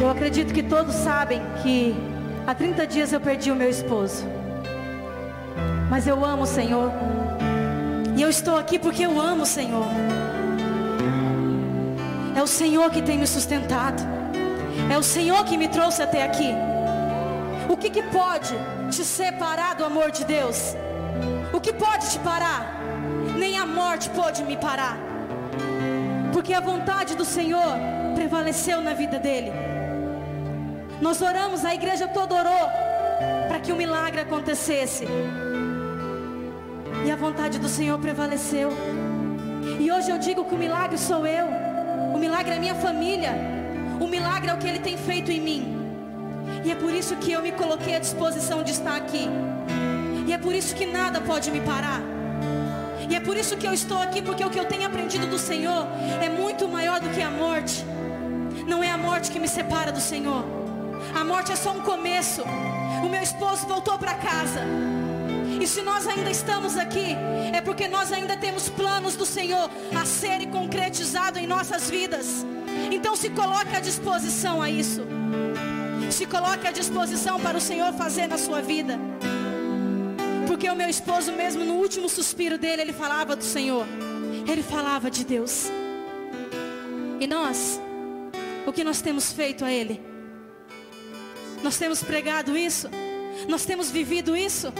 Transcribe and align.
Eu 0.00 0.08
acredito 0.08 0.54
que 0.54 0.62
todos 0.62 0.94
sabem 0.94 1.42
que 1.60 1.92
há 2.46 2.54
30 2.54 2.86
dias 2.86 3.12
eu 3.12 3.20
perdi 3.20 3.50
o 3.50 3.56
meu 3.56 3.68
esposo. 3.68 4.24
Mas 5.90 6.06
eu 6.06 6.24
amo 6.24 6.44
o 6.44 6.46
Senhor. 6.46 6.92
E 8.16 8.22
eu 8.22 8.30
estou 8.30 8.56
aqui 8.56 8.78
porque 8.78 9.04
eu 9.04 9.20
amo 9.20 9.42
o 9.42 9.46
Senhor. 9.46 9.86
É 12.36 12.42
o 12.42 12.46
Senhor 12.46 12.90
que 12.90 13.02
tem 13.02 13.18
me 13.18 13.26
sustentado. 13.26 14.00
É 14.88 14.96
o 14.96 15.02
Senhor 15.02 15.44
que 15.44 15.56
me 15.56 15.66
trouxe 15.66 16.00
até 16.00 16.22
aqui. 16.22 16.50
O 17.68 17.76
que, 17.76 17.90
que 17.90 18.02
pode 18.04 18.54
te 18.90 19.04
separar 19.04 19.74
do 19.74 19.84
amor 19.84 20.12
de 20.12 20.24
Deus? 20.24 20.76
O 21.52 21.60
que 21.60 21.72
pode 21.72 22.08
te 22.12 22.20
parar? 22.20 22.80
Nem 23.36 23.58
a 23.58 23.66
morte 23.66 24.08
pode 24.10 24.44
me 24.44 24.56
parar. 24.56 24.96
Porque 26.32 26.54
a 26.54 26.60
vontade 26.60 27.16
do 27.16 27.24
Senhor 27.24 27.72
prevaleceu 28.14 28.80
na 28.80 28.94
vida 28.94 29.18
dele. 29.18 29.77
Nós 31.00 31.22
oramos, 31.22 31.64
a 31.64 31.74
igreja 31.74 32.08
toda 32.08 32.34
orou 32.34 32.68
para 33.48 33.60
que 33.60 33.72
o 33.72 33.76
milagre 33.76 34.20
acontecesse. 34.20 35.06
E 37.04 37.10
a 37.10 37.16
vontade 37.16 37.58
do 37.58 37.68
Senhor 37.68 37.98
prevaleceu. 37.98 38.70
E 39.78 39.90
hoje 39.92 40.10
eu 40.10 40.18
digo 40.18 40.44
que 40.44 40.54
o 40.54 40.58
milagre 40.58 40.98
sou 40.98 41.26
eu. 41.26 41.46
O 42.14 42.18
milagre 42.18 42.54
é 42.54 42.58
minha 42.58 42.74
família. 42.74 43.32
O 44.00 44.06
milagre 44.06 44.50
é 44.50 44.54
o 44.54 44.58
que 44.58 44.66
Ele 44.66 44.80
tem 44.80 44.96
feito 44.96 45.30
em 45.30 45.40
mim. 45.40 45.78
E 46.64 46.72
é 46.72 46.74
por 46.74 46.92
isso 46.92 47.14
que 47.16 47.30
eu 47.30 47.42
me 47.42 47.52
coloquei 47.52 47.94
à 47.94 47.98
disposição 48.00 48.62
de 48.64 48.72
estar 48.72 48.96
aqui. 48.96 49.28
E 50.26 50.32
é 50.32 50.38
por 50.38 50.54
isso 50.54 50.74
que 50.74 50.84
nada 50.84 51.20
pode 51.20 51.50
me 51.50 51.60
parar. 51.60 52.00
E 53.08 53.14
é 53.14 53.20
por 53.20 53.36
isso 53.36 53.56
que 53.56 53.66
eu 53.66 53.72
estou 53.72 53.98
aqui, 54.02 54.20
porque 54.20 54.44
o 54.44 54.50
que 54.50 54.58
eu 54.58 54.64
tenho 54.64 54.86
aprendido 54.86 55.26
do 55.26 55.38
Senhor 55.38 55.86
é 56.20 56.28
muito 56.28 56.68
maior 56.68 57.00
do 57.00 57.08
que 57.10 57.22
a 57.22 57.30
morte. 57.30 57.84
Não 58.66 58.82
é 58.82 58.90
a 58.90 58.98
morte 58.98 59.30
que 59.30 59.38
me 59.38 59.48
separa 59.48 59.92
do 59.92 60.00
Senhor. 60.00 60.57
A 61.14 61.24
morte 61.24 61.52
é 61.52 61.56
só 61.56 61.72
um 61.72 61.80
começo. 61.80 62.42
O 63.04 63.08
meu 63.08 63.22
esposo 63.22 63.66
voltou 63.66 63.98
para 63.98 64.14
casa. 64.14 64.62
E 65.60 65.66
se 65.66 65.82
nós 65.82 66.06
ainda 66.06 66.30
estamos 66.30 66.76
aqui, 66.76 67.16
é 67.52 67.60
porque 67.60 67.88
nós 67.88 68.12
ainda 68.12 68.36
temos 68.36 68.68
planos 68.68 69.16
do 69.16 69.26
Senhor 69.26 69.68
a 70.00 70.04
serem 70.04 70.48
concretizados 70.50 71.40
em 71.40 71.46
nossas 71.46 71.90
vidas. 71.90 72.46
Então 72.92 73.16
se 73.16 73.30
coloque 73.30 73.74
à 73.74 73.80
disposição 73.80 74.62
a 74.62 74.70
isso. 74.70 75.02
Se 76.10 76.26
coloque 76.26 76.66
à 76.66 76.70
disposição 76.70 77.40
para 77.40 77.58
o 77.58 77.60
Senhor 77.60 77.92
fazer 77.92 78.26
na 78.28 78.38
sua 78.38 78.62
vida. 78.62 78.98
Porque 80.46 80.70
o 80.70 80.76
meu 80.76 80.88
esposo 80.88 81.32
mesmo 81.32 81.64
no 81.64 81.74
último 81.74 82.08
suspiro 82.08 82.56
dele, 82.56 82.82
ele 82.82 82.92
falava 82.92 83.34
do 83.34 83.44
Senhor. 83.44 83.86
Ele 84.46 84.62
falava 84.62 85.10
de 85.10 85.24
Deus. 85.24 85.70
E 87.20 87.26
nós, 87.26 87.80
o 88.64 88.72
que 88.72 88.84
nós 88.84 89.00
temos 89.00 89.32
feito 89.32 89.64
a 89.64 89.72
ele? 89.72 90.00
Nós 91.62 91.76
temos 91.76 92.02
pregado 92.02 92.56
isso? 92.56 92.88
Nós 93.48 93.64
temos 93.64 93.90
vivido 93.90 94.36
isso? 94.36 94.72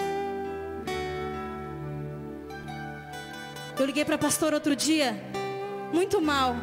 Eu 3.79 3.87
liguei 3.87 4.05
para 4.05 4.17
a 4.17 4.19
pastora 4.19 4.57
outro 4.57 4.75
dia, 4.75 5.17
muito 5.93 6.21
mal. 6.21 6.57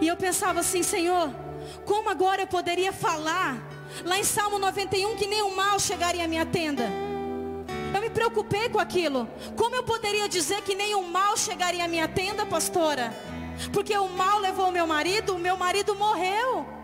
E 0.00 0.08
eu 0.08 0.16
pensava 0.16 0.60
assim, 0.60 0.82
Senhor, 0.82 1.32
como 1.84 2.08
agora 2.08 2.42
eu 2.42 2.46
poderia 2.46 2.92
falar 2.92 3.56
lá 4.04 4.18
em 4.18 4.24
Salmo 4.24 4.58
91 4.58 5.16
que 5.16 5.26
nenhum 5.26 5.54
mal 5.54 5.78
chegaria 5.78 6.24
à 6.24 6.28
minha 6.28 6.44
tenda? 6.44 6.88
Eu 7.94 8.00
me 8.00 8.10
preocupei 8.10 8.68
com 8.68 8.78
aquilo. 8.78 9.28
Como 9.56 9.74
eu 9.74 9.82
poderia 9.82 10.28
dizer 10.28 10.62
que 10.62 10.74
nenhum 10.74 11.08
mal 11.08 11.36
chegaria 11.36 11.84
à 11.84 11.88
minha 11.88 12.06
tenda, 12.06 12.44
pastora? 12.44 13.12
Porque 13.72 13.96
o 13.96 14.08
mal 14.08 14.38
levou 14.38 14.70
meu 14.70 14.86
marido, 14.86 15.34
o 15.34 15.38
meu 15.38 15.56
marido 15.56 15.94
morreu. 15.94 16.77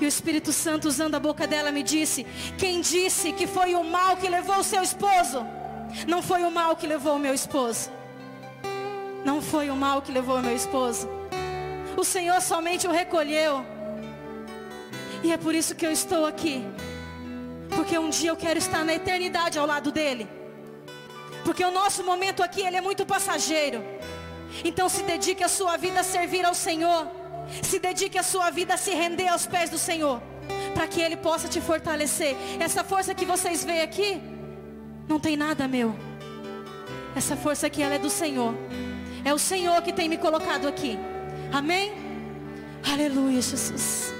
E 0.00 0.04
o 0.04 0.08
Espírito 0.08 0.52
Santo, 0.52 0.86
usando 0.86 1.14
a 1.16 1.20
boca 1.20 1.46
dela, 1.46 1.72
me 1.72 1.82
disse: 1.82 2.24
Quem 2.56 2.80
disse 2.80 3.32
que 3.32 3.46
foi 3.46 3.74
o 3.74 3.82
mal 3.82 4.16
que 4.16 4.28
levou 4.28 4.58
o 4.58 4.64
seu 4.64 4.82
esposo? 4.82 5.44
Não 6.06 6.22
foi 6.22 6.44
o 6.44 6.50
mal 6.50 6.76
que 6.76 6.86
levou 6.86 7.16
o 7.16 7.18
meu 7.18 7.34
esposo. 7.34 7.90
Não 9.24 9.42
foi 9.42 9.70
o 9.70 9.76
mal 9.76 10.00
que 10.00 10.12
levou 10.12 10.36
o 10.36 10.42
meu 10.42 10.54
esposo. 10.54 11.08
O 11.96 12.04
Senhor 12.04 12.40
somente 12.40 12.86
o 12.86 12.92
recolheu. 12.92 13.64
E 15.22 15.32
é 15.32 15.36
por 15.36 15.54
isso 15.54 15.74
que 15.74 15.84
eu 15.84 15.90
estou 15.90 16.26
aqui. 16.26 16.64
Porque 17.74 17.98
um 17.98 18.08
dia 18.08 18.30
eu 18.30 18.36
quero 18.36 18.58
estar 18.58 18.84
na 18.84 18.94
eternidade 18.94 19.58
ao 19.58 19.66
lado 19.66 19.90
dele. 19.90 20.28
Porque 21.44 21.64
o 21.64 21.70
nosso 21.70 22.04
momento 22.04 22.42
aqui 22.42 22.60
ele 22.60 22.76
é 22.76 22.80
muito 22.80 23.04
passageiro. 23.04 23.82
Então 24.64 24.88
se 24.88 25.02
dedique 25.02 25.42
a 25.42 25.48
sua 25.48 25.76
vida 25.76 26.00
a 26.00 26.04
servir 26.04 26.44
ao 26.44 26.54
Senhor. 26.54 27.17
Se 27.62 27.78
dedique 27.78 28.18
a 28.18 28.22
sua 28.22 28.50
vida 28.50 28.74
a 28.74 28.76
se 28.76 28.90
render 28.90 29.28
aos 29.28 29.46
pés 29.46 29.70
do 29.70 29.78
Senhor, 29.78 30.20
para 30.74 30.86
que 30.86 31.00
Ele 31.00 31.16
possa 31.16 31.48
te 31.48 31.60
fortalecer. 31.60 32.36
Essa 32.58 32.84
força 32.84 33.14
que 33.14 33.24
vocês 33.24 33.64
veem 33.64 33.82
aqui, 33.82 34.20
não 35.08 35.18
tem 35.18 35.36
nada 35.36 35.66
meu. 35.66 35.94
Essa 37.16 37.36
força 37.36 37.66
aqui, 37.66 37.82
ela 37.82 37.94
é 37.94 37.98
do 37.98 38.10
Senhor. 38.10 38.54
É 39.24 39.32
o 39.34 39.38
Senhor 39.38 39.80
que 39.82 39.92
tem 39.92 40.08
me 40.08 40.16
colocado 40.16 40.68
aqui. 40.68 40.98
Amém? 41.52 41.92
Aleluia, 42.84 43.40
Jesus. 43.40 44.17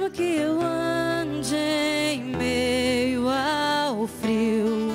Mesmo 0.00 0.10
que 0.12 0.22
eu 0.22 0.58
ande 0.62 1.54
em 1.54 2.34
meio 2.34 3.28
ao 3.28 4.06
frio, 4.06 4.94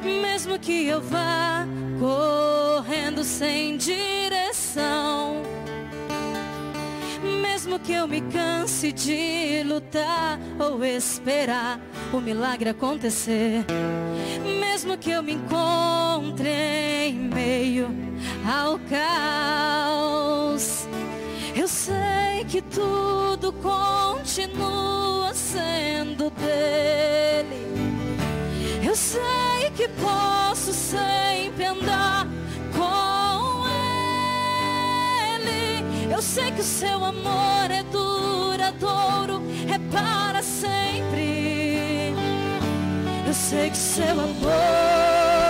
mesmo 0.00 0.56
que 0.56 0.86
eu 0.86 1.00
vá 1.00 1.66
correndo 1.98 3.24
sem 3.24 3.76
direção, 3.76 5.42
mesmo 7.42 7.80
que 7.80 7.94
eu 7.94 8.06
me 8.06 8.20
canse 8.20 8.92
de 8.92 9.64
lutar 9.64 10.38
ou 10.56 10.84
esperar 10.84 11.80
o 12.12 12.20
milagre 12.20 12.70
acontecer, 12.70 13.64
mesmo 14.60 14.96
que 14.96 15.10
eu 15.10 15.24
me 15.24 15.32
encontre 15.32 16.48
em 17.08 17.18
meio 17.18 17.88
ao 18.46 18.78
caos, 18.88 20.86
eu 21.56 21.66
sei 21.66 22.13
que 22.54 22.62
tudo 22.62 23.52
continua 23.54 25.34
sendo 25.34 26.30
dele. 26.30 27.66
Eu 28.80 28.94
sei 28.94 29.72
que 29.76 29.88
posso 29.88 30.72
sempre 30.72 31.64
andar 31.64 32.28
com 32.72 33.66
ele. 35.36 36.14
Eu 36.14 36.22
sei 36.22 36.52
que 36.52 36.60
o 36.60 36.64
seu 36.64 37.04
amor 37.04 37.72
é 37.72 37.82
duradouro, 37.90 39.42
é 39.68 39.78
para 39.90 40.40
sempre. 40.40 42.14
Eu 43.26 43.34
sei 43.34 43.68
que 43.70 43.76
o 43.76 43.80
seu 43.80 44.12
amor 44.12 45.43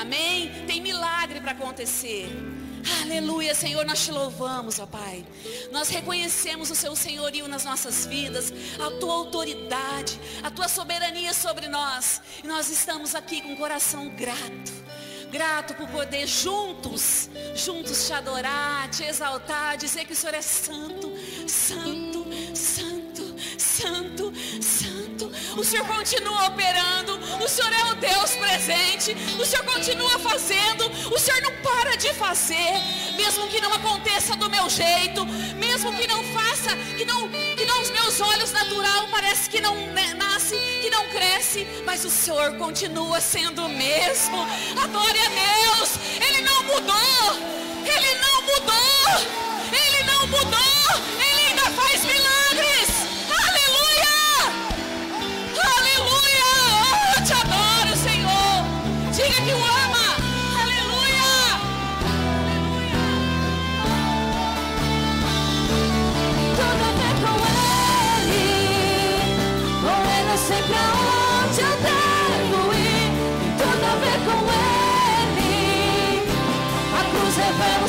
Amém? 0.00 0.50
Tem 0.66 0.80
milagre 0.80 1.42
para 1.42 1.52
acontecer. 1.52 2.26
Aleluia, 3.02 3.54
Senhor, 3.54 3.84
nós 3.84 4.02
te 4.02 4.10
louvamos, 4.10 4.78
ó 4.78 4.86
Pai. 4.86 5.26
Nós 5.70 5.90
reconhecemos 5.90 6.70
o 6.70 6.74
seu 6.74 6.96
senhorio 6.96 7.46
nas 7.46 7.66
nossas 7.66 8.06
vidas, 8.06 8.50
a 8.80 8.90
tua 8.98 9.12
autoridade, 9.12 10.18
a 10.42 10.50
tua 10.50 10.68
soberania 10.68 11.34
sobre 11.34 11.68
nós. 11.68 12.22
E 12.42 12.46
nós 12.46 12.70
estamos 12.70 13.14
aqui 13.14 13.42
com 13.42 13.52
o 13.52 13.56
coração 13.58 14.08
grato. 14.08 14.72
Grato 15.30 15.74
por 15.74 15.86
poder 15.88 16.26
juntos, 16.26 17.28
juntos 17.54 18.06
te 18.06 18.12
adorar, 18.14 18.88
te 18.88 19.04
exaltar, 19.04 19.76
dizer 19.76 20.06
que 20.06 20.14
o 20.14 20.16
Senhor 20.16 20.34
é 20.34 20.42
santo, 20.42 21.12
santo, 21.46 22.26
santo, 22.56 23.36
santo, 23.58 24.32
santo. 24.60 24.79
Senhor 25.70 25.86
continua 25.86 26.48
operando, 26.48 27.16
o 27.40 27.48
Senhor 27.48 27.72
é 27.72 27.84
o 27.92 27.94
Deus 27.94 28.32
presente, 28.32 29.16
o 29.38 29.46
Senhor 29.46 29.64
continua 29.64 30.18
fazendo, 30.18 30.90
o 31.14 31.16
Senhor 31.16 31.40
não 31.42 31.52
para 31.62 31.96
de 31.96 32.12
fazer, 32.12 32.72
mesmo 33.16 33.46
que 33.46 33.60
não 33.60 33.72
aconteça 33.74 34.34
do 34.34 34.50
meu 34.50 34.68
jeito, 34.68 35.24
mesmo 35.54 35.94
que 35.94 36.08
não 36.08 36.24
faça, 36.34 36.74
que 36.96 37.04
não, 37.04 37.28
que 37.28 37.64
não 37.66 37.82
os 37.82 37.90
meus 37.92 38.20
olhos 38.20 38.50
natural 38.50 39.06
parece 39.12 39.48
que 39.48 39.60
não 39.60 39.76
né, 39.92 40.12
nasce, 40.14 40.56
que 40.82 40.90
não 40.90 41.06
cresce, 41.06 41.64
mas 41.86 42.04
o 42.04 42.10
Senhor 42.10 42.56
continua 42.56 43.20
sendo 43.20 43.64
o 43.66 43.68
mesmo. 43.68 44.44
Adore 44.82 45.20
a 45.20 45.28
Deus, 45.28 45.90
Ele 46.20 46.42
não 46.42 46.64
mudou, 46.64 47.38
Ele 47.86 48.14
não 48.18 48.42
mudou, 48.42 49.38
Ele 49.72 50.02
não 50.02 50.26
mudou, 50.26 50.69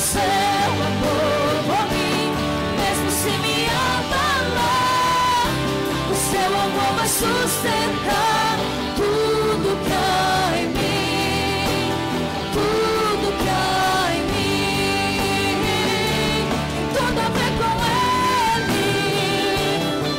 seu 0.01 0.21
amor 0.21 1.63
por 1.67 1.83
mim. 1.93 2.33
Mesmo 2.81 3.09
se 3.11 3.31
me 3.43 3.57
abalar, 3.69 5.45
o 6.09 6.15
seu 6.15 6.51
amor 6.65 6.91
vai 6.97 7.07
sustentar 7.07 8.57
tudo 8.95 9.77
que 9.85 9.93
há 9.93 10.57
em 10.57 10.67
mim. 10.69 11.91
Tudo 12.51 13.25
que 13.37 13.49
há 13.49 14.11
em 14.15 14.21
mim. 14.31 15.59
Tudo 16.95 17.19
a 17.19 17.29
ver 17.37 17.51
com 17.59 17.73
Ele. 18.57 18.87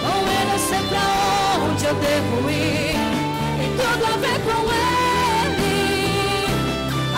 Com 0.05 0.21
Ele 0.39 0.53
eu 0.53 0.61
sei 0.61 0.83
pra 0.89 1.07
onde 1.67 1.85
eu 1.85 1.95
devo 1.95 2.51
ir. 2.51 3.03
Tem 3.59 3.71
tudo 3.77 4.05
a 4.07 4.17
ver 4.17 4.39
com 4.47 4.61
Ele. 4.73 5.77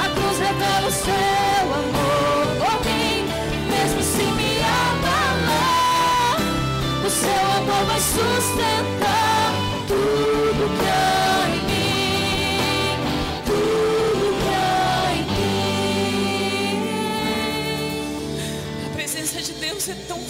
A 0.02 0.04
cruz 0.14 0.36
revela 0.38 0.88
o 0.88 0.90
seu 0.90 1.43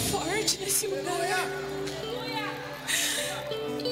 forte 0.05 0.57
nesse 0.59 0.87
lugar. 0.87 1.49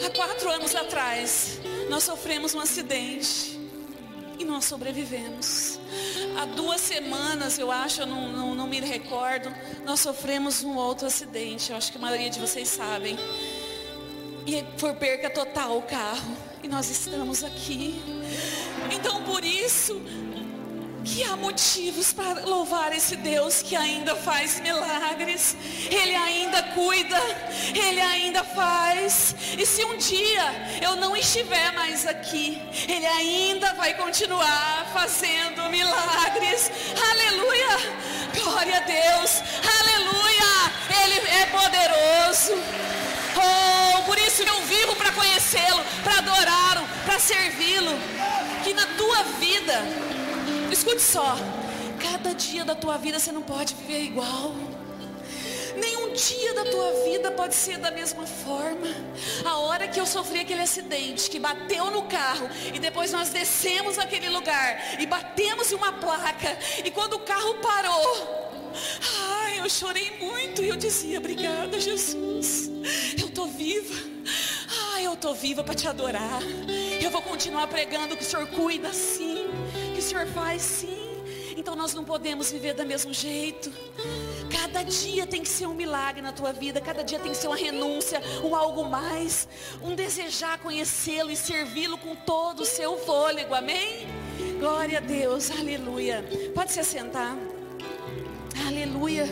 Há 0.05 0.10
quatro 0.10 0.50
anos 0.50 0.75
atrás, 0.75 1.60
nós 1.89 2.03
sofremos 2.03 2.53
um 2.53 2.60
acidente 2.60 3.60
e 4.38 4.46
nós 4.46 4.65
sobrevivemos. 4.65 5.79
Há 6.38 6.46
duas 6.46 6.82
semanas, 6.82 7.58
eu 7.58 7.72
acho, 7.72 8.01
eu 8.01 8.05
não, 8.08 8.32
não, 8.32 8.55
não 8.55 8.67
me 8.67 8.79
recordo, 8.79 9.53
nós 9.86 10.00
sofremos 10.00 10.63
um 10.63 10.75
outro 10.75 11.08
acidente. 11.08 11.72
Eu 11.72 11.77
acho 11.77 11.91
que 11.91 11.98
a 11.98 12.01
maioria 12.01 12.29
de 12.29 12.39
vocês 12.39 12.67
sabem. 12.67 13.17
E 14.46 14.62
por 14.79 14.93
perca 14.96 15.29
total 15.29 15.77
o 15.77 15.82
carro. 15.84 16.38
E 16.62 16.67
nós 16.67 16.89
estamos 16.89 17.43
aqui. 17.43 18.01
Então 18.91 19.24
por 19.24 19.43
isso 19.43 20.01
que 21.03 21.24
há 21.24 21.36
motivos 21.36 22.13
para 22.13 22.45
louvar 22.45 22.93
esse 22.93 23.15
Deus 23.17 23.62
que 23.62 23.75
ainda 23.75 24.15
faz 24.15 24.60
milagres, 24.62 25.55
Ele 25.89 26.15
ainda 26.15 26.63
cuida, 26.63 27.19
Ele 27.75 28.01
ainda 28.01 28.43
faz. 28.43 29.36
E 29.57 29.65
se 29.65 29.83
um 29.83 29.98
dia 29.98 30.45
eu 30.81 30.95
não 30.95 31.15
estiver 31.15 31.72
mais 31.74 32.07
aqui, 32.07 32.62
Ele 32.88 33.05
ainda 33.05 33.74
vai 33.74 33.93
continuar 33.95 34.89
fazendo 34.93 35.69
milagres. 35.69 36.72
Aleluia! 37.12 37.77
Glória 38.33 38.77
a 38.77 38.81
Deus! 38.81 39.41
Aleluia! 39.79 40.24
Ele 41.03 41.27
é 41.27 41.45
poderoso. 41.48 42.53
Oh, 43.36 44.03
por 44.03 44.17
isso 44.17 44.43
eu 44.43 44.62
vivo 44.62 44.95
para 44.95 45.12
conhecê-lo, 45.12 45.83
para 46.03 46.19
adorá-lo, 46.19 46.88
para 47.05 47.19
servi-lo. 47.19 47.91
Que 48.63 48.74
na 48.74 48.86
tua 48.95 49.24
vida 49.39 49.83
Escute 50.74 51.03
só, 51.03 51.36
cada 52.01 52.34
dia 52.34 52.65
da 52.65 52.74
tua 52.74 52.98
vida 52.98 53.20
você 53.20 53.32
não 53.32 53.44
pode 53.44 53.75
viver 53.75 54.01
igual. 54.01 54.56
Nenhum 55.77 56.12
dia 56.13 56.51
da 56.56 56.65
tua 56.65 56.92
vida 57.03 57.30
pode 57.30 57.53
ser 57.53 57.77
da 57.77 57.92
mesma 57.92 58.25
forma. 58.25 58.88
A 59.46 59.60
hora 59.60 59.88
que 59.88 60.00
eu 60.00 60.06
sofri 60.08 60.39
aquele 60.39 60.62
acidente, 60.62 61.30
que 61.30 61.38
bateu 61.38 61.92
no 61.92 62.01
carro, 62.03 62.50
e 62.74 62.80
depois 62.80 63.12
nós 63.12 63.30
descemos 63.30 64.00
aquele 64.00 64.30
lugar 64.30 65.00
e 65.00 65.06
batemos 65.06 65.72
em 65.72 65.75
uma 65.75 65.94
placa, 65.94 66.58
e 66.84 66.89
quando 66.89 67.13
o 67.13 67.20
carro 67.20 67.53
parou, 67.62 68.72
ai, 69.44 69.60
eu 69.60 69.70
chorei 69.70 70.18
muito 70.20 70.63
e 70.63 70.70
eu 70.70 70.75
dizia: 70.75 71.20
Obrigada, 71.20 71.80
Jesus. 71.80 72.72
Eu 73.22 73.30
tô 73.30 73.46
viva. 73.46 73.94
Ai, 74.96 75.06
eu 75.06 75.15
tô 75.15 75.36
viva 75.36 75.63
para 75.63 75.75
te 75.75 75.88
adorar. 75.88 76.42
Eu 77.00 77.12
vou 77.12 77.22
continuar 77.22 77.68
pregando 77.68 78.18
que 78.18 78.24
o 78.24 78.25
Senhor 78.25 78.48
cuida 78.48 78.92
sim, 78.92 79.46
Senhor 80.03 80.27
faz 80.27 80.62
sim. 80.62 81.13
Então 81.55 81.75
nós 81.75 81.93
não 81.93 82.03
podemos 82.03 82.51
viver 82.51 82.74
do 82.74 82.86
mesmo 82.86 83.13
jeito. 83.13 83.72
Cada 84.51 84.83
dia 84.83 85.25
tem 85.25 85.41
que 85.41 85.48
ser 85.48 85.65
um 85.65 85.74
milagre 85.74 86.22
na 86.22 86.33
tua 86.33 86.51
vida, 86.51 86.81
cada 86.81 87.03
dia 87.03 87.19
tem 87.19 87.31
que 87.31 87.38
ser 87.38 87.48
uma 87.48 87.55
renúncia, 87.55 88.22
um 88.43 88.55
algo 88.55 88.83
mais, 88.83 89.48
um 89.81 89.95
desejar 89.95 90.60
conhecê-lo 90.60 91.31
e 91.31 91.36
servi-lo 91.36 91.98
com 91.98 92.15
todo 92.15 92.62
o 92.62 92.65
seu 92.65 92.98
fôlego, 92.98 93.53
amém? 93.53 94.05
Glória 94.60 94.98
a 94.98 95.01
Deus, 95.01 95.50
aleluia. 95.51 96.24
Pode 96.53 96.74
se 96.74 96.81
assentar, 96.81 97.38
aleluia. 98.67 99.25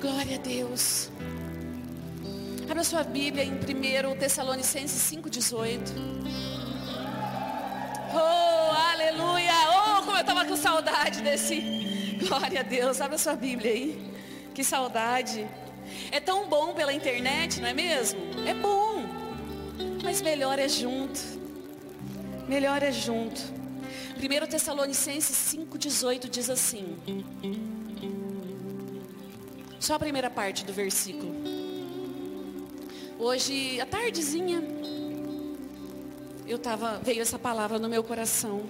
Glória 0.00 0.36
a 0.36 0.40
Deus. 0.40 1.10
Abra 2.70 2.84
sua 2.84 3.02
Bíblia 3.02 3.44
em 3.44 3.54
1 3.54 4.18
Tessalonicenses 4.18 5.02
5,18. 5.12 6.49
Oh, 8.12 8.72
aleluia! 8.92 9.52
Oh, 9.68 10.02
como 10.02 10.16
eu 10.16 10.20
estava 10.20 10.44
com 10.44 10.56
saudade 10.56 11.20
desse. 11.22 11.60
Glória 12.26 12.60
a 12.60 12.62
Deus. 12.62 13.00
Abra 13.00 13.16
sua 13.18 13.34
Bíblia 13.34 13.72
aí. 13.72 14.12
Que 14.54 14.64
saudade. 14.64 15.46
É 16.10 16.20
tão 16.20 16.48
bom 16.48 16.74
pela 16.74 16.92
internet, 16.92 17.60
não 17.60 17.68
é 17.68 17.74
mesmo? 17.74 18.20
É 18.46 18.54
bom. 18.54 19.04
Mas 20.02 20.20
melhor 20.20 20.58
é 20.58 20.68
junto. 20.68 21.20
Melhor 22.48 22.82
é 22.82 22.90
junto. 22.90 23.40
1 24.16 24.46
Tessalonicenses 24.46 25.54
5,18 25.54 26.28
diz 26.28 26.50
assim. 26.50 26.96
Só 29.78 29.94
a 29.94 29.98
primeira 29.98 30.28
parte 30.28 30.64
do 30.64 30.72
versículo. 30.72 31.32
Hoje, 33.18 33.80
à 33.80 33.86
tardezinha, 33.86 34.62
eu 36.50 36.58
tava, 36.58 36.98
veio 36.98 37.22
essa 37.22 37.38
palavra 37.38 37.78
no 37.78 37.88
meu 37.88 38.02
coração. 38.02 38.64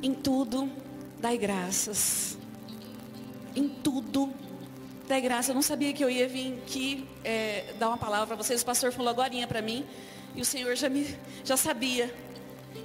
Em 0.00 0.14
tudo, 0.14 0.70
dai 1.18 1.36
graças. 1.36 2.38
Em 3.56 3.68
tudo, 3.68 4.32
dai 5.08 5.20
graças. 5.20 5.48
Eu 5.48 5.56
não 5.56 5.62
sabia 5.62 5.92
que 5.92 6.04
eu 6.04 6.08
ia 6.08 6.28
vir 6.28 6.60
aqui 6.62 7.04
é, 7.24 7.74
dar 7.80 7.88
uma 7.88 7.98
palavra 7.98 8.28
para 8.28 8.36
vocês. 8.36 8.62
O 8.62 8.64
pastor 8.64 8.92
falou 8.92 9.10
agora 9.10 9.32
para 9.48 9.60
mim. 9.60 9.84
E 10.36 10.40
o 10.40 10.44
Senhor 10.44 10.76
já, 10.76 10.88
me, 10.88 11.18
já 11.44 11.56
sabia. 11.56 12.14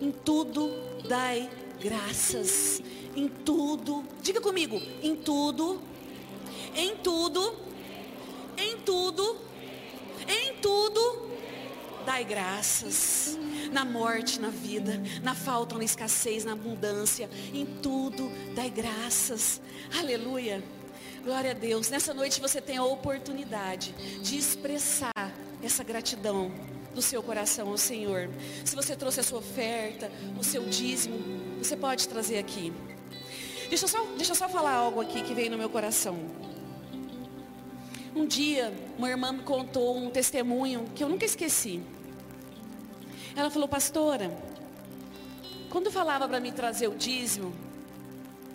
Em 0.01 0.11
tudo, 0.11 0.71
dai 1.07 1.47
graças. 1.79 2.81
Em 3.15 3.27
tudo. 3.27 4.03
Diga 4.23 4.41
comigo. 4.41 4.81
Em 5.03 5.15
tudo. 5.15 5.79
Em 6.75 6.95
tudo. 6.95 7.55
Em 8.57 8.77
tudo. 8.77 9.37
Em 10.27 10.53
tudo 10.55 11.30
Dai 12.05 12.23
graças 12.23 13.37
na 13.71 13.85
morte, 13.85 14.39
na 14.39 14.49
vida, 14.49 15.01
na 15.23 15.35
falta, 15.35 15.77
na 15.77 15.83
escassez, 15.83 16.43
na 16.43 16.53
abundância, 16.53 17.29
em 17.53 17.65
tudo, 17.65 18.31
dai 18.55 18.69
graças. 18.69 19.61
Aleluia. 19.97 20.63
Glória 21.23 21.51
a 21.51 21.53
Deus. 21.53 21.89
Nessa 21.89 22.13
noite 22.13 22.41
você 22.41 22.59
tem 22.59 22.77
a 22.77 22.83
oportunidade 22.83 23.93
de 24.21 24.37
expressar 24.37 25.31
essa 25.61 25.83
gratidão 25.83 26.51
do 26.93 27.01
seu 27.01 27.21
coração 27.21 27.69
ao 27.69 27.77
Senhor. 27.77 28.29
Se 28.65 28.75
você 28.75 28.95
trouxe 28.95 29.19
a 29.19 29.23
sua 29.23 29.39
oferta, 29.39 30.11
o 30.39 30.43
seu 30.43 30.65
dízimo, 30.65 31.17
você 31.59 31.77
pode 31.77 32.07
trazer 32.07 32.39
aqui. 32.39 32.73
Deixa 33.69 33.85
eu 33.85 33.89
só, 33.89 34.03
deixa 34.17 34.31
eu 34.31 34.35
só 34.35 34.49
falar 34.49 34.73
algo 34.73 34.99
aqui 34.99 35.21
que 35.21 35.33
veio 35.33 35.51
no 35.51 35.57
meu 35.57 35.69
coração. 35.69 36.19
Um 38.13 38.25
dia, 38.25 38.73
uma 38.97 39.09
irmã 39.09 39.31
me 39.31 39.43
contou 39.43 39.97
um 39.97 40.09
testemunho 40.09 40.85
que 40.93 41.03
eu 41.03 41.07
nunca 41.07 41.23
esqueci. 41.23 41.81
Ela 43.35 43.49
falou, 43.49 43.69
pastora, 43.69 44.37
quando 45.69 45.89
falava 45.89 46.27
para 46.27 46.39
mim 46.41 46.51
trazer 46.51 46.89
o 46.89 46.95
dízimo, 46.95 47.53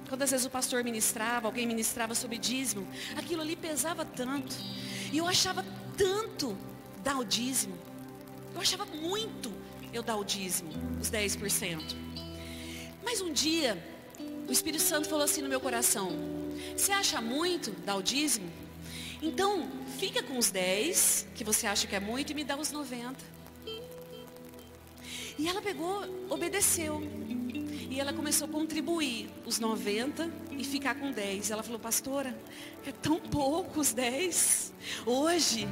quando 0.09 0.23
às 0.23 0.31
vezes 0.31 0.45
o 0.45 0.51
pastor 0.51 0.85
ministrava, 0.85 1.49
alguém 1.49 1.67
ministrava 1.67 2.15
sobre 2.15 2.37
dízimo, 2.37 2.87
aquilo 3.17 3.41
ali 3.41 3.57
pesava 3.57 4.05
tanto. 4.05 4.55
E 5.11 5.17
eu 5.17 5.27
achava 5.27 5.65
tanto 5.97 6.57
dar 7.03 7.19
o 7.19 7.25
dízimo. 7.25 7.79
Eu 8.55 8.61
achava 8.61 8.85
muito 8.85 9.51
eu 9.91 10.03
dar 10.03 10.17
o 10.17 10.25
dízimo, 10.25 10.71
os 11.01 11.11
10%. 11.11 11.97
Mas 13.03 13.23
um 13.23 13.33
dia, 13.33 13.83
o 14.47 14.53
Espírito 14.53 14.83
Santo 14.83 15.09
falou 15.09 15.25
assim 15.25 15.41
no 15.41 15.49
meu 15.49 15.61
coração: 15.61 16.11
Você 16.77 16.93
acha 16.93 17.21
muito 17.23 17.71
dar 17.85 17.97
o 17.97 18.03
dízimo? 18.03 18.66
Então, 19.23 19.69
fica 19.99 20.23
com 20.23 20.39
os 20.39 20.51
10, 20.51 21.29
que 21.35 21.43
você 21.43 21.67
acha 21.67 21.87
que 21.87 21.95
é 21.95 22.01
muito, 22.01 22.31
e 22.31 22.35
me 22.35 22.45
dá 22.45 22.57
os 22.57 22.71
90. 22.71 23.17
E 25.39 25.49
ela 25.49 25.61
pegou, 25.61 26.05
obedeceu. 26.29 27.03
E 27.91 28.01
ela 28.01 28.13
começou 28.13 28.47
a 28.47 28.51
contribuir 28.51 29.31
os 29.45 29.59
90 29.59 30.31
e 30.51 30.65
ficar 30.65 30.95
com 30.95 31.11
10. 31.11 31.51
Ela 31.51 31.63
falou, 31.63 31.79
pastora, 31.79 32.39
é 32.87 32.93
tão 32.93 33.19
pouco 33.19 33.81
os 33.81 33.93
10. 33.93 34.73
Hoje, 35.05 35.67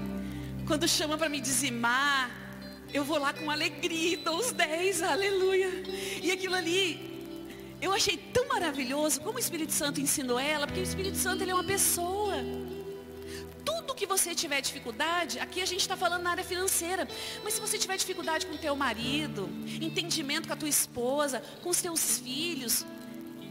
quando 0.67 0.89
chama 0.89 1.19
para 1.19 1.29
me 1.29 1.41
dizimar, 1.41 2.31
eu 2.93 3.05
vou 3.05 3.19
lá 3.19 3.33
com 3.33 3.51
alegria 3.51 4.17
dou 4.19 4.39
os 4.39 4.53
10, 4.53 5.03
aleluia. 5.03 5.69
E 6.23 6.31
aquilo 6.31 6.55
ali, 6.55 7.15
eu 7.81 7.93
achei 7.93 8.17
tão 8.17 8.49
maravilhoso 8.49 9.21
como 9.21 9.37
o 9.37 9.41
Espírito 9.41 9.73
Santo 9.73 10.01
ensinou 10.01 10.39
ela, 10.39 10.67
porque 10.67 10.81
o 10.81 10.83
Espírito 10.83 11.17
Santo 11.17 11.43
ele 11.43 11.51
é 11.51 11.55
uma 11.55 11.65
pessoa 11.65 12.37
tudo 13.95 13.97
que 13.97 14.07
você 14.07 14.35
tiver 14.35 14.61
dificuldade, 14.61 15.39
aqui 15.39 15.63
a 15.63 15.67
gente 15.67 15.81
está 15.81 15.97
falando 15.97 16.23
na 16.23 16.31
área 16.31 16.45
financeira, 16.45 17.09
mas 17.43 17.55
se 17.55 17.61
você 17.61 17.79
tiver 17.79 17.97
dificuldade 17.97 18.47
com 18.47 18.55
o 18.55 18.59
teu 18.59 18.75
marido, 18.75 19.49
entendimento 19.81 20.49
com 20.49 20.53
a 20.53 20.57
tua 20.57 20.69
esposa, 20.69 21.41
com 21.63 21.71
os 21.71 21.81
teus 21.81 22.19
filhos, 22.19 22.85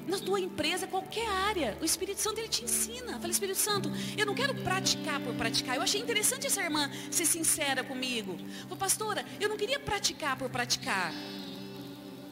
na 0.05 0.19
tua 0.19 0.39
empresa, 0.41 0.85
qualquer 0.85 1.27
área, 1.29 1.77
o 1.81 1.85
Espírito 1.85 2.19
Santo 2.19 2.39
ele 2.39 2.49
te 2.49 2.65
ensina. 2.65 3.17
Fala, 3.19 3.31
Espírito 3.31 3.57
Santo, 3.57 3.89
eu 4.17 4.25
não 4.25 4.35
quero 4.35 4.53
praticar 4.55 5.21
por 5.21 5.33
praticar. 5.33 5.77
Eu 5.77 5.81
achei 5.81 6.01
interessante 6.01 6.45
essa 6.45 6.61
irmã 6.61 6.91
ser 7.09 7.25
sincera 7.25 7.85
comigo. 7.85 8.37
Falei, 8.63 8.77
pastora, 8.77 9.25
eu 9.39 9.47
não 9.47 9.55
queria 9.55 9.79
praticar 9.79 10.35
por 10.35 10.49
praticar. 10.49 11.13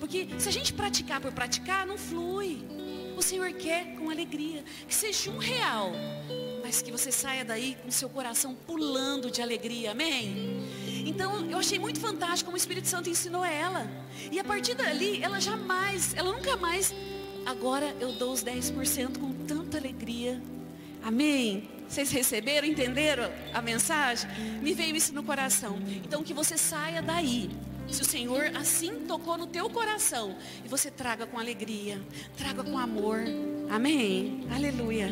Porque 0.02 0.28
se 0.38 0.50
a 0.50 0.52
gente 0.52 0.74
praticar 0.74 1.22
por 1.22 1.32
praticar, 1.32 1.88
não 1.88 1.98
flui. 1.98 2.60
O 3.16 3.22
Senhor 3.22 3.54
quer 3.54 3.96
com 3.96 4.10
alegria. 4.10 4.66
Que 4.86 4.94
seja 4.94 5.32
um 5.32 5.38
real 5.38 5.94
mas 6.72 6.82
que 6.82 6.90
você 6.90 7.12
saia 7.12 7.44
daí 7.44 7.76
com 7.84 7.92
seu 7.92 8.08
coração 8.08 8.56
pulando 8.56 9.30
de 9.30 9.42
alegria, 9.42 9.92
amém? 9.92 10.64
Então, 11.06 11.46
eu 11.50 11.58
achei 11.58 11.78
muito 11.78 12.00
fantástico 12.00 12.46
como 12.46 12.56
o 12.56 12.58
Espírito 12.58 12.88
Santo 12.88 13.10
ensinou 13.10 13.44
ela. 13.44 13.92
E 14.32 14.40
a 14.40 14.44
partir 14.46 14.74
dali, 14.74 15.22
ela 15.22 15.38
jamais, 15.42 16.14
ela 16.16 16.32
nunca 16.32 16.56
mais, 16.56 16.94
agora 17.46 17.94
eu 18.00 18.14
dou 18.14 18.32
os 18.32 18.42
10% 18.42 19.18
com 19.18 19.34
tanta 19.46 19.80
alegria. 19.80 20.42
Amém? 21.04 21.70
Vocês 21.90 22.10
receberam, 22.10 22.66
entenderam 22.66 23.30
a 23.54 23.62
mensagem? 23.62 24.30
Me 24.62 24.74
veio 24.74 24.96
isso 24.96 25.14
no 25.14 25.24
coração. 25.24 25.78
Então, 26.06 26.24
que 26.24 26.34
você 26.34 26.58
saia 26.58 27.02
daí 27.02 27.50
se 27.90 28.02
o 28.02 28.06
Senhor 28.06 28.50
assim 28.56 29.02
tocou 29.02 29.38
no 29.38 29.46
teu 29.46 29.70
coração, 29.70 30.38
e 30.64 30.70
você 30.70 30.90
traga 30.90 31.26
com 31.26 31.38
alegria, 31.38 32.02
traga 32.38 32.64
com 32.64 32.78
amor. 32.78 33.20
Amém? 33.70 34.48
Aleluia. 34.56 35.10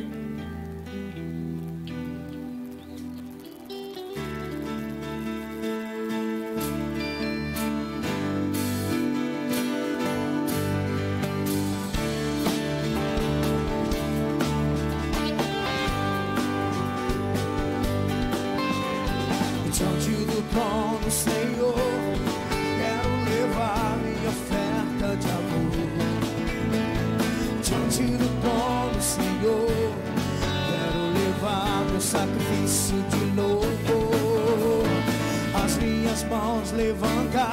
levanta, 36.79 37.45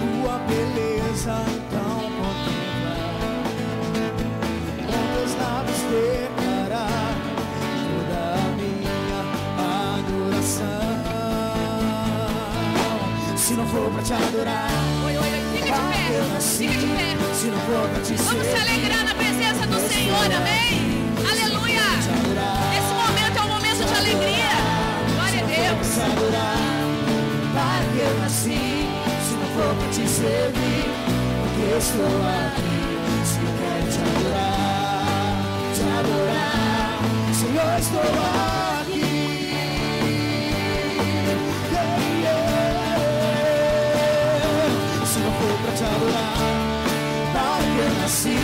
tua 0.00 0.38
beleza 0.48 1.36
tão 1.70 1.78
então 1.78 2.26
Com 4.86 5.02
teus 5.14 5.32
lábios 5.38 5.80
declarar 5.94 7.14
toda 7.86 8.18
a 8.34 8.46
minha 8.58 9.20
adoração? 9.94 10.66
Se 13.36 13.54
não 13.54 13.66
for 13.68 13.92
pra 13.92 14.02
te 14.02 14.12
adorar, 14.12 14.70
oi, 15.04 15.16
oi, 15.16 15.22
oi, 15.22 15.40
fica 15.52 15.66
de 15.66 15.70
pé, 15.70 16.26
nasci, 16.32 16.68
fica 16.68 16.80
de 16.80 16.86
pé. 16.86 17.34
Se 17.34 17.46
não 17.46 17.60
for 17.60 17.88
pra 17.90 18.02
te 18.02 18.14
Vamos 18.14 18.46
se 18.46 18.56
alegrar 18.56 19.04
na 19.04 19.14
presença 19.14 19.66
do 19.68 19.88
Senhor, 19.88 20.26
amém? 20.34 21.06
Aleluia! 21.30 21.86
Esse 22.76 22.92
momento 22.92 23.38
é 23.38 23.42
um 23.42 23.48
momento 23.48 23.84
de 23.84 23.94
alegria. 23.94 24.56
Glória 25.14 25.42
a 25.42 25.46
Deus. 25.46 26.65
eu 28.06 28.18
nasci, 28.20 28.88
se 29.26 29.34
não 29.34 29.46
for 29.54 29.74
pra 29.74 29.88
te 29.88 30.06
servir, 30.08 30.84
porque 31.40 31.62
eu 31.72 31.78
estou 31.78 32.22
aqui, 32.22 32.76
se 33.24 33.38
eu 33.38 33.50
quero 33.58 33.86
te 33.90 33.98
adorar, 34.06 35.34
te 35.74 35.82
adorar, 35.98 36.88
Senhor, 37.34 37.72
estou 37.78 38.00
aqui. 38.80 39.06
Yeah, 41.72 41.98
yeah. 42.22 42.46
Se 45.04 45.18
não 45.18 45.32
for 45.32 45.54
pra 45.62 45.72
te 45.72 45.84
adorar, 45.84 46.38
para 47.32 47.64
que 47.64 47.78
eu 47.80 47.90
nasci, 48.00 48.38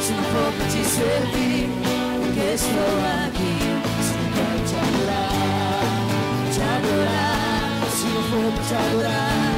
se 0.00 0.12
não 0.12 0.24
for 0.24 0.50
pra 0.56 0.66
te 0.66 0.82
servir, 0.84 1.68
porque 2.22 2.44
estou 2.54 2.94
aqui, 3.26 3.54
se 4.02 4.12
não 4.16 4.28
quero 4.32 4.60
te 4.64 4.74
adorar, 4.76 5.84
te 6.52 6.60
adorar. 6.60 7.33
não 8.14 8.22
for 8.22 8.52
pra 8.52 8.62
te 8.62 8.74
adorar 8.74 9.52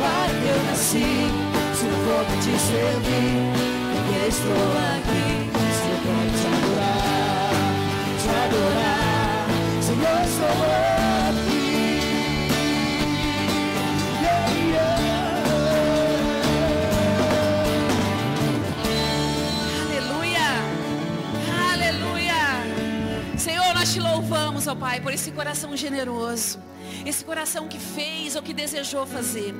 Para 0.00 0.32
que 0.34 0.46
eu 0.48 0.58
nasci 0.64 1.30
Se 1.74 1.84
não 1.84 1.98
for 2.04 2.22
pra 2.26 2.36
te 2.36 2.58
servir 2.58 3.36
Porque 3.92 4.16
estou 4.28 4.70
aqui 4.92 5.28
Se 5.76 5.86
eu 5.92 5.98
quero 6.02 6.30
te 6.36 6.46
adorar 6.56 7.54
Te 8.20 8.28
adorar 8.44 9.46
Senhor, 9.80 10.20
estou 10.24 10.56
aqui 11.30 11.66
yeah, 14.22 14.46
yeah. 14.66 14.96
Aleluia, 19.84 20.48
Aleluia. 21.72 22.42
Senhor, 23.38 23.74
nós 23.74 23.92
Te 23.92 24.00
louvamos, 24.00 24.66
ó 24.66 24.74
Pai, 24.74 25.00
por 25.00 25.12
esse 25.12 25.30
coração 25.30 25.76
generoso. 25.76 26.58
Esse 27.06 27.24
coração 27.24 27.68
que 27.68 27.78
fez 27.78 28.34
ou 28.34 28.42
que 28.42 28.52
desejou 28.52 29.06
fazer. 29.06 29.54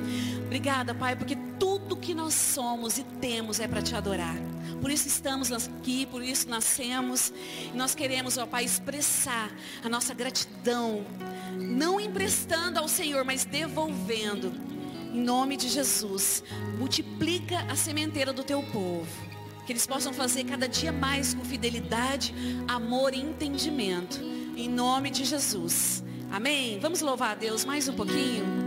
Obrigada, 0.45 0.93
Pai, 0.93 1.15
porque 1.15 1.37
tudo 1.57 1.95
que 1.95 2.13
nós 2.13 2.33
somos 2.33 2.97
e 2.97 3.03
temos 3.03 3.61
é 3.61 3.67
para 3.69 3.81
te 3.81 3.95
adorar. 3.95 4.35
Por 4.81 4.91
isso 4.91 5.07
estamos 5.07 5.49
aqui, 5.51 6.05
por 6.05 6.21
isso 6.21 6.49
nascemos. 6.49 7.31
E 7.73 7.77
nós 7.77 7.95
queremos, 7.95 8.37
ó 8.37 8.45
Pai, 8.45 8.65
expressar 8.65 9.49
a 9.81 9.87
nossa 9.87 10.13
gratidão. 10.13 11.05
Não 11.57 12.01
emprestando 12.01 12.79
ao 12.79 12.87
Senhor, 12.89 13.23
mas 13.23 13.45
devolvendo. 13.45 14.51
Em 15.13 15.21
nome 15.21 15.55
de 15.55 15.69
Jesus. 15.69 16.43
Multiplica 16.77 17.59
a 17.69 17.77
sementeira 17.77 18.33
do 18.33 18.43
teu 18.43 18.61
povo. 18.61 19.07
Que 19.65 19.71
eles 19.71 19.87
possam 19.87 20.11
fazer 20.11 20.43
cada 20.43 20.67
dia 20.67 20.91
mais 20.91 21.33
com 21.33 21.45
fidelidade, 21.45 22.35
amor 22.67 23.13
e 23.13 23.21
entendimento. 23.21 24.19
Em 24.55 24.69
nome 24.69 25.09
de 25.09 25.23
Jesus. 25.23 26.03
Amém? 26.31 26.79
Vamos 26.79 27.01
louvar 27.01 27.31
a 27.31 27.35
Deus 27.35 27.65
mais 27.65 27.87
um 27.87 27.93
pouquinho? 27.93 28.66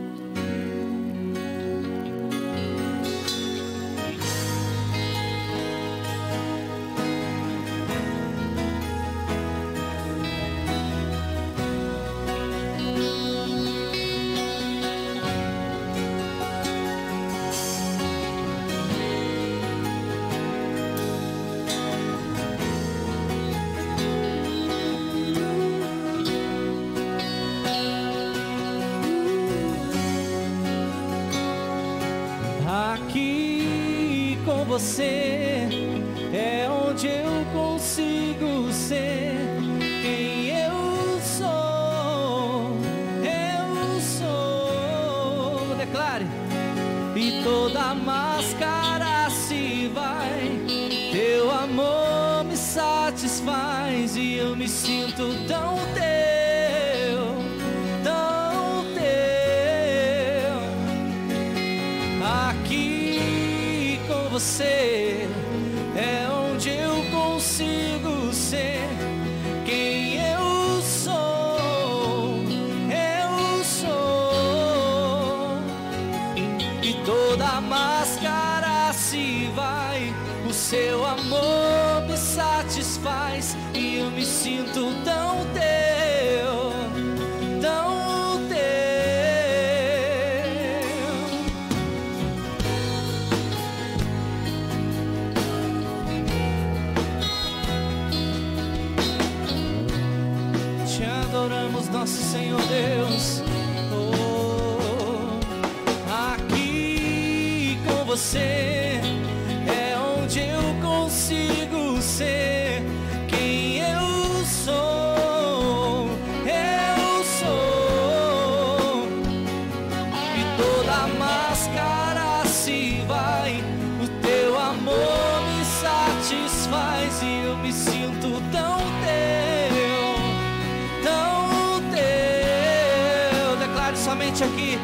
Somente 134.40 134.44
aqui, 134.44 134.78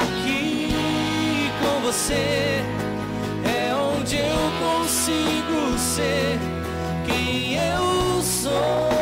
aqui 0.00 0.68
com 1.60 1.80
você 1.82 2.64
é 3.44 3.74
onde 3.74 4.16
eu 4.16 4.24
consigo 4.58 5.78
ser 5.78 6.38
quem 7.04 7.56
eu 7.56 8.22
sou. 8.22 9.01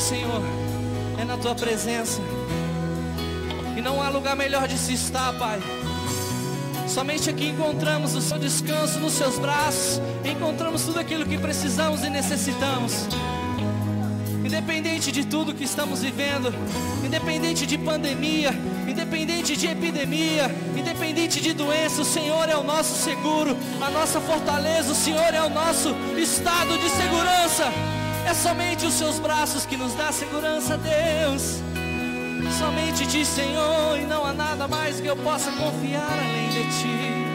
Senhor, 0.00 0.42
é 1.20 1.24
na 1.24 1.36
tua 1.36 1.54
presença. 1.54 2.20
E 3.76 3.82
não 3.82 4.02
há 4.02 4.08
lugar 4.08 4.34
melhor 4.34 4.66
de 4.66 4.78
se 4.78 4.94
estar, 4.94 5.32
Pai. 5.34 5.60
Somente 6.88 7.28
aqui 7.28 7.48
encontramos 7.48 8.14
o 8.14 8.20
seu 8.20 8.38
descanso 8.38 8.98
nos 8.98 9.12
seus 9.12 9.38
braços. 9.38 10.00
Encontramos 10.24 10.82
tudo 10.82 10.98
aquilo 10.98 11.26
que 11.26 11.36
precisamos 11.36 12.02
e 12.02 12.08
necessitamos. 12.08 13.06
Independente 14.42 15.12
de 15.12 15.24
tudo 15.24 15.54
que 15.54 15.64
estamos 15.64 16.00
vivendo, 16.00 16.52
independente 17.04 17.66
de 17.66 17.76
pandemia, 17.76 18.52
independente 18.88 19.54
de 19.54 19.66
epidemia, 19.66 20.50
independente 20.76 21.40
de 21.40 21.52
doença, 21.52 22.00
o 22.00 22.06
Senhor 22.06 22.48
é 22.48 22.56
o 22.56 22.64
nosso 22.64 22.94
seguro, 23.04 23.56
a 23.80 23.90
nossa 23.90 24.18
fortaleza, 24.18 24.92
o 24.92 24.96
Senhor 24.96 25.32
é 25.32 25.42
o 25.42 25.50
nosso 25.50 25.94
estado 26.16 26.76
de 26.78 26.88
segurança. 26.88 27.99
É 28.30 28.34
somente 28.34 28.86
os 28.86 28.94
seus 28.94 29.18
braços 29.18 29.66
que 29.66 29.76
nos 29.76 29.92
dá 29.94 30.12
segurança, 30.12 30.78
Deus. 30.78 31.58
Somente 32.60 33.04
ti, 33.04 33.24
Senhor, 33.24 33.98
e 33.98 34.06
não 34.06 34.24
há 34.24 34.32
nada 34.32 34.68
mais 34.68 35.00
que 35.00 35.08
eu 35.08 35.16
possa 35.16 35.50
confiar 35.50 36.06
além 36.12 36.48
de 36.48 36.62
ti. 36.78 37.26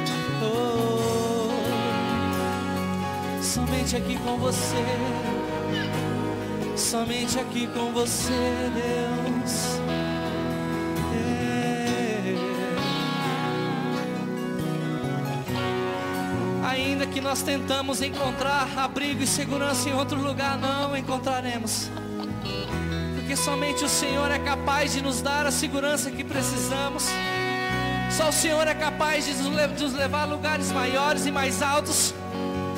Oh, 0.41 1.49
somente 3.43 3.97
aqui 3.97 4.17
com 4.19 4.37
você. 4.37 4.85
Somente 6.77 7.39
aqui 7.39 7.67
com 7.67 7.91
você, 7.91 8.71
Deus. 8.73 9.84
Que 17.15 17.21
nós 17.21 17.41
tentamos 17.41 18.01
encontrar 18.01 18.67
abrigo 18.75 19.23
e 19.23 19.25
segurança 19.25 19.87
em 19.87 19.93
outro 19.93 20.21
lugar, 20.21 20.57
não 20.57 20.97
encontraremos. 20.97 21.89
Porque 23.15 23.37
somente 23.37 23.85
o 23.85 23.87
Senhor 23.87 24.29
é 24.29 24.37
capaz 24.37 24.91
de 24.91 25.01
nos 25.01 25.21
dar 25.21 25.45
a 25.45 25.51
segurança 25.51 26.11
que 26.11 26.25
precisamos. 26.25 27.05
Só 28.11 28.27
o 28.27 28.33
Senhor 28.33 28.67
é 28.67 28.75
capaz 28.75 29.25
de 29.25 29.33
nos 29.33 29.93
levar 29.93 30.23
a 30.23 30.25
lugares 30.25 30.73
maiores 30.73 31.25
e 31.25 31.31
mais 31.31 31.61
altos. 31.61 32.13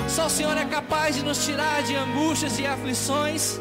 Só 0.07 0.27
o 0.27 0.29
Senhor 0.29 0.55
é 0.55 0.65
capaz 0.65 1.15
de 1.15 1.23
nos 1.23 1.43
tirar 1.43 1.81
de 1.81 1.95
angústias 1.95 2.59
e 2.59 2.67
aflições. 2.67 3.59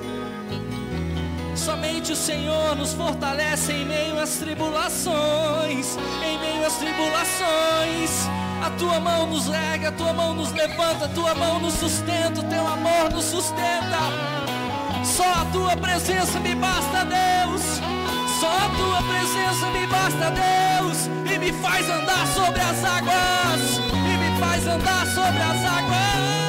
Somente 1.54 2.12
o 2.12 2.16
Senhor 2.16 2.76
nos 2.76 2.92
fortalece 2.92 3.72
em 3.72 3.86
meio 3.86 4.20
às 4.20 4.36
tribulações. 4.36 5.96
Em 6.22 6.38
meio 6.38 6.66
às 6.66 6.76
tribulações. 6.76 8.45
A 8.62 8.70
tua 8.78 9.00
mão 9.00 9.26
nos 9.26 9.48
ergue, 9.48 9.86
a 9.86 9.92
tua 9.92 10.12
mão 10.12 10.34
nos 10.34 10.52
levanta, 10.52 11.04
a 11.04 11.08
tua 11.08 11.34
mão 11.34 11.60
nos 11.60 11.74
sustenta, 11.74 12.40
o 12.40 12.44
teu 12.44 12.66
amor 12.66 13.10
nos 13.12 13.24
sustenta. 13.24 13.98
Só 15.04 15.24
a 15.24 15.44
tua 15.52 15.76
presença 15.76 16.38
me 16.40 16.54
basta, 16.54 17.04
Deus. 17.04 17.62
Só 18.40 18.48
a 18.48 18.68
tua 18.76 19.02
presença 19.02 19.66
me 19.70 19.86
basta, 19.86 20.30
Deus. 20.30 21.06
E 21.32 21.38
me 21.38 21.52
faz 21.62 21.88
andar 21.88 22.26
sobre 22.28 22.60
as 22.60 22.84
águas. 22.84 23.80
E 23.92 24.18
me 24.18 24.40
faz 24.40 24.66
andar 24.66 25.06
sobre 25.06 25.42
as 25.42 25.64
águas. 25.64 26.45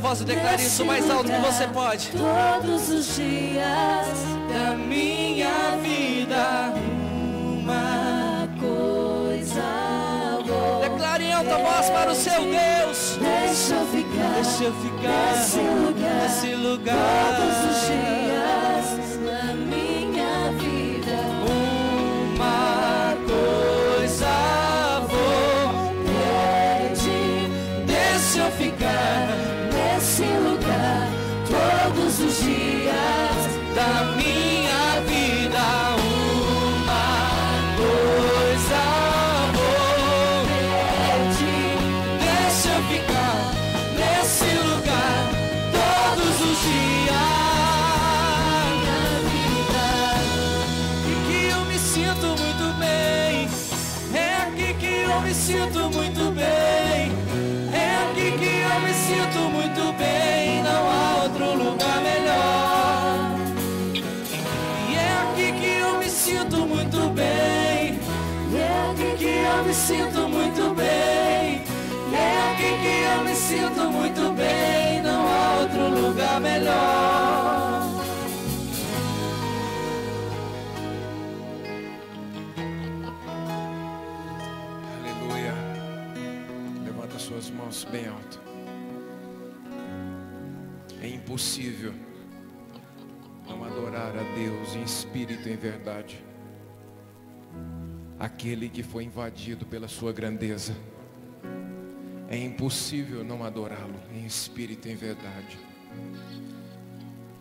Voz 0.00 0.20
e 0.20 0.24
declare 0.24 0.62
isso 0.62 0.84
mais 0.84 1.08
alto 1.10 1.30
que 1.30 1.38
você 1.40 1.66
pode. 1.68 2.10
Todos 2.10 2.88
os 2.88 3.16
dias 3.16 4.08
Da 4.52 4.74
minha 4.76 5.76
vida, 5.82 6.72
uma 7.60 8.48
coisa 8.58 9.62
declare 10.82 11.24
em 11.24 11.32
alta 11.32 11.56
voz 11.58 11.88
para 11.90 12.10
o 12.10 12.14
seu 12.14 12.40
Deus. 12.42 13.18
Deixa 13.20 13.74
eu 13.74 13.86
ficar. 13.86 14.34
Deixa 14.42 14.64
eu 14.64 14.72
ficar 14.74 15.36
Nesse 15.36 15.58
lugar. 15.58 16.22
nesse 16.22 16.54
lugar. 16.54 17.36
Todos 17.36 17.76
os 17.76 17.86
dias 17.86 18.39
mãos 87.70 87.84
bem 87.84 88.08
alto. 88.08 88.40
É 91.00 91.06
impossível 91.06 91.94
não 93.48 93.62
adorar 93.62 94.12
a 94.16 94.34
Deus 94.34 94.74
em 94.74 94.82
espírito 94.82 95.48
e 95.48 95.52
em 95.52 95.56
verdade. 95.56 96.20
Aquele 98.18 98.68
que 98.68 98.82
foi 98.82 99.04
invadido 99.04 99.64
pela 99.64 99.86
sua 99.86 100.12
grandeza. 100.12 100.76
É 102.28 102.36
impossível 102.36 103.22
não 103.22 103.44
adorá-lo 103.44 104.00
em 104.12 104.26
espírito 104.26 104.88
e 104.88 104.90
em 104.90 104.96
verdade. 104.96 105.56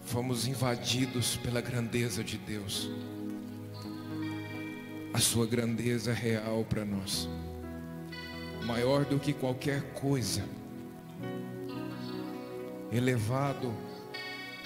Fomos 0.04 0.48
invadidos 0.48 1.38
pela 1.38 1.60
grandeza 1.60 2.24
de 2.24 2.38
Deus. 2.38 2.88
A 5.12 5.18
sua 5.18 5.48
grandeza 5.48 6.14
real 6.14 6.64
para 6.66 6.86
nós 6.86 7.28
maior 8.70 9.04
do 9.04 9.18
que 9.18 9.34
qualquer 9.34 9.82
coisa, 9.94 10.46
elevado, 12.92 13.74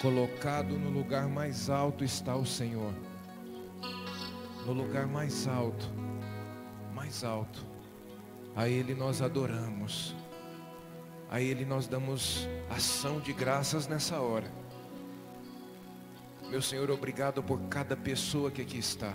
colocado 0.01 0.77
no 0.77 0.89
lugar 0.89 1.29
mais 1.29 1.69
alto 1.69 2.03
está 2.03 2.35
o 2.35 2.45
Senhor. 2.45 2.93
No 4.65 4.73
lugar 4.73 5.07
mais 5.07 5.47
alto, 5.47 5.89
mais 6.93 7.23
alto, 7.23 7.65
a 8.53 8.67
Ele 8.67 8.93
nós 8.93 9.21
adoramos, 9.21 10.13
a 11.31 11.39
Ele 11.39 11.63
nós 11.63 11.87
damos 11.87 12.45
ação 12.69 13.21
de 13.21 13.31
graças 13.31 13.87
nessa 13.87 14.19
hora. 14.19 14.51
Meu 16.49 16.61
Senhor, 16.61 16.91
obrigado 16.91 17.41
por 17.41 17.57
cada 17.69 17.95
pessoa 17.95 18.51
que 18.51 18.61
aqui 18.61 18.79
está. 18.79 19.13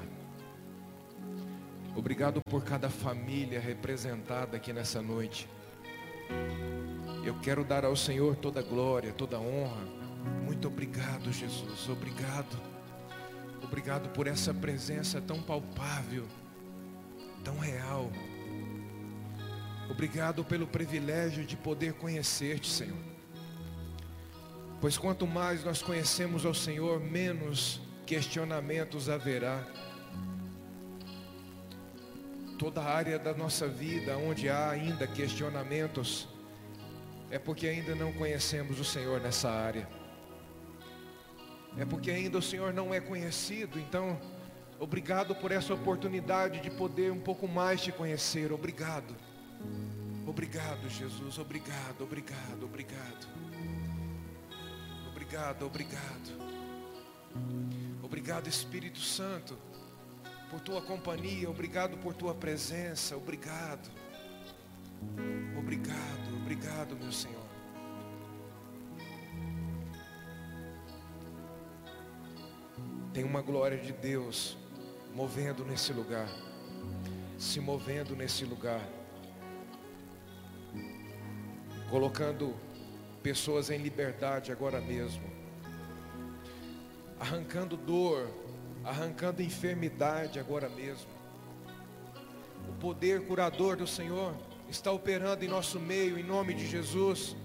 Obrigado 1.98 2.40
por 2.42 2.62
cada 2.62 2.88
família 2.88 3.58
representada 3.58 4.56
aqui 4.56 4.72
nessa 4.72 5.02
noite. 5.02 5.48
Eu 7.24 7.34
quero 7.40 7.64
dar 7.64 7.84
ao 7.84 7.96
Senhor 7.96 8.36
toda 8.36 8.62
glória, 8.62 9.12
toda 9.12 9.36
honra. 9.36 9.82
Muito 10.44 10.68
obrigado, 10.68 11.32
Jesus. 11.32 11.88
Obrigado. 11.88 12.56
Obrigado 13.64 14.10
por 14.10 14.28
essa 14.28 14.54
presença 14.54 15.20
tão 15.20 15.42
palpável, 15.42 16.24
tão 17.42 17.58
real. 17.58 18.12
Obrigado 19.90 20.44
pelo 20.44 20.68
privilégio 20.68 21.44
de 21.44 21.56
poder 21.56 21.94
conhecer-te, 21.94 22.68
Senhor. 22.68 23.02
Pois 24.80 24.96
quanto 24.96 25.26
mais 25.26 25.64
nós 25.64 25.82
conhecemos 25.82 26.46
ao 26.46 26.54
Senhor, 26.54 27.00
menos 27.00 27.80
questionamentos 28.06 29.08
haverá 29.08 29.66
toda 32.58 32.80
a 32.80 32.92
área 32.92 33.18
da 33.18 33.32
nossa 33.32 33.68
vida 33.68 34.18
onde 34.18 34.48
há 34.48 34.70
ainda 34.70 35.06
questionamentos, 35.06 36.28
é 37.30 37.38
porque 37.38 37.68
ainda 37.68 37.94
não 37.94 38.12
conhecemos 38.12 38.80
o 38.80 38.84
Senhor 38.84 39.20
nessa 39.20 39.48
área. 39.48 39.88
É 41.76 41.84
porque 41.84 42.10
ainda 42.10 42.38
o 42.38 42.42
Senhor 42.42 42.74
não 42.74 42.92
é 42.92 43.00
conhecido. 43.00 43.78
Então, 43.78 44.20
obrigado 44.80 45.34
por 45.36 45.52
essa 45.52 45.72
oportunidade 45.72 46.60
de 46.60 46.70
poder 46.70 47.12
um 47.12 47.20
pouco 47.20 47.46
mais 47.46 47.80
te 47.80 47.92
conhecer. 47.92 48.52
Obrigado. 48.52 49.14
Obrigado, 50.26 50.88
Jesus. 50.88 51.38
Obrigado, 51.38 52.02
obrigado, 52.02 52.64
obrigado. 52.64 53.28
Obrigado, 55.12 55.66
obrigado. 55.66 56.48
Obrigado, 58.02 58.48
Espírito 58.48 58.98
Santo, 58.98 59.56
por 60.50 60.60
tua 60.60 60.80
companhia. 60.82 61.48
Obrigado 61.48 61.96
por 61.98 62.14
tua 62.14 62.34
presença. 62.34 63.16
Obrigado. 63.16 63.90
Obrigado, 65.56 66.36
obrigado, 66.40 66.96
meu 66.96 67.12
Senhor. 67.12 67.46
Tem 73.12 73.24
uma 73.24 73.42
glória 73.42 73.78
de 73.78 73.92
Deus 73.92 74.56
movendo 75.14 75.64
nesse 75.64 75.92
lugar, 75.92 76.28
se 77.38 77.60
movendo 77.60 78.14
nesse 78.14 78.44
lugar, 78.44 78.86
colocando 81.90 82.54
pessoas 83.22 83.70
em 83.70 83.78
liberdade 83.78 84.52
agora 84.52 84.80
mesmo, 84.80 85.24
arrancando 87.18 87.76
dor, 87.76 88.30
arrancando 88.88 89.42
enfermidade 89.42 90.40
agora 90.40 90.66
mesmo. 90.70 91.10
O 92.70 92.72
poder 92.80 93.26
curador 93.26 93.76
do 93.76 93.86
Senhor 93.86 94.34
está 94.66 94.90
operando 94.90 95.44
em 95.44 95.48
nosso 95.48 95.78
meio, 95.78 96.18
em 96.18 96.22
nome 96.22 96.54
de 96.54 96.66
Jesus. 96.66 97.36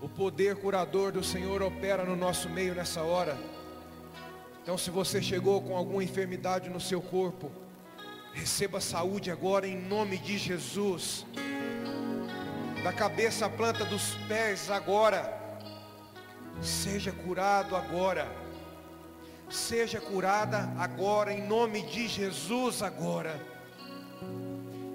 O 0.00 0.08
poder 0.08 0.54
curador 0.56 1.10
do 1.10 1.24
Senhor 1.24 1.60
opera 1.60 2.04
no 2.04 2.14
nosso 2.14 2.48
meio 2.48 2.72
nessa 2.72 3.02
hora. 3.02 3.36
Então, 4.62 4.78
se 4.78 4.90
você 4.90 5.20
chegou 5.20 5.60
com 5.60 5.76
alguma 5.76 6.04
enfermidade 6.04 6.70
no 6.70 6.80
seu 6.80 7.02
corpo, 7.02 7.50
receba 8.32 8.80
saúde 8.80 9.28
agora 9.28 9.66
em 9.66 9.76
nome 9.76 10.18
de 10.18 10.38
Jesus. 10.38 11.26
Da 12.84 12.92
cabeça 12.92 13.46
à 13.46 13.50
planta 13.50 13.84
dos 13.84 14.14
pés 14.28 14.70
agora. 14.70 15.20
Seja 16.62 17.10
curado 17.10 17.74
agora. 17.74 18.43
Seja 19.50 20.00
curada 20.00 20.72
agora 20.78 21.32
em 21.32 21.46
nome 21.46 21.82
de 21.82 22.08
Jesus 22.08 22.82
agora. 22.82 23.40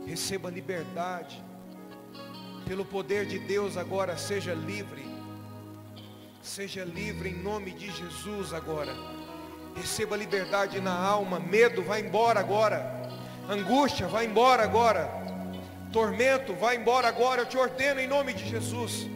Receba 0.06 0.50
liberdade. 0.50 1.42
Pelo 2.66 2.84
poder 2.84 3.26
de 3.26 3.40
Deus 3.40 3.78
agora 3.78 4.18
seja 4.18 4.54
livre. 4.54 5.06
Seja 6.42 6.84
livre 6.84 7.30
em 7.30 7.44
nome 7.44 7.72
de 7.72 7.92
Jesus 7.92 8.54
agora. 8.54 8.94
Receba 9.76 10.18
liberdade 10.18 10.82
na 10.82 10.94
alma. 10.94 11.40
Medo 11.40 11.84
vai 11.84 12.02
embora 12.02 12.40
agora. 12.40 13.10
Angústia 13.48 14.08
vai 14.08 14.26
embora 14.26 14.64
agora. 14.64 15.10
Tormento 15.92 16.54
vai 16.54 16.76
embora 16.76 17.08
agora. 17.08 17.42
Eu 17.42 17.46
te 17.46 17.58
ordeno 17.58 18.00
em 18.00 18.08
nome 18.08 18.34
de 18.34 18.48
Jesus. 18.48 19.08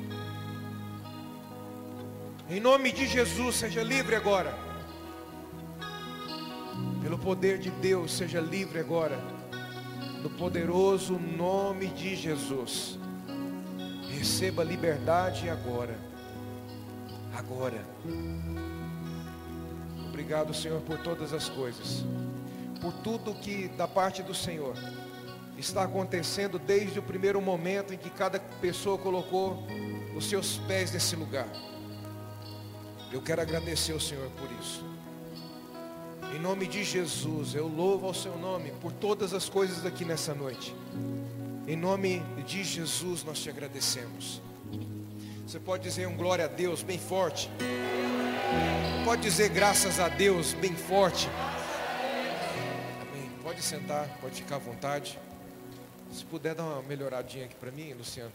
Em 2.50 2.60
nome 2.60 2.91
de 2.91 3.08
Jesus, 3.08 3.56
seja 3.56 3.82
livre 3.82 4.15
agora. 4.15 4.62
Pelo 7.13 7.26
poder 7.26 7.60
de 7.60 7.69
Deus, 7.69 8.12
seja 8.12 8.39
livre 8.41 8.80
agora. 8.80 9.19
No 10.23 10.32
poderoso 10.32 11.19
nome 11.19 11.86
de 11.89 12.15
Jesus. 12.15 12.97
Receba 14.10 14.63
liberdade 14.63 15.47
agora. 15.47 15.95
Agora. 17.32 17.86
Obrigado, 20.08 20.56
Senhor, 20.56 20.82
por 20.82 20.97
todas 21.04 21.34
as 21.34 21.49
coisas. 21.49 22.04
Por 22.82 22.91
tudo 23.04 23.36
que 23.36 23.67
da 23.67 23.88
parte 23.88 24.23
do 24.23 24.34
Senhor 24.34 24.73
está 25.56 25.84
acontecendo 25.84 26.58
desde 26.58 26.97
o 26.97 27.04
primeiro 27.04 27.39
momento 27.39 27.93
em 27.93 27.97
que 27.97 28.10
cada 28.10 28.39
pessoa 28.39 28.97
colocou 28.97 29.67
os 30.15 30.28
seus 30.28 30.58
pés 30.58 30.91
nesse 30.91 31.15
lugar. 31.15 31.47
Eu 33.12 33.21
quero 33.21 33.39
agradecer 33.39 33.91
ao 33.91 33.99
Senhor 33.99 34.32
por 34.32 34.52
isso. 34.60 34.92
Em 36.34 36.39
nome 36.39 36.65
de 36.65 36.84
Jesus, 36.84 37.54
eu 37.54 37.67
louvo 37.67 38.08
ao 38.08 38.13
seu 38.13 38.36
nome 38.39 38.72
por 38.82 38.91
todas 38.91 39.36
as 39.36 39.48
coisas 39.48 39.86
aqui 39.86 40.04
nessa 40.04 40.34
noite. 40.34 40.76
Em 41.67 41.76
nome 41.76 42.24
de 42.43 42.63
Jesus, 42.63 43.24
nós 43.24 43.38
te 43.38 43.52
agradecemos. 43.52 44.41
Você 45.46 45.60
pode 45.60 45.84
dizer 45.84 46.08
um 46.08 46.17
glória 46.17 46.46
a 46.46 46.48
Deus 46.48 46.82
bem 46.82 46.98
forte. 46.98 47.52
Pode 49.06 49.22
dizer 49.22 49.50
graças 49.50 50.00
a 50.00 50.10
Deus 50.10 50.54
bem 50.54 50.76
forte. 50.76 51.30
Amém. 53.00 53.30
Pode 53.43 53.62
sentar, 53.62 54.10
pode 54.19 54.38
ficar 54.38 54.56
à 54.56 54.60
vontade. 54.60 55.19
Se 56.12 56.26
puder 56.26 56.56
dar 56.56 56.63
uma 56.63 56.82
melhoradinha 56.82 57.46
aqui 57.46 57.56
para 57.56 57.69
mim, 57.69 57.93
Luciano. 57.93 58.32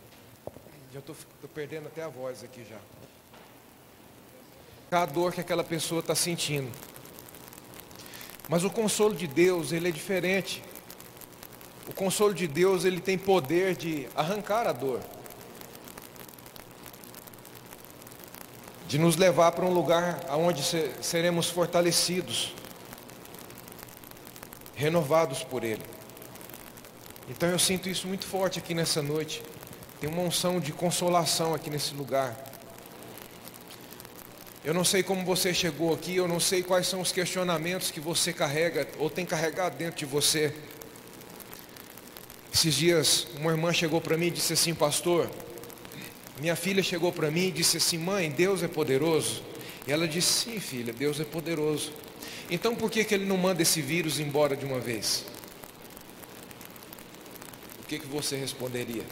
Já 0.94 1.00
estou 1.00 1.16
perdendo 1.52 1.88
até 1.88 2.04
a 2.04 2.08
voz 2.08 2.44
aqui 2.44 2.64
já. 2.64 2.78
A 4.96 5.04
dor 5.04 5.32
que 5.32 5.40
aquela 5.40 5.64
pessoa 5.64 5.98
está 5.98 6.14
sentindo. 6.14 6.70
Mas 8.48 8.64
o 8.64 8.70
consolo 8.70 9.14
de 9.14 9.26
Deus, 9.26 9.72
ele 9.72 9.88
é 9.88 9.90
diferente. 9.92 10.62
O 11.86 11.92
consolo 11.92 12.32
de 12.32 12.46
Deus, 12.46 12.84
ele 12.84 13.00
tem 13.00 13.18
poder 13.18 13.76
de 13.76 14.08
arrancar 14.16 14.66
a 14.66 14.72
dor. 14.72 15.00
De 18.86 18.98
nos 18.98 19.16
levar 19.16 19.52
para 19.52 19.66
um 19.66 19.72
lugar 19.72 20.24
onde 20.30 20.62
seremos 21.02 21.50
fortalecidos, 21.50 22.54
renovados 24.74 25.44
por 25.44 25.62
Ele. 25.62 25.84
Então 27.28 27.50
eu 27.50 27.58
sinto 27.58 27.90
isso 27.90 28.06
muito 28.06 28.26
forte 28.26 28.58
aqui 28.58 28.72
nessa 28.72 29.02
noite. 29.02 29.42
Tem 30.00 30.08
uma 30.08 30.22
unção 30.22 30.58
de 30.58 30.72
consolação 30.72 31.52
aqui 31.52 31.68
nesse 31.68 31.94
lugar. 31.94 32.47
Eu 34.64 34.74
não 34.74 34.84
sei 34.84 35.02
como 35.02 35.24
você 35.24 35.54
chegou 35.54 35.94
aqui, 35.94 36.16
eu 36.16 36.26
não 36.26 36.40
sei 36.40 36.62
quais 36.62 36.86
são 36.86 37.00
os 37.00 37.12
questionamentos 37.12 37.90
que 37.90 38.00
você 38.00 38.32
carrega 38.32 38.88
ou 38.98 39.08
tem 39.08 39.24
carregado 39.24 39.76
dentro 39.76 39.98
de 39.98 40.04
você. 40.04 40.52
Esses 42.52 42.74
dias, 42.74 43.26
uma 43.38 43.52
irmã 43.52 43.72
chegou 43.72 44.00
para 44.00 44.16
mim 44.16 44.26
e 44.26 44.30
disse 44.30 44.52
assim, 44.52 44.74
pastor, 44.74 45.30
minha 46.40 46.56
filha 46.56 46.82
chegou 46.82 47.12
para 47.12 47.30
mim 47.30 47.46
e 47.46 47.50
disse 47.52 47.76
assim, 47.76 47.98
mãe, 47.98 48.30
Deus 48.30 48.62
é 48.62 48.68
poderoso. 48.68 49.42
E 49.86 49.92
ela 49.92 50.08
disse, 50.08 50.44
sim, 50.44 50.60
filha, 50.60 50.92
Deus 50.92 51.20
é 51.20 51.24
poderoso. 51.24 51.92
Então 52.50 52.74
por 52.74 52.90
que, 52.90 53.04
que 53.04 53.14
ele 53.14 53.26
não 53.26 53.36
manda 53.36 53.62
esse 53.62 53.80
vírus 53.80 54.18
embora 54.18 54.56
de 54.56 54.64
uma 54.64 54.80
vez? 54.80 55.24
O 57.80 57.86
que, 57.86 57.98
que 58.00 58.06
você 58.06 58.36
responderia? 58.36 59.04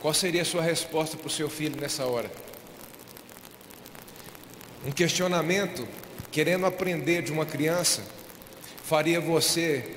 Qual 0.00 0.14
seria 0.14 0.42
a 0.42 0.44
sua 0.44 0.62
resposta 0.62 1.16
para 1.16 1.26
o 1.26 1.30
seu 1.30 1.50
filho 1.50 1.78
nessa 1.80 2.06
hora? 2.06 2.30
Um 4.84 4.92
questionamento, 4.92 5.86
querendo 6.30 6.64
aprender 6.64 7.22
de 7.22 7.32
uma 7.32 7.44
criança, 7.44 8.02
faria 8.84 9.20
você 9.20 9.96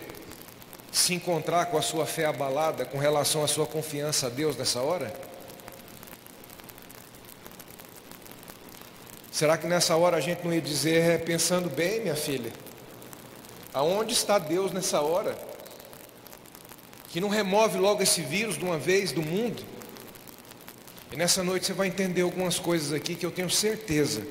se 0.92 1.14
encontrar 1.14 1.68
com 1.68 1.78
a 1.78 1.82
sua 1.82 2.06
fé 2.06 2.26
abalada 2.26 2.84
com 2.84 2.98
relação 2.98 3.44
à 3.44 3.48
sua 3.48 3.66
confiança 3.66 4.28
a 4.28 4.30
Deus 4.30 4.58
nessa 4.58 4.82
hora? 4.82 5.14
Será 9.32 9.58
que 9.58 9.68
nessa 9.68 9.96
hora 9.96 10.18
a 10.18 10.20
gente 10.20 10.44
não 10.44 10.54
ia 10.54 10.62
dizer, 10.62 11.12
é, 11.12 11.18
pensando 11.18 11.70
bem, 11.70 12.02
minha 12.02 12.16
filha, 12.16 12.52
aonde 13.74 14.14
está 14.14 14.40
Deus 14.40 14.72
nessa 14.72 15.00
hora? 15.02 15.38
Que 17.10 17.22
não 17.22 17.30
remove 17.30 17.78
logo 17.78 18.02
esse 18.02 18.22
vírus 18.22 18.58
de 18.58 18.66
uma 18.66 18.78
vez 18.78 19.12
do 19.12 19.22
mundo? 19.22 19.64
E 21.12 21.16
nessa 21.16 21.44
noite 21.44 21.68
você 21.68 21.74
vai 21.74 21.88
entender 21.88 22.22
algumas 22.22 22.58
coisas 22.58 22.92
aqui 22.92 23.16
que 23.16 23.26
eu 23.26 23.32
tenho 23.32 23.50
certeza 23.50 24.26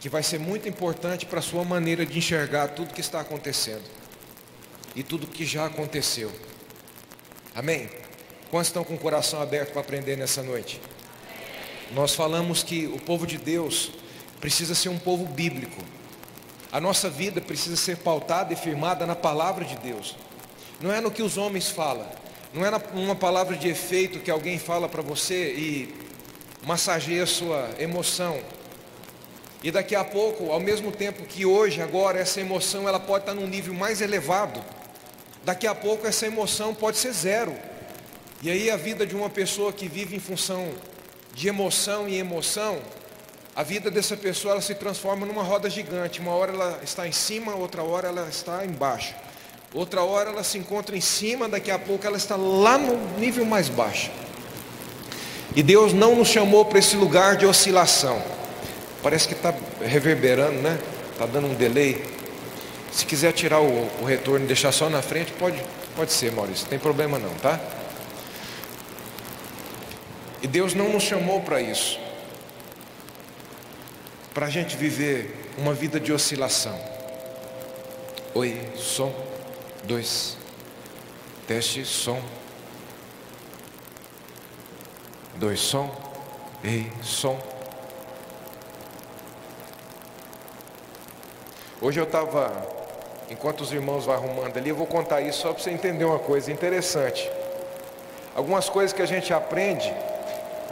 que 0.00 0.08
vai 0.08 0.22
ser 0.22 0.38
muito 0.38 0.68
importante 0.68 1.26
para 1.26 1.40
a 1.40 1.42
sua 1.42 1.64
maneira 1.64 2.06
de 2.06 2.18
enxergar 2.18 2.68
tudo 2.68 2.94
que 2.94 3.00
está 3.00 3.20
acontecendo 3.20 3.82
e 4.94 5.02
tudo 5.02 5.26
que 5.26 5.44
já 5.44 5.66
aconteceu. 5.66 6.30
Amém? 7.54 7.88
Quantos 8.50 8.68
estão 8.68 8.84
com 8.84 8.94
o 8.94 8.98
coração 8.98 9.42
aberto 9.42 9.72
para 9.72 9.80
aprender 9.80 10.16
nessa 10.16 10.42
noite? 10.42 10.80
Nós 11.92 12.14
falamos 12.14 12.62
que 12.62 12.86
o 12.86 12.98
povo 12.98 13.26
de 13.26 13.38
Deus 13.38 13.90
precisa 14.40 14.74
ser 14.74 14.88
um 14.88 14.98
povo 14.98 15.26
bíblico. 15.26 15.82
A 16.70 16.80
nossa 16.80 17.10
vida 17.10 17.40
precisa 17.40 17.76
ser 17.76 17.96
pautada 17.98 18.52
e 18.52 18.56
firmada 18.56 19.06
na 19.06 19.16
palavra 19.16 19.64
de 19.64 19.76
Deus. 19.76 20.16
Não 20.80 20.92
é 20.92 21.00
no 21.00 21.10
que 21.10 21.22
os 21.22 21.36
homens 21.36 21.68
falam, 21.68 22.06
não 22.54 22.64
é 22.64 22.70
numa 22.94 23.16
palavra 23.16 23.56
de 23.56 23.68
efeito 23.68 24.20
que 24.20 24.30
alguém 24.30 24.58
fala 24.58 24.88
para 24.88 25.02
você 25.02 25.52
e 25.54 25.94
massageia 26.64 27.24
a 27.24 27.26
sua 27.26 27.68
emoção. 27.78 28.38
E 29.62 29.70
daqui 29.70 29.96
a 29.96 30.04
pouco, 30.04 30.52
ao 30.52 30.60
mesmo 30.60 30.92
tempo 30.92 31.24
que 31.24 31.44
hoje, 31.44 31.82
agora, 31.82 32.18
essa 32.18 32.40
emoção 32.40 32.88
ela 32.88 33.00
pode 33.00 33.22
estar 33.24 33.34
num 33.34 33.46
nível 33.46 33.74
mais 33.74 34.00
elevado. 34.00 34.62
Daqui 35.44 35.66
a 35.66 35.74
pouco 35.74 36.06
essa 36.06 36.26
emoção 36.26 36.74
pode 36.74 36.98
ser 36.98 37.12
zero. 37.12 37.56
E 38.40 38.50
aí 38.50 38.70
a 38.70 38.76
vida 38.76 39.04
de 39.04 39.16
uma 39.16 39.28
pessoa 39.28 39.72
que 39.72 39.88
vive 39.88 40.14
em 40.14 40.20
função 40.20 40.68
de 41.34 41.48
emoção 41.48 42.08
e 42.08 42.18
emoção, 42.18 42.78
a 43.56 43.64
vida 43.64 43.90
dessa 43.90 44.16
pessoa 44.16 44.52
ela 44.52 44.60
se 44.60 44.76
transforma 44.76 45.26
numa 45.26 45.42
roda 45.42 45.68
gigante. 45.68 46.20
Uma 46.20 46.32
hora 46.32 46.52
ela 46.52 46.80
está 46.84 47.08
em 47.08 47.12
cima, 47.12 47.56
outra 47.56 47.82
hora 47.82 48.08
ela 48.08 48.28
está 48.28 48.64
embaixo. 48.64 49.12
Outra 49.74 50.02
hora 50.02 50.30
ela 50.30 50.44
se 50.44 50.56
encontra 50.56 50.96
em 50.96 51.00
cima, 51.00 51.48
daqui 51.48 51.70
a 51.70 51.78
pouco 51.78 52.06
ela 52.06 52.16
está 52.16 52.36
lá 52.36 52.78
no 52.78 53.18
nível 53.18 53.44
mais 53.44 53.68
baixo. 53.68 54.10
E 55.56 55.62
Deus 55.62 55.92
não 55.92 56.14
nos 56.14 56.28
chamou 56.28 56.64
para 56.64 56.78
esse 56.78 56.94
lugar 56.94 57.36
de 57.36 57.44
oscilação. 57.44 58.22
Parece 59.02 59.28
que 59.28 59.34
está 59.34 59.54
reverberando, 59.80 60.60
né? 60.60 60.78
Está 61.12 61.26
dando 61.26 61.48
um 61.48 61.54
delay. 61.54 62.02
Se 62.90 63.06
quiser 63.06 63.32
tirar 63.32 63.60
o, 63.60 63.90
o 64.00 64.04
retorno 64.04 64.44
e 64.44 64.48
deixar 64.48 64.72
só 64.72 64.90
na 64.90 65.02
frente, 65.02 65.32
pode, 65.32 65.62
pode 65.94 66.12
ser, 66.12 66.32
Maurício. 66.32 66.64
Não 66.64 66.70
tem 66.70 66.78
problema 66.78 67.18
não, 67.18 67.32
tá? 67.34 67.60
E 70.42 70.46
Deus 70.46 70.74
não 70.74 70.88
nos 70.88 71.02
chamou 71.02 71.40
para 71.40 71.60
isso. 71.60 71.98
Para 74.32 74.46
a 74.46 74.50
gente 74.50 74.76
viver 74.76 75.52
uma 75.58 75.74
vida 75.74 75.98
de 75.98 76.12
oscilação. 76.12 76.78
Oi, 78.34 78.60
som, 78.76 79.12
dois, 79.84 80.36
teste, 81.46 81.84
som, 81.84 82.20
dois, 85.36 85.58
som, 85.58 85.90
ei, 86.62 86.90
som. 87.02 87.57
Hoje 91.80 92.00
eu 92.00 92.04
estava, 92.04 92.50
enquanto 93.30 93.60
os 93.60 93.70
irmãos 93.70 94.04
vão 94.04 94.12
arrumando 94.12 94.56
ali, 94.56 94.70
eu 94.70 94.74
vou 94.74 94.84
contar 94.86 95.20
isso 95.20 95.42
só 95.42 95.52
para 95.52 95.62
você 95.62 95.70
entender 95.70 96.04
uma 96.04 96.18
coisa 96.18 96.50
interessante. 96.50 97.30
Algumas 98.34 98.68
coisas 98.68 98.92
que 98.92 99.00
a 99.00 99.06
gente 99.06 99.32
aprende 99.32 99.94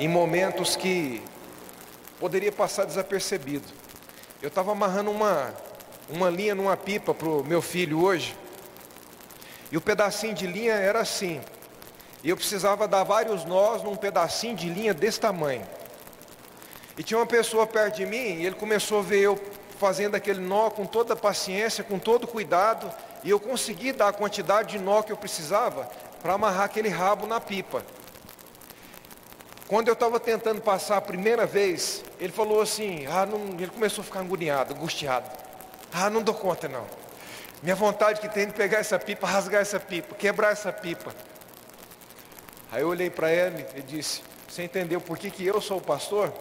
em 0.00 0.08
momentos 0.08 0.74
que 0.74 1.22
poderia 2.18 2.50
passar 2.50 2.86
desapercebido. 2.86 3.68
Eu 4.42 4.48
estava 4.48 4.72
amarrando 4.72 5.12
uma, 5.12 5.54
uma 6.08 6.28
linha 6.28 6.56
numa 6.56 6.76
pipa 6.76 7.14
para 7.14 7.28
o 7.28 7.44
meu 7.44 7.62
filho 7.62 8.02
hoje, 8.02 8.36
e 9.70 9.76
o 9.76 9.80
pedacinho 9.80 10.34
de 10.34 10.48
linha 10.48 10.74
era 10.74 10.98
assim. 10.98 11.40
E 12.24 12.30
eu 12.30 12.36
precisava 12.36 12.88
dar 12.88 13.04
vários 13.04 13.44
nós 13.44 13.80
num 13.80 13.94
pedacinho 13.94 14.56
de 14.56 14.68
linha 14.68 14.92
desse 14.92 15.20
tamanho. 15.20 15.64
E 16.98 17.04
tinha 17.04 17.16
uma 17.16 17.26
pessoa 17.26 17.64
perto 17.64 17.94
de 17.94 18.06
mim, 18.06 18.40
e 18.40 18.46
ele 18.46 18.56
começou 18.56 18.98
a 18.98 19.02
ver 19.02 19.20
eu 19.20 19.40
fazendo 19.78 20.14
aquele 20.14 20.40
nó 20.40 20.70
com 20.70 20.86
toda 20.86 21.14
a 21.14 21.16
paciência, 21.16 21.84
com 21.84 21.98
todo 21.98 22.26
cuidado, 22.26 22.90
e 23.22 23.30
eu 23.30 23.38
consegui 23.38 23.92
dar 23.92 24.08
a 24.08 24.12
quantidade 24.12 24.76
de 24.76 24.78
nó 24.78 25.02
que 25.02 25.12
eu 25.12 25.16
precisava 25.16 25.88
para 26.22 26.34
amarrar 26.34 26.64
aquele 26.64 26.88
rabo 26.88 27.26
na 27.26 27.40
pipa. 27.40 27.84
Quando 29.68 29.88
eu 29.88 29.94
estava 29.94 30.20
tentando 30.20 30.60
passar 30.60 30.96
a 30.96 31.00
primeira 31.00 31.44
vez, 31.44 32.04
ele 32.20 32.32
falou 32.32 32.60
assim, 32.60 33.04
ah, 33.06 33.26
não, 33.26 33.58
ele 33.58 33.66
começou 33.66 34.02
a 34.02 34.04
ficar 34.04 34.20
agoniado, 34.20 34.74
angustiado. 34.74 35.28
Ah, 35.92 36.08
não 36.08 36.22
dou 36.22 36.34
conta 36.34 36.68
não. 36.68 36.84
Minha 37.62 37.74
vontade 37.74 38.20
que 38.20 38.28
tem 38.28 38.46
de 38.46 38.52
pegar 38.52 38.78
essa 38.78 38.98
pipa, 38.98 39.26
rasgar 39.26 39.60
essa 39.60 39.80
pipa, 39.80 40.14
quebrar 40.14 40.52
essa 40.52 40.72
pipa. 40.72 41.12
Aí 42.70 42.82
eu 42.82 42.88
olhei 42.88 43.10
para 43.10 43.32
ele 43.32 43.66
e 43.74 43.82
disse, 43.82 44.22
você 44.48 44.62
entendeu 44.62 45.00
por 45.00 45.18
que, 45.18 45.30
que 45.30 45.44
eu 45.44 45.60
sou 45.60 45.78
o 45.78 45.80
pastor? 45.80 46.32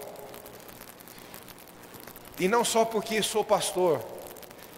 E 2.40 2.48
não 2.48 2.66
só 2.66 2.84
porque 2.84 3.22
sou 3.24 3.44
pastor, 3.44 4.02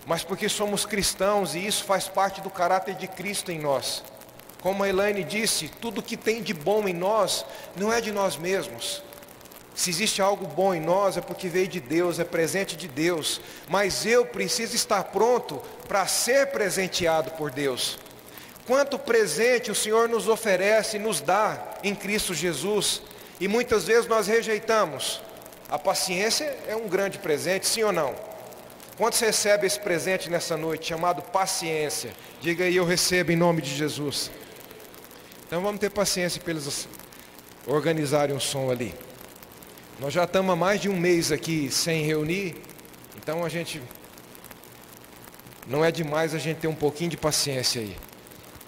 mas 0.05 0.23
porque 0.23 0.47
somos 0.47 0.85
cristãos 0.85 1.55
e 1.55 1.65
isso 1.65 1.83
faz 1.83 2.07
parte 2.07 2.39
do 2.41 2.49
caráter 2.49 2.95
de 2.95 3.07
Cristo 3.07 3.51
em 3.51 3.59
nós. 3.59 4.03
Como 4.61 4.83
a 4.83 4.89
Elaine 4.89 5.23
disse, 5.23 5.67
tudo 5.67 6.01
que 6.01 6.15
tem 6.15 6.41
de 6.41 6.53
bom 6.53 6.87
em 6.87 6.93
nós 6.93 7.45
não 7.75 7.91
é 7.91 7.99
de 7.99 8.11
nós 8.11 8.37
mesmos. 8.37 9.03
Se 9.75 9.91
existe 9.91 10.21
algo 10.21 10.47
bom 10.47 10.73
em 10.73 10.81
nós 10.81 11.17
é 11.17 11.21
porque 11.21 11.47
veio 11.47 11.67
de 11.67 11.79
Deus, 11.79 12.19
é 12.19 12.23
presente 12.23 12.75
de 12.75 12.87
Deus. 12.87 13.39
Mas 13.69 14.05
eu 14.05 14.25
preciso 14.25 14.75
estar 14.75 15.03
pronto 15.05 15.61
para 15.87 16.07
ser 16.07 16.47
presenteado 16.47 17.31
por 17.31 17.51
Deus. 17.51 17.99
Quanto 18.65 18.97
presente 18.97 19.69
o 19.69 19.75
Senhor 19.75 20.09
nos 20.09 20.27
oferece 20.27 20.97
e 20.97 20.99
nos 20.99 21.21
dá 21.21 21.77
em 21.83 21.93
Cristo 21.93 22.33
Jesus, 22.33 23.01
e 23.39 23.47
muitas 23.47 23.85
vezes 23.85 24.07
nós 24.07 24.27
rejeitamos. 24.27 25.21
A 25.69 25.77
paciência 25.77 26.45
é 26.67 26.75
um 26.75 26.87
grande 26.87 27.17
presente, 27.19 27.67
sim 27.67 27.83
ou 27.83 27.91
não? 27.91 28.15
Quantos 28.97 29.19
recebem 29.19 29.67
esse 29.67 29.79
presente 29.79 30.29
nessa 30.29 30.55
noite, 30.55 30.87
chamado 30.87 31.21
paciência? 31.21 32.11
Diga 32.41 32.63
aí, 32.63 32.75
eu 32.75 32.85
recebo 32.85 33.31
em 33.31 33.35
nome 33.35 33.61
de 33.61 33.75
Jesus. 33.75 34.31
Então 35.45 35.61
vamos 35.61 35.79
ter 35.79 35.89
paciência 35.89 36.41
para 36.41 36.51
eles 36.51 36.87
organizarem 37.67 38.35
um 38.35 38.39
som 38.39 38.71
ali. 38.71 38.95
Nós 39.99 40.13
já 40.13 40.23
estamos 40.23 40.53
há 40.53 40.55
mais 40.55 40.79
de 40.79 40.89
um 40.89 40.95
mês 40.95 41.31
aqui 41.31 41.69
sem 41.69 42.03
reunir, 42.03 42.55
então 43.17 43.43
a 43.43 43.49
gente 43.49 43.81
não 45.67 45.83
é 45.83 45.91
demais 45.91 46.33
a 46.33 46.37
gente 46.37 46.57
ter 46.57 46.67
um 46.67 46.75
pouquinho 46.75 47.09
de 47.09 47.17
paciência 47.17 47.81
aí. 47.81 47.95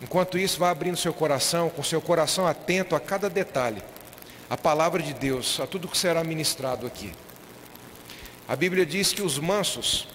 Enquanto 0.02 0.38
isso, 0.38 0.60
vá 0.60 0.70
abrindo 0.70 0.98
seu 0.98 1.14
coração, 1.14 1.70
com 1.70 1.82
seu 1.82 2.02
coração 2.02 2.46
atento 2.46 2.96
a 2.96 3.00
cada 3.00 3.30
detalhe, 3.30 3.82
a 4.50 4.58
palavra 4.58 5.02
de 5.02 5.14
Deus, 5.14 5.60
a 5.60 5.68
tudo 5.68 5.88
que 5.88 5.98
será 5.98 6.24
ministrado 6.24 6.88
aqui. 6.88 7.14
A 8.48 8.56
Bíblia 8.56 8.86
diz 8.86 9.14
que 9.14 9.22
os 9.22 9.38
mansos, 9.38 10.08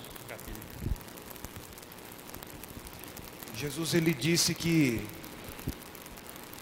Jesus 3.57 3.95
ele 3.95 4.13
disse 4.13 4.55
que 4.55 5.07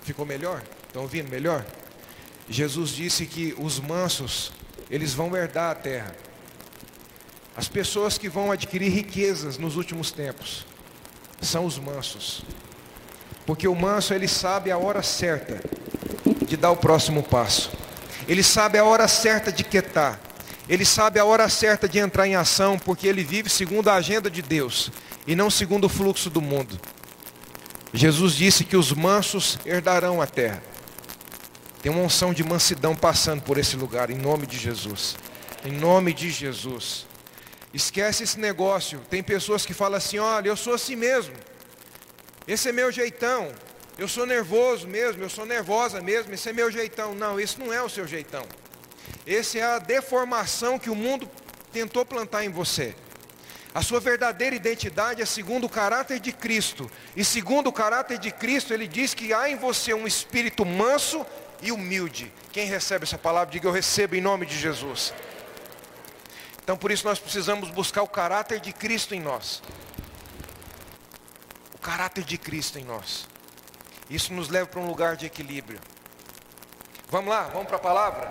Ficou 0.03 0.27
melhor? 0.27 0.63
Estão 0.87 1.03
ouvindo 1.03 1.31
melhor? 1.31 1.65
Jesus 2.49 2.91
disse 2.91 3.25
que 3.25 3.55
os 3.57 3.79
mansos, 3.79 4.53
eles 4.91 5.15
vão 5.15 5.35
herdar 5.37 5.71
a 5.71 5.75
terra. 5.75 6.15
As 7.57 7.69
pessoas 7.69 8.19
que 8.19 8.29
vão 8.29 8.51
adquirir 8.51 8.91
riquezas 8.91 9.59
nos 9.59 9.77
últimos 9.77 10.11
tempos 10.11 10.67
são 11.41 11.65
os 11.65 11.79
mansos. 11.79 12.43
Porque 13.47 13.69
o 13.69 13.75
manso, 13.77 14.13
ele 14.13 14.27
sabe 14.27 14.71
a 14.71 14.79
hora 14.79 15.03
certa 15.03 15.63
de 16.45 16.57
dar 16.57 16.71
o 16.71 16.77
próximo 16.77 17.23
passo. 17.23 17.71
Ele 18.29 18.43
sabe 18.43 18.79
a 18.79 18.85
hora 18.85 19.09
certa 19.09 19.51
de 19.51 19.65
quietar. 19.65 20.21
Ele 20.69 20.85
sabe 20.85 21.19
a 21.19 21.25
hora 21.25 21.49
certa 21.49 21.89
de 21.89 21.99
entrar 21.99 22.27
em 22.27 22.37
ação, 22.37 22.79
porque 22.79 23.07
ele 23.07 23.25
vive 23.25 23.51
segundo 23.51 23.89
a 23.89 23.95
agenda 23.95 24.31
de 24.31 24.41
Deus 24.41 24.91
e 25.27 25.35
não 25.35 25.51
segundo 25.51 25.85
o 25.85 25.89
fluxo 25.89 26.31
do 26.31 26.41
mundo. 26.41 26.81
Jesus 27.93 28.35
disse 28.35 28.65
que 28.65 28.77
os 28.77 28.93
mansos 28.93 29.59
herdarão 29.67 30.23
a 30.23 30.27
terra. 30.27 30.63
Tem 31.83 31.91
uma 31.91 32.03
unção 32.03 32.33
de 32.33 32.45
mansidão 32.45 32.95
passando 32.95 33.43
por 33.43 33.59
esse 33.59 33.77
lugar, 33.77 34.09
em 34.09 34.17
nome 34.17 34.47
de 34.47 34.57
Jesus. 34.57 35.17
Em 35.65 35.73
nome 35.73 36.13
de 36.13 36.31
Jesus. 36.31 37.07
Esquece 37.75 38.23
esse 38.23 38.39
negócio. 38.39 39.01
Tem 39.11 39.23
pessoas 39.23 39.67
que 39.67 39.75
falam 39.75 39.99
assim: 39.99 40.19
olha, 40.19 40.49
eu 40.49 40.57
sou 40.57 40.75
assim 40.75 40.95
mesmo. 40.95 41.35
Esse 42.47 42.69
é 42.69 42.73
meu 42.73 42.93
jeitão. 42.93 43.53
Eu 44.03 44.09
sou 44.09 44.27
nervoso 44.27 44.89
mesmo, 44.89 45.23
eu 45.23 45.31
sou 45.31 45.47
nervosa 45.47 46.01
mesmo, 46.01 46.35
esse 46.35 46.49
é 46.49 46.53
meu 46.53 46.73
jeitão. 46.73 47.15
Não, 47.15 47.39
esse 47.39 47.57
não 47.61 47.73
é 47.73 47.81
o 47.81 47.89
seu 47.89 48.05
jeitão. 48.05 48.45
Esse 49.25 49.61
é 49.61 49.63
a 49.63 49.79
deformação 49.79 50.77
que 50.77 50.91
o 50.91 50.95
mundo 50.97 51.31
tentou 51.73 52.05
plantar 52.05 52.45
em 52.45 52.49
você. 52.49 52.97
A 53.73 53.81
sua 53.81 54.01
verdadeira 54.01 54.57
identidade 54.57 55.23
é 55.23 55.25
segundo 55.25 55.67
o 55.67 55.69
caráter 55.69 56.19
de 56.19 56.33
Cristo. 56.33 56.91
E 57.15 57.25
segundo 57.25 57.69
o 57.69 57.73
caráter 57.73 58.19
de 58.19 58.33
Cristo, 58.33 58.75
ele 58.75 58.89
diz 58.89 59.15
que 59.15 59.33
há 59.33 59.49
em 59.49 59.55
você 59.55 59.95
um 59.95 60.05
espírito 60.05 60.67
manso 60.67 61.25
e 61.63 61.71
humilde. 61.71 62.33
Quem 62.51 62.67
recebe 62.67 63.05
essa 63.05 63.17
palavra, 63.17 63.53
diga 63.53 63.69
eu 63.69 63.73
recebo 63.73 64.17
em 64.17 64.21
nome 64.21 64.47
de 64.47 64.59
Jesus. 64.59 65.15
Então 66.61 66.77
por 66.77 66.91
isso 66.91 67.07
nós 67.07 67.21
precisamos 67.21 67.71
buscar 67.71 68.03
o 68.03 68.09
caráter 68.09 68.59
de 68.59 68.73
Cristo 68.73 69.15
em 69.15 69.21
nós. 69.21 69.63
O 71.73 71.79
caráter 71.79 72.25
de 72.25 72.37
Cristo 72.37 72.81
em 72.81 72.85
nós. 72.85 73.31
Isso 74.09 74.33
nos 74.33 74.49
leva 74.49 74.67
para 74.67 74.81
um 74.81 74.87
lugar 74.87 75.17
de 75.17 75.27
equilíbrio. 75.27 75.81
Vamos 77.11 77.31
lá, 77.31 77.43
vamos 77.53 77.67
para 77.67 77.77
a 77.77 77.81
palavra? 77.81 78.31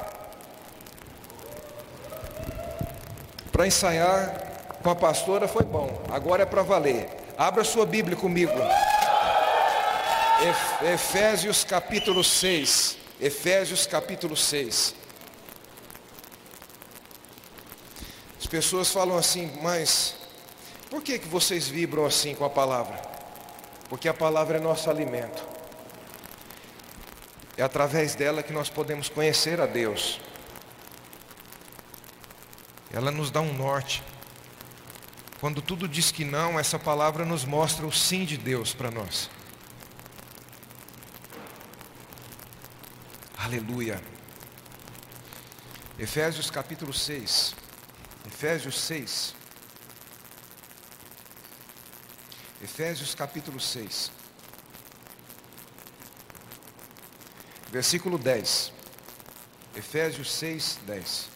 Para 3.51 3.67
ensaiar, 3.67 4.80
com 4.82 4.89
a 4.89 4.95
pastora 4.95 5.47
foi 5.47 5.63
bom, 5.63 6.01
agora 6.11 6.43
é 6.43 6.45
para 6.45 6.63
valer. 6.63 7.07
Abra 7.38 7.63
sua 7.63 7.86
Bíblia 7.86 8.17
comigo. 8.17 8.53
Efésios 10.82 11.63
capítulo 11.63 12.24
6. 12.24 12.97
Efésios 13.19 13.86
capítulo 13.86 14.36
6. 14.36 14.95
As 18.39 18.47
pessoas 18.47 18.89
falam 18.89 19.17
assim, 19.17 19.51
mas 19.61 20.15
por 20.89 21.03
que, 21.03 21.19
que 21.19 21.28
vocês 21.28 21.67
vibram 21.67 22.05
assim 22.05 22.34
com 22.34 22.43
a 22.43 22.49
palavra? 22.49 22.99
Porque 23.88 24.09
a 24.09 24.13
palavra 24.13 24.57
é 24.57 24.59
nosso 24.59 24.89
alimento. 24.89 25.51
É 27.58 27.64
através 27.64 28.16
dela 28.16 28.41
que 28.41 28.54
nós 28.54 28.70
podemos 28.70 29.10
conhecer 29.10 29.60
a 29.60 29.66
Deus. 29.66 30.20
Ela 32.93 33.12
nos 33.12 33.32
dá 33.32 33.41
um 33.41 33.54
norte. 33.54 34.04
Quando 35.39 35.62
tudo 35.62 35.88
diz 35.88 36.12
que 36.12 36.24
não, 36.24 36.60
essa 36.60 36.78
palavra 36.78 37.26
nos 37.26 37.45
mostra 37.45 37.86
o 37.86 37.91
sim 37.91 38.26
de 38.26 38.38
Deus 38.38 38.74
para 38.74 38.91
nós. 38.91 39.30
Aleluia. 43.38 44.02
Efésios 45.97 46.49
capítulo 46.49 46.93
6. 46.93 47.56
Efésios 48.28 48.80
6. 48.80 49.36
Efésios 52.64 53.16
capítulo 53.16 53.60
6. 53.60 54.12
Versículo 57.72 58.17
10. 58.17 58.74
Efésios 59.78 60.30
6, 60.34 60.80
10. 60.86 61.30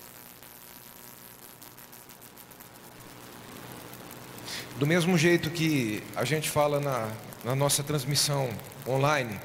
Do 4.77 4.85
mesmo 4.85 5.17
jeito 5.17 5.49
que 5.49 6.03
a 6.13 6.25
gente 6.25 6.49
fala 6.49 6.81
na, 6.81 7.09
na 7.45 7.55
nossa 7.55 7.81
transmissão 7.81 8.49
online, 8.85 9.39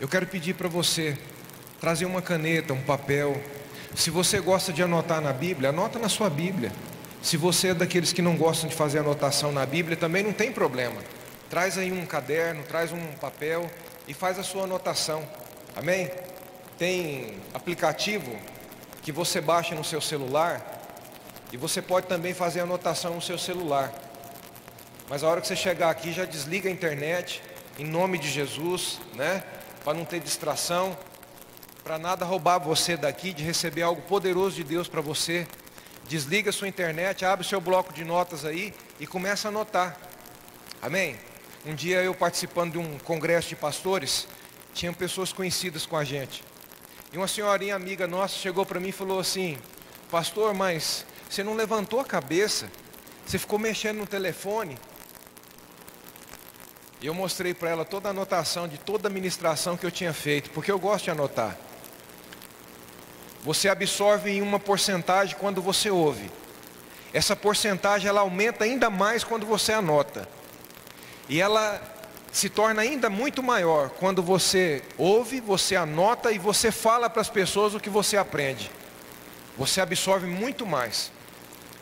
eu 0.00 0.08
quero 0.08 0.26
pedir 0.26 0.54
para 0.54 0.66
você 0.66 1.18
trazer 1.78 2.06
uma 2.06 2.22
caneta, 2.22 2.72
um 2.72 2.80
papel. 2.80 3.38
Se 3.94 4.08
você 4.08 4.40
gosta 4.40 4.72
de 4.72 4.82
anotar 4.82 5.20
na 5.20 5.34
Bíblia, 5.34 5.68
anota 5.68 5.98
na 5.98 6.08
sua 6.08 6.30
Bíblia. 6.30 6.72
Se 7.22 7.36
você 7.36 7.68
é 7.68 7.74
daqueles 7.74 8.14
que 8.14 8.22
não 8.22 8.38
gostam 8.38 8.70
de 8.70 8.74
fazer 8.74 9.00
anotação 9.00 9.52
na 9.52 9.66
Bíblia, 9.66 9.94
também 9.94 10.22
não 10.22 10.32
tem 10.32 10.50
problema. 10.50 11.02
Traz 11.50 11.76
aí 11.76 11.92
um 11.92 12.06
caderno, 12.06 12.62
traz 12.62 12.92
um 12.92 13.06
papel 13.20 13.70
e 14.08 14.14
faz 14.14 14.38
a 14.38 14.42
sua 14.42 14.64
anotação. 14.64 15.22
Amém? 15.76 16.10
Tem 16.80 17.34
aplicativo 17.52 18.34
que 19.02 19.12
você 19.12 19.38
baixa 19.38 19.74
no 19.74 19.84
seu 19.84 20.00
celular 20.00 20.80
e 21.52 21.56
você 21.58 21.82
pode 21.82 22.06
também 22.06 22.32
fazer 22.32 22.60
anotação 22.60 23.16
no 23.16 23.20
seu 23.20 23.36
celular. 23.36 23.92
Mas 25.06 25.22
a 25.22 25.28
hora 25.28 25.42
que 25.42 25.46
você 25.46 25.54
chegar 25.54 25.90
aqui, 25.90 26.10
já 26.10 26.24
desliga 26.24 26.70
a 26.70 26.72
internet, 26.72 27.42
em 27.78 27.84
nome 27.84 28.16
de 28.16 28.30
Jesus, 28.30 28.98
né? 29.14 29.44
Para 29.84 29.92
não 29.92 30.06
ter 30.06 30.20
distração, 30.20 30.96
para 31.84 31.98
nada 31.98 32.24
roubar 32.24 32.58
você 32.58 32.96
daqui 32.96 33.34
de 33.34 33.44
receber 33.44 33.82
algo 33.82 34.00
poderoso 34.00 34.56
de 34.56 34.64
Deus 34.64 34.88
para 34.88 35.02
você. 35.02 35.46
Desliga 36.08 36.48
a 36.48 36.52
sua 36.52 36.66
internet, 36.66 37.26
abre 37.26 37.44
o 37.44 37.48
seu 37.48 37.60
bloco 37.60 37.92
de 37.92 38.06
notas 38.06 38.42
aí 38.46 38.72
e 38.98 39.06
começa 39.06 39.48
a 39.48 39.50
anotar. 39.50 39.98
Amém? 40.80 41.14
Um 41.66 41.74
dia 41.74 42.02
eu 42.02 42.14
participando 42.14 42.72
de 42.72 42.78
um 42.78 42.98
congresso 43.00 43.50
de 43.50 43.56
pastores, 43.56 44.26
tinham 44.72 44.94
pessoas 44.94 45.30
conhecidas 45.30 45.84
com 45.84 45.98
a 45.98 46.04
gente. 46.04 46.42
E 47.12 47.16
uma 47.16 47.26
senhorinha 47.26 47.74
amiga 47.74 48.06
nossa 48.06 48.36
chegou 48.36 48.64
para 48.64 48.78
mim 48.78 48.88
e 48.88 48.92
falou 48.92 49.18
assim: 49.18 49.58
Pastor, 50.10 50.54
mas 50.54 51.04
você 51.28 51.42
não 51.42 51.54
levantou 51.54 52.00
a 52.00 52.04
cabeça, 52.04 52.70
você 53.26 53.38
ficou 53.38 53.58
mexendo 53.58 53.98
no 53.98 54.06
telefone. 54.06 54.78
E 57.00 57.06
eu 57.06 57.14
mostrei 57.14 57.54
para 57.54 57.70
ela 57.70 57.84
toda 57.84 58.08
a 58.08 58.10
anotação 58.10 58.68
de 58.68 58.78
toda 58.78 59.08
a 59.08 59.10
ministração 59.10 59.76
que 59.76 59.86
eu 59.86 59.90
tinha 59.90 60.12
feito, 60.12 60.50
porque 60.50 60.70
eu 60.70 60.78
gosto 60.78 61.04
de 61.04 61.10
anotar. 61.10 61.56
Você 63.42 63.68
absorve 63.68 64.30
em 64.30 64.42
uma 64.42 64.60
porcentagem 64.60 65.34
quando 65.38 65.62
você 65.62 65.90
ouve. 65.90 66.30
Essa 67.12 67.34
porcentagem 67.34 68.08
ela 68.08 68.20
aumenta 68.20 68.64
ainda 68.64 68.90
mais 68.90 69.24
quando 69.24 69.46
você 69.46 69.72
anota. 69.72 70.28
E 71.28 71.40
ela 71.40 71.80
se 72.32 72.48
torna 72.48 72.82
ainda 72.82 73.10
muito 73.10 73.42
maior 73.42 73.90
quando 73.90 74.22
você 74.22 74.82
ouve, 74.96 75.40
você 75.40 75.74
anota 75.74 76.30
e 76.30 76.38
você 76.38 76.70
fala 76.70 77.10
para 77.10 77.20
as 77.20 77.28
pessoas 77.28 77.74
o 77.74 77.80
que 77.80 77.90
você 77.90 78.16
aprende. 78.16 78.70
Você 79.58 79.80
absorve 79.80 80.26
muito 80.26 80.64
mais. 80.64 81.10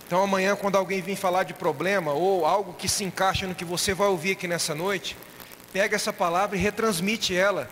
Então 0.07 0.23
amanhã, 0.23 0.57
quando 0.57 0.77
alguém 0.77 1.03
vir 1.03 1.17
falar 1.17 1.43
de 1.43 1.53
problema 1.53 2.13
ou 2.13 2.47
algo 2.47 2.73
que 2.73 2.89
se 2.89 3.05
encaixa 3.05 3.47
no 3.47 3.55
que 3.55 3.65
você 3.65 3.93
vai 3.93 4.09
ouvir 4.09 4.33
aqui 4.33 4.49
nessa 4.49 4.75
noite, 4.75 5.17
pega 5.71 5.97
essa 5.97 6.13
palavra 6.13 6.57
e 6.57 6.61
retransmite 6.61 7.37
ela. 7.37 7.69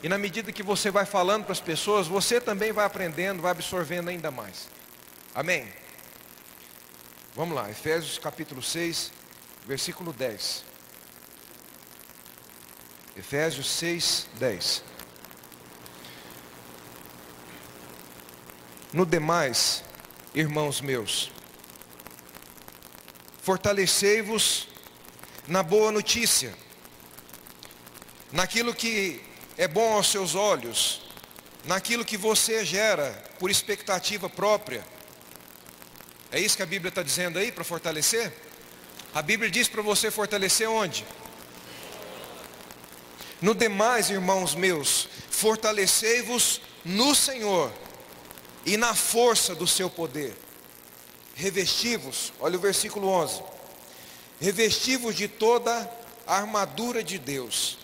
E 0.00 0.08
na 0.08 0.16
medida 0.16 0.52
que 0.52 0.62
você 0.62 0.90
vai 0.90 1.04
falando 1.04 1.44
para 1.44 1.52
as 1.52 1.60
pessoas, 1.60 2.06
você 2.06 2.40
também 2.40 2.72
vai 2.72 2.84
aprendendo, 2.84 3.42
vai 3.42 3.50
absorvendo 3.50 4.10
ainda 4.10 4.30
mais. 4.30 4.68
Amém? 5.34 5.66
Vamos 7.34 7.54
lá, 7.54 7.68
Efésios 7.68 8.18
capítulo 8.18 8.62
6, 8.62 9.10
versículo 9.66 10.12
10. 10.12 10.71
Efésios 13.16 13.68
6, 13.68 14.26
10. 14.38 14.82
No 18.92 19.04
demais, 19.04 19.84
irmãos 20.34 20.80
meus, 20.80 21.30
fortalecei-vos 23.42 24.68
na 25.46 25.62
boa 25.62 25.92
notícia, 25.92 26.54
naquilo 28.30 28.74
que 28.74 29.22
é 29.58 29.68
bom 29.68 29.92
aos 29.92 30.10
seus 30.10 30.34
olhos, 30.34 31.02
naquilo 31.64 32.04
que 32.04 32.16
você 32.16 32.64
gera 32.64 33.10
por 33.38 33.50
expectativa 33.50 34.28
própria. 34.30 34.82
É 36.30 36.40
isso 36.40 36.56
que 36.56 36.62
a 36.62 36.66
Bíblia 36.66 36.88
está 36.88 37.02
dizendo 37.02 37.38
aí 37.38 37.52
para 37.52 37.62
fortalecer? 37.62 38.32
A 39.14 39.20
Bíblia 39.20 39.50
diz 39.50 39.68
para 39.68 39.82
você 39.82 40.10
fortalecer 40.10 40.66
onde? 40.66 41.04
No 43.42 43.56
demais, 43.56 44.08
irmãos 44.08 44.54
meus, 44.54 45.08
fortalecei-vos 45.28 46.60
no 46.84 47.12
Senhor 47.12 47.72
e 48.64 48.76
na 48.76 48.94
força 48.94 49.52
do 49.52 49.66
seu 49.66 49.90
poder. 49.90 50.32
Revestivos, 51.34 52.32
olha 52.38 52.56
o 52.56 52.60
versículo 52.60 53.08
11. 53.08 53.42
Revestivos 54.40 55.16
de 55.16 55.26
toda 55.26 55.90
a 56.24 56.36
armadura 56.36 57.02
de 57.02 57.18
Deus, 57.18 57.78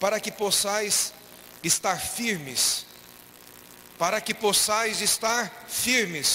para 0.00 0.18
que 0.18 0.32
possais 0.32 1.12
estar 1.62 1.96
firmes. 1.96 2.84
Para 3.96 4.20
que 4.20 4.34
possais 4.34 5.00
estar 5.00 5.66
firmes. 5.68 6.34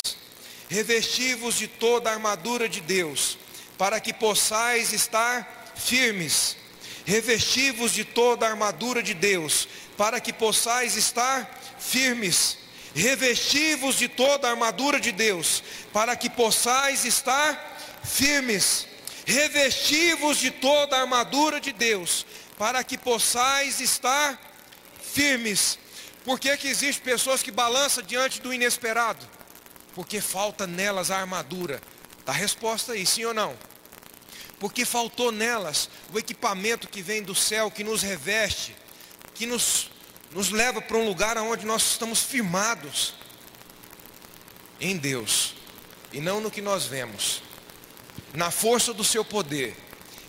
Revestivos 0.70 1.56
de 1.56 1.68
toda 1.68 2.10
a 2.10 2.14
armadura 2.14 2.70
de 2.70 2.80
Deus, 2.80 3.38
para 3.78 4.00
que 4.00 4.14
possais 4.14 4.94
estar 4.94 5.74
firmes 5.76 6.63
revestivos 7.06 7.92
de 7.94 8.04
toda 8.04 8.46
a 8.48 8.50
armadura 8.50 9.04
de 9.04 9.14
Deus, 9.14 9.68
para 9.98 10.20
que 10.20 10.32
possais 10.32 10.96
estar 10.96 11.60
firmes. 11.80 12.58
Revestivos 12.96 13.98
de 13.98 14.08
toda 14.08 14.48
a 14.48 14.52
armadura 14.52 15.00
de 15.00 15.12
Deus, 15.12 15.64
para 15.92 16.16
que 16.16 16.30
possais 16.30 17.06
estar 17.06 17.78
firmes. 18.04 18.88
Revestivos 19.26 20.38
de 20.38 20.52
toda 20.52 20.98
a 20.98 21.02
armadura 21.02 21.60
de 21.60 21.72
Deus, 21.72 22.26
para 22.58 22.84
que 22.84 22.98
possais 22.98 23.80
estar 23.80 24.40
firmes. 25.02 25.80
Por 26.24 26.40
que, 26.40 26.56
que 26.58 26.68
existem 26.68 27.04
pessoas 27.04 27.44
que 27.44 27.52
balançam 27.52 28.04
diante 28.04 28.40
do 28.40 28.54
inesperado? 28.54 29.28
Porque 29.94 30.22
falta 30.22 30.66
nelas 30.66 31.12
a 31.12 31.20
armadura. 31.20 31.82
Está 32.20 32.32
a 32.32 32.36
resposta 32.36 32.94
aí, 32.94 33.06
sim 33.06 33.26
ou 33.26 33.34
não? 33.34 33.58
Porque 34.64 34.86
faltou 34.86 35.30
nelas 35.30 35.90
o 36.14 36.18
equipamento 36.18 36.88
que 36.88 37.02
vem 37.02 37.22
do 37.22 37.36
céu, 37.36 37.70
que 37.70 37.84
nos 37.84 38.02
reveste, 38.02 38.74
que 39.36 39.46
nos, 39.46 39.92
nos 40.32 40.52
leva 40.52 40.82
para 40.82 40.96
um 40.96 41.06
lugar 41.06 41.38
onde 41.38 41.66
nós 41.66 41.84
estamos 41.84 42.22
firmados 42.22 43.14
em 44.80 44.96
Deus, 44.96 45.54
e 46.14 46.22
não 46.22 46.40
no 46.40 46.50
que 46.50 46.62
nós 46.62 46.86
vemos, 46.86 47.44
na 48.34 48.52
força 48.52 48.94
do 48.94 49.04
seu 49.04 49.26
poder, 49.26 49.76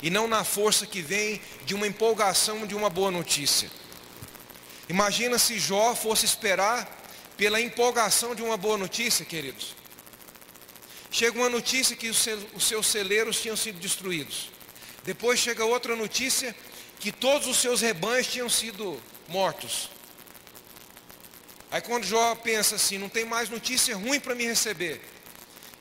e 0.03 0.11
não 0.11 0.27
na 0.27 0.43
força 0.43 0.85
que 0.85 1.01
vem 1.01 1.41
de 1.65 1.73
uma 1.73 1.87
empolgação 1.87 2.67
de 2.67 2.75
uma 2.75 2.91
boa 2.91 3.13
notícia. 3.13 3.71
Imagina 4.89 5.39
se 5.39 5.61
Jó 5.61 5.95
fosse 5.95 6.25
esperar 6.27 7.07
pela 7.37 7.61
empolgação 7.61 8.35
de 8.35 8.43
uma 8.43 8.57
boa 8.57 8.77
notícia, 8.77 9.25
queridos. 9.25 9.77
Chega 11.15 11.39
uma 11.39 11.49
notícia 11.49 11.95
que 11.95 12.09
os 12.09 12.67
seus 12.67 12.89
celeiros 12.89 13.41
tinham 13.41 13.57
sido 13.57 13.79
destruídos. 13.79 14.51
Depois 15.05 15.39
chega 15.39 15.65
outra 15.65 15.95
notícia 15.95 16.53
que 16.99 17.13
todos 17.13 17.47
os 17.47 17.59
seus 17.59 17.81
rebanhos 17.81 18.27
tinham 18.27 18.51
sido 18.51 19.01
mortos. 19.29 19.91
Aí 21.71 21.81
quando 21.81 22.03
Jó 22.05 22.35
pensa 22.35 22.75
assim, 22.75 22.99
não 22.99 23.09
tem 23.09 23.25
mais 23.25 23.49
notícia 23.49 23.95
ruim 23.95 24.19
para 24.19 24.35
me 24.35 24.45
receber. 24.45 25.01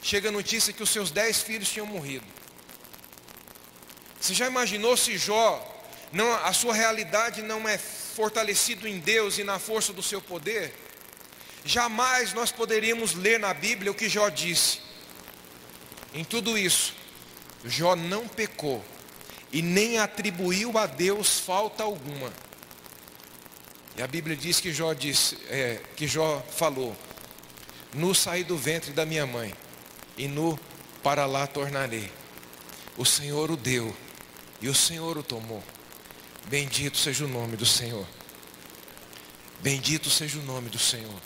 Chega 0.04 0.30
a 0.30 0.32
notícia 0.32 0.72
que 0.72 0.84
os 0.84 0.92
seus 0.92 1.10
dez 1.10 1.42
filhos 1.42 1.68
tinham 1.68 1.88
morrido. 1.88 2.28
Você 4.22 4.36
já 4.36 4.46
imaginou 4.46 4.96
se 4.96 5.18
Jó, 5.18 5.50
não, 6.12 6.32
a 6.46 6.54
sua 6.54 6.76
realidade 6.76 7.42
não 7.42 7.68
é 7.68 7.80
fortalecido 7.80 8.88
em 8.88 9.00
Deus 9.00 9.40
e 9.40 9.44
na 9.44 9.58
força 9.58 9.92
do 9.92 10.04
seu 10.04 10.22
poder? 10.22 10.72
Jamais 11.66 12.34
nós 12.34 12.52
poderíamos 12.52 13.16
ler 13.16 13.40
na 13.40 13.52
Bíblia 13.52 13.92
o 13.92 13.96
que 13.96 14.08
Jó 14.08 14.30
disse. 14.30 14.83
Em 16.14 16.24
tudo 16.24 16.58
isso, 16.58 16.94
Jó 17.66 17.96
não 17.96 18.28
pecou 18.28 18.84
e 19.52 19.62
nem 19.62 19.98
atribuiu 19.98 20.78
a 20.78 20.86
Deus 20.86 21.40
falta 21.40 21.84
alguma. 21.84 22.32
E 23.96 24.02
a 24.02 24.08
Bíblia 24.08 24.36
diz 24.36 24.60
que 24.60 24.74
Jó 24.74 24.94
disse, 24.94 25.38
é, 25.48 25.82
que 25.96 26.08
Jó 26.08 26.44
falou: 26.56 26.96
"No 27.94 28.14
saí 28.14 28.44
do 28.44 28.58
ventre 28.58 28.92
da 28.92 29.06
minha 29.06 29.26
mãe 29.26 29.54
e 30.18 30.28
no 30.28 30.60
para 31.02 31.26
lá 31.26 31.46
tornarei. 31.46 32.12
O 32.98 33.06
Senhor 33.06 33.52
o 33.52 33.58
deu 33.58 33.96
e 34.62 34.70
o 34.70 34.76
Senhor 34.76 35.18
o 35.18 35.24
tomou. 35.24 35.64
Bendito 36.46 36.98
seja 36.98 37.26
o 37.26 37.28
nome 37.28 37.58
do 37.58 37.66
Senhor. 37.66 38.08
Bendito 39.62 40.10
seja 40.10 40.40
o 40.40 40.44
nome 40.44 40.70
do 40.70 40.80
Senhor. 40.80 41.22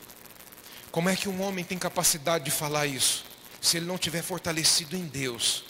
Como 0.91 1.09
é 1.09 1.15
que 1.15 1.27
um 1.27 1.41
homem 1.41 1.63
tem 1.63 1.77
capacidade 1.77 2.45
de 2.45 2.51
falar 2.51 2.87
isso? 2.87 3.26
Se 3.61 3.77
ele 3.77 3.85
não 3.85 3.97
tiver 3.97 4.21
fortalecido 4.21 4.95
em 4.95 5.05
Deus. 5.05 5.65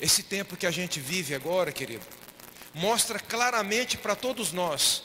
Esse 0.00 0.22
tempo 0.22 0.56
que 0.56 0.66
a 0.66 0.70
gente 0.70 1.00
vive 1.00 1.34
agora, 1.34 1.72
querido, 1.72 2.04
mostra 2.74 3.18
claramente 3.18 3.96
para 3.96 4.14
todos 4.14 4.52
nós 4.52 5.04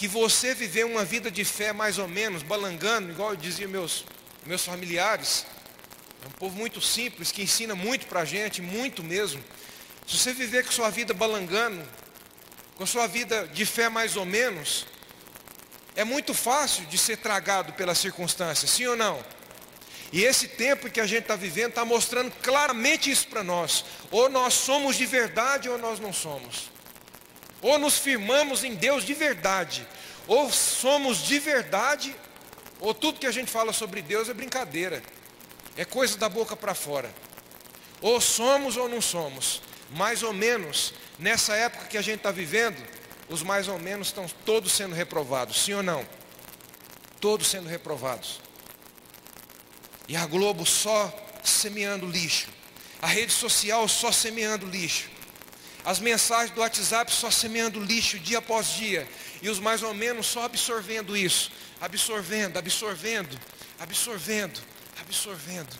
que 0.00 0.08
você 0.08 0.54
viver 0.54 0.86
uma 0.86 1.04
vida 1.04 1.30
de 1.30 1.44
fé 1.44 1.74
mais 1.74 1.98
ou 1.98 2.08
menos, 2.08 2.42
balangando, 2.42 3.10
igual 3.10 3.32
eu 3.32 3.36
dizia 3.36 3.68
meus, 3.68 4.06
meus 4.46 4.64
familiares, 4.64 5.44
é 6.24 6.26
um 6.26 6.30
povo 6.30 6.56
muito 6.56 6.80
simples, 6.80 7.30
que 7.30 7.42
ensina 7.42 7.74
muito 7.74 8.06
para 8.06 8.20
a 8.20 8.24
gente, 8.24 8.62
muito 8.62 9.02
mesmo. 9.02 9.44
Se 10.06 10.16
você 10.16 10.32
viver 10.32 10.64
com 10.64 10.72
sua 10.72 10.88
vida 10.88 11.12
balangando, 11.12 11.86
com 12.76 12.86
sua 12.86 13.06
vida 13.06 13.46
de 13.48 13.66
fé 13.66 13.90
mais 13.90 14.16
ou 14.16 14.24
menos, 14.24 14.86
é 15.94 16.02
muito 16.02 16.32
fácil 16.32 16.86
de 16.86 16.96
ser 16.96 17.18
tragado 17.18 17.74
pelas 17.74 17.98
circunstâncias, 17.98 18.70
sim 18.70 18.86
ou 18.86 18.96
não? 18.96 19.22
E 20.12 20.24
esse 20.24 20.48
tempo 20.48 20.90
que 20.90 21.00
a 21.00 21.06
gente 21.06 21.22
está 21.22 21.36
vivendo 21.36 21.70
está 21.70 21.84
mostrando 21.84 22.32
claramente 22.42 23.10
isso 23.10 23.28
para 23.28 23.44
nós. 23.44 23.84
Ou 24.10 24.28
nós 24.28 24.54
somos 24.54 24.96
de 24.96 25.06
verdade 25.06 25.68
ou 25.68 25.78
nós 25.78 26.00
não 26.00 26.12
somos. 26.12 26.70
Ou 27.62 27.78
nos 27.78 27.98
firmamos 27.98 28.64
em 28.64 28.74
Deus 28.74 29.04
de 29.04 29.14
verdade, 29.14 29.86
ou 30.26 30.50
somos 30.50 31.18
de 31.18 31.38
verdade, 31.38 32.16
ou 32.80 32.94
tudo 32.94 33.20
que 33.20 33.26
a 33.26 33.30
gente 33.30 33.50
fala 33.50 33.72
sobre 33.72 34.00
Deus 34.00 34.28
é 34.28 34.34
brincadeira, 34.34 35.02
é 35.76 35.84
coisa 35.84 36.16
da 36.16 36.28
boca 36.28 36.56
para 36.56 36.74
fora. 36.74 37.10
Ou 38.00 38.20
somos 38.20 38.76
ou 38.76 38.88
não 38.88 39.00
somos. 39.00 39.62
Mais 39.90 40.22
ou 40.22 40.32
menos, 40.32 40.94
nessa 41.18 41.54
época 41.54 41.86
que 41.86 41.98
a 41.98 42.02
gente 42.02 42.18
está 42.18 42.30
vivendo, 42.30 42.82
os 43.28 43.42
mais 43.42 43.68
ou 43.68 43.78
menos 43.78 44.08
estão 44.08 44.26
todos 44.44 44.72
sendo 44.72 44.94
reprovados, 44.94 45.62
sim 45.62 45.74
ou 45.74 45.82
não? 45.82 46.06
Todos 47.20 47.46
sendo 47.46 47.68
reprovados. 47.68 48.40
E 50.10 50.16
a 50.16 50.26
Globo 50.26 50.66
só 50.66 51.08
semeando 51.44 52.04
lixo. 52.04 52.48
A 53.00 53.06
rede 53.06 53.30
social 53.30 53.86
só 53.86 54.10
semeando 54.10 54.66
lixo. 54.66 55.08
As 55.84 56.00
mensagens 56.00 56.50
do 56.50 56.62
WhatsApp 56.62 57.12
só 57.12 57.30
semeando 57.30 57.78
lixo 57.78 58.18
dia 58.18 58.38
após 58.38 58.70
dia. 58.70 59.06
E 59.40 59.48
os 59.48 59.60
mais 59.60 59.84
ou 59.84 59.94
menos 59.94 60.26
só 60.26 60.46
absorvendo 60.46 61.16
isso. 61.16 61.52
Absorvendo, 61.80 62.58
absorvendo, 62.58 63.38
absorvendo, 63.78 64.60
absorvendo. 65.00 65.78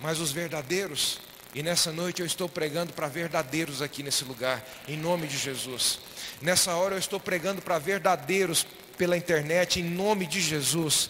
Mas 0.00 0.18
os 0.18 0.32
verdadeiros, 0.32 1.18
e 1.54 1.62
nessa 1.62 1.90
noite 1.90 2.20
eu 2.20 2.26
estou 2.26 2.46
pregando 2.46 2.92
para 2.92 3.08
verdadeiros 3.08 3.80
aqui 3.80 4.02
nesse 4.02 4.22
lugar, 4.22 4.62
em 4.86 4.98
nome 4.98 5.26
de 5.26 5.38
Jesus. 5.38 5.98
Nessa 6.42 6.74
hora 6.74 6.94
eu 6.94 6.98
estou 6.98 7.18
pregando 7.18 7.62
para 7.62 7.78
verdadeiros 7.78 8.66
pela 8.98 9.16
internet, 9.16 9.80
em 9.80 9.84
nome 9.84 10.26
de 10.26 10.42
Jesus. 10.42 11.08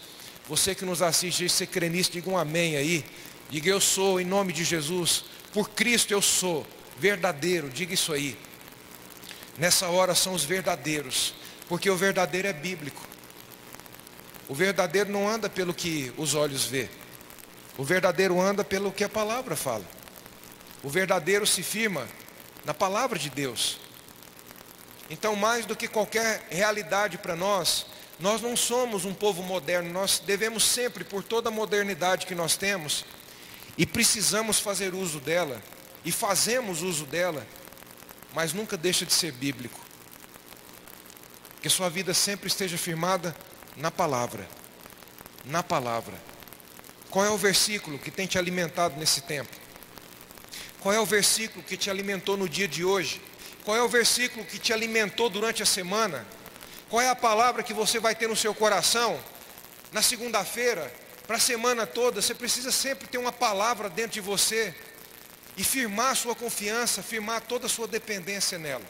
Você 0.50 0.74
que 0.74 0.84
nos 0.84 1.00
assiste, 1.00 1.48
se 1.48 1.64
crê 1.64 1.88
nisso, 1.88 2.10
diga 2.10 2.28
um 2.28 2.36
amém 2.36 2.76
aí. 2.76 3.04
Diga 3.48 3.70
eu 3.70 3.80
sou, 3.80 4.20
em 4.20 4.24
nome 4.24 4.52
de 4.52 4.64
Jesus. 4.64 5.24
Por 5.52 5.70
Cristo 5.70 6.10
eu 6.10 6.20
sou. 6.20 6.66
Verdadeiro, 6.98 7.70
diga 7.70 7.94
isso 7.94 8.12
aí. 8.12 8.36
Nessa 9.56 9.86
hora 9.86 10.12
são 10.12 10.34
os 10.34 10.42
verdadeiros. 10.42 11.34
Porque 11.68 11.88
o 11.88 11.96
verdadeiro 11.96 12.48
é 12.48 12.52
bíblico. 12.52 13.00
O 14.48 14.54
verdadeiro 14.56 15.12
não 15.12 15.28
anda 15.28 15.48
pelo 15.48 15.72
que 15.72 16.12
os 16.16 16.34
olhos 16.34 16.64
vê. 16.64 16.88
O 17.78 17.84
verdadeiro 17.84 18.40
anda 18.40 18.64
pelo 18.64 18.90
que 18.90 19.04
a 19.04 19.08
palavra 19.08 19.54
fala. 19.54 19.84
O 20.82 20.88
verdadeiro 20.88 21.46
se 21.46 21.62
firma 21.62 22.08
na 22.64 22.74
palavra 22.74 23.16
de 23.16 23.30
Deus. 23.30 23.78
Então, 25.08 25.36
mais 25.36 25.64
do 25.64 25.76
que 25.76 25.86
qualquer 25.86 26.44
realidade 26.50 27.18
para 27.18 27.36
nós, 27.36 27.86
nós 28.20 28.42
não 28.42 28.54
somos 28.54 29.06
um 29.06 29.14
povo 29.14 29.42
moderno, 29.42 29.90
nós 29.90 30.18
devemos 30.18 30.62
sempre, 30.64 31.04
por 31.04 31.24
toda 31.24 31.48
a 31.48 31.52
modernidade 31.52 32.26
que 32.26 32.34
nós 32.34 32.54
temos, 32.54 33.04
e 33.78 33.86
precisamos 33.86 34.60
fazer 34.60 34.94
uso 34.94 35.18
dela, 35.20 35.60
e 36.04 36.12
fazemos 36.12 36.82
uso 36.82 37.06
dela, 37.06 37.46
mas 38.34 38.52
nunca 38.52 38.76
deixa 38.76 39.06
de 39.06 39.12
ser 39.14 39.32
bíblico. 39.32 39.80
Que 41.62 41.70
sua 41.70 41.88
vida 41.88 42.12
sempre 42.12 42.46
esteja 42.46 42.76
firmada 42.76 43.34
na 43.76 43.90
palavra. 43.90 44.46
Na 45.44 45.62
palavra. 45.62 46.14
Qual 47.08 47.24
é 47.24 47.30
o 47.30 47.38
versículo 47.38 47.98
que 47.98 48.10
tem 48.10 48.26
te 48.26 48.38
alimentado 48.38 48.98
nesse 48.98 49.22
tempo? 49.22 49.50
Qual 50.78 50.94
é 50.94 51.00
o 51.00 51.06
versículo 51.06 51.64
que 51.64 51.76
te 51.76 51.90
alimentou 51.90 52.36
no 52.36 52.48
dia 52.48 52.68
de 52.68 52.84
hoje? 52.84 53.20
Qual 53.64 53.76
é 53.76 53.82
o 53.82 53.88
versículo 53.88 54.44
que 54.44 54.58
te 54.58 54.72
alimentou 54.72 55.28
durante 55.28 55.62
a 55.62 55.66
semana? 55.66 56.26
Qual 56.90 57.00
é 57.00 57.08
a 57.08 57.14
palavra 57.14 57.62
que 57.62 57.72
você 57.72 58.00
vai 58.00 58.16
ter 58.16 58.28
no 58.28 58.34
seu 58.34 58.52
coração 58.52 59.16
na 59.92 60.02
segunda-feira, 60.02 60.92
para 61.24 61.36
a 61.36 61.40
semana 61.40 61.86
toda? 61.86 62.20
Você 62.20 62.34
precisa 62.34 62.72
sempre 62.72 63.06
ter 63.06 63.16
uma 63.16 63.30
palavra 63.30 63.88
dentro 63.88 64.10
de 64.10 64.20
você 64.20 64.74
e 65.56 65.62
firmar 65.62 66.16
sua 66.16 66.34
confiança, 66.34 67.00
firmar 67.00 67.42
toda 67.42 67.66
a 67.66 67.68
sua 67.68 67.86
dependência 67.86 68.58
nela. 68.58 68.84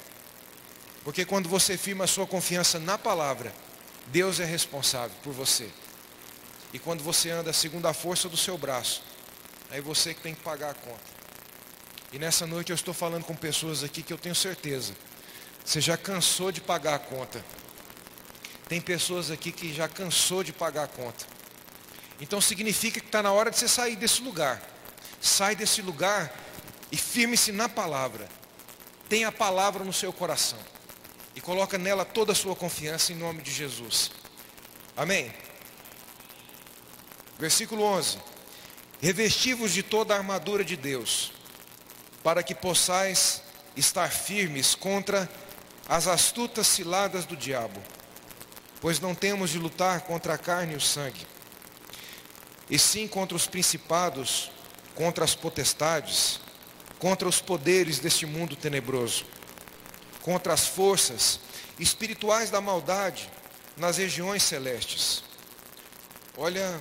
Porque 1.05 1.27
quando 1.27 1.47
você 1.47 1.77
firma 1.77 2.05
a 2.05 2.07
sua 2.07 2.27
confiança 2.27 2.79
na 2.79 2.97
palavra, 2.97 3.53
Deus 4.07 4.41
é 4.41 4.47
responsável 4.47 5.15
por 5.23 5.35
você. 5.35 5.69
E 6.73 6.79
quando 6.79 7.05
você 7.05 7.29
anda 7.29 7.53
segundo 7.53 7.87
a 7.87 7.93
força 7.93 8.31
do 8.31 8.37
seu 8.37 8.57
braço, 8.57 9.03
aí 9.71 9.83
você 9.83 10.15
que 10.15 10.23
tem 10.23 10.35
que 10.35 10.41
pagar 10.41 10.71
a 10.71 10.75
conta. 10.75 11.21
E 12.13 12.19
nessa 12.19 12.47
noite 12.47 12.71
eu 12.71 12.77
estou 12.77 12.95
falando 12.95 13.25
com 13.25 13.37
pessoas 13.37 13.85
aqui 13.85 14.03
que 14.03 14.13
eu 14.13 14.19
tenho 14.19 14.35
certeza, 14.35 14.95
você 15.63 15.83
já 15.83 15.99
cansou 15.99 16.51
de 16.51 16.63
pagar 16.63 16.95
a 16.95 16.99
conta. 16.99 17.45
Tem 18.71 18.81
pessoas 18.81 19.33
aqui 19.33 19.51
que 19.51 19.75
já 19.75 19.89
cansou 19.89 20.45
de 20.45 20.53
pagar 20.53 20.85
a 20.85 20.87
conta. 20.87 21.27
Então 22.21 22.41
significa 22.41 23.01
que 23.01 23.07
está 23.07 23.21
na 23.21 23.33
hora 23.33 23.51
de 23.51 23.59
você 23.59 23.67
sair 23.67 23.97
desse 23.97 24.23
lugar. 24.23 24.63
Sai 25.21 25.57
desse 25.57 25.83
lugar 25.83 26.33
e 26.93 26.97
firme-se 26.97 27.51
na 27.51 27.69
palavra. 27.69 28.29
Tenha 29.09 29.27
a 29.27 29.33
palavra 29.33 29.83
no 29.83 29.93
seu 29.93 30.13
coração. 30.13 30.59
E 31.35 31.41
coloca 31.41 31.77
nela 31.79 32.05
toda 32.05 32.31
a 32.31 32.35
sua 32.35 32.55
confiança 32.55 33.13
em 33.13 33.17
nome 33.17 33.43
de 33.43 33.51
Jesus. 33.51 34.13
Amém? 34.97 35.35
Versículo 37.41 37.83
11. 37.83 38.19
Revestivos 39.03 39.73
de 39.73 39.83
toda 39.83 40.15
a 40.15 40.19
armadura 40.19 40.65
de 40.65 40.77
Deus, 40.77 41.33
para 42.23 42.41
que 42.41 42.55
possais 42.55 43.43
estar 43.75 44.13
firmes 44.13 44.77
contra 44.77 45.29
as 45.89 46.07
astutas 46.07 46.69
ciladas 46.69 47.27
do 47.27 47.37
diabo 47.37 47.83
pois 48.81 48.99
não 48.99 49.15
temos 49.15 49.51
de 49.51 49.59
lutar 49.59 50.01
contra 50.03 50.35
a 50.35 50.39
carne 50.39 50.75
e 50.75 50.77
o 50.77 50.81
sangue, 50.81 51.27
e 52.69 52.79
sim 52.79 53.07
contra 53.07 53.37
os 53.37 53.47
principados, 53.47 54.51
contra 54.95 55.25
as 55.25 55.35
potestades, 55.35 56.41
contra 56.99 57.29
os 57.29 57.41
poderes 57.41 57.99
deste 57.99 58.27
mundo 58.27 58.57
tenebroso, 58.57 59.25
contra 60.23 60.53
as 60.53 60.67
forças 60.67 61.41
espirituais 61.79 62.51
da 62.51 62.61
maldade 62.61 63.31
nas 63.77 63.97
regiões 63.97 64.43
celestes. 64.43 65.25
Olha 66.37 66.79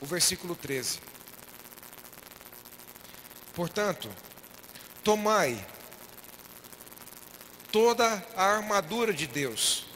o 0.00 0.06
versículo 0.06 0.54
13. 0.54 0.98
Portanto, 3.54 4.08
tomai 5.04 5.64
toda 7.70 8.24
a 8.36 8.44
armadura 8.44 9.12
de 9.12 9.26
Deus 9.26 9.91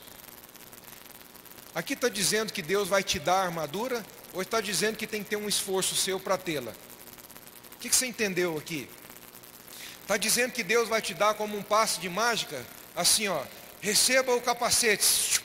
Aqui 1.77 1.93
está 1.93 2.09
dizendo 2.09 2.55
que 2.55 2.63
Deus 2.63 2.89
vai 2.89 3.03
te 3.03 3.19
dar 3.19 3.35
a 3.35 3.43
armadura, 3.43 4.03
ou 4.33 4.41
está 4.41 4.63
dizendo 4.63 4.97
que 4.97 5.07
tem 5.07 5.23
que 5.23 5.29
ter 5.29 5.37
um 5.37 5.47
esforço 5.47 5.95
seu 5.95 6.19
para 6.19 6.39
tê-la? 6.39 6.73
O 7.75 7.79
que, 7.79 7.91
que 7.91 7.95
você 7.95 8.07
entendeu 8.07 8.57
aqui? 8.57 8.89
Está 10.01 10.17
dizendo 10.17 10.53
que 10.53 10.63
Deus 10.63 10.89
vai 10.89 11.03
te 11.03 11.13
dar 11.13 11.35
como 11.35 11.55
um 11.55 11.63
passe 11.63 12.01
de 12.01 12.09
mágica, 12.09 12.65
assim 12.95 13.29
ó, 13.29 13.43
receba 13.79 14.35
o 14.35 14.41
capacete, 14.41 15.43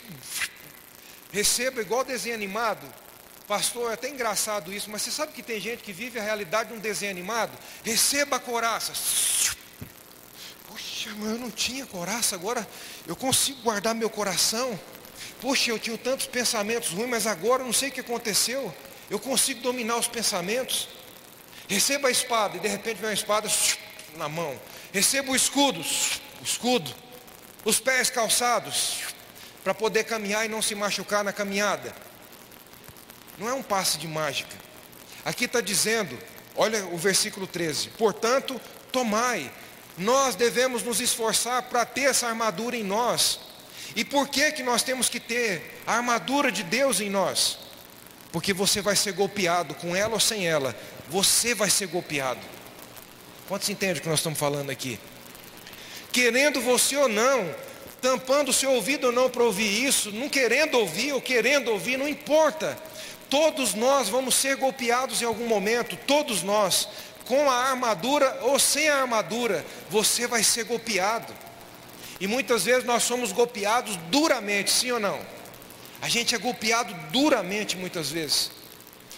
receba 1.33 1.81
igual 1.81 2.05
desenho 2.05 2.35
animado. 2.35 2.87
Pastor, 3.45 3.91
é 3.91 3.95
até 3.95 4.07
engraçado 4.07 4.71
isso, 4.71 4.89
mas 4.89 5.01
você 5.01 5.11
sabe 5.11 5.33
que 5.33 5.43
tem 5.43 5.59
gente 5.59 5.83
que 5.83 5.91
vive 5.91 6.17
a 6.17 6.23
realidade 6.23 6.69
de 6.69 6.75
um 6.75 6.79
desenho 6.79 7.11
animado? 7.11 7.51
Receba 7.83 8.37
a 8.37 8.39
coraça. 8.39 8.93
Poxa, 10.69 11.09
mas 11.17 11.31
eu 11.31 11.37
não 11.37 11.51
tinha 11.51 11.85
coraça, 11.85 12.35
agora 12.35 12.65
eu 13.05 13.17
consigo 13.17 13.61
guardar 13.63 13.93
meu 13.93 14.09
coração. 14.09 14.79
Poxa, 15.41 15.71
eu 15.71 15.79
tinha 15.79 15.97
tantos 15.97 16.27
pensamentos 16.27 16.91
ruins, 16.91 17.09
mas 17.09 17.25
agora 17.25 17.63
eu 17.63 17.65
não 17.65 17.73
sei 17.73 17.89
o 17.89 17.91
que 17.91 17.99
aconteceu. 17.99 18.73
Eu 19.09 19.19
consigo 19.19 19.59
dominar 19.61 19.97
os 19.97 20.07
pensamentos. 20.07 20.87
Receba 21.67 22.09
a 22.09 22.11
espada, 22.11 22.57
e 22.57 22.59
de 22.59 22.67
repente 22.67 22.97
vem 22.97 23.09
uma 23.09 23.13
espada 23.13 23.49
na 24.15 24.29
mão. 24.29 24.57
Receba 24.93 25.31
o 25.31 25.35
escudo, 25.35 25.79
o 25.79 26.43
escudo. 26.43 26.93
Os 27.65 27.79
pés 27.79 28.11
calçados, 28.11 28.99
para 29.63 29.73
poder 29.73 30.03
caminhar 30.03 30.45
e 30.45 30.47
não 30.47 30.61
se 30.61 30.75
machucar 30.75 31.23
na 31.23 31.33
caminhada. 31.33 31.93
Não 33.39 33.49
é 33.49 33.53
um 33.53 33.63
passe 33.63 33.97
de 33.97 34.07
mágica. 34.07 34.55
Aqui 35.25 35.45
está 35.45 35.59
dizendo, 35.59 36.17
olha 36.55 36.85
o 36.85 36.97
versículo 36.97 37.47
13: 37.47 37.89
Portanto, 37.89 38.61
tomai, 38.91 39.51
nós 39.97 40.35
devemos 40.35 40.83
nos 40.83 40.99
esforçar 40.99 41.63
para 41.63 41.83
ter 41.83 42.01
essa 42.01 42.27
armadura 42.27 42.75
em 42.75 42.83
nós 42.83 43.50
E 43.95 44.05
por 44.05 44.29
que 44.29 44.51
que 44.51 44.63
nós 44.63 44.83
temos 44.83 45.09
que 45.09 45.19
ter 45.19 45.81
a 45.85 45.97
armadura 45.97 46.51
de 46.51 46.63
Deus 46.63 46.99
em 46.99 47.09
nós? 47.09 47.57
Porque 48.31 48.53
você 48.53 48.81
vai 48.81 48.95
ser 48.95 49.13
golpeado 49.13 49.73
com 49.75 49.95
ela 49.95 50.13
ou 50.13 50.19
sem 50.19 50.47
ela, 50.47 50.75
você 51.09 51.53
vai 51.53 51.69
ser 51.69 51.87
golpeado. 51.87 52.39
Quantos 53.47 53.69
entendem 53.69 53.97
o 53.97 54.01
que 54.01 54.07
nós 54.07 54.19
estamos 54.19 54.39
falando 54.39 54.69
aqui? 54.69 54.97
Querendo 56.11 56.61
você 56.61 56.95
ou 56.95 57.09
não, 57.09 57.53
tampando 58.01 58.49
o 58.49 58.53
seu 58.53 58.71
ouvido 58.71 59.07
ou 59.07 59.13
não 59.13 59.29
para 59.29 59.43
ouvir 59.43 59.85
isso, 59.85 60.11
não 60.11 60.29
querendo 60.29 60.75
ouvir 60.75 61.13
ou 61.13 61.21
querendo 61.21 61.69
ouvir, 61.69 61.97
não 61.97 62.07
importa. 62.07 62.77
Todos 63.29 63.73
nós 63.73 64.09
vamos 64.09 64.35
ser 64.35 64.55
golpeados 64.55 65.21
em 65.21 65.25
algum 65.25 65.47
momento, 65.47 65.97
todos 66.07 66.43
nós, 66.43 66.87
com 67.25 67.49
a 67.49 67.55
armadura 67.55 68.39
ou 68.43 68.59
sem 68.59 68.89
a 68.89 69.01
armadura, 69.01 69.65
você 69.89 70.27
vai 70.27 70.43
ser 70.43 70.65
golpeado. 70.65 71.33
E 72.21 72.27
muitas 72.27 72.65
vezes 72.65 72.85
nós 72.85 73.01
somos 73.01 73.31
golpeados 73.31 73.95
duramente, 74.11 74.69
sim 74.69 74.91
ou 74.91 74.99
não? 74.99 75.19
A 75.99 76.07
gente 76.07 76.35
é 76.35 76.37
golpeado 76.37 76.93
duramente 77.11 77.75
muitas 77.75 78.11
vezes. 78.11 78.51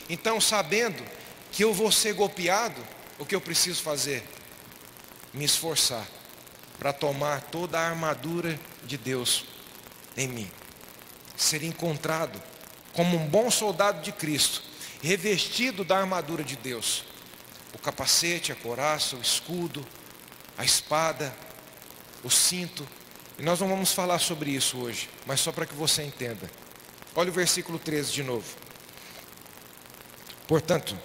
Então, 0.10 0.40
sabendo 0.40 1.04
que 1.52 1.66
eu 1.66 1.74
vou 1.74 1.92
ser 1.92 2.14
golpeado, 2.14 2.82
o 3.20 3.26
que 3.26 3.36
eu 3.36 3.42
preciso 3.42 3.84
fazer? 3.84 4.24
Me 5.34 5.44
esforçar 5.44 6.08
para 6.80 6.94
tomar 6.94 7.42
toda 7.42 7.78
a 7.78 7.90
armadura 7.90 8.58
de 8.86 8.98
Deus 8.98 9.48
em 10.16 10.30
mim. 10.30 10.50
Ser 11.36 11.62
encontrado 11.62 12.42
como 12.94 13.18
um 13.18 13.28
bom 13.28 13.52
soldado 13.52 14.02
de 14.02 14.14
Cristo, 14.14 14.64
revestido 15.02 15.84
da 15.84 15.98
armadura 15.98 16.42
de 16.42 16.56
Deus. 16.56 17.04
O 17.74 17.78
capacete, 17.78 18.54
a 18.54 18.56
coraça, 18.56 19.18
o 19.18 19.22
escudo, 19.22 19.86
a 20.58 20.64
espada, 20.64 21.36
o 22.24 22.30
cinto. 22.30 22.88
E 23.38 23.44
nós 23.44 23.60
não 23.60 23.68
vamos 23.68 23.92
falar 23.92 24.20
sobre 24.20 24.52
isso 24.52 24.78
hoje, 24.78 25.10
mas 25.26 25.40
só 25.40 25.52
para 25.52 25.66
que 25.66 25.74
você 25.74 26.04
entenda. 26.04 26.50
Olha 27.16 27.30
o 27.30 27.34
versículo 27.34 27.78
13 27.78 28.12
de 28.12 28.24
novo. 28.24 28.46
Portanto, 30.48 30.98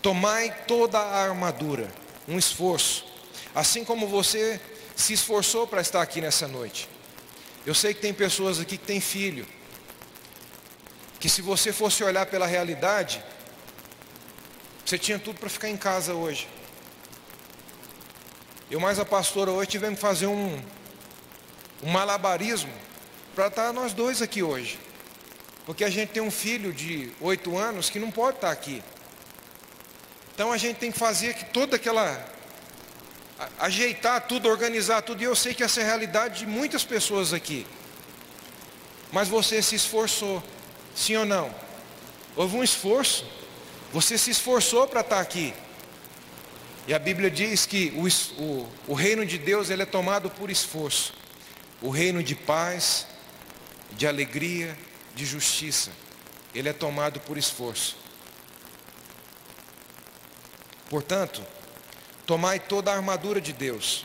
tomai 0.00 0.54
toda 0.66 0.98
a 0.98 1.22
armadura, 1.22 1.92
um 2.26 2.38
esforço, 2.38 3.04
assim 3.54 3.84
como 3.84 4.06
você 4.06 4.60
se 4.96 5.12
esforçou 5.12 5.66
para 5.66 5.80
estar 5.80 6.00
aqui 6.00 6.20
nessa 6.20 6.46
noite. 6.46 6.88
Eu 7.66 7.74
sei 7.74 7.92
que 7.92 8.00
tem 8.00 8.14
pessoas 8.14 8.58
aqui 8.58 8.76
que 8.76 8.86
têm 8.86 9.00
filho, 9.00 9.46
que 11.18 11.28
se 11.28 11.42
você 11.42 11.72
fosse 11.72 12.02
olhar 12.02 12.26
pela 12.26 12.46
realidade, 12.46 13.22
você 14.84 14.98
tinha 14.98 15.18
tudo 15.18 15.38
para 15.38 15.48
ficar 15.48 15.68
em 15.68 15.76
casa 15.76 16.14
hoje. 16.14 16.48
Eu 18.70 18.78
mais 18.78 19.00
a 19.00 19.04
pastora 19.04 19.50
hoje 19.50 19.70
tivemos 19.70 19.96
que 19.96 20.00
fazer 20.00 20.28
um, 20.28 20.62
um 21.82 21.90
malabarismo 21.90 22.72
para 23.34 23.48
estar 23.48 23.72
nós 23.72 23.92
dois 23.92 24.22
aqui 24.22 24.44
hoje. 24.44 24.78
Porque 25.66 25.82
a 25.82 25.90
gente 25.90 26.10
tem 26.10 26.22
um 26.22 26.30
filho 26.30 26.72
de 26.72 27.10
oito 27.20 27.58
anos 27.58 27.90
que 27.90 27.98
não 27.98 28.12
pode 28.12 28.36
estar 28.36 28.52
aqui. 28.52 28.80
Então 30.32 30.52
a 30.52 30.56
gente 30.56 30.76
tem 30.76 30.92
que 30.92 30.98
fazer 30.98 31.34
que 31.34 31.46
toda 31.46 31.74
aquela. 31.74 32.24
ajeitar 33.58 34.20
tudo, 34.28 34.48
organizar 34.48 35.02
tudo. 35.02 35.20
E 35.20 35.24
eu 35.24 35.34
sei 35.34 35.52
que 35.52 35.64
essa 35.64 35.80
é 35.80 35.82
a 35.82 35.86
realidade 35.86 36.38
de 36.38 36.46
muitas 36.46 36.84
pessoas 36.84 37.32
aqui. 37.32 37.66
Mas 39.10 39.26
você 39.26 39.60
se 39.60 39.74
esforçou, 39.74 40.40
sim 40.94 41.16
ou 41.16 41.26
não? 41.26 41.52
Houve 42.36 42.56
um 42.56 42.62
esforço. 42.62 43.26
Você 43.92 44.16
se 44.16 44.30
esforçou 44.30 44.86
para 44.86 45.00
estar 45.00 45.18
aqui. 45.18 45.52
E 46.90 46.92
a 46.92 46.98
Bíblia 46.98 47.30
diz 47.30 47.66
que 47.66 47.92
o, 47.94 48.42
o, 48.42 48.68
o 48.88 48.94
reino 48.94 49.24
de 49.24 49.38
Deus 49.38 49.70
ele 49.70 49.84
é 49.84 49.86
tomado 49.86 50.28
por 50.28 50.50
esforço. 50.50 51.14
O 51.80 51.88
reino 51.88 52.20
de 52.20 52.34
paz, 52.34 53.06
de 53.92 54.08
alegria, 54.08 54.76
de 55.14 55.24
justiça, 55.24 55.92
ele 56.52 56.68
é 56.68 56.72
tomado 56.72 57.20
por 57.20 57.38
esforço. 57.38 57.96
Portanto, 60.88 61.40
tomai 62.26 62.58
toda 62.58 62.90
a 62.90 62.96
armadura 62.96 63.40
de 63.40 63.52
Deus, 63.52 64.04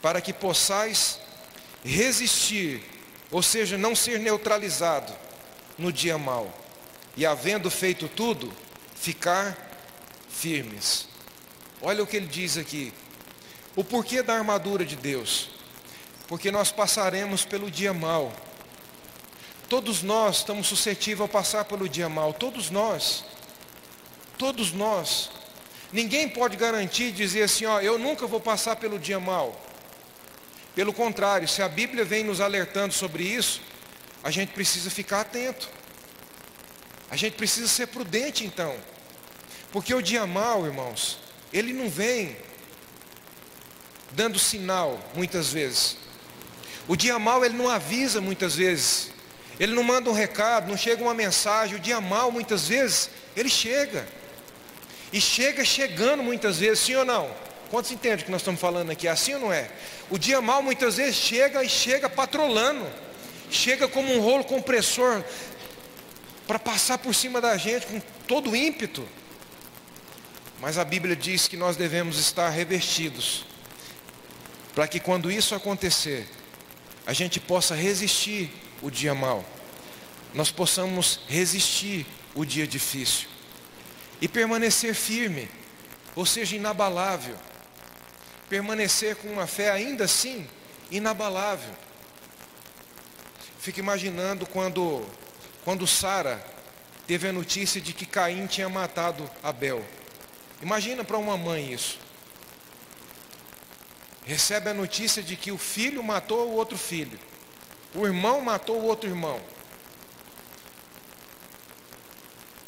para 0.00 0.18
que 0.22 0.32
possais 0.32 1.20
resistir, 1.84 2.82
ou 3.30 3.42
seja, 3.42 3.76
não 3.76 3.94
ser 3.94 4.18
neutralizado 4.18 5.12
no 5.76 5.92
dia 5.92 6.16
mau, 6.16 6.50
e 7.14 7.26
havendo 7.26 7.70
feito 7.70 8.08
tudo, 8.08 8.50
ficar 8.94 9.54
firmes. 10.30 11.14
Olha 11.82 12.02
o 12.02 12.06
que 12.06 12.16
ele 12.16 12.26
diz 12.26 12.56
aqui. 12.56 12.92
O 13.74 13.84
porquê 13.84 14.22
da 14.22 14.34
armadura 14.34 14.84
de 14.84 14.96
Deus? 14.96 15.50
Porque 16.26 16.50
nós 16.50 16.72
passaremos 16.72 17.44
pelo 17.44 17.70
dia 17.70 17.92
mal. 17.92 18.32
Todos 19.68 20.02
nós 20.02 20.38
estamos 20.38 20.66
suscetíveis 20.66 21.28
a 21.28 21.32
passar 21.32 21.64
pelo 21.64 21.88
dia 21.88 22.08
mal. 22.08 22.32
Todos 22.32 22.70
nós. 22.70 23.24
Todos 24.38 24.72
nós. 24.72 25.30
Ninguém 25.92 26.28
pode 26.28 26.56
garantir 26.56 27.12
dizer 27.12 27.42
assim, 27.42 27.66
ó, 27.66 27.80
eu 27.80 27.98
nunca 27.98 28.26
vou 28.26 28.40
passar 28.40 28.76
pelo 28.76 28.98
dia 28.98 29.20
mal. 29.20 29.60
Pelo 30.74 30.92
contrário, 30.92 31.48
se 31.48 31.62
a 31.62 31.68
Bíblia 31.68 32.04
vem 32.04 32.24
nos 32.24 32.40
alertando 32.40 32.92
sobre 32.92 33.24
isso, 33.24 33.60
a 34.22 34.30
gente 34.30 34.52
precisa 34.52 34.90
ficar 34.90 35.20
atento. 35.20 35.68
A 37.10 37.16
gente 37.16 37.34
precisa 37.34 37.68
ser 37.68 37.86
prudente 37.86 38.44
então. 38.44 38.74
Porque 39.70 39.94
o 39.94 40.02
dia 40.02 40.26
mal, 40.26 40.66
irmãos, 40.66 41.18
ele 41.52 41.72
não 41.72 41.88
vem 41.88 42.36
dando 44.12 44.38
sinal 44.38 44.98
muitas 45.14 45.52
vezes. 45.52 45.96
O 46.88 46.96
dia 46.96 47.18
mal 47.18 47.44
ele 47.44 47.56
não 47.56 47.68
avisa 47.68 48.20
muitas 48.20 48.56
vezes. 48.56 49.10
Ele 49.58 49.74
não 49.74 49.82
manda 49.82 50.08
um 50.10 50.12
recado, 50.12 50.68
não 50.68 50.76
chega 50.76 51.02
uma 51.02 51.14
mensagem. 51.14 51.76
O 51.76 51.80
dia 51.80 52.00
mal 52.00 52.30
muitas 52.30 52.68
vezes 52.68 53.10
ele 53.36 53.48
chega. 53.48 54.06
E 55.12 55.20
chega 55.20 55.64
chegando 55.64 56.22
muitas 56.22 56.58
vezes, 56.58 56.80
sim 56.80 56.94
ou 56.94 57.04
não? 57.04 57.30
Quantos 57.70 57.90
entendem 57.90 58.24
que 58.24 58.30
nós 58.30 58.40
estamos 58.40 58.60
falando 58.60 58.90
aqui? 58.90 59.08
Assim 59.08 59.34
ou 59.34 59.40
não 59.40 59.52
é? 59.52 59.68
O 60.10 60.18
dia 60.18 60.40
mal 60.40 60.62
muitas 60.62 60.96
vezes 60.96 61.16
chega 61.16 61.64
e 61.64 61.68
chega 61.68 62.08
patrolando. 62.08 62.86
Chega 63.50 63.88
como 63.88 64.12
um 64.12 64.20
rolo 64.20 64.44
compressor 64.44 65.22
para 66.46 66.58
passar 66.58 66.98
por 66.98 67.14
cima 67.14 67.40
da 67.40 67.56
gente 67.56 67.86
com 67.86 68.00
todo 68.26 68.54
ímpeto. 68.54 69.06
Mas 70.60 70.78
a 70.78 70.84
Bíblia 70.84 71.14
diz 71.14 71.46
que 71.48 71.56
nós 71.56 71.76
devemos 71.76 72.18
estar 72.18 72.48
revestidos, 72.48 73.44
para 74.74 74.88
que 74.88 74.98
quando 74.98 75.30
isso 75.30 75.54
acontecer, 75.54 76.28
a 77.06 77.12
gente 77.12 77.38
possa 77.38 77.74
resistir 77.74 78.50
o 78.82 78.90
dia 78.90 79.14
mau, 79.14 79.44
nós 80.34 80.50
possamos 80.50 81.20
resistir 81.28 82.06
o 82.34 82.44
dia 82.44 82.66
difícil 82.66 83.28
e 84.20 84.28
permanecer 84.28 84.94
firme, 84.94 85.48
ou 86.14 86.24
seja, 86.24 86.56
inabalável, 86.56 87.36
permanecer 88.48 89.16
com 89.16 89.28
uma 89.28 89.46
fé 89.46 89.70
ainda 89.70 90.04
assim 90.04 90.46
inabalável. 90.90 91.74
Fico 93.58 93.80
imaginando 93.80 94.46
quando, 94.46 95.04
quando 95.64 95.86
Sara 95.86 96.42
teve 97.06 97.28
a 97.28 97.32
notícia 97.32 97.80
de 97.80 97.92
que 97.92 98.06
Caim 98.06 98.46
tinha 98.46 98.68
matado 98.68 99.28
Abel. 99.42 99.84
Imagina 100.62 101.04
para 101.04 101.18
uma 101.18 101.36
mãe 101.36 101.72
isso. 101.72 101.98
Recebe 104.24 104.70
a 104.70 104.74
notícia 104.74 105.22
de 105.22 105.36
que 105.36 105.52
o 105.52 105.58
filho 105.58 106.02
matou 106.02 106.48
o 106.48 106.54
outro 106.54 106.76
filho. 106.76 107.18
O 107.94 108.06
irmão 108.06 108.40
matou 108.40 108.80
o 108.80 108.84
outro 108.84 109.08
irmão. 109.08 109.40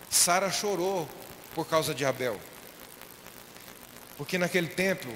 Sara 0.09 0.51
chorou 0.51 1.09
por 1.55 1.67
causa 1.67 1.95
de 1.95 2.05
Abel. 2.05 2.39
Porque 4.17 4.39
naquele 4.39 4.69
tempo, 4.69 5.09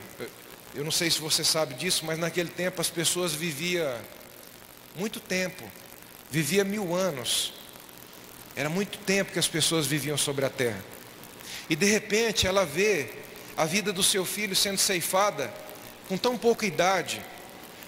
eu 0.74 0.84
não 0.84 0.90
sei 0.90 1.10
se 1.10 1.20
você 1.20 1.44
sabe 1.44 1.74
disso, 1.74 2.04
mas 2.04 2.18
naquele 2.18 2.48
tempo 2.48 2.80
as 2.80 2.90
pessoas 2.90 3.32
viviam 3.32 3.96
muito 4.96 5.20
tempo, 5.20 5.62
vivia 6.30 6.64
mil 6.64 6.94
anos. 6.94 7.54
Era 8.54 8.68
muito 8.68 8.98
tempo 8.98 9.32
que 9.32 9.38
as 9.38 9.48
pessoas 9.48 9.86
viviam 9.86 10.16
sobre 10.16 10.44
a 10.44 10.50
terra. 10.50 10.91
E 11.68 11.76
de 11.76 11.86
repente 11.86 12.46
ela 12.46 12.64
vê 12.64 13.08
a 13.56 13.64
vida 13.64 13.92
do 13.92 14.02
seu 14.02 14.24
filho 14.24 14.56
sendo 14.56 14.78
ceifada 14.78 15.52
com 16.08 16.16
tão 16.16 16.36
pouca 16.36 16.66
idade. 16.66 17.22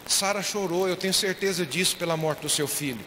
Sara 0.06 0.42
chorou, 0.42 0.88
eu 0.88 0.96
tenho 0.96 1.14
certeza 1.14 1.64
disso 1.64 1.96
pela 1.96 2.16
morte 2.16 2.40
do 2.40 2.48
seu 2.48 2.68
filho. 2.68 3.04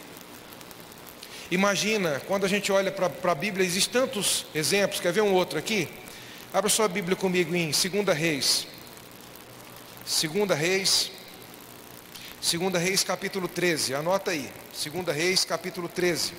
Imagina, 1.49 2.21
quando 2.27 2.45
a 2.45 2.49
gente 2.49 2.71
olha 2.71 2.91
para 2.91 3.31
a 3.31 3.35
Bíblia, 3.35 3.65
existem 3.65 4.01
tantos 4.01 4.45
exemplos. 4.53 4.99
Quer 4.99 5.13
ver 5.13 5.21
um 5.21 5.33
outro 5.33 5.57
aqui? 5.57 5.87
Abra 6.53 6.69
sua 6.69 6.87
Bíblia 6.87 7.15
comigo 7.15 7.55
em 7.55 7.71
2 7.71 8.17
Reis. 8.17 8.67
2 10.05 10.59
Reis. 10.59 11.11
2 12.41 12.73
Reis 12.81 13.03
capítulo 13.03 13.47
13. 13.47 13.95
Anota 13.95 14.31
aí. 14.31 14.49
2 14.83 15.15
Reis 15.15 15.45
capítulo 15.45 15.87
13. 15.87 16.33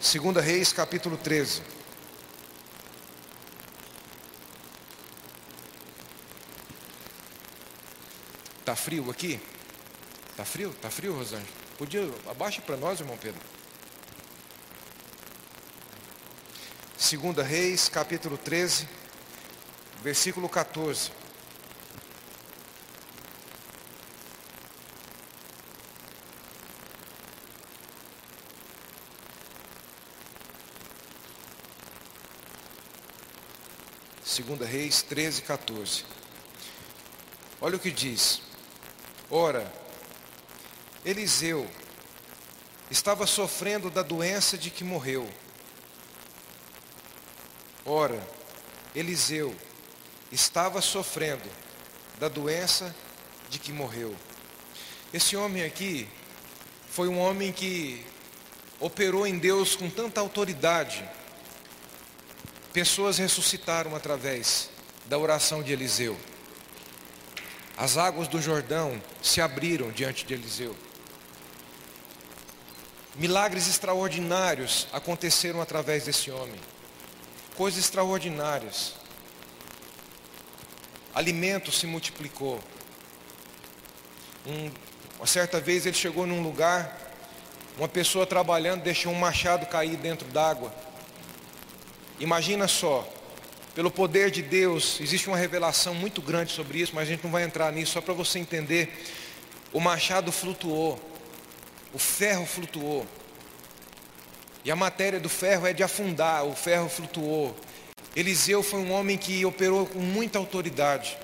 2 0.00 0.34
Reis 0.42 0.72
capítulo 0.72 1.18
13. 1.18 1.62
Está 8.60 8.74
frio 8.74 9.10
aqui? 9.10 9.38
Está 10.30 10.42
frio? 10.42 10.70
Está 10.70 10.90
frio, 10.90 11.14
Rosângela? 11.14 11.46
Podia 11.76 12.10
abaixa 12.30 12.62
para 12.62 12.78
nós, 12.78 12.98
irmão 12.98 13.18
Pedro. 13.18 13.42
2 16.96 17.46
Reis 17.46 17.90
capítulo 17.90 18.38
13, 18.38 18.88
versículo 20.02 20.48
14. 20.48 21.12
Segunda 34.40 34.64
Reis 34.64 35.02
13, 35.02 35.42
14. 35.42 36.02
Olha 37.60 37.76
o 37.76 37.78
que 37.78 37.90
diz. 37.90 38.40
Ora, 39.30 39.70
Eliseu 41.04 41.68
estava 42.90 43.26
sofrendo 43.26 43.90
da 43.90 44.00
doença 44.00 44.56
de 44.56 44.70
que 44.70 44.82
morreu. 44.82 45.28
Ora, 47.84 48.18
Eliseu 48.94 49.54
estava 50.32 50.80
sofrendo 50.80 51.46
da 52.18 52.30
doença 52.30 52.96
de 53.50 53.58
que 53.58 53.72
morreu. 53.72 54.16
Esse 55.12 55.36
homem 55.36 55.64
aqui 55.64 56.08
foi 56.88 57.08
um 57.08 57.18
homem 57.20 57.52
que 57.52 58.02
operou 58.80 59.26
em 59.26 59.38
Deus 59.38 59.76
com 59.76 59.90
tanta 59.90 60.18
autoridade. 60.18 61.06
Pessoas 62.72 63.18
ressuscitaram 63.18 63.96
através 63.96 64.70
da 65.06 65.18
oração 65.18 65.62
de 65.62 65.72
Eliseu. 65.72 66.16
As 67.76 67.96
águas 67.96 68.28
do 68.28 68.40
Jordão 68.40 69.02
se 69.20 69.40
abriram 69.40 69.90
diante 69.90 70.24
de 70.24 70.34
Eliseu. 70.34 70.76
Milagres 73.16 73.66
extraordinários 73.66 74.86
aconteceram 74.92 75.60
através 75.60 76.04
desse 76.04 76.30
homem. 76.30 76.60
Coisas 77.56 77.80
extraordinárias. 77.80 78.94
Alimento 81.12 81.72
se 81.72 81.86
multiplicou. 81.86 82.60
Um, 84.46 84.70
uma 85.18 85.26
certa 85.26 85.60
vez 85.60 85.86
ele 85.86 85.96
chegou 85.96 86.24
num 86.24 86.42
lugar, 86.42 86.96
uma 87.76 87.88
pessoa 87.88 88.24
trabalhando 88.24 88.82
deixou 88.82 89.12
um 89.12 89.18
machado 89.18 89.66
cair 89.66 89.96
dentro 89.96 90.28
d'água. 90.28 90.72
Imagina 92.20 92.68
só, 92.68 93.08
pelo 93.74 93.90
poder 93.90 94.30
de 94.30 94.42
Deus, 94.42 95.00
existe 95.00 95.26
uma 95.26 95.38
revelação 95.38 95.94
muito 95.94 96.20
grande 96.20 96.52
sobre 96.52 96.78
isso, 96.78 96.94
mas 96.94 97.08
a 97.08 97.10
gente 97.10 97.24
não 97.24 97.30
vai 97.30 97.44
entrar 97.44 97.72
nisso, 97.72 97.92
só 97.92 98.02
para 98.02 98.12
você 98.12 98.38
entender. 98.38 98.92
O 99.72 99.80
machado 99.80 100.30
flutuou. 100.30 101.00
O 101.94 101.98
ferro 101.98 102.44
flutuou. 102.44 103.06
E 104.62 104.70
a 104.70 104.76
matéria 104.76 105.18
do 105.18 105.30
ferro 105.30 105.66
é 105.66 105.72
de 105.72 105.82
afundar, 105.82 106.44
o 106.44 106.54
ferro 106.54 106.90
flutuou. 106.90 107.56
Eliseu 108.14 108.62
foi 108.62 108.80
um 108.80 108.92
homem 108.92 109.16
que 109.16 109.42
operou 109.46 109.86
com 109.86 110.00
muita 110.00 110.38
autoridade. 110.38 111.16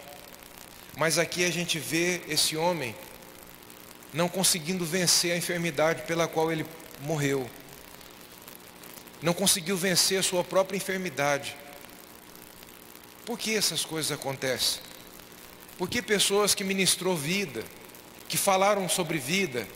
Mas 0.97 1.19
aqui 1.19 1.45
a 1.45 1.51
gente 1.51 1.79
vê 1.79 2.23
esse 2.27 2.57
homem 2.57 2.97
não 4.15 4.31
conseguindo 4.31 4.83
vencer 4.87 5.33
a 5.33 5.37
enfermidade 5.37 6.05
pela 6.05 6.27
qual 6.27 6.51
ele 6.51 6.65
morreu. 7.03 7.47
Não 9.23 9.33
conseguiu 9.33 9.77
vencer 9.77 10.21
a 10.21 10.23
sua 10.23 10.45
própria 10.45 10.77
enfermidade. 10.77 11.57
Por 13.25 13.39
que 13.39 13.57
essas 13.57 13.85
coisas 13.85 14.13
acontecem? 14.13 14.81
Porque 15.79 16.01
pessoas 16.01 16.55
que 16.55 16.65
ministrou 16.65 17.17
vida, 17.17 17.65
que 18.29 18.37
falaram 18.37 18.89
sobre 18.89 19.19
vida, 19.19 19.67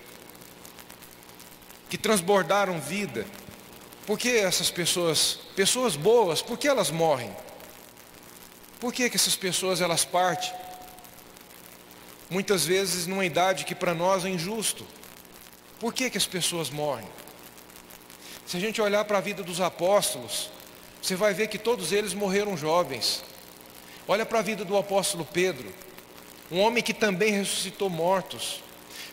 que 1.88 1.99
transbordaram 1.99 2.80
vida. 2.80 3.26
Por 4.07 4.18
que 4.18 4.30
essas 4.30 4.70
pessoas, 4.70 5.41
pessoas 5.55 5.97
boas, 5.97 6.41
por 6.41 6.57
que 6.57 6.68
elas 6.68 6.91
morrem? 6.91 7.34
Por 8.78 8.93
que, 8.93 9.11
que 9.11 9.16
essas 9.16 9.36
pessoas 9.36 9.80
elas 9.80 10.05
partem? 10.05 10.51
Muitas 12.30 12.64
vezes 12.64 13.07
numa 13.07 13.26
idade 13.26 13.64
que 13.64 13.74
para 13.74 13.93
nós 13.93 14.24
é 14.24 14.28
injusto. 14.28 14.86
Por 15.78 15.93
que, 15.93 16.09
que 16.09 16.16
as 16.16 16.26
pessoas 16.26 16.70
morrem? 16.70 17.07
Se 18.51 18.57
a 18.57 18.61
gente 18.61 18.82
olhar 18.82 19.05
para 19.05 19.18
a 19.18 19.20
vida 19.20 19.44
dos 19.44 19.61
apóstolos, 19.61 20.51
você 21.01 21.14
vai 21.14 21.32
ver 21.32 21.46
que 21.46 21.57
todos 21.57 21.92
eles 21.92 22.12
morreram 22.12 22.57
jovens. 22.57 23.22
Olha 24.09 24.26
para 24.26 24.40
a 24.40 24.42
vida 24.42 24.64
do 24.64 24.76
apóstolo 24.76 25.24
Pedro, 25.24 25.72
um 26.51 26.59
homem 26.59 26.82
que 26.82 26.92
também 26.92 27.30
ressuscitou 27.30 27.88
mortos. 27.88 28.61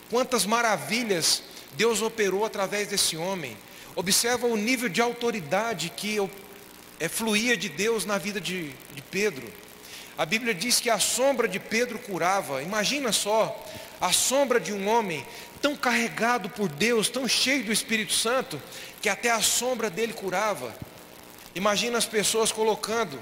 Quantas 0.10 0.44
maravilhas 0.44 1.44
Deus 1.74 2.02
operou 2.02 2.46
através 2.46 2.88
desse 2.88 3.16
homem. 3.16 3.56
Observa 3.96 4.48
o 4.48 4.58
nível 4.58 4.90
de 4.90 5.04
autoridade 5.04 5.92
que 5.96 6.18
é, 7.00 7.08
fluía 7.08 7.56
de 7.56 7.70
Deus 7.70 8.06
na 8.06 8.18
vida 8.18 8.42
de, 8.42 8.70
de 8.96 9.02
Pedro. 9.04 9.48
A 10.18 10.26
Bíblia 10.26 10.52
diz 10.52 10.80
que 10.80 10.90
a 10.90 10.98
sombra 10.98 11.48
de 11.48 11.60
Pedro 11.60 12.00
curava. 12.00 12.64
Imagina 12.64 13.12
só, 13.12 13.56
a 14.02 14.12
sombra 14.12 14.60
de 14.60 14.74
um 14.74 14.88
homem 14.90 15.24
tão 15.62 15.76
carregado 15.76 16.50
por 16.50 16.70
Deus, 16.70 17.10
tão 17.10 17.28
cheio 17.28 17.64
do 17.64 17.72
Espírito 17.72 18.14
Santo, 18.14 18.62
que 19.02 19.10
até 19.10 19.32
a 19.32 19.42
sombra 19.42 19.90
dele 19.90 20.14
curava. 20.14 20.74
Imagina 21.56 21.98
as 21.98 22.06
pessoas 22.06 22.52
colocando 22.52 23.20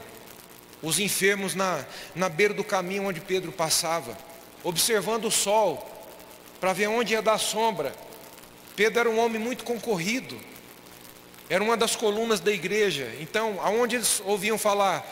os 0.82 1.00
enfermos 1.00 1.56
na, 1.56 1.86
na 2.14 2.30
beira 2.30 2.54
do 2.54 2.64
caminho 2.64 3.08
onde 3.08 3.22
Pedro 3.22 3.52
passava, 3.52 4.18
observando 4.64 5.26
o 5.26 5.32
sol, 5.32 5.92
para 6.60 6.74
ver 6.74 6.88
onde 6.88 7.14
ia 7.14 7.22
dar 7.22 7.38
sombra. 7.38 7.94
Pedro 8.76 9.00
era 9.00 9.10
um 9.10 9.20
homem 9.20 9.40
muito 9.40 9.64
concorrido, 9.64 10.38
era 11.50 11.64
uma 11.64 11.78
das 11.78 11.96
colunas 11.96 12.40
da 12.40 12.52
igreja. 12.52 13.12
Então, 13.20 13.60
aonde 13.62 13.96
eles 13.96 14.22
ouviam 14.26 14.58
falar, 14.58 15.06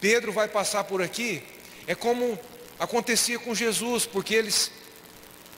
Pedro 0.00 0.32
vai 0.32 0.48
passar 0.48 0.84
por 0.84 1.02
aqui, 1.02 1.42
é 1.86 1.94
como 1.94 2.38
acontecia 2.78 3.38
com 3.38 3.54
Jesus, 3.54 4.06
porque 4.06 4.34
eles 4.34 4.72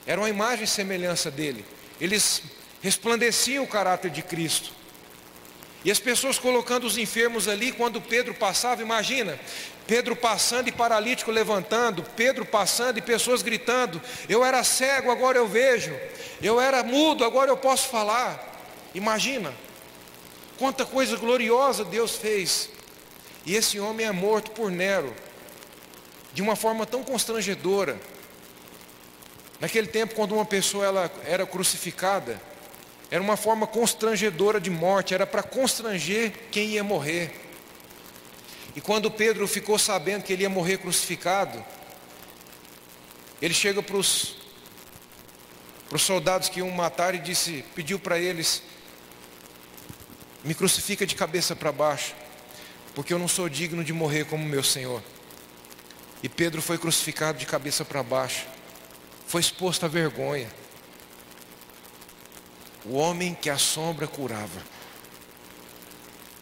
eram 0.05 0.23
a 0.23 0.29
imagem 0.29 0.65
e 0.65 0.67
semelhança 0.67 1.31
dele, 1.31 1.65
eles 1.99 2.41
resplandeciam 2.81 3.63
o 3.63 3.67
caráter 3.67 4.11
de 4.11 4.21
Cristo. 4.21 4.71
E 5.85 5.91
as 5.91 5.99
pessoas 5.99 6.39
colocando 6.39 6.85
os 6.85 6.97
enfermos 6.97 7.47
ali, 7.47 7.71
quando 7.71 7.99
Pedro 7.99 8.33
passava, 8.33 8.81
imagina, 8.81 9.37
Pedro 9.85 10.15
passando 10.15 10.69
e 10.69 10.71
paralítico 10.71 11.29
levantando, 11.29 12.03
Pedro 12.15 12.45
passando 12.45 12.97
e 12.97 13.01
pessoas 13.01 13.41
gritando: 13.41 14.01
Eu 14.29 14.45
era 14.45 14.63
cego, 14.63 15.11
agora 15.11 15.37
eu 15.37 15.47
vejo, 15.47 15.93
eu 16.41 16.59
era 16.59 16.83
mudo, 16.83 17.25
agora 17.25 17.51
eu 17.51 17.57
posso 17.57 17.89
falar. 17.89 18.51
Imagina, 18.95 19.53
quanta 20.57 20.85
coisa 20.85 21.17
gloriosa 21.17 21.83
Deus 21.83 22.15
fez. 22.15 22.69
E 23.45 23.55
esse 23.55 23.77
homem 23.77 24.05
é 24.05 24.11
morto 24.11 24.51
por 24.51 24.71
Nero, 24.71 25.13
de 26.33 26.41
uma 26.41 26.55
forma 26.55 26.85
tão 26.85 27.03
constrangedora. 27.03 27.99
Naquele 29.63 29.87
tempo, 29.87 30.13
quando 30.13 30.35
uma 30.35 30.43
pessoa 30.43 30.85
ela 30.85 31.11
era 31.23 31.45
crucificada, 31.45 32.37
era 33.09 33.23
uma 33.23 33.37
forma 33.37 33.65
constrangedora 33.65 34.59
de 34.59 34.69
morte, 34.69 35.13
era 35.13 35.25
para 35.25 35.41
constranger 35.41 36.33
quem 36.51 36.71
ia 36.71 36.83
morrer. 36.83 37.31
E 38.75 38.81
quando 38.81 39.09
Pedro 39.09 39.47
ficou 39.47 39.79
sabendo 39.79 40.23
que 40.23 40.33
ele 40.33 40.41
ia 40.41 40.49
morrer 40.49 40.79
crucificado, 40.79 41.63
ele 43.41 43.53
chega 43.53 43.81
para 43.81 43.95
os, 43.95 44.35
soldados 45.97 46.49
que 46.49 46.59
iam 46.59 46.69
matar 46.69 47.15
e 47.15 47.19
disse, 47.19 47.63
pediu 47.73 47.97
para 47.97 48.19
eles, 48.19 48.63
me 50.43 50.53
crucifica 50.53 51.05
de 51.05 51.15
cabeça 51.15 51.55
para 51.55 51.71
baixo, 51.71 52.13
porque 52.93 53.13
eu 53.13 53.17
não 53.17 53.29
sou 53.29 53.47
digno 53.47 53.81
de 53.81 53.93
morrer 53.93 54.25
como 54.25 54.43
meu 54.43 54.61
Senhor. 54.61 55.01
E 56.21 56.27
Pedro 56.27 56.61
foi 56.61 56.77
crucificado 56.77 57.37
de 57.37 57.45
cabeça 57.45 57.85
para 57.85 58.03
baixo, 58.03 58.51
foi 59.33 59.41
exposto 59.41 59.83
à 59.83 59.89
vergonha 59.89 60.47
o 62.85 62.93
homem 62.93 63.33
que 63.33 63.49
a 63.49 63.57
sombra 63.57 64.05
curava. 64.05 64.61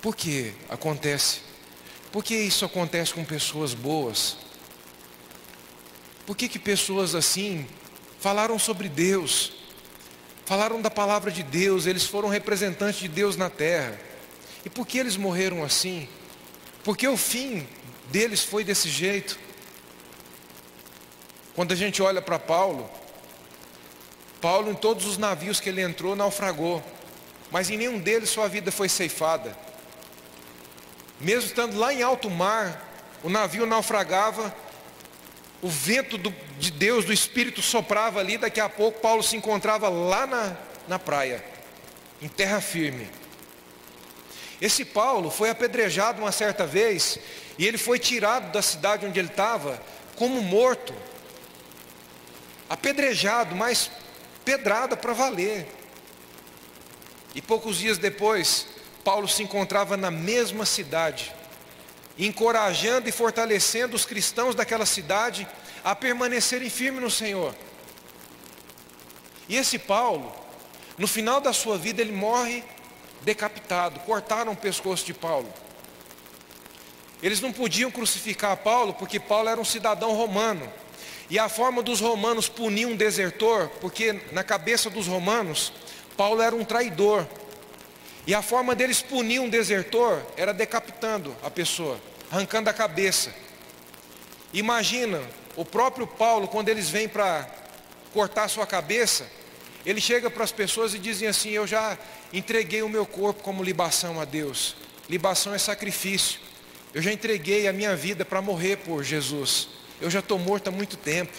Por 0.01 0.13
que 0.13 0.53
acontece? 0.67 1.39
Por 2.11 2.21
que 2.21 2.35
isso 2.35 2.65
acontece 2.65 3.13
com 3.13 3.23
pessoas 3.23 3.73
boas? 3.73 4.35
Por 6.25 6.35
que, 6.35 6.49
que 6.49 6.59
pessoas 6.59 7.15
assim 7.15 7.65
falaram 8.19 8.59
sobre 8.59 8.89
Deus, 8.89 9.53
falaram 10.45 10.81
da 10.81 10.91
palavra 10.91 11.31
de 11.31 11.43
Deus, 11.43 11.85
eles 11.85 12.05
foram 12.05 12.27
representantes 12.27 12.99
de 12.99 13.07
Deus 13.07 13.37
na 13.37 13.49
terra? 13.49 13.97
E 14.65 14.69
por 14.69 14.85
que 14.85 14.97
eles 14.97 15.15
morreram 15.15 15.63
assim? 15.63 16.09
Porque 16.83 17.07
o 17.07 17.15
fim 17.15 17.65
deles 18.11 18.43
foi 18.43 18.65
desse 18.65 18.89
jeito. 18.89 19.39
Quando 21.55 21.71
a 21.71 21.75
gente 21.75 22.01
olha 22.01 22.21
para 22.21 22.39
Paulo, 22.39 22.89
Paulo, 24.39 24.71
em 24.71 24.75
todos 24.75 25.05
os 25.05 25.17
navios 25.17 25.59
que 25.59 25.69
ele 25.69 25.81
entrou, 25.81 26.15
naufragou, 26.15 26.83
mas 27.51 27.69
em 27.69 27.77
nenhum 27.77 27.99
deles 27.99 28.29
sua 28.29 28.47
vida 28.47 28.71
foi 28.71 28.89
ceifada. 28.89 29.55
Mesmo 31.19 31.49
estando 31.49 31.77
lá 31.77 31.93
em 31.93 32.01
alto 32.01 32.29
mar, 32.29 32.89
o 33.23 33.29
navio 33.29 33.65
naufragava 33.65 34.53
o 35.61 35.69
vento 35.69 36.17
do, 36.17 36.33
de 36.57 36.71
Deus, 36.71 37.05
do 37.05 37.13
Espírito 37.13 37.61
soprava 37.61 38.19
ali, 38.19 38.37
daqui 38.37 38.59
a 38.59 38.67
pouco 38.67 38.99
Paulo 38.99 39.21
se 39.21 39.37
encontrava 39.37 39.89
lá 39.89 40.25
na, 40.25 40.57
na 40.87 40.97
praia, 40.97 41.43
em 42.21 42.27
terra 42.27 42.59
firme. 42.59 43.07
Esse 44.59 44.83
Paulo 44.83 45.29
foi 45.29 45.49
apedrejado 45.49 46.21
uma 46.21 46.31
certa 46.31 46.65
vez 46.65 47.19
e 47.57 47.65
ele 47.65 47.77
foi 47.77 47.99
tirado 47.99 48.51
da 48.51 48.61
cidade 48.61 49.05
onde 49.05 49.19
ele 49.19 49.27
estava 49.27 49.81
como 50.15 50.41
morto, 50.41 50.93
apedrejado, 52.71 53.53
mas 53.53 53.91
pedrada 54.45 54.95
para 54.95 55.11
valer. 55.11 55.67
E 57.35 57.41
poucos 57.41 57.77
dias 57.77 57.97
depois, 57.97 58.65
Paulo 59.03 59.27
se 59.27 59.43
encontrava 59.43 59.97
na 59.97 60.09
mesma 60.09 60.65
cidade, 60.65 61.35
encorajando 62.17 63.09
e 63.09 63.11
fortalecendo 63.11 63.93
os 63.93 64.05
cristãos 64.05 64.55
daquela 64.55 64.85
cidade 64.85 65.45
a 65.83 65.93
permanecerem 65.93 66.69
firmes 66.69 67.01
no 67.01 67.11
Senhor. 67.11 67.53
E 69.49 69.57
esse 69.57 69.77
Paulo, 69.77 70.33
no 70.97 71.09
final 71.09 71.41
da 71.41 71.51
sua 71.51 71.77
vida, 71.77 72.01
ele 72.01 72.13
morre 72.13 72.63
decapitado, 73.21 73.99
cortaram 73.99 74.53
o 74.53 74.57
pescoço 74.57 75.05
de 75.05 75.13
Paulo. 75.13 75.53
Eles 77.21 77.41
não 77.41 77.51
podiam 77.51 77.91
crucificar 77.91 78.55
Paulo 78.55 78.93
porque 78.93 79.19
Paulo 79.19 79.49
era 79.49 79.59
um 79.59 79.65
cidadão 79.65 80.13
romano. 80.13 80.71
E 81.31 81.39
a 81.39 81.47
forma 81.47 81.81
dos 81.81 82.01
romanos 82.01 82.49
punir 82.49 82.85
um 82.85 82.93
desertor, 82.93 83.69
porque 83.79 84.19
na 84.33 84.43
cabeça 84.43 84.89
dos 84.89 85.07
romanos, 85.07 85.71
Paulo 86.17 86.41
era 86.41 86.53
um 86.53 86.65
traidor. 86.65 87.25
E 88.27 88.35
a 88.35 88.41
forma 88.41 88.75
deles 88.75 89.01
punir 89.01 89.39
um 89.39 89.47
desertor 89.47 90.21
era 90.35 90.53
decapitando 90.53 91.33
a 91.41 91.49
pessoa, 91.49 91.97
arrancando 92.29 92.69
a 92.69 92.73
cabeça. 92.73 93.33
Imagina 94.53 95.21
o 95.55 95.63
próprio 95.63 96.05
Paulo, 96.05 96.49
quando 96.49 96.67
eles 96.67 96.89
vêm 96.89 97.07
para 97.07 97.49
cortar 98.11 98.49
sua 98.49 98.67
cabeça, 98.67 99.25
ele 99.85 100.01
chega 100.01 100.29
para 100.29 100.43
as 100.43 100.51
pessoas 100.51 100.93
e 100.93 100.99
dizem 100.99 101.29
assim: 101.29 101.51
Eu 101.51 101.65
já 101.65 101.97
entreguei 102.33 102.81
o 102.81 102.89
meu 102.89 103.05
corpo 103.05 103.41
como 103.41 103.63
libação 103.63 104.19
a 104.19 104.25
Deus. 104.25 104.75
Libação 105.09 105.55
é 105.55 105.57
sacrifício. 105.57 106.41
Eu 106.93 107.01
já 107.01 107.13
entreguei 107.13 107.69
a 107.69 107.73
minha 107.73 107.95
vida 107.95 108.25
para 108.25 108.41
morrer 108.41 108.75
por 108.79 109.01
Jesus. 109.01 109.80
Eu 110.01 110.09
já 110.09 110.19
estou 110.19 110.39
morto 110.39 110.67
há 110.67 110.71
muito 110.71 110.97
tempo. 110.97 111.31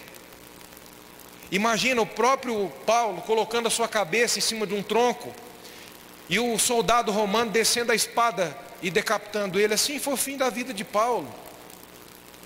Imagina 1.51 2.01
o 2.01 2.07
próprio 2.07 2.73
Paulo 2.87 3.21
colocando 3.23 3.67
a 3.67 3.71
sua 3.71 3.89
cabeça 3.89 4.39
em 4.39 4.43
cima 4.43 4.67
de 4.67 4.73
um 4.73 4.83
tronco 4.83 5.35
e 6.29 6.39
o 6.39 6.57
soldado 6.59 7.11
romano 7.11 7.51
descendo 7.51 7.91
a 7.91 7.95
espada 7.95 8.57
e 8.81 8.91
decapitando 8.91 9.59
ele. 9.59 9.75
Assim 9.75 9.99
foi 9.99 10.15
o 10.15 10.17
fim 10.17 10.37
da 10.37 10.49
vida 10.49 10.73
de 10.73 10.85
Paulo. 10.85 11.29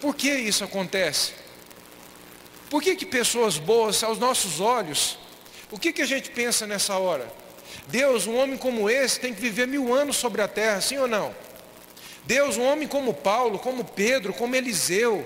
Por 0.00 0.16
que 0.16 0.32
isso 0.32 0.64
acontece? 0.64 1.34
Por 2.68 2.82
que, 2.82 2.96
que 2.96 3.06
pessoas 3.06 3.58
boas, 3.58 4.02
aos 4.02 4.18
nossos 4.18 4.58
olhos, 4.58 5.18
o 5.70 5.78
que, 5.78 5.92
que 5.92 6.02
a 6.02 6.06
gente 6.06 6.30
pensa 6.30 6.66
nessa 6.66 6.96
hora? 6.96 7.30
Deus, 7.86 8.26
um 8.26 8.36
homem 8.36 8.56
como 8.56 8.90
esse 8.90 9.20
tem 9.20 9.32
que 9.32 9.40
viver 9.40 9.68
mil 9.68 9.94
anos 9.94 10.16
sobre 10.16 10.42
a 10.42 10.48
terra, 10.48 10.80
sim 10.80 10.98
ou 10.98 11.06
não? 11.06 11.32
Deus, 12.24 12.56
um 12.56 12.64
homem 12.64 12.88
como 12.88 13.14
Paulo, 13.14 13.58
como 13.58 13.84
Pedro, 13.84 14.32
como 14.32 14.56
Eliseu, 14.56 15.24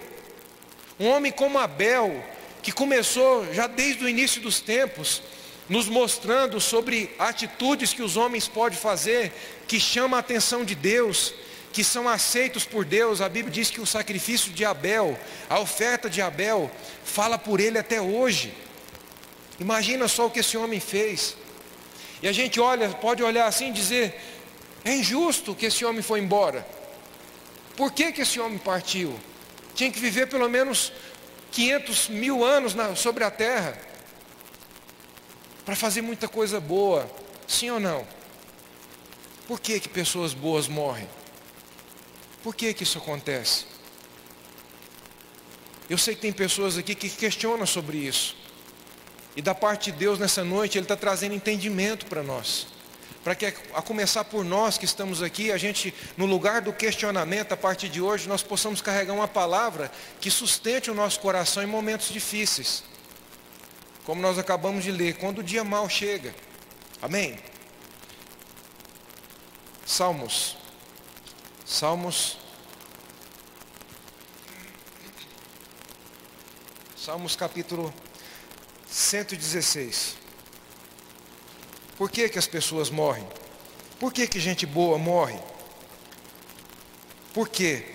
um 1.01 1.09
homem 1.09 1.33
como 1.33 1.59
Abel, 1.59 2.23
que 2.63 2.71
começou 2.71 3.55
já 3.55 3.67
desde 3.67 4.05
o 4.05 4.09
início 4.09 4.39
dos 4.43 4.61
tempos, 4.61 5.23
nos 5.67 5.89
mostrando 5.89 6.61
sobre 6.61 7.11
atitudes 7.19 7.95
que 7.95 8.03
os 8.03 8.19
homens 8.19 8.47
podem 8.47 8.79
fazer, 8.79 9.33
que 9.67 9.81
chama 9.81 10.19
a 10.19 10.21
atenção 10.21 10.63
de 10.63 10.75
Deus, 10.75 11.33
que 11.73 11.83
são 11.83 12.07
aceitos 12.07 12.67
por 12.67 12.85
Deus. 12.85 13.23
A 13.23 13.31
Bíblia 13.31 13.51
diz 13.51 13.71
que 13.71 13.81
o 13.81 13.87
sacrifício 13.87 14.53
de 14.53 14.63
Abel, 14.63 15.19
a 15.49 15.59
oferta 15.59 16.11
de 16.11 16.21
Abel, 16.21 16.71
fala 17.03 17.39
por 17.39 17.61
ele 17.61 17.79
até 17.79 17.99
hoje. 17.99 18.53
Imagina 19.59 20.07
só 20.07 20.27
o 20.27 20.31
que 20.31 20.41
esse 20.41 20.59
homem 20.59 20.81
fez. 20.81 21.35
E 22.23 22.29
a 22.29 22.33
gente 22.33 22.61
olha, 22.61 22.91
pode 22.91 23.23
olhar 23.23 23.47
assim 23.47 23.71
e 23.71 23.73
dizer: 23.73 24.21
é 24.85 24.93
injusto 24.93 25.55
que 25.55 25.65
esse 25.65 25.83
homem 25.83 26.03
foi 26.03 26.21
embora. 26.21 26.67
Por 27.75 27.91
que, 27.91 28.13
que 28.13 28.21
esse 28.21 28.39
homem 28.39 28.59
partiu? 28.59 29.19
Tinha 29.81 29.91
que 29.91 29.99
viver 29.99 30.27
pelo 30.27 30.47
menos 30.47 30.93
500 31.53 32.11
mil 32.11 32.45
anos 32.45 32.75
na, 32.75 32.95
sobre 32.95 33.25
a 33.25 33.31
terra 33.31 33.81
para 35.65 35.75
fazer 35.75 36.03
muita 36.03 36.29
coisa 36.29 36.61
boa, 36.61 37.11
sim 37.49 37.71
ou 37.71 37.81
não? 37.81 38.07
Por 39.49 39.59
que, 39.59 39.81
que 39.81 39.89
pessoas 39.89 40.35
boas 40.35 40.69
morrem? 40.69 41.09
Por 42.43 42.55
que, 42.55 42.75
que 42.75 42.83
isso 42.83 42.99
acontece? 42.99 43.65
Eu 45.89 45.97
sei 45.97 46.15
que 46.15 46.21
tem 46.21 46.31
pessoas 46.31 46.77
aqui 46.77 46.95
que 46.95 47.09
questionam 47.09 47.65
sobre 47.65 47.97
isso. 47.97 48.37
E 49.35 49.41
da 49.41 49.55
parte 49.55 49.91
de 49.91 49.97
Deus 49.97 50.19
nessa 50.19 50.45
noite, 50.45 50.77
Ele 50.77 50.85
está 50.85 50.95
trazendo 50.95 51.35
entendimento 51.35 52.05
para 52.05 52.23
nós. 52.23 52.67
Para 53.23 53.35
que, 53.35 53.47
a 53.47 53.83
começar 53.83 54.25
por 54.25 54.45
nós 54.45 54.79
que 54.79 54.85
estamos 54.85 55.23
aqui, 55.23 55.53
a 55.53 55.59
gente, 55.59 55.93
no 56.17 56.27
lugar 56.27 56.63
do 56.63 56.73
questionamento, 56.73 57.53
a 57.53 57.57
partir 57.57 57.89
de 57.89 58.01
hoje, 58.01 58.29
nós 58.29 58.43
possamos 58.43 58.81
carregar 58.81 59.13
uma 59.13 59.29
palavra 59.29 59.91
que 60.21 60.31
sustente 60.31 60.91
o 60.91 60.95
nosso 60.95 61.21
coração 61.21 61.63
em 61.63 61.67
momentos 61.67 62.09
difíceis 62.09 62.83
como 64.11 64.21
nós 64.21 64.39
acabamos 64.39 64.83
de 64.83 64.91
ler, 64.91 65.19
quando 65.19 65.39
o 65.39 65.43
dia 65.43 65.63
mal 65.63 65.89
chega. 65.89 66.35
Amém? 67.01 67.39
Salmos. 69.87 70.57
Salmos. 71.65 72.37
Salmos 76.97 77.37
capítulo 77.37 77.95
116. 78.89 80.20
Por 82.01 82.11
que, 82.11 82.31
que 82.31 82.39
as 82.39 82.47
pessoas 82.47 82.89
morrem? 82.89 83.29
Por 83.99 84.11
que, 84.11 84.27
que 84.27 84.41
gente 84.41 84.65
boa 84.65 84.97
morre? 84.97 85.39
Por 87.35 87.47
quê? 87.47 87.95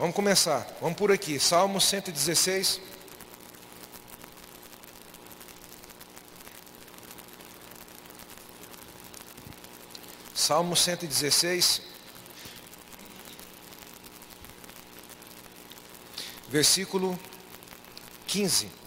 Vamos 0.00 0.16
começar. 0.16 0.66
Vamos 0.80 0.98
por 0.98 1.12
aqui. 1.12 1.38
Salmos 1.38 1.84
116. 1.84 2.80
Salmo 10.34 10.74
116, 10.74 11.82
versículo 16.48 17.16
15. 18.26 18.85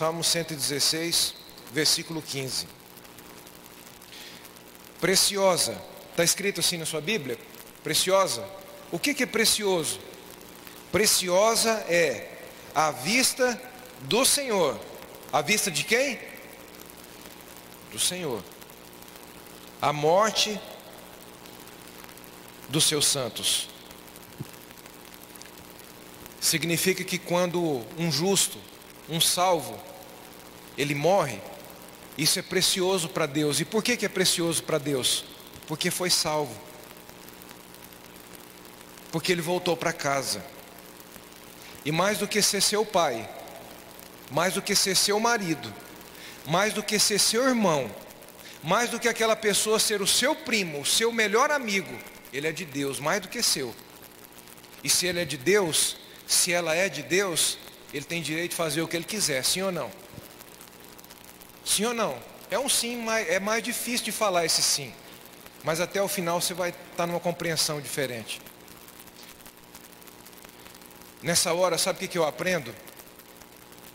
Salmo 0.00 0.24
116, 0.24 1.34
versículo 1.72 2.22
15. 2.22 2.66
Preciosa, 4.98 5.78
está 6.10 6.24
escrito 6.24 6.60
assim 6.60 6.78
na 6.78 6.86
sua 6.86 7.02
Bíblia? 7.02 7.38
Preciosa. 7.84 8.42
O 8.90 8.98
que, 8.98 9.12
que 9.12 9.24
é 9.24 9.26
precioso? 9.26 10.00
Preciosa 10.90 11.72
é 11.86 12.30
a 12.74 12.90
vista 12.90 13.60
do 14.00 14.24
Senhor. 14.24 14.80
A 15.30 15.42
vista 15.42 15.70
de 15.70 15.84
quem? 15.84 16.18
Do 17.92 17.98
Senhor. 17.98 18.42
A 19.82 19.92
morte 19.92 20.58
dos 22.70 22.84
seus 22.84 23.04
santos. 23.04 23.68
Significa 26.40 27.04
que 27.04 27.18
quando 27.18 27.84
um 27.98 28.10
justo, 28.10 28.58
um 29.06 29.20
salvo, 29.20 29.89
ele 30.80 30.94
morre, 30.94 31.38
isso 32.16 32.38
é 32.38 32.42
precioso 32.42 33.08
para 33.10 33.26
Deus. 33.26 33.60
E 33.60 33.66
por 33.66 33.82
que, 33.82 33.96
que 33.98 34.06
é 34.06 34.08
precioso 34.08 34.62
para 34.62 34.78
Deus? 34.78 35.24
Porque 35.66 35.90
foi 35.90 36.08
salvo. 36.08 36.58
Porque 39.12 39.30
ele 39.30 39.42
voltou 39.42 39.76
para 39.76 39.92
casa. 39.92 40.42
E 41.84 41.92
mais 41.92 42.16
do 42.16 42.26
que 42.26 42.40
ser 42.40 42.62
seu 42.62 42.84
pai, 42.84 43.28
mais 44.30 44.54
do 44.54 44.62
que 44.62 44.74
ser 44.74 44.96
seu 44.96 45.20
marido, 45.20 45.72
mais 46.46 46.72
do 46.72 46.82
que 46.82 46.98
ser 46.98 47.18
seu 47.18 47.46
irmão, 47.46 47.90
mais 48.62 48.88
do 48.88 48.98
que 48.98 49.08
aquela 49.08 49.36
pessoa 49.36 49.78
ser 49.78 50.00
o 50.00 50.06
seu 50.06 50.34
primo, 50.34 50.80
o 50.80 50.86
seu 50.86 51.12
melhor 51.12 51.50
amigo, 51.50 51.94
ele 52.32 52.46
é 52.46 52.52
de 52.52 52.64
Deus, 52.64 52.98
mais 52.98 53.20
do 53.20 53.28
que 53.28 53.42
seu. 53.42 53.74
E 54.82 54.88
se 54.88 55.06
ele 55.06 55.20
é 55.20 55.24
de 55.24 55.36
Deus, 55.36 55.96
se 56.26 56.52
ela 56.52 56.74
é 56.74 56.88
de 56.88 57.02
Deus, 57.02 57.58
ele 57.92 58.04
tem 58.04 58.22
direito 58.22 58.50
de 58.50 58.56
fazer 58.56 58.82
o 58.82 58.88
que 58.88 58.96
ele 58.96 59.04
quiser, 59.04 59.44
sim 59.44 59.62
ou 59.62 59.72
não? 59.72 59.90
Sim 61.70 61.84
ou 61.84 61.94
não? 61.94 62.18
É 62.50 62.58
um 62.58 62.68
sim, 62.68 62.96
mas 62.96 63.28
é 63.28 63.38
mais 63.38 63.62
difícil 63.62 64.06
de 64.06 64.10
falar 64.10 64.44
esse 64.44 64.60
sim. 64.60 64.92
Mas 65.62 65.80
até 65.80 66.02
o 66.02 66.08
final 66.08 66.40
você 66.40 66.52
vai 66.52 66.70
estar 66.70 67.06
numa 67.06 67.20
compreensão 67.20 67.80
diferente. 67.80 68.42
Nessa 71.22 71.52
hora, 71.52 71.78
sabe 71.78 72.04
o 72.04 72.08
que 72.08 72.18
eu 72.18 72.24
aprendo? 72.24 72.74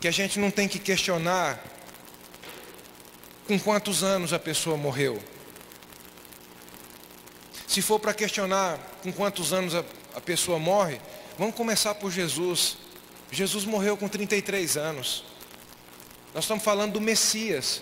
Que 0.00 0.08
a 0.08 0.10
gente 0.10 0.38
não 0.38 0.50
tem 0.50 0.66
que 0.66 0.78
questionar 0.78 1.62
com 3.46 3.58
quantos 3.58 4.02
anos 4.02 4.32
a 4.32 4.38
pessoa 4.38 4.78
morreu. 4.78 5.22
Se 7.68 7.82
for 7.82 8.00
para 8.00 8.14
questionar 8.14 8.78
com 9.02 9.12
quantos 9.12 9.52
anos 9.52 9.74
a, 9.74 9.84
a 10.14 10.20
pessoa 10.22 10.58
morre, 10.58 10.98
vamos 11.38 11.54
começar 11.54 11.94
por 11.96 12.10
Jesus. 12.10 12.78
Jesus 13.30 13.66
morreu 13.66 13.98
com 13.98 14.08
33 14.08 14.78
anos. 14.78 15.35
Nós 16.36 16.44
estamos 16.44 16.62
falando 16.62 16.92
do 16.92 17.00
Messias. 17.00 17.80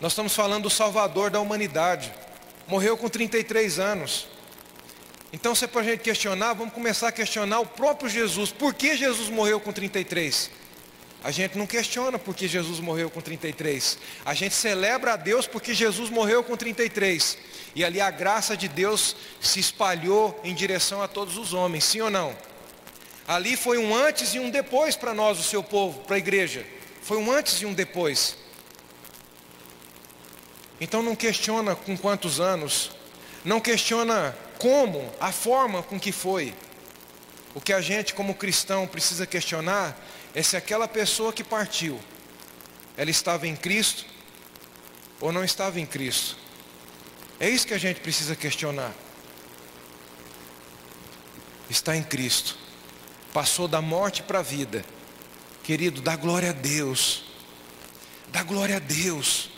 Nós 0.00 0.12
estamos 0.12 0.32
falando 0.32 0.62
do 0.62 0.70
Salvador 0.70 1.28
da 1.28 1.40
humanidade. 1.40 2.14
Morreu 2.68 2.96
com 2.96 3.08
33 3.08 3.80
anos. 3.80 4.28
Então, 5.32 5.52
se 5.52 5.64
é 5.64 5.66
para 5.66 5.80
a 5.80 5.84
gente 5.84 6.04
questionar, 6.04 6.52
vamos 6.52 6.72
começar 6.72 7.08
a 7.08 7.12
questionar 7.12 7.58
o 7.58 7.66
próprio 7.66 8.08
Jesus. 8.08 8.52
Por 8.52 8.72
que 8.72 8.96
Jesus 8.96 9.28
morreu 9.28 9.58
com 9.58 9.72
33? 9.72 10.52
A 11.24 11.32
gente 11.32 11.58
não 11.58 11.66
questiona 11.66 12.16
porque 12.16 12.46
Jesus 12.46 12.78
morreu 12.78 13.10
com 13.10 13.20
33. 13.20 13.98
A 14.24 14.32
gente 14.32 14.54
celebra 14.54 15.14
a 15.14 15.16
Deus 15.16 15.48
porque 15.48 15.74
Jesus 15.74 16.08
morreu 16.10 16.44
com 16.44 16.56
33. 16.56 17.38
E 17.74 17.84
ali 17.84 18.00
a 18.00 18.08
graça 18.12 18.56
de 18.56 18.68
Deus 18.68 19.16
se 19.40 19.58
espalhou 19.58 20.40
em 20.44 20.54
direção 20.54 21.02
a 21.02 21.08
todos 21.08 21.36
os 21.36 21.52
homens, 21.52 21.82
sim 21.82 22.00
ou 22.00 22.08
não? 22.08 22.32
Ali 23.26 23.56
foi 23.56 23.78
um 23.78 23.92
antes 23.92 24.32
e 24.32 24.38
um 24.38 24.48
depois 24.48 24.94
para 24.94 25.12
nós, 25.12 25.40
o 25.40 25.42
seu 25.42 25.60
povo, 25.60 26.02
para 26.02 26.14
a 26.14 26.18
igreja. 26.20 26.75
Foi 27.06 27.18
um 27.18 27.30
antes 27.30 27.62
e 27.62 27.66
um 27.66 27.72
depois. 27.72 28.36
Então 30.80 31.04
não 31.04 31.14
questiona 31.14 31.76
com 31.76 31.96
quantos 31.96 32.40
anos, 32.40 32.90
não 33.44 33.60
questiona 33.60 34.36
como, 34.58 35.08
a 35.20 35.30
forma 35.30 35.84
com 35.84 36.00
que 36.00 36.10
foi. 36.10 36.52
O 37.54 37.60
que 37.60 37.72
a 37.72 37.80
gente, 37.80 38.12
como 38.12 38.34
cristão, 38.34 38.88
precisa 38.88 39.24
questionar 39.24 39.96
é 40.34 40.42
se 40.42 40.56
aquela 40.56 40.88
pessoa 40.88 41.32
que 41.32 41.44
partiu, 41.44 41.96
ela 42.96 43.08
estava 43.08 43.46
em 43.46 43.54
Cristo 43.54 44.04
ou 45.20 45.30
não 45.30 45.44
estava 45.44 45.78
em 45.78 45.86
Cristo. 45.86 46.36
É 47.38 47.48
isso 47.48 47.68
que 47.68 47.74
a 47.74 47.78
gente 47.78 48.00
precisa 48.00 48.34
questionar. 48.34 48.92
Está 51.70 51.96
em 51.96 52.02
Cristo, 52.02 52.58
passou 53.32 53.68
da 53.68 53.80
morte 53.80 54.24
para 54.24 54.40
a 54.40 54.42
vida. 54.42 54.95
Querido, 55.66 56.00
dá 56.00 56.14
glória 56.14 56.50
a 56.50 56.52
Deus, 56.52 57.24
dá 58.28 58.44
glória 58.44 58.76
a 58.76 58.78
Deus. 58.78 59.50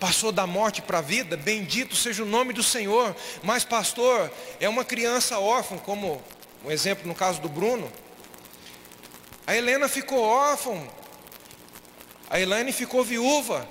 Passou 0.00 0.32
da 0.32 0.44
morte 0.44 0.82
para 0.82 0.98
a 0.98 1.00
vida, 1.00 1.36
bendito 1.36 1.94
seja 1.94 2.24
o 2.24 2.26
nome 2.26 2.52
do 2.52 2.64
Senhor. 2.64 3.14
Mas, 3.44 3.64
pastor, 3.64 4.28
é 4.58 4.68
uma 4.68 4.84
criança 4.84 5.38
órfã, 5.38 5.78
como 5.78 6.20
um 6.64 6.70
exemplo 6.72 7.06
no 7.06 7.14
caso 7.14 7.40
do 7.40 7.48
Bruno. 7.48 7.88
A 9.46 9.54
Helena 9.54 9.88
ficou 9.88 10.18
órfã. 10.18 10.84
A 12.28 12.40
Elaine 12.40 12.72
ficou 12.72 13.04
viúva. 13.04 13.68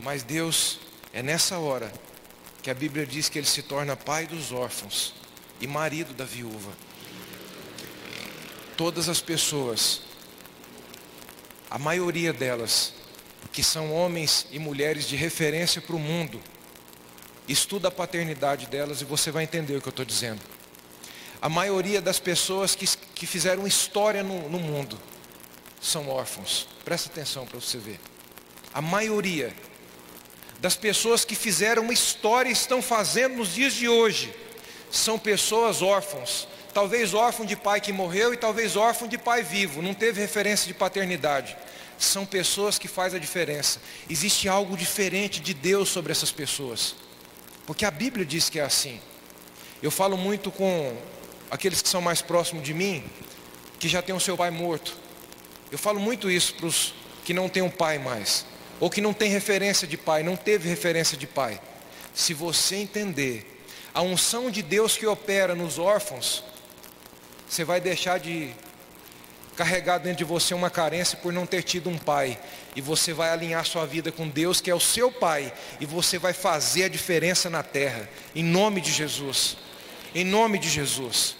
Mas 0.00 0.22
Deus, 0.22 0.80
é 1.12 1.22
nessa 1.22 1.58
hora 1.58 1.92
que 2.62 2.70
a 2.70 2.74
Bíblia 2.74 3.04
diz 3.04 3.28
que 3.28 3.38
ele 3.38 3.46
se 3.46 3.62
torna 3.62 3.94
pai 3.94 4.26
dos 4.26 4.52
órfãos 4.52 5.12
e 5.60 5.66
marido 5.66 6.14
da 6.14 6.24
viúva. 6.24 6.72
Todas 8.74 9.06
as 9.10 9.20
pessoas, 9.20 10.07
a 11.70 11.78
maioria 11.78 12.32
delas, 12.32 12.92
que 13.52 13.62
são 13.62 13.92
homens 13.92 14.46
e 14.50 14.58
mulheres 14.58 15.06
de 15.06 15.16
referência 15.16 15.80
para 15.80 15.96
o 15.96 15.98
mundo, 15.98 16.40
estuda 17.48 17.88
a 17.88 17.90
paternidade 17.90 18.66
delas 18.66 19.00
e 19.00 19.04
você 19.04 19.30
vai 19.30 19.44
entender 19.44 19.76
o 19.76 19.80
que 19.80 19.88
eu 19.88 19.90
estou 19.90 20.04
dizendo. 20.04 20.40
A 21.40 21.48
maioria 21.48 22.00
das 22.00 22.18
pessoas 22.18 22.74
que, 22.74 22.86
que 23.14 23.26
fizeram 23.26 23.66
história 23.66 24.22
no, 24.22 24.48
no 24.48 24.58
mundo 24.58 24.98
são 25.80 26.08
órfãos. 26.08 26.68
Presta 26.84 27.08
atenção 27.08 27.46
para 27.46 27.60
você 27.60 27.78
ver. 27.78 28.00
A 28.74 28.82
maioria 28.82 29.54
das 30.60 30.74
pessoas 30.74 31.24
que 31.24 31.34
fizeram 31.34 31.92
história 31.92 32.48
e 32.48 32.52
estão 32.52 32.82
fazendo 32.82 33.36
nos 33.36 33.54
dias 33.54 33.72
de 33.72 33.88
hoje 33.88 34.34
são 34.90 35.18
pessoas 35.18 35.82
órfãos. 35.82 36.48
Talvez 36.72 37.14
órfão 37.14 37.44
de 37.44 37.56
pai 37.56 37.80
que 37.80 37.92
morreu 37.92 38.32
e 38.32 38.36
talvez 38.36 38.76
órfão 38.76 39.08
de 39.08 39.18
pai 39.18 39.42
vivo, 39.42 39.82
não 39.82 39.94
teve 39.94 40.20
referência 40.20 40.66
de 40.66 40.74
paternidade. 40.74 41.56
São 41.98 42.24
pessoas 42.24 42.78
que 42.78 42.86
fazem 42.86 43.18
a 43.18 43.20
diferença. 43.20 43.80
Existe 44.08 44.48
algo 44.48 44.76
diferente 44.76 45.40
de 45.40 45.52
Deus 45.52 45.88
sobre 45.88 46.12
essas 46.12 46.30
pessoas. 46.30 46.94
Porque 47.66 47.84
a 47.84 47.90
Bíblia 47.90 48.24
diz 48.24 48.48
que 48.48 48.60
é 48.60 48.62
assim. 48.62 49.00
Eu 49.82 49.90
falo 49.90 50.16
muito 50.16 50.50
com 50.50 50.96
aqueles 51.50 51.82
que 51.82 51.88
são 51.88 52.00
mais 52.00 52.22
próximos 52.22 52.62
de 52.62 52.72
mim, 52.72 53.04
que 53.78 53.88
já 53.88 54.00
têm 54.02 54.14
o 54.14 54.20
seu 54.20 54.36
pai 54.36 54.50
morto. 54.50 54.96
Eu 55.70 55.78
falo 55.78 56.00
muito 56.00 56.30
isso 56.30 56.54
para 56.54 56.66
os 56.66 56.94
que 57.24 57.34
não 57.34 57.48
têm 57.48 57.62
um 57.62 57.70
pai 57.70 57.98
mais, 57.98 58.46
ou 58.80 58.88
que 58.88 59.00
não 59.00 59.12
tem 59.12 59.30
referência 59.30 59.86
de 59.86 59.96
pai, 59.96 60.22
não 60.22 60.36
teve 60.36 60.68
referência 60.68 61.16
de 61.16 61.26
pai. 61.26 61.60
Se 62.14 62.32
você 62.32 62.76
entender 62.76 63.62
a 63.92 64.00
unção 64.00 64.50
de 64.50 64.62
Deus 64.62 64.96
que 64.96 65.06
opera 65.06 65.54
nos 65.54 65.78
órfãos, 65.78 66.42
você 67.48 67.64
vai 67.64 67.80
deixar 67.80 68.18
de 68.18 68.54
carregar 69.56 69.98
dentro 69.98 70.18
de 70.18 70.24
você 70.24 70.54
uma 70.54 70.70
carência 70.70 71.18
por 71.18 71.32
não 71.32 71.44
ter 71.44 71.64
tido 71.64 71.90
um 71.90 71.98
pai, 71.98 72.38
e 72.76 72.80
você 72.80 73.12
vai 73.12 73.30
alinhar 73.30 73.64
sua 73.64 73.84
vida 73.86 74.12
com 74.12 74.28
Deus, 74.28 74.60
que 74.60 74.70
é 74.70 74.74
o 74.74 74.78
seu 74.78 75.10
pai, 75.10 75.52
e 75.80 75.86
você 75.86 76.18
vai 76.18 76.32
fazer 76.32 76.84
a 76.84 76.88
diferença 76.88 77.50
na 77.50 77.62
terra, 77.62 78.08
em 78.36 78.44
nome 78.44 78.80
de 78.80 78.92
Jesus. 78.92 79.56
Em 80.14 80.24
nome 80.24 80.58
de 80.58 80.68
Jesus. 80.68 81.36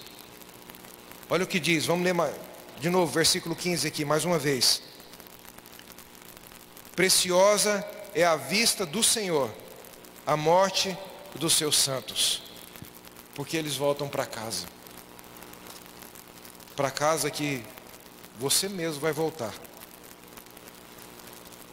Olha 1.30 1.44
o 1.44 1.46
que 1.46 1.61
diz, 1.61 1.86
vamos 1.86 2.04
ler 2.04 2.14
de 2.80 2.88
novo, 2.88 3.12
versículo 3.12 3.54
15 3.54 3.86
aqui, 3.86 4.04
mais 4.04 4.24
uma 4.24 4.38
vez. 4.38 4.82
Preciosa 6.96 7.86
é 8.14 8.24
a 8.24 8.34
vista 8.34 8.84
do 8.84 9.02
Senhor, 9.02 9.48
a 10.26 10.36
morte 10.36 10.96
dos 11.36 11.52
seus 11.52 11.76
santos, 11.76 12.42
porque 13.34 13.56
eles 13.56 13.76
voltam 13.76 14.09
para 14.09 14.26
casa. 14.26 14.77
Para 16.78 16.92
casa 16.92 17.28
que 17.28 17.64
você 18.38 18.68
mesmo 18.68 19.00
vai 19.00 19.12
voltar. 19.12 19.52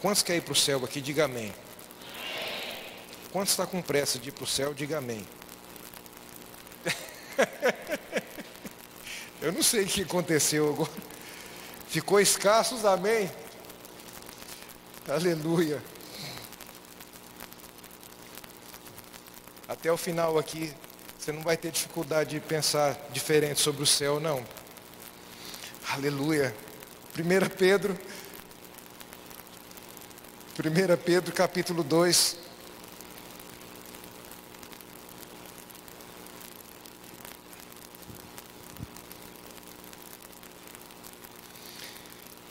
Quantos 0.02 0.24
querem 0.24 0.40
ir 0.40 0.42
para 0.42 0.54
o 0.54 0.56
céu 0.56 0.84
aqui? 0.84 1.00
Diga 1.00 1.26
amém. 1.26 1.54
Quantos 3.32 3.52
está 3.52 3.68
com 3.68 3.84
pressa 3.84 4.18
de 4.18 4.30
ir 4.30 4.32
para 4.32 4.46
o 4.46 4.48
céu? 4.48 4.74
Diga 4.74 4.98
amém. 4.98 5.24
Eu 9.44 9.52
não 9.52 9.62
sei 9.62 9.84
o 9.84 9.88
que 9.88 10.02
aconteceu 10.02 10.74
agora. 10.74 10.92
Ficou 11.88 12.20
escassos, 12.20 12.84
amém? 12.84 13.30
Aleluia. 15.08 15.84
Até 19.68 19.92
o 19.92 19.98
final 19.98 20.40
aqui, 20.40 20.74
você 21.16 21.32
não 21.32 21.44
vai 21.44 21.58
ter 21.58 21.70
dificuldade 21.70 22.32
de 22.32 22.40
pensar 22.40 22.98
diferente 23.12 23.62
sobre 23.62 23.84
o 23.84 23.86
céu, 23.86 24.20
não. 24.20 24.44
Aleluia. 25.92 26.54
1 27.18 27.50
Pedro, 27.58 27.98
1 30.60 30.98
Pedro 30.98 31.32
capítulo 31.32 31.84
2, 31.84 32.38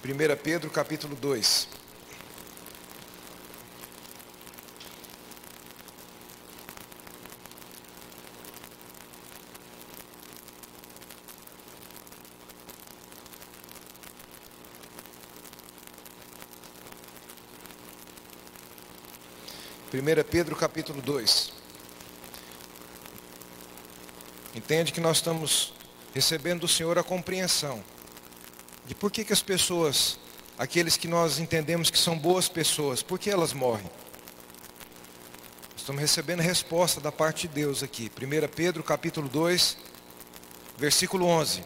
1 0.05 0.37
Pedro 0.43 0.71
capítulo 0.71 1.17
2. 1.17 1.74
Primeira 19.95 20.25
Pedro 20.25 20.57
capítulo 20.57 21.01
2. 21.01 21.53
Entende 24.53 24.93
que 24.93 25.01
nós 25.01 25.19
estamos 25.19 25.73
recebendo 26.13 26.63
do 26.63 26.69
Senhor 26.69 26.99
a 26.99 27.05
compreensão 27.05 27.81
de 28.87 28.93
por 28.93 29.09
que, 29.13 29.25
que 29.25 29.33
as 29.33 29.41
pessoas, 29.41 30.19
aqueles 30.59 30.97
que 30.97 31.07
nós 31.07 31.39
entendemos 31.39 31.91
que 31.91 31.99
são 31.99 32.19
boas 32.19 32.49
pessoas, 32.49 33.05
por 33.05 33.21
que 33.21 33.31
elas 33.31 33.53
morrem? 33.53 33.89
Estamos 35.77 36.01
recebendo 36.01 36.41
resposta 36.41 37.01
da 37.01 37.13
parte 37.13 37.47
de 37.47 37.55
Deus 37.55 37.81
aqui. 37.81 38.11
1 38.21 38.49
Pedro 38.49 38.83
capítulo 38.83 39.29
2, 39.29 39.77
versículo 40.77 41.25
11. 41.27 41.63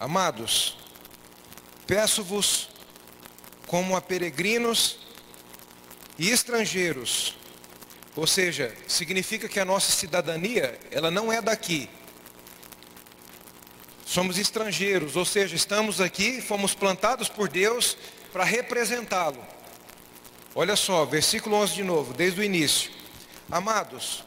Amados, 0.00 0.76
peço-vos 1.86 2.69
como 3.70 3.94
a 3.94 4.00
peregrinos 4.00 4.98
e 6.18 6.28
estrangeiros, 6.28 7.36
ou 8.16 8.26
seja, 8.26 8.74
significa 8.88 9.48
que 9.48 9.60
a 9.60 9.64
nossa 9.64 9.92
cidadania, 9.92 10.76
ela 10.90 11.08
não 11.08 11.32
é 11.32 11.40
daqui, 11.40 11.88
Somos 14.04 14.38
estrangeiros, 14.38 15.14
ou 15.14 15.24
seja, 15.24 15.54
estamos 15.54 16.00
aqui, 16.00 16.40
fomos 16.40 16.74
plantados 16.74 17.28
por 17.28 17.48
Deus, 17.48 17.96
para 18.32 18.42
representá-lo. 18.42 19.38
Olha 20.52 20.74
só, 20.74 21.04
versículo 21.04 21.54
11 21.54 21.74
de 21.74 21.84
novo, 21.84 22.12
desde 22.12 22.40
o 22.40 22.42
início. 22.42 22.90
Amados, 23.48 24.24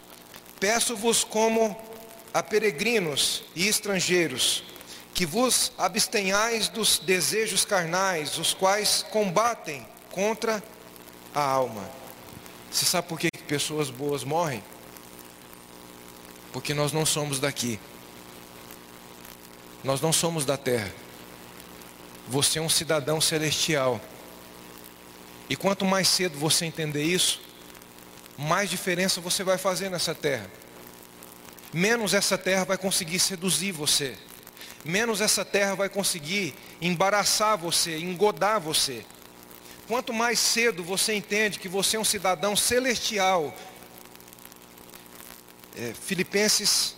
peço-vos 0.58 1.26
como 1.26 1.78
a 2.34 2.42
peregrinos 2.42 3.44
e 3.54 3.68
estrangeiros, 3.68 4.64
que 5.14 5.26
vos 5.26 5.72
abstenhais 5.78 6.68
dos 6.68 6.98
desejos 6.98 7.64
carnais, 7.64 8.38
os 8.38 8.54
quais 8.54 9.06
combatem 9.12 9.86
contra 10.12 10.64
a 11.34 11.42
alma. 11.42 11.90
Você 12.72 12.86
sabe 12.86 13.08
por 13.08 13.20
que 13.20 13.30
pessoas 13.48 13.92
boas 13.92 14.24
morrem? 14.24 14.64
Porque 16.52 16.74
nós 16.74 16.92
não 16.92 17.06
somos 17.06 17.40
daqui. 17.40 17.80
Nós 19.84 20.02
não 20.02 20.12
somos 20.12 20.46
da 20.46 20.58
terra. 20.58 20.92
Você 22.28 22.58
é 22.58 22.62
um 22.62 22.70
cidadão 22.70 23.22
celestial. 23.22 24.02
E 25.48 25.56
quanto 25.56 25.86
mais 25.86 26.08
cedo 26.08 26.38
você 26.38 26.66
entender 26.66 27.04
isso, 27.04 27.42
mais 28.38 28.70
diferença 28.70 29.22
você 29.22 29.44
vai 29.44 29.58
fazer 29.58 29.90
nessa 29.90 30.16
terra. 30.16 30.50
Menos 31.72 32.14
essa 32.14 32.38
terra 32.38 32.66
vai 32.66 32.78
conseguir 32.78 33.20
seduzir 33.20 33.72
você. 33.72 34.18
Menos 34.86 35.22
essa 35.22 35.46
terra 35.46 35.76
vai 35.76 35.88
conseguir 35.88 36.54
embaraçar 36.82 37.58
você, 37.58 37.98
engodar 37.98 38.60
você. 38.60 39.06
Quanto 39.88 40.12
mais 40.14 40.40
cedo 40.40 40.84
você 40.84 41.14
entende 41.14 41.60
que 41.60 41.70
você 41.70 41.96
é 41.96 42.00
um 42.00 42.06
cidadão 42.06 42.56
celestial. 42.56 43.56
É, 45.76 45.94
Filipenses, 45.94 46.96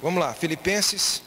vamos 0.00 0.20
lá, 0.20 0.34
Filipenses. 0.34 1.22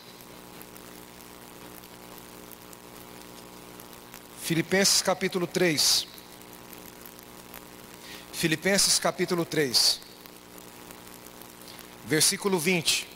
Filipenses 4.42 5.02
capítulo 5.02 5.48
3. 5.48 6.08
Filipenses 8.32 9.00
capítulo 9.00 9.46
3. 9.46 10.02
Versículo 12.06 12.60
20. 12.60 13.15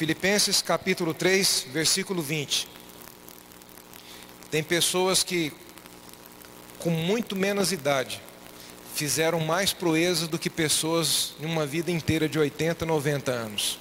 Filipenses 0.00 0.62
capítulo 0.62 1.12
3, 1.12 1.66
versículo 1.74 2.22
20. 2.22 2.66
Tem 4.50 4.62
pessoas 4.62 5.22
que, 5.22 5.52
com 6.78 6.88
muito 6.88 7.36
menos 7.36 7.70
idade, 7.70 8.18
fizeram 8.94 9.40
mais 9.40 9.74
proezas 9.74 10.26
do 10.26 10.38
que 10.38 10.48
pessoas 10.48 11.34
em 11.38 11.44
uma 11.44 11.66
vida 11.66 11.90
inteira 11.90 12.26
de 12.26 12.38
80, 12.38 12.86
90 12.86 13.30
anos. 13.30 13.78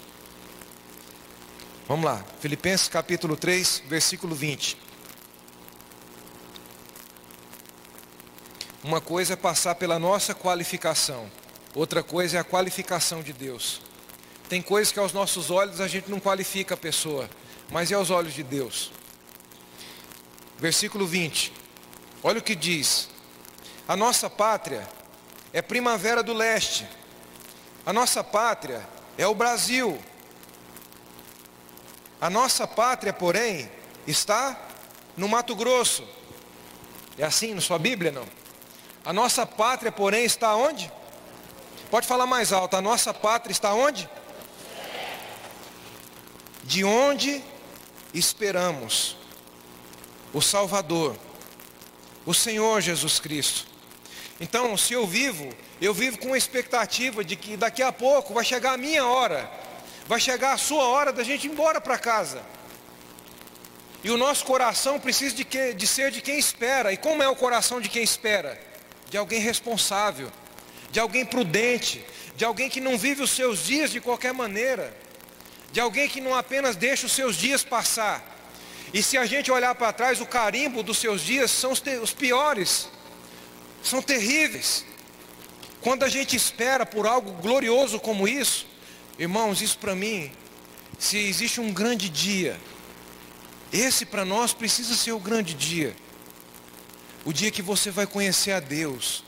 Vamos 1.87 2.03
lá, 2.03 2.21
Filipenses 2.41 2.89
capítulo 2.89 3.37
3, 3.37 3.83
versículo 3.87 4.35
20. 4.35 4.77
Uma 8.83 8.99
coisa 8.99 9.35
é 9.35 9.37
passar 9.37 9.75
pela 9.75 9.97
nossa 9.97 10.35
qualificação, 10.35 11.31
outra 11.73 12.03
coisa 12.03 12.35
é 12.35 12.39
a 12.41 12.43
qualificação 12.43 13.23
de 13.23 13.31
Deus. 13.31 13.87
Tem 14.49 14.63
coisas 14.63 14.91
que 14.91 14.97
aos 14.97 15.13
nossos 15.13 15.51
olhos 15.51 15.79
a 15.79 15.87
gente 15.87 16.09
não 16.09 16.19
qualifica 16.19 16.73
a 16.73 16.77
pessoa, 16.77 17.29
mas 17.69 17.91
é 17.91 17.95
aos 17.95 18.09
olhos 18.09 18.33
de 18.33 18.41
Deus. 18.41 18.91
Versículo 20.57 21.05
20. 21.05 21.53
Olha 22.23 22.39
o 22.39 22.43
que 22.43 22.55
diz: 22.55 23.09
A 23.87 23.95
nossa 23.95 24.27
pátria 24.27 24.89
é 25.53 25.61
primavera 25.61 26.23
do 26.23 26.33
leste. 26.33 26.87
A 27.85 27.93
nossa 27.93 28.23
pátria 28.23 28.85
é 29.19 29.27
o 29.27 29.35
Brasil. 29.35 30.01
A 32.19 32.27
nossa 32.27 32.67
pátria, 32.67 33.13
porém, 33.13 33.69
está 34.07 34.59
no 35.15 35.29
Mato 35.29 35.55
Grosso. 35.55 36.03
É 37.19 37.23
assim 37.23 37.53
na 37.53 37.61
sua 37.61 37.77
Bíblia, 37.77 38.11
não? 38.11 38.25
A 39.05 39.13
nossa 39.13 39.45
pátria, 39.45 39.91
porém, 39.91 40.25
está 40.25 40.55
onde? 40.55 40.91
Pode 41.91 42.07
falar 42.07 42.25
mais 42.25 42.51
alto. 42.51 42.75
A 42.75 42.81
nossa 42.81 43.13
pátria 43.13 43.51
está 43.51 43.73
onde? 43.73 44.09
De 46.69 46.83
onde 46.83 47.43
esperamos 48.13 49.17
o 50.31 50.39
Salvador, 50.39 51.17
o 52.27 52.31
Senhor 52.31 52.79
Jesus 52.79 53.19
Cristo. 53.19 53.65
Então, 54.39 54.77
se 54.77 54.93
eu 54.93 55.07
vivo, 55.07 55.49
eu 55.81 55.95
vivo 55.95 56.19
com 56.19 56.31
a 56.31 56.37
expectativa 56.37 57.23
de 57.23 57.35
que 57.35 57.57
daqui 57.57 57.81
a 57.81 57.91
pouco 57.91 58.35
vai 58.35 58.45
chegar 58.45 58.73
a 58.73 58.77
minha 58.77 59.03
hora, 59.03 59.49
vai 60.07 60.19
chegar 60.19 60.53
a 60.53 60.57
sua 60.59 60.83
hora 60.85 61.11
da 61.11 61.23
gente 61.23 61.47
ir 61.47 61.51
embora 61.51 61.81
para 61.81 61.97
casa. 61.97 62.43
E 64.03 64.11
o 64.11 64.17
nosso 64.17 64.45
coração 64.45 64.99
precisa 64.99 65.35
de, 65.35 65.43
que, 65.43 65.73
de 65.73 65.87
ser 65.87 66.11
de 66.11 66.21
quem 66.21 66.37
espera. 66.37 66.93
E 66.93 66.97
como 66.97 67.23
é 67.23 67.27
o 67.27 67.35
coração 67.35 67.81
de 67.81 67.89
quem 67.89 68.03
espera? 68.03 68.61
De 69.09 69.17
alguém 69.17 69.39
responsável, 69.39 70.31
de 70.91 70.99
alguém 70.99 71.25
prudente, 71.25 72.05
de 72.35 72.45
alguém 72.45 72.69
que 72.69 72.79
não 72.79 72.95
vive 72.95 73.23
os 73.23 73.31
seus 73.31 73.65
dias 73.65 73.89
de 73.89 73.99
qualquer 73.99 74.35
maneira 74.35 75.08
de 75.71 75.79
alguém 75.79 76.09
que 76.09 76.21
não 76.21 76.35
apenas 76.35 76.75
deixa 76.75 77.05
os 77.05 77.11
seus 77.11 77.35
dias 77.35 77.63
passar. 77.63 78.37
E 78.93 79.03
se 79.03 79.17
a 79.17 79.25
gente 79.25 79.51
olhar 79.51 79.75
para 79.75 79.93
trás, 79.93 80.19
o 80.19 80.25
carimbo 80.25 80.81
dos 80.81 80.97
seus 80.97 81.21
dias 81.21 81.51
são 81.51 81.71
os, 81.71 81.81
os 82.01 82.11
piores, 82.11 82.89
são 83.83 84.01
terríveis. 84.01 84.85
Quando 85.81 86.03
a 86.03 86.09
gente 86.09 86.35
espera 86.35 86.85
por 86.85 87.05
algo 87.05 87.31
glorioso 87.33 87.99
como 87.99 88.27
isso, 88.27 88.65
irmãos, 89.17 89.61
isso 89.61 89.77
para 89.77 89.95
mim, 89.95 90.31
se 90.97 91.17
existe 91.17 91.61
um 91.61 91.71
grande 91.71 92.09
dia, 92.09 92.59
esse 93.71 94.05
para 94.05 94.25
nós 94.25 94.53
precisa 94.53 94.95
ser 94.95 95.11
o 95.11 95.19
grande 95.19 95.53
dia. 95.53 95.95
O 97.23 97.31
dia 97.31 97.51
que 97.51 97.61
você 97.61 97.91
vai 97.91 98.07
conhecer 98.07 98.51
a 98.53 98.59
Deus, 98.59 99.23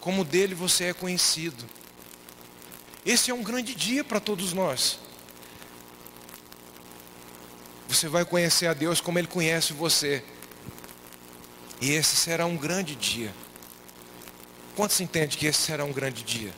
como 0.00 0.24
dele 0.24 0.54
você 0.54 0.84
é 0.84 0.92
conhecido. 0.92 1.64
Esse 3.06 3.30
é 3.30 3.34
um 3.34 3.42
grande 3.42 3.74
dia 3.74 4.02
para 4.02 4.18
todos 4.18 4.52
nós. 4.52 4.98
Você 7.88 8.06
vai 8.06 8.24
conhecer 8.24 8.66
a 8.66 8.74
Deus 8.74 9.00
como 9.00 9.18
Ele 9.18 9.26
conhece 9.26 9.72
você. 9.72 10.22
E 11.80 11.90
esse 11.92 12.14
será 12.16 12.44
um 12.44 12.56
grande 12.56 12.94
dia. 12.94 13.32
Quantos 14.76 15.00
entendem 15.00 15.36
que 15.36 15.46
esse 15.46 15.62
será 15.62 15.84
um 15.84 15.92
grande 15.92 16.22
dia? 16.22 16.52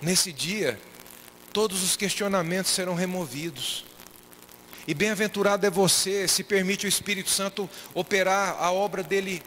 Nesse 0.00 0.32
dia, 0.32 0.80
todos 1.52 1.82
os 1.82 1.94
questionamentos 1.94 2.72
serão 2.72 2.94
removidos. 2.94 3.84
E 4.88 4.94
bem-aventurado 4.94 5.66
é 5.66 5.70
você 5.70 6.26
se 6.26 6.42
permite 6.42 6.86
o 6.86 6.88
Espírito 6.88 7.28
Santo 7.28 7.68
operar 7.92 8.56
a 8.58 8.72
obra 8.72 9.02
dele 9.02 9.42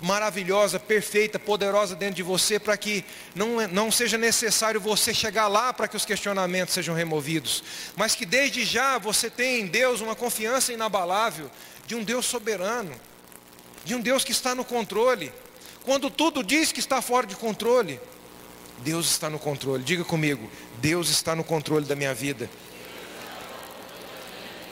maravilhosa, 0.00 0.78
perfeita, 0.78 1.38
poderosa 1.38 1.94
dentro 1.94 2.16
de 2.16 2.22
você, 2.22 2.58
para 2.58 2.76
que 2.76 3.04
não, 3.34 3.66
não 3.68 3.90
seja 3.90 4.16
necessário 4.16 4.80
você 4.80 5.12
chegar 5.12 5.48
lá 5.48 5.72
para 5.72 5.86
que 5.86 5.96
os 5.96 6.04
questionamentos 6.04 6.74
sejam 6.74 6.94
removidos, 6.94 7.62
mas 7.96 8.14
que 8.14 8.24
desde 8.24 8.64
já 8.64 8.98
você 8.98 9.28
tenha 9.28 9.60
em 9.60 9.66
Deus 9.66 10.00
uma 10.00 10.14
confiança 10.14 10.72
inabalável 10.72 11.50
de 11.86 11.94
um 11.94 12.02
Deus 12.02 12.26
soberano, 12.26 12.94
de 13.84 13.94
um 13.94 14.00
Deus 14.00 14.24
que 14.24 14.32
está 14.32 14.54
no 14.54 14.64
controle. 14.64 15.32
Quando 15.84 16.10
tudo 16.10 16.42
diz 16.42 16.72
que 16.72 16.80
está 16.80 17.00
fora 17.00 17.26
de 17.26 17.36
controle, 17.36 18.00
Deus 18.78 19.10
está 19.10 19.28
no 19.28 19.38
controle. 19.38 19.82
Diga 19.82 20.04
comigo, 20.04 20.50
Deus 20.80 21.10
está 21.10 21.34
no 21.34 21.44
controle 21.44 21.86
da 21.86 21.96
minha 21.96 22.14
vida. 22.14 22.48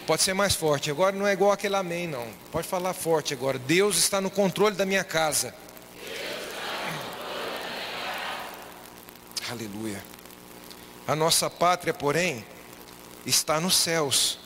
Pode 0.08 0.22
ser 0.22 0.32
mais 0.32 0.54
forte. 0.54 0.90
Agora 0.90 1.14
não 1.14 1.26
é 1.26 1.34
igual 1.34 1.52
aquele 1.52 1.76
amém, 1.76 2.08
não. 2.08 2.26
Pode 2.50 2.66
falar 2.66 2.94
forte 2.94 3.34
agora. 3.34 3.58
Deus 3.58 3.98
está 3.98 4.22
no 4.22 4.30
controle 4.30 4.74
da 4.74 4.86
minha 4.86 5.04
casa. 5.04 5.54
Aleluia. 9.50 10.02
A 11.06 11.14
nossa 11.14 11.50
pátria, 11.50 11.92
porém, 11.92 12.42
está 13.26 13.60
nos 13.60 13.76
céus, 13.76 14.38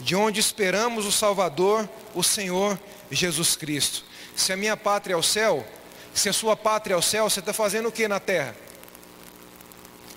de 0.00 0.16
onde 0.16 0.40
esperamos 0.40 1.06
o 1.06 1.12
Salvador, 1.12 1.88
o 2.12 2.24
Senhor 2.24 2.76
Jesus 3.08 3.54
Cristo. 3.54 4.04
Se 4.34 4.52
a 4.52 4.56
minha 4.56 4.76
pátria 4.76 5.14
é 5.14 5.16
o 5.16 5.22
céu, 5.22 5.64
se 6.12 6.28
a 6.28 6.32
sua 6.32 6.56
pátria 6.56 6.94
é 6.94 6.96
o 6.96 7.02
céu, 7.02 7.30
você 7.30 7.38
está 7.38 7.52
fazendo 7.52 7.90
o 7.90 7.92
que 7.92 8.08
na 8.08 8.18
terra? 8.18 8.56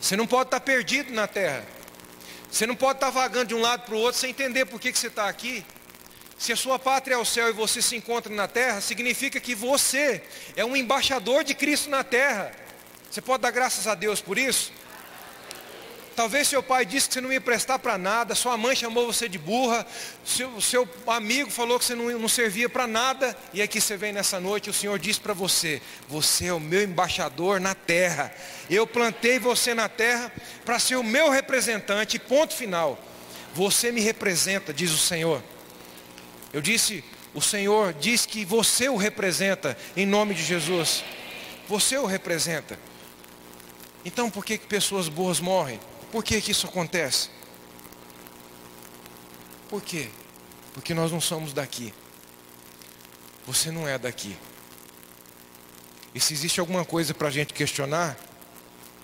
Você 0.02 0.18
não 0.18 0.26
pode 0.26 0.48
estar 0.48 0.61
perdido 0.61 1.14
na 1.14 1.28
terra. 1.28 1.64
Você 2.51 2.65
não 2.65 2.76
pode 2.76 2.97
estar 2.97 3.09
vagando 3.09 3.49
de 3.49 3.55
um 3.55 3.61
lado 3.61 3.84
para 3.84 3.95
o 3.95 3.99
outro 3.99 4.19
sem 4.19 4.31
entender 4.31 4.65
por 4.65 4.80
que, 4.80 4.91
que 4.91 4.97
você 4.97 5.07
está 5.07 5.30
aqui. 5.30 5.63
Se 6.38 6.51
a 6.51 6.55
sua 6.55 6.80
pátria 6.80 7.15
é 7.15 7.17
o 7.17 7.26
céu 7.26 7.49
e 7.49 7.53
você 7.53 7.81
se 7.81 7.95
encontra 7.95 8.34
na 8.34 8.47
terra, 8.47 8.81
significa 8.81 9.39
que 9.39 9.53
você 9.53 10.23
é 10.55 10.63
um 10.63 10.76
embaixador 10.76 11.43
de 11.43 11.53
Cristo 11.53 11.89
na 11.89 12.03
terra. 12.03 12.51
Você 13.11 13.21
pode 13.21 13.43
dar 13.43 13.51
graças 13.51 13.88
a 13.88 13.93
Deus 13.93 14.21
por 14.21 14.38
isso? 14.38 14.71
Talvez 16.20 16.50
seu 16.50 16.62
pai 16.62 16.86
disse 16.86 17.08
que 17.08 17.14
você 17.14 17.22
não 17.22 17.32
ia 17.32 17.40
prestar 17.40 17.80
para 17.80 17.98
nada, 17.98 18.36
sua 18.36 18.58
mãe 18.58 18.76
chamou 18.76 19.06
você 19.06 19.30
de 19.30 19.38
burra, 19.38 19.88
seu, 20.26 20.60
seu 20.60 20.86
amigo 21.08 21.50
falou 21.50 21.80
que 21.80 21.86
você 21.86 21.96
não, 21.96 22.10
não 22.20 22.28
servia 22.28 22.68
para 22.68 22.86
nada, 22.86 23.34
e 23.54 23.62
aqui 23.62 23.80
você 23.80 23.96
vem 23.96 24.12
nessa 24.12 24.38
noite 24.38 24.68
e 24.68 24.70
o 24.70 24.74
Senhor 24.74 25.00
diz 25.00 25.18
para 25.18 25.34
você: 25.34 25.82
Você 26.10 26.48
é 26.48 26.54
o 26.54 26.60
meu 26.60 26.84
embaixador 26.84 27.62
na 27.62 27.74
terra. 27.74 28.36
Eu 28.70 28.86
plantei 28.86 29.40
você 29.40 29.74
na 29.74 29.88
terra 29.88 30.30
para 30.66 30.78
ser 30.78 30.98
o 30.98 31.04
meu 31.06 31.30
representante, 31.30 32.20
ponto 32.20 32.54
final. 32.54 33.00
Você 33.54 33.90
me 33.90 34.02
representa, 34.02 34.74
diz 34.74 34.91
o 34.91 34.98
Senhor. 34.98 35.41
Eu 36.52 36.62
disse, 36.62 37.02
o 37.34 37.41
Senhor 37.41 37.94
diz 37.94 38.26
que 38.26 38.44
você 38.44 38.90
o 38.90 38.98
representa 38.98 39.78
em 39.96 40.06
nome 40.06 40.36
de 40.36 40.44
Jesus. 40.44 41.02
Você 41.70 41.98
o 41.98 42.06
representa. 42.06 42.78
Então 44.04 44.30
por 44.30 44.44
que, 44.44 44.58
que 44.58 44.68
pessoas 44.68 45.08
boas 45.08 45.40
morrem? 45.40 45.80
Por 46.11 46.23
que, 46.23 46.41
que 46.41 46.52
isso 46.52 46.68
acontece? 46.68 47.30
Por 49.69 49.81
quê? 49.81 50.10
Porque 50.73 50.94
nós 50.94 51.11
não 51.11 51.22
somos 51.22 51.53
daqui. 51.53 51.94
Você 53.45 53.72
não 53.72 53.88
é 53.88 53.98
daqui. 53.98 54.36
E 56.14 56.19
se 56.19 56.34
existe 56.34 56.60
alguma 56.60 56.84
coisa 56.84 57.14
para 57.14 57.27
a 57.27 57.31
gente 57.31 57.53
questionar, 57.53 58.18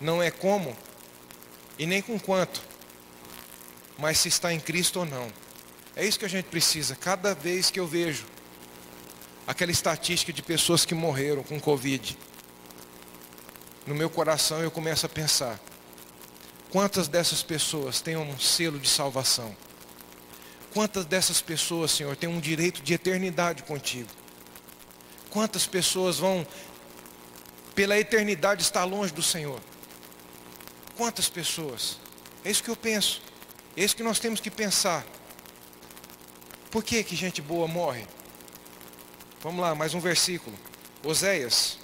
não 0.02 0.22
é 0.22 0.32
como 0.32 0.76
e 1.78 1.86
nem 1.86 2.02
com 2.02 2.20
quanto, 2.20 2.62
mas 3.98 4.18
se 4.18 4.28
está 4.28 4.52
em 4.52 4.60
Cristo 4.60 5.00
ou 5.00 5.06
não. 5.06 5.32
É 5.96 6.06
isso 6.06 6.20
que 6.20 6.26
a 6.26 6.30
gente 6.30 6.46
precisa. 6.46 6.96
Cada 6.96 7.34
vez 7.36 7.70
que 7.70 7.80
eu 7.80 7.88
vejo 7.88 8.26
aquela 9.48 9.72
estatística 9.72 10.34
de 10.34 10.42
pessoas 10.42 10.84
que 10.84 10.96
morreram 10.96 11.44
com 11.44 11.60
Covid, 11.60 12.18
no 13.86 13.94
meu 13.94 14.10
coração 14.10 14.60
eu 14.62 14.72
começo 14.72 15.06
a 15.06 15.10
pensar: 15.10 15.60
quantas 16.72 17.08
dessas 17.08 17.42
pessoas 17.44 18.02
têm 18.02 18.18
um 18.18 18.38
selo 18.40 18.80
de 18.80 18.90
salvação? 18.90 19.56
Quantas 20.74 21.06
dessas 21.06 21.42
pessoas, 21.42 21.92
Senhor, 21.92 22.16
têm 22.16 22.30
um 22.30 22.40
direito 22.40 22.82
de 22.82 22.94
eternidade 22.94 23.64
contigo? 23.64 24.10
Quantas 25.30 25.66
pessoas 25.66 26.18
vão, 26.18 26.46
pela 27.74 27.98
eternidade, 27.98 28.62
estar 28.62 28.84
longe 28.84 29.14
do 29.14 29.24
Senhor? 29.24 29.62
Quantas 30.98 31.30
pessoas? 31.30 31.98
É 32.44 32.52
isso 32.52 32.64
que 32.64 32.70
eu 32.70 32.76
penso. 32.76 33.22
É 33.78 33.84
isso 33.84 33.96
que 33.96 34.04
nós 34.04 34.20
temos 34.20 34.40
que 34.40 34.52
pensar. 34.52 35.06
Por 36.72 36.84
que 36.84 37.04
que 37.04 37.16
gente 37.16 37.42
boa 37.42 37.68
morre? 37.68 38.06
Vamos 39.42 39.62
lá, 39.62 39.74
mais 39.76 39.94
um 39.94 40.00
versículo. 40.00 40.58
Oséias. 41.04 41.78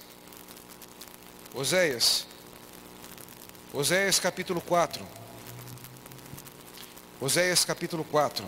Oséias. 1.54 2.26
Oséias 3.74 4.18
capítulo 4.20 4.60
4. 4.60 5.02
Oséias 7.18 7.64
capítulo 7.64 8.04
4. 8.04 8.44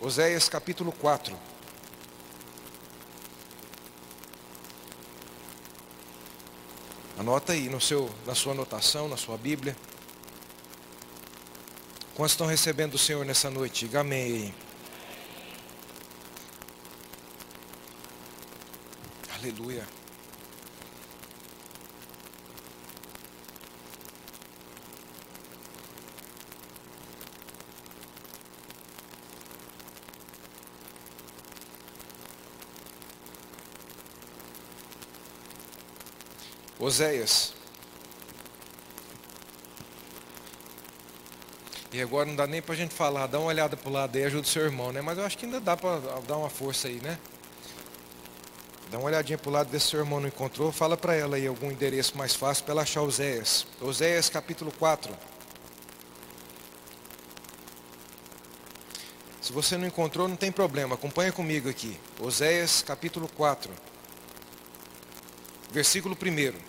Oséias 0.00 0.48
capítulo 0.48 0.92
4. 0.92 1.36
Anota 7.18 7.54
aí 7.54 7.68
no 7.68 7.80
seu, 7.80 8.08
na 8.24 8.36
sua 8.36 8.52
anotação, 8.52 9.08
na 9.08 9.16
sua 9.16 9.36
Bíblia. 9.36 9.76
Quantos 12.14 12.34
estão 12.34 12.46
recebendo 12.46 12.94
o 12.94 12.98
Senhor 12.98 13.26
nessa 13.26 13.50
noite? 13.50 13.86
Diga 13.86 14.00
amém. 14.00 14.54
Aleluia. 19.36 19.84
Oséias. 36.78 37.54
E 41.92 42.02
agora 42.02 42.26
não 42.26 42.36
dá 42.36 42.46
nem 42.46 42.60
para 42.60 42.74
a 42.74 42.76
gente 42.76 42.94
falar, 42.94 43.26
dá 43.26 43.38
uma 43.38 43.48
olhada 43.48 43.76
para 43.76 43.88
o 43.88 43.92
lado 43.92 44.14
aí, 44.16 44.24
ajuda 44.24 44.42
o 44.42 44.48
seu 44.48 44.62
irmão, 44.62 44.92
né? 44.92 45.00
Mas 45.00 45.16
eu 45.16 45.24
acho 45.24 45.38
que 45.38 45.46
ainda 45.46 45.58
dá 45.58 45.76
para 45.76 45.98
dar 46.26 46.36
uma 46.36 46.50
força 46.50 46.86
aí, 46.86 47.00
né? 47.00 47.18
Dá 48.90 48.98
uma 48.98 49.06
olhadinha 49.06 49.36
para 49.38 49.48
o 49.48 49.52
lado, 49.52 49.70
ver 49.70 49.80
se 49.80 49.88
seu 49.88 50.00
irmão 50.00 50.20
não 50.20 50.28
encontrou. 50.28 50.70
Fala 50.70 50.96
para 50.96 51.14
ela 51.14 51.36
aí 51.36 51.46
algum 51.46 51.70
endereço 51.70 52.16
mais 52.16 52.34
fácil 52.34 52.64
para 52.64 52.72
ela 52.72 52.82
achar 52.82 53.02
Oséias. 53.02 53.66
Oséias 53.80 54.28
capítulo 54.28 54.70
4. 54.78 55.14
Se 59.40 59.52
você 59.52 59.78
não 59.78 59.86
encontrou, 59.86 60.28
não 60.28 60.36
tem 60.36 60.52
problema, 60.52 60.94
acompanha 60.94 61.32
comigo 61.32 61.70
aqui. 61.70 61.98
Oséias 62.20 62.82
capítulo 62.82 63.28
4. 63.28 63.72
Versículo 65.70 66.16
1. 66.16 66.68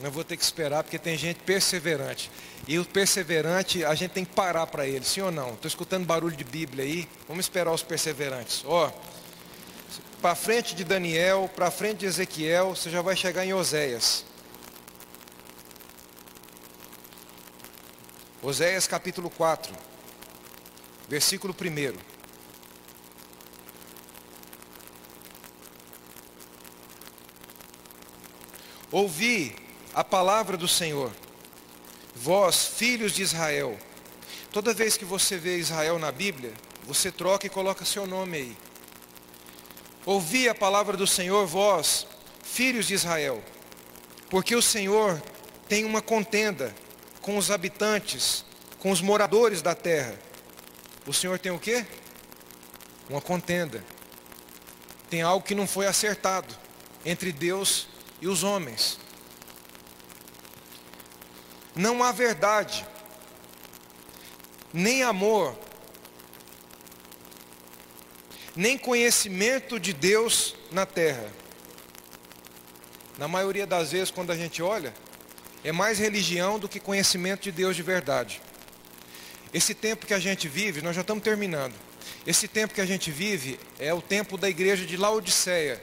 Não 0.00 0.10
vou 0.10 0.22
ter 0.22 0.36
que 0.36 0.44
esperar 0.44 0.84
porque 0.84 0.98
tem 0.98 1.16
gente 1.16 1.40
perseverante. 1.40 2.30
E 2.68 2.78
o 2.78 2.84
perseverante, 2.84 3.84
a 3.84 3.94
gente 3.94 4.12
tem 4.12 4.24
que 4.24 4.32
parar 4.32 4.66
para 4.66 4.86
ele, 4.86 5.04
sim 5.04 5.20
ou 5.20 5.30
não? 5.30 5.54
Estou 5.54 5.68
escutando 5.68 6.06
barulho 6.06 6.36
de 6.36 6.44
Bíblia 6.44 6.84
aí. 6.84 7.08
Vamos 7.26 7.46
esperar 7.46 7.72
os 7.72 7.82
perseverantes. 7.82 8.62
Ó, 8.64 8.92
para 10.20 10.34
frente 10.34 10.74
de 10.74 10.84
Daniel, 10.84 11.50
para 11.54 11.70
frente 11.70 11.98
de 11.98 12.06
Ezequiel, 12.06 12.76
você 12.76 12.90
já 12.90 13.02
vai 13.02 13.16
chegar 13.16 13.44
em 13.44 13.52
Oséias. 13.52 14.24
Oséias 18.40 18.86
capítulo 18.86 19.30
4, 19.30 19.74
versículo 21.08 21.52
1. 21.54 22.17
Ouvi 28.90 29.54
a 29.94 30.02
palavra 30.02 30.56
do 30.56 30.66
Senhor. 30.66 31.12
Vós, 32.14 32.66
filhos 32.66 33.12
de 33.12 33.22
Israel, 33.22 33.78
toda 34.50 34.72
vez 34.72 34.96
que 34.96 35.04
você 35.04 35.36
vê 35.36 35.58
Israel 35.58 35.98
na 35.98 36.10
Bíblia, 36.10 36.52
você 36.84 37.12
troca 37.12 37.46
e 37.46 37.50
coloca 37.50 37.84
seu 37.84 38.06
nome 38.06 38.38
aí. 38.38 38.56
Ouvi 40.06 40.48
a 40.48 40.54
palavra 40.54 40.96
do 40.96 41.06
Senhor, 41.06 41.46
vós, 41.46 42.06
filhos 42.42 42.86
de 42.86 42.94
Israel, 42.94 43.44
porque 44.30 44.56
o 44.56 44.62
Senhor 44.62 45.22
tem 45.68 45.84
uma 45.84 46.00
contenda 46.00 46.74
com 47.20 47.36
os 47.36 47.50
habitantes, 47.50 48.42
com 48.78 48.90
os 48.90 49.02
moradores 49.02 49.60
da 49.60 49.74
terra. 49.74 50.18
O 51.06 51.12
Senhor 51.12 51.38
tem 51.38 51.52
o 51.52 51.58
quê? 51.58 51.84
Uma 53.10 53.20
contenda. 53.20 53.84
Tem 55.10 55.20
algo 55.20 55.44
que 55.44 55.54
não 55.54 55.66
foi 55.66 55.86
acertado 55.86 56.56
entre 57.04 57.32
Deus 57.32 57.86
e 58.20 58.26
os 58.26 58.42
homens 58.42 58.98
não 61.74 62.02
há 62.02 62.10
verdade, 62.10 62.84
nem 64.72 65.04
amor, 65.04 65.56
nem 68.56 68.76
conhecimento 68.76 69.78
de 69.78 69.92
Deus 69.92 70.56
na 70.72 70.84
terra. 70.84 71.32
Na 73.16 73.28
maioria 73.28 73.66
das 73.66 73.92
vezes, 73.92 74.10
quando 74.10 74.32
a 74.32 74.36
gente 74.36 74.60
olha, 74.60 74.92
é 75.62 75.70
mais 75.70 75.98
religião 75.98 76.58
do 76.58 76.68
que 76.68 76.80
conhecimento 76.80 77.42
de 77.42 77.52
Deus 77.52 77.76
de 77.76 77.82
verdade. 77.82 78.40
Esse 79.52 79.74
tempo 79.74 80.06
que 80.06 80.14
a 80.14 80.18
gente 80.18 80.48
vive, 80.48 80.82
nós 80.82 80.94
já 80.94 81.02
estamos 81.02 81.22
terminando. 81.22 81.74
Esse 82.26 82.48
tempo 82.48 82.74
que 82.74 82.80
a 82.80 82.86
gente 82.86 83.10
vive 83.10 83.58
é 83.78 83.94
o 83.94 84.02
tempo 84.02 84.36
da 84.36 84.48
igreja 84.48 84.84
de 84.84 84.96
Laodiceia. 84.96 85.80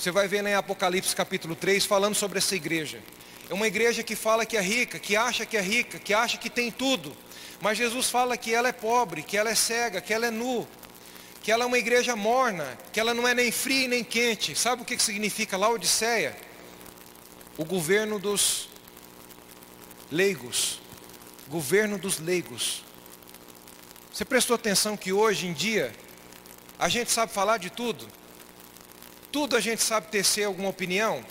Você 0.00 0.10
vai 0.10 0.26
ver 0.26 0.42
em 0.46 0.54
Apocalipse 0.54 1.14
capítulo 1.14 1.54
3 1.54 1.84
falando 1.84 2.14
sobre 2.14 2.38
essa 2.38 2.56
igreja. 2.56 3.02
É 3.50 3.52
uma 3.52 3.66
igreja 3.66 4.02
que 4.02 4.16
fala 4.16 4.46
que 4.46 4.56
é 4.56 4.60
rica, 4.62 4.98
que 4.98 5.14
acha 5.14 5.44
que 5.44 5.58
é 5.58 5.60
rica, 5.60 5.98
que 5.98 6.14
acha 6.14 6.38
que 6.38 6.48
tem 6.48 6.70
tudo. 6.70 7.14
Mas 7.60 7.76
Jesus 7.76 8.08
fala 8.08 8.34
que 8.34 8.54
ela 8.54 8.68
é 8.68 8.72
pobre, 8.72 9.22
que 9.22 9.36
ela 9.36 9.50
é 9.50 9.54
cega, 9.54 10.00
que 10.00 10.14
ela 10.14 10.24
é 10.24 10.30
nu, 10.30 10.66
que 11.42 11.52
ela 11.52 11.64
é 11.64 11.66
uma 11.66 11.76
igreja 11.76 12.16
morna, 12.16 12.78
que 12.90 12.98
ela 12.98 13.12
não 13.12 13.28
é 13.28 13.34
nem 13.34 13.52
fria 13.52 13.88
nem 13.88 14.02
quente. 14.02 14.58
Sabe 14.58 14.80
o 14.80 14.86
que 14.86 14.98
significa 14.98 15.58
Laodiceia? 15.58 16.34
O 17.58 17.64
governo 17.66 18.18
dos 18.18 18.70
leigos. 20.10 20.80
Governo 21.46 21.98
dos 21.98 22.18
leigos. 22.18 22.82
Você 24.10 24.24
prestou 24.24 24.54
atenção 24.54 24.96
que 24.96 25.12
hoje 25.12 25.46
em 25.46 25.52
dia 25.52 25.92
a 26.78 26.88
gente 26.88 27.10
sabe 27.10 27.34
falar 27.34 27.58
de 27.58 27.68
tudo? 27.68 28.08
Tudo 29.32 29.56
a 29.56 29.60
gente 29.60 29.80
sabe 29.82 30.08
tecer 30.08 30.44
alguma 30.44 30.70
opinião? 30.70 31.24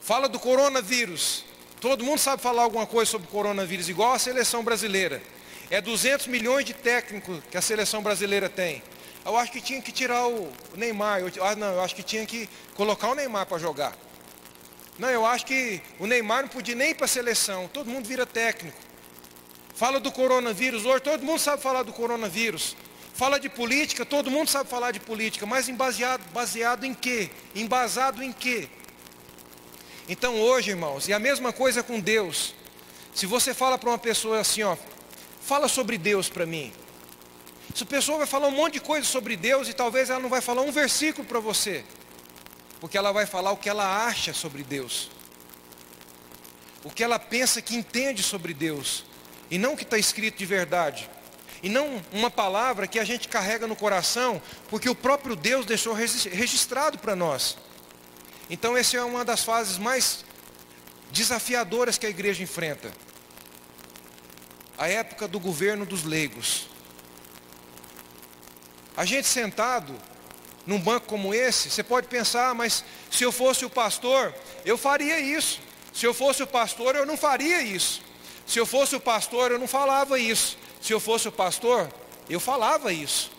Fala 0.00 0.26
do 0.26 0.38
coronavírus. 0.38 1.44
Todo 1.78 2.02
mundo 2.02 2.18
sabe 2.18 2.42
falar 2.42 2.62
alguma 2.62 2.86
coisa 2.86 3.10
sobre 3.10 3.28
o 3.28 3.30
coronavírus, 3.30 3.88
igual 3.90 4.12
a 4.12 4.18
seleção 4.18 4.64
brasileira. 4.64 5.22
É 5.70 5.80
200 5.82 6.26
milhões 6.28 6.64
de 6.64 6.72
técnicos 6.72 7.42
que 7.50 7.58
a 7.58 7.62
seleção 7.62 8.02
brasileira 8.02 8.48
tem. 8.48 8.82
Eu 9.24 9.36
acho 9.36 9.52
que 9.52 9.60
tinha 9.60 9.82
que 9.82 9.92
tirar 9.92 10.26
o 10.26 10.50
Neymar. 10.74 11.20
Eu, 11.20 11.44
ah, 11.44 11.54
não, 11.54 11.74
eu 11.74 11.80
acho 11.82 11.94
que 11.94 12.02
tinha 12.02 12.24
que 12.24 12.48
colocar 12.74 13.10
o 13.10 13.14
Neymar 13.14 13.44
para 13.44 13.58
jogar. 13.58 13.96
Não, 14.98 15.10
eu 15.10 15.24
acho 15.26 15.44
que 15.44 15.80
o 15.98 16.06
Neymar 16.06 16.42
não 16.42 16.48
podia 16.48 16.74
nem 16.74 16.90
ir 16.90 16.94
para 16.94 17.04
a 17.04 17.08
seleção. 17.08 17.68
Todo 17.68 17.90
mundo 17.90 18.06
vira 18.06 18.24
técnico. 18.24 18.76
Fala 19.74 20.00
do 20.00 20.10
coronavírus 20.10 20.84
hoje, 20.84 21.00
todo 21.00 21.22
mundo 21.22 21.38
sabe 21.38 21.62
falar 21.62 21.82
do 21.82 21.92
coronavírus. 21.92 22.76
Fala 23.20 23.38
de 23.38 23.50
política, 23.50 24.06
todo 24.06 24.30
mundo 24.30 24.48
sabe 24.48 24.70
falar 24.70 24.92
de 24.92 24.98
política, 24.98 25.44
mas 25.44 25.68
baseado, 25.68 26.22
baseado 26.32 26.84
em 26.84 26.94
quê? 26.94 27.28
Embasado 27.54 28.22
em 28.22 28.32
quê? 28.32 28.66
Então 30.08 30.40
hoje, 30.40 30.70
irmãos, 30.70 31.06
e 31.06 31.12
a 31.12 31.18
mesma 31.18 31.52
coisa 31.52 31.82
com 31.82 32.00
Deus. 32.00 32.54
Se 33.14 33.26
você 33.26 33.52
fala 33.52 33.76
para 33.76 33.90
uma 33.90 33.98
pessoa 33.98 34.40
assim, 34.40 34.62
ó, 34.62 34.74
fala 35.42 35.68
sobre 35.68 35.98
Deus 35.98 36.30
para 36.30 36.46
mim. 36.46 36.72
Essa 37.74 37.84
pessoa 37.84 38.16
vai 38.16 38.26
falar 38.26 38.48
um 38.48 38.52
monte 38.52 38.72
de 38.72 38.80
coisa 38.80 39.06
sobre 39.06 39.36
Deus 39.36 39.68
e 39.68 39.74
talvez 39.74 40.08
ela 40.08 40.18
não 40.20 40.30
vai 40.30 40.40
falar 40.40 40.62
um 40.62 40.72
versículo 40.72 41.28
para 41.28 41.40
você. 41.40 41.84
Porque 42.80 42.96
ela 42.96 43.12
vai 43.12 43.26
falar 43.26 43.50
o 43.52 43.58
que 43.58 43.68
ela 43.68 44.06
acha 44.06 44.32
sobre 44.32 44.62
Deus. 44.62 45.10
O 46.82 46.88
que 46.88 47.04
ela 47.04 47.18
pensa 47.18 47.60
que 47.60 47.76
entende 47.76 48.22
sobre 48.22 48.54
Deus. 48.54 49.04
E 49.50 49.58
não 49.58 49.74
o 49.74 49.76
que 49.76 49.84
está 49.84 49.98
escrito 49.98 50.38
de 50.38 50.46
verdade. 50.46 51.10
E 51.62 51.68
não 51.68 52.02
uma 52.12 52.30
palavra 52.30 52.86
que 52.86 52.98
a 52.98 53.04
gente 53.04 53.28
carrega 53.28 53.66
no 53.66 53.76
coração, 53.76 54.40
porque 54.68 54.88
o 54.88 54.94
próprio 54.94 55.36
Deus 55.36 55.66
deixou 55.66 55.92
registrado 55.92 56.98
para 56.98 57.14
nós. 57.14 57.58
Então, 58.48 58.76
essa 58.76 58.96
é 58.96 59.02
uma 59.02 59.24
das 59.24 59.44
fases 59.44 59.78
mais 59.78 60.24
desafiadoras 61.12 61.98
que 61.98 62.06
a 62.06 62.10
igreja 62.10 62.42
enfrenta. 62.42 62.90
A 64.78 64.88
época 64.88 65.28
do 65.28 65.38
governo 65.38 65.84
dos 65.84 66.04
leigos. 66.04 66.66
A 68.96 69.04
gente 69.04 69.28
sentado 69.28 69.94
num 70.66 70.78
banco 70.78 71.06
como 71.06 71.34
esse, 71.34 71.70
você 71.70 71.82
pode 71.82 72.06
pensar, 72.06 72.54
mas 72.54 72.84
se 73.10 73.24
eu 73.24 73.32
fosse 73.32 73.64
o 73.64 73.70
pastor, 73.70 74.34
eu 74.64 74.78
faria 74.78 75.18
isso. 75.18 75.60
Se 75.92 76.06
eu 76.06 76.14
fosse 76.14 76.42
o 76.42 76.46
pastor, 76.46 76.94
eu 76.94 77.04
não 77.04 77.16
faria 77.16 77.62
isso. 77.62 78.02
Se 78.46 78.58
eu 78.58 78.66
fosse 78.66 78.94
o 78.96 79.00
pastor, 79.00 79.50
eu 79.50 79.58
não 79.58 79.66
falava 79.66 80.18
isso. 80.18 80.56
Se 80.80 80.92
eu 80.92 81.00
fosse 81.00 81.28
o 81.28 81.32
pastor, 81.32 81.92
eu 82.28 82.40
falava 82.40 82.92
isso. 82.92 83.30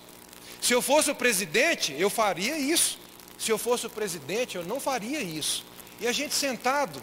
Se 0.62 0.74
eu 0.74 0.82
fosse 0.82 1.10
o 1.10 1.16
presidente, 1.16 1.96
eu 1.98 2.10
faria 2.10 2.58
isso. 2.58 3.00
Se 3.38 3.52
eu 3.52 3.58
fosse 3.58 3.88
o 3.88 3.90
presidente, 3.90 4.56
eu 4.56 4.64
não 4.64 4.80
faria 4.80 5.20
isso. 5.20 5.66
E 6.00 6.08
a 6.08 6.12
gente 6.12 6.36
sentado, 6.36 7.02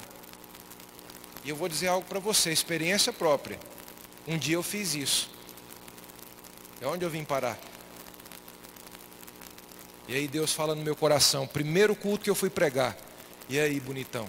e 1.44 1.50
eu 1.50 1.56
vou 1.56 1.68
dizer 1.68 1.88
algo 1.88 2.06
para 2.06 2.20
você, 2.20 2.52
experiência 2.52 3.12
própria. 3.12 3.58
Um 4.26 4.36
dia 4.38 4.54
eu 4.54 4.62
fiz 4.62 4.94
isso. 4.94 5.30
É 6.80 6.86
onde 6.86 7.04
eu 7.04 7.10
vim 7.10 7.24
parar. 7.24 7.58
E 10.06 10.14
aí 10.14 10.28
Deus 10.28 10.52
fala 10.52 10.74
no 10.74 10.82
meu 10.82 10.94
coração, 10.94 11.46
primeiro 11.46 11.94
culto 11.96 12.24
que 12.24 12.30
eu 12.30 12.34
fui 12.34 12.50
pregar. 12.50 12.96
E 13.48 13.58
aí, 13.58 13.80
bonitão? 13.80 14.24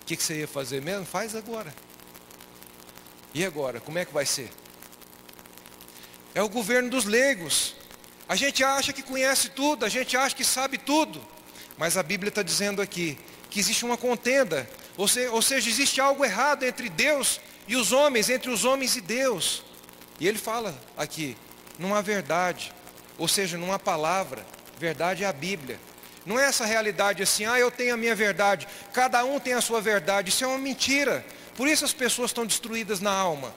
O 0.00 0.04
que, 0.04 0.16
que 0.16 0.22
você 0.22 0.40
ia 0.40 0.48
fazer 0.48 0.82
mesmo? 0.82 1.06
Faz 1.06 1.34
agora. 1.34 1.74
E 3.32 3.44
agora? 3.44 3.80
Como 3.80 3.98
é 3.98 4.04
que 4.04 4.12
vai 4.12 4.26
ser? 4.26 4.50
É 6.34 6.42
o 6.42 6.48
governo 6.48 6.88
dos 6.88 7.04
leigos. 7.04 7.74
A 8.28 8.34
gente 8.34 8.64
acha 8.64 8.92
que 8.92 9.02
conhece 9.02 9.50
tudo, 9.50 9.84
a 9.84 9.88
gente 9.88 10.16
acha 10.16 10.34
que 10.34 10.44
sabe 10.44 10.78
tudo. 10.78 11.20
Mas 11.76 11.96
a 11.96 12.02
Bíblia 12.02 12.28
está 12.28 12.42
dizendo 12.42 12.80
aqui 12.80 13.18
que 13.50 13.60
existe 13.60 13.84
uma 13.84 13.98
contenda, 13.98 14.68
ou, 14.96 15.06
ou 15.32 15.42
seja, 15.42 15.68
existe 15.68 16.00
algo 16.00 16.24
errado 16.24 16.62
entre 16.62 16.88
Deus 16.88 17.38
e 17.68 17.76
os 17.76 17.92
homens, 17.92 18.30
entre 18.30 18.50
os 18.50 18.64
homens 18.64 18.96
e 18.96 19.00
Deus. 19.00 19.62
E 20.18 20.26
ele 20.26 20.38
fala 20.38 20.74
aqui, 20.96 21.36
não 21.78 21.94
há 21.94 22.00
verdade, 22.00 22.72
ou 23.18 23.28
seja, 23.28 23.58
não 23.58 23.72
há 23.72 23.78
palavra, 23.78 24.46
verdade 24.78 25.24
é 25.24 25.26
a 25.26 25.32
Bíblia. 25.32 25.78
Não 26.24 26.38
é 26.38 26.46
essa 26.46 26.64
realidade 26.64 27.22
assim, 27.22 27.44
ah, 27.44 27.58
eu 27.58 27.70
tenho 27.70 27.92
a 27.92 27.96
minha 27.96 28.14
verdade, 28.14 28.66
cada 28.92 29.24
um 29.24 29.38
tem 29.38 29.52
a 29.52 29.60
sua 29.60 29.80
verdade, 29.80 30.30
isso 30.30 30.44
é 30.44 30.46
uma 30.46 30.58
mentira. 30.58 31.24
Por 31.56 31.68
isso 31.68 31.84
as 31.84 31.92
pessoas 31.92 32.30
estão 32.30 32.46
destruídas 32.46 33.00
na 33.00 33.12
alma. 33.12 33.52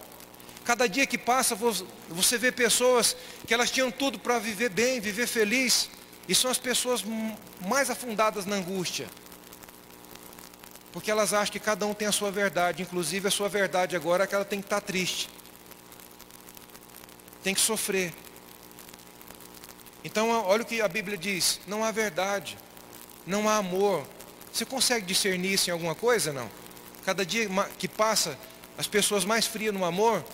Cada 0.65 0.89
dia 0.89 1.05
que 1.05 1.17
passa, 1.17 1.55
você 2.09 2.37
vê 2.39 2.51
pessoas 2.51 3.15
que 3.45 3.53
elas 3.53 3.69
tinham 3.69 3.91
tudo 3.91 4.17
para 4.17 4.39
viver 4.39 4.69
bem, 4.69 4.99
viver 4.99 5.27
feliz, 5.27 5.91
e 6.27 6.33
são 6.33 6.49
as 6.49 6.57
pessoas 6.57 7.03
mais 7.61 7.91
afundadas 7.91 8.47
na 8.47 8.55
angústia. 8.55 9.07
Porque 10.91 11.11
elas 11.11 11.33
acham 11.33 11.51
que 11.51 11.59
cada 11.59 11.85
um 11.85 11.93
tem 11.93 12.07
a 12.07 12.11
sua 12.11 12.31
verdade, 12.31 12.81
inclusive 12.81 13.27
a 13.27 13.31
sua 13.31 13.47
verdade 13.47 13.95
agora 13.95 14.23
é 14.23 14.27
que 14.27 14.33
ela 14.33 14.43
tem 14.43 14.59
que 14.59 14.65
estar 14.65 14.81
tá 14.81 14.87
triste. 14.87 15.29
Tem 17.43 17.53
que 17.53 17.61
sofrer. 17.61 18.11
Então, 20.03 20.29
olha 20.29 20.63
o 20.63 20.65
que 20.65 20.81
a 20.81 20.87
Bíblia 20.87 21.15
diz: 21.17 21.59
não 21.67 21.83
há 21.83 21.91
verdade, 21.91 22.57
não 23.27 23.47
há 23.47 23.57
amor. 23.57 24.03
Você 24.51 24.65
consegue 24.65 25.05
discernir 25.05 25.53
isso 25.53 25.69
em 25.69 25.73
alguma 25.73 25.93
coisa? 25.93 26.33
Não. 26.33 26.49
Cada 27.05 27.23
dia 27.23 27.47
que 27.77 27.87
passa, 27.87 28.35
as 28.77 28.87
pessoas 28.87 29.25
mais 29.25 29.45
frias 29.45 29.73
no 29.73 29.85
amor, 29.85 30.25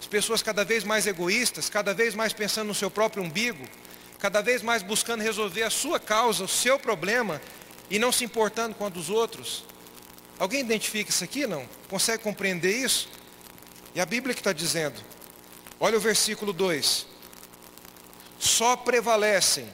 as 0.00 0.06
pessoas 0.06 0.42
cada 0.42 0.64
vez 0.64 0.84
mais 0.84 1.06
egoístas, 1.06 1.68
cada 1.68 1.92
vez 1.92 2.14
mais 2.14 2.32
pensando 2.32 2.68
no 2.68 2.74
seu 2.74 2.90
próprio 2.90 3.22
umbigo, 3.22 3.64
cada 4.18 4.40
vez 4.40 4.62
mais 4.62 4.82
buscando 4.82 5.22
resolver 5.22 5.62
a 5.62 5.70
sua 5.70 5.98
causa, 6.00 6.44
o 6.44 6.48
seu 6.48 6.78
problema, 6.78 7.40
e 7.90 7.98
não 7.98 8.12
se 8.12 8.24
importando 8.24 8.74
com 8.74 8.86
a 8.86 8.88
dos 8.88 9.08
outros. 9.08 9.64
Alguém 10.38 10.60
identifica 10.60 11.10
isso 11.10 11.24
aqui? 11.24 11.46
Não? 11.46 11.66
Consegue 11.88 12.22
compreender 12.22 12.72
isso? 12.72 13.08
E 13.94 14.00
a 14.00 14.06
Bíblia 14.06 14.34
que 14.34 14.40
está 14.40 14.52
dizendo, 14.52 15.00
olha 15.80 15.96
o 15.96 16.00
versículo 16.00 16.52
2: 16.52 17.06
só 18.38 18.76
prevalecem 18.76 19.68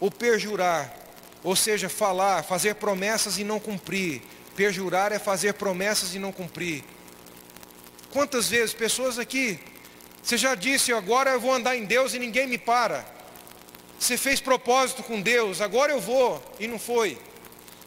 o 0.00 0.10
perjurar, 0.10 0.94
ou 1.42 1.56
seja, 1.56 1.88
falar, 1.88 2.42
fazer 2.42 2.74
promessas 2.74 3.38
e 3.38 3.44
não 3.44 3.58
cumprir. 3.58 4.22
Perjurar 4.54 5.12
é 5.12 5.18
fazer 5.18 5.54
promessas 5.54 6.14
e 6.14 6.18
não 6.18 6.32
cumprir. 6.32 6.84
Quantas 8.12 8.48
vezes 8.48 8.74
pessoas 8.74 9.18
aqui, 9.18 9.60
você 10.22 10.36
já 10.36 10.54
disse, 10.54 10.92
agora 10.92 11.30
eu 11.30 11.40
vou 11.40 11.52
andar 11.52 11.76
em 11.76 11.84
Deus 11.84 12.14
e 12.14 12.18
ninguém 12.18 12.46
me 12.46 12.58
para. 12.58 13.06
Você 13.98 14.16
fez 14.16 14.40
propósito 14.40 15.02
com 15.02 15.20
Deus, 15.20 15.60
agora 15.60 15.92
eu 15.92 16.00
vou 16.00 16.42
e 16.58 16.66
não 16.66 16.78
foi. 16.78 17.18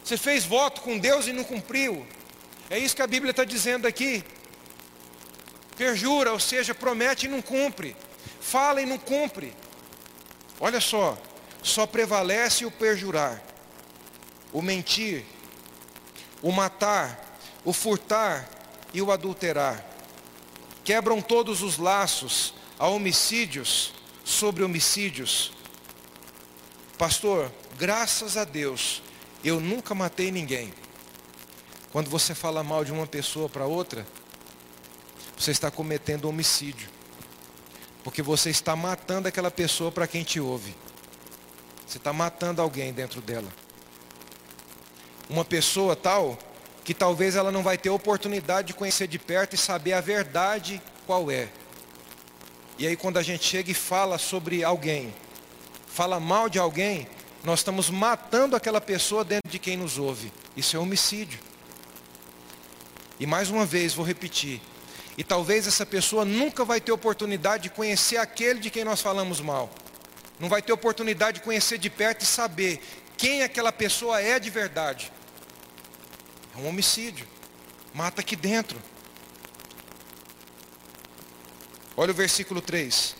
Você 0.03 0.17
fez 0.17 0.45
voto 0.45 0.81
com 0.81 0.97
Deus 0.97 1.27
e 1.27 1.33
não 1.33 1.43
cumpriu. 1.43 2.05
É 2.69 2.77
isso 2.77 2.95
que 2.95 3.01
a 3.01 3.07
Bíblia 3.07 3.31
está 3.31 3.43
dizendo 3.43 3.87
aqui. 3.87 4.23
Perjura, 5.75 6.31
ou 6.31 6.39
seja, 6.39 6.75
promete 6.75 7.25
e 7.25 7.29
não 7.29 7.41
cumpre. 7.41 7.95
Fala 8.39 8.81
e 8.81 8.85
não 8.85 8.97
cumpre. 8.97 9.53
Olha 10.59 10.79
só, 10.79 11.17
só 11.63 11.87
prevalece 11.87 12.65
o 12.65 12.71
perjurar, 12.71 13.41
o 14.53 14.61
mentir, 14.61 15.25
o 16.41 16.51
matar, 16.51 17.39
o 17.65 17.73
furtar 17.73 18.47
e 18.93 19.01
o 19.01 19.11
adulterar 19.11 19.90
quebram 20.83 21.21
todos 21.21 21.61
os 21.61 21.77
laços 21.77 22.53
a 22.77 22.87
homicídios 22.87 23.93
sobre 24.23 24.63
homicídios. 24.63 25.51
Pastor, 26.97 27.51
graças 27.77 28.37
a 28.37 28.43
Deus, 28.43 29.01
eu 29.43 29.59
nunca 29.59 29.93
matei 29.93 30.31
ninguém. 30.31 30.73
Quando 31.91 32.09
você 32.09 32.33
fala 32.33 32.63
mal 32.63 32.85
de 32.85 32.91
uma 32.91 33.05
pessoa 33.05 33.49
para 33.49 33.65
outra, 33.65 34.05
você 35.37 35.51
está 35.51 35.69
cometendo 35.69 36.29
homicídio. 36.29 36.89
Porque 38.03 38.21
você 38.21 38.49
está 38.49 38.75
matando 38.75 39.27
aquela 39.27 39.51
pessoa 39.51 39.91
para 39.91 40.07
quem 40.07 40.23
te 40.23 40.39
ouve. 40.39 40.75
Você 41.85 41.97
está 41.97 42.13
matando 42.13 42.61
alguém 42.61 42.93
dentro 42.93 43.21
dela. 43.21 43.49
Uma 45.29 45.45
pessoa 45.45 45.95
tal 45.95 46.37
que 46.83 46.93
talvez 46.93 47.35
ela 47.35 47.51
não 47.51 47.63
vai 47.63 47.77
ter 47.77 47.89
oportunidade 47.89 48.67
de 48.67 48.73
conhecer 48.73 49.07
de 49.07 49.19
perto 49.19 49.53
e 49.53 49.57
saber 49.57 49.93
a 49.93 50.01
verdade 50.01 50.81
qual 51.05 51.29
é. 51.29 51.49
E 52.77 52.87
aí 52.87 52.95
quando 52.95 53.17
a 53.17 53.23
gente 53.23 53.43
chega 53.43 53.69
e 53.69 53.75
fala 53.75 54.17
sobre 54.17 54.63
alguém, 54.63 55.13
fala 55.87 56.19
mal 56.19 56.49
de 56.49 56.57
alguém, 56.57 57.07
nós 57.43 57.59
estamos 57.59 57.89
matando 57.89 58.55
aquela 58.55 58.81
pessoa 58.81 59.23
dentro 59.23 59.49
de 59.49 59.59
quem 59.59 59.77
nos 59.77 59.97
ouve. 59.97 60.31
Isso 60.55 60.75
é 60.75 60.79
homicídio. 60.79 61.39
E 63.19 63.25
mais 63.25 63.49
uma 63.49 63.65
vez 63.65 63.93
vou 63.93 64.05
repetir. 64.05 64.61
E 65.17 65.23
talvez 65.23 65.67
essa 65.67 65.85
pessoa 65.85 66.25
nunca 66.25 66.65
vai 66.65 66.81
ter 66.81 66.91
oportunidade 66.91 67.63
de 67.63 67.69
conhecer 67.69 68.17
aquele 68.17 68.59
de 68.59 68.69
quem 68.69 68.83
nós 68.83 69.01
falamos 69.01 69.39
mal. 69.39 69.69
Não 70.39 70.49
vai 70.49 70.61
ter 70.61 70.71
oportunidade 70.73 71.39
de 71.39 71.43
conhecer 71.43 71.77
de 71.77 71.89
perto 71.89 72.23
e 72.23 72.25
saber 72.25 72.81
quem 73.17 73.43
aquela 73.43 73.71
pessoa 73.71 74.19
é 74.19 74.39
de 74.39 74.49
verdade. 74.49 75.11
É 76.55 76.59
um 76.59 76.67
homicídio. 76.67 77.27
Mata 77.93 78.21
aqui 78.21 78.35
dentro. 78.35 78.81
Olha 81.95 82.11
o 82.11 82.15
versículo 82.15 82.61
3. 82.61 83.15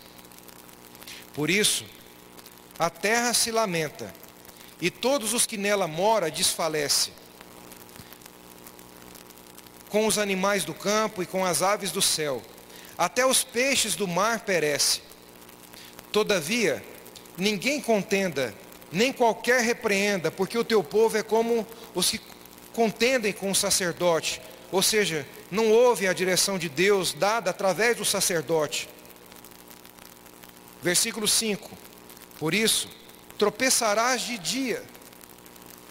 Por 1.34 1.50
isso, 1.50 1.84
a 2.78 2.90
terra 2.90 3.32
se 3.32 3.50
lamenta, 3.50 4.12
e 4.80 4.90
todos 4.90 5.32
os 5.32 5.46
que 5.46 5.56
nela 5.56 5.86
mora 5.86 6.30
desfalece. 6.30 7.12
Com 9.88 10.06
os 10.06 10.18
animais 10.18 10.64
do 10.64 10.74
campo 10.74 11.22
e 11.22 11.26
com 11.26 11.44
as 11.44 11.62
aves 11.62 11.92
do 11.92 12.02
céu, 12.02 12.42
até 12.98 13.24
os 13.24 13.44
peixes 13.44 13.94
do 13.94 14.08
mar 14.08 14.40
perece. 14.40 15.00
Todavia, 16.10 16.84
ninguém 17.36 17.80
contenda, 17.80 18.54
nem 18.90 19.12
qualquer 19.12 19.62
repreenda, 19.62 20.30
porque 20.30 20.58
o 20.58 20.64
teu 20.64 20.82
povo 20.82 21.16
é 21.16 21.22
como 21.22 21.66
os 21.94 22.10
que 22.10 22.20
contendem 22.72 23.32
com 23.32 23.50
o 23.50 23.54
sacerdote, 23.54 24.40
ou 24.70 24.82
seja, 24.82 25.26
não 25.50 25.70
ouvem 25.70 26.08
a 26.08 26.12
direção 26.12 26.58
de 26.58 26.68
Deus 26.68 27.12
dada 27.12 27.50
através 27.50 27.96
do 27.96 28.04
sacerdote. 28.04 28.88
Versículo 30.82 31.28
5: 31.28 31.70
Por 32.38 32.54
isso, 32.54 32.88
tropeçarás 33.38 34.22
de 34.22 34.38
dia 34.38 34.82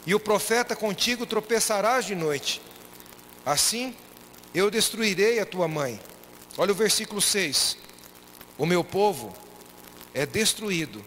e 0.05 0.15
o 0.15 0.19
profeta 0.19 0.75
contigo 0.75 1.25
tropeçarás 1.25 2.05
de 2.05 2.15
noite. 2.15 2.61
Assim, 3.45 3.95
eu 4.53 4.69
destruirei 4.69 5.39
a 5.39 5.45
tua 5.45 5.67
mãe. 5.67 5.99
Olha 6.57 6.71
o 6.71 6.75
versículo 6.75 7.21
6. 7.21 7.77
O 8.57 8.65
meu 8.65 8.83
povo 8.83 9.33
é 10.13 10.25
destruído, 10.25 11.03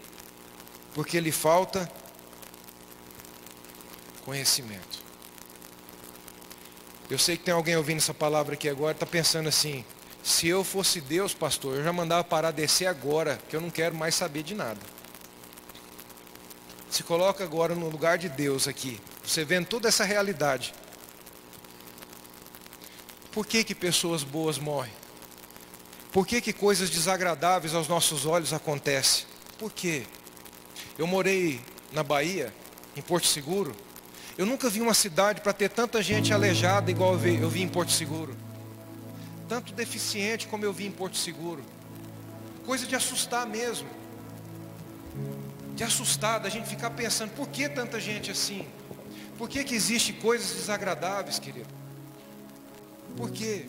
porque 0.93 1.19
lhe 1.19 1.31
falta 1.31 1.91
conhecimento. 4.23 4.94
Eu 7.09 7.19
sei 7.19 7.37
que 7.37 7.43
tem 7.43 7.53
alguém 7.53 7.75
ouvindo 7.77 7.97
essa 7.97 8.13
palavra 8.13 8.55
aqui 8.55 8.67
agora, 8.67 8.93
está 8.93 9.05
pensando 9.05 9.47
assim, 9.47 9.85
se 10.23 10.47
eu 10.47 10.63
fosse 10.63 10.99
Deus, 10.99 11.35
pastor, 11.35 11.77
eu 11.77 11.83
já 11.83 11.93
mandava 11.93 12.23
parar 12.23 12.49
descer 12.49 12.87
agora, 12.87 13.39
que 13.47 13.55
eu 13.55 13.61
não 13.61 13.69
quero 13.69 13.95
mais 13.95 14.15
saber 14.15 14.41
de 14.41 14.55
nada. 14.55 14.79
Se 16.89 17.03
coloca 17.03 17.43
agora 17.43 17.75
no 17.75 17.89
lugar 17.89 18.17
de 18.17 18.27
Deus 18.27 18.67
aqui, 18.67 18.99
você 19.23 19.45
vendo 19.45 19.67
toda 19.67 19.87
essa 19.87 20.03
realidade. 20.03 20.73
Por 23.31 23.45
que 23.45 23.63
que 23.63 23.75
pessoas 23.75 24.23
boas 24.23 24.57
morrem? 24.57 24.93
Por 26.11 26.25
que 26.25 26.41
que 26.41 26.53
coisas 26.53 26.89
desagradáveis 26.89 27.75
aos 27.75 27.87
nossos 27.87 28.25
olhos 28.25 28.53
acontecem? 28.53 29.25
Por 29.59 29.71
quê? 29.71 30.07
Eu 30.97 31.05
morei 31.05 31.61
na 31.91 32.01
Bahia, 32.01 32.51
em 32.95 33.01
Porto 33.01 33.27
Seguro, 33.27 33.75
eu 34.37 34.45
nunca 34.45 34.69
vi 34.69 34.81
uma 34.81 34.93
cidade 34.93 35.41
para 35.41 35.53
ter 35.53 35.69
tanta 35.69 36.01
gente 36.01 36.33
aleijada 36.33 36.91
igual 36.91 37.13
eu 37.13 37.19
vi, 37.19 37.41
eu 37.41 37.49
vi 37.49 37.61
em 37.61 37.69
Porto 37.69 37.91
Seguro. 37.91 38.35
Tanto 39.47 39.73
deficiente 39.73 40.47
como 40.47 40.65
eu 40.65 40.73
vi 40.73 40.85
em 40.85 40.91
Porto 40.91 41.17
Seguro. 41.17 41.63
Coisa 42.65 42.85
de 42.85 42.95
assustar 42.95 43.47
mesmo. 43.47 43.87
De 45.75 45.83
assustar, 45.83 46.39
da 46.39 46.49
gente 46.49 46.67
ficar 46.67 46.89
pensando, 46.89 47.31
por 47.31 47.47
que 47.47 47.69
tanta 47.69 47.99
gente 47.99 48.31
assim? 48.31 48.67
Por 49.37 49.47
que, 49.47 49.63
que 49.63 49.75
existe 49.75 50.11
coisas 50.13 50.51
desagradáveis, 50.51 51.39
querido? 51.39 51.69
Por 53.15 53.29
quê? 53.31 53.67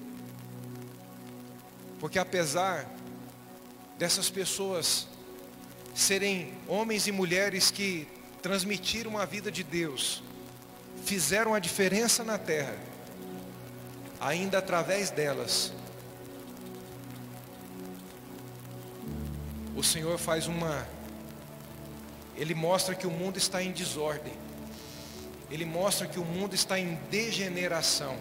Porque 2.01 2.19
apesar 2.19 2.89
dessas 3.99 4.29
pessoas 4.29 5.07
serem 5.95 6.53
homens 6.67 7.07
e 7.07 7.13
mulheres 7.13 7.71
que 7.71 8.07
transmitiram 8.43 9.17
a 9.19 9.25
vida 9.25 9.51
de 9.51 9.63
Deus, 9.63 10.23
fizeram 11.07 11.55
a 11.55 11.61
diferença 11.61 12.25
na 12.25 12.37
terra, 12.37 12.75
ainda 14.21 14.59
através 14.59 15.09
delas, 15.09 15.73
o 19.77 19.85
Senhor 19.85 20.19
faz 20.19 20.49
uma. 20.49 20.87
Ele 22.37 22.55
mostra 22.55 22.95
que 22.95 23.07
o 23.07 23.11
mundo 23.11 23.39
está 23.39 23.63
em 23.63 23.71
desordem. 23.71 24.33
Ele 25.49 25.65
mostra 25.65 26.09
que 26.09 26.19
o 26.19 26.25
mundo 26.25 26.55
está 26.55 26.79
em 26.79 26.97
degeneração. 27.09 28.17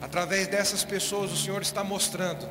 Através 0.00 0.46
dessas 0.46 0.84
pessoas, 0.84 1.32
o 1.32 1.36
Senhor 1.36 1.62
está 1.62 1.82
mostrando 1.82 2.46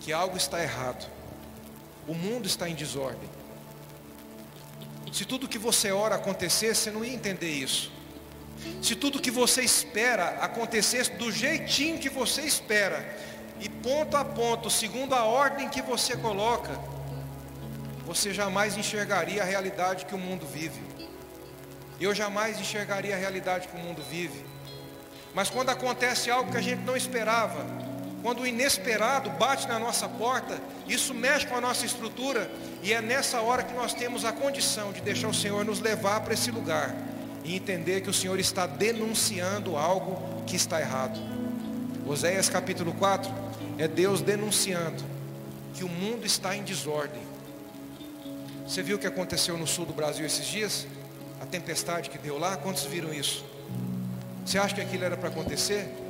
que 0.00 0.12
algo 0.12 0.36
está 0.36 0.62
errado. 0.62 1.10
O 2.06 2.14
mundo 2.14 2.46
está 2.46 2.68
em 2.68 2.74
desordem. 2.74 3.33
Se 5.14 5.24
tudo 5.24 5.46
que 5.46 5.58
você 5.58 5.92
ora 5.92 6.16
acontecesse, 6.16 6.80
você 6.80 6.90
não 6.90 7.04
ia 7.04 7.14
entender 7.14 7.48
isso. 7.48 7.92
Se 8.82 8.96
tudo 8.96 9.20
que 9.20 9.30
você 9.30 9.62
espera 9.62 10.38
acontecesse 10.40 11.12
do 11.12 11.30
jeitinho 11.30 12.00
que 12.00 12.08
você 12.08 12.42
espera, 12.42 13.16
e 13.60 13.68
ponto 13.68 14.16
a 14.16 14.24
ponto, 14.24 14.68
segundo 14.68 15.14
a 15.14 15.22
ordem 15.22 15.68
que 15.68 15.80
você 15.80 16.16
coloca, 16.16 16.76
você 18.04 18.34
jamais 18.34 18.76
enxergaria 18.76 19.40
a 19.40 19.44
realidade 19.44 20.04
que 20.04 20.16
o 20.16 20.18
mundo 20.18 20.44
vive. 20.46 20.82
Eu 22.00 22.12
jamais 22.12 22.58
enxergaria 22.58 23.14
a 23.14 23.18
realidade 23.18 23.68
que 23.68 23.76
o 23.76 23.78
mundo 23.78 24.02
vive. 24.10 24.44
Mas 25.32 25.48
quando 25.48 25.70
acontece 25.70 26.28
algo 26.28 26.50
que 26.50 26.58
a 26.58 26.60
gente 26.60 26.82
não 26.82 26.96
esperava, 26.96 27.64
quando 28.24 28.40
o 28.40 28.46
inesperado 28.46 29.28
bate 29.28 29.68
na 29.68 29.78
nossa 29.78 30.08
porta, 30.08 30.58
isso 30.88 31.12
mexe 31.12 31.46
com 31.46 31.56
a 31.56 31.60
nossa 31.60 31.84
estrutura 31.84 32.50
e 32.82 32.90
é 32.90 33.02
nessa 33.02 33.42
hora 33.42 33.62
que 33.62 33.74
nós 33.74 33.92
temos 33.92 34.24
a 34.24 34.32
condição 34.32 34.92
de 34.94 35.02
deixar 35.02 35.28
o 35.28 35.34
Senhor 35.34 35.62
nos 35.62 35.78
levar 35.78 36.22
para 36.22 36.32
esse 36.32 36.50
lugar 36.50 36.96
e 37.44 37.54
entender 37.54 38.00
que 38.00 38.08
o 38.08 38.14
Senhor 38.14 38.40
está 38.40 38.66
denunciando 38.66 39.76
algo 39.76 40.42
que 40.46 40.56
está 40.56 40.80
errado. 40.80 41.20
Oséias 42.06 42.48
capítulo 42.48 42.94
4 42.94 43.30
é 43.76 43.86
Deus 43.86 44.22
denunciando 44.22 45.04
que 45.74 45.84
o 45.84 45.88
mundo 45.90 46.24
está 46.24 46.56
em 46.56 46.62
desordem. 46.62 47.20
Você 48.66 48.82
viu 48.82 48.96
o 48.96 48.98
que 48.98 49.06
aconteceu 49.06 49.58
no 49.58 49.66
sul 49.66 49.84
do 49.84 49.92
Brasil 49.92 50.24
esses 50.24 50.46
dias? 50.46 50.86
A 51.42 51.44
tempestade 51.44 52.08
que 52.08 52.16
deu 52.16 52.38
lá, 52.38 52.56
quantos 52.56 52.84
viram 52.84 53.12
isso? 53.12 53.44
Você 54.46 54.56
acha 54.56 54.74
que 54.74 54.80
aquilo 54.80 55.04
era 55.04 55.14
para 55.18 55.28
acontecer? 55.28 56.03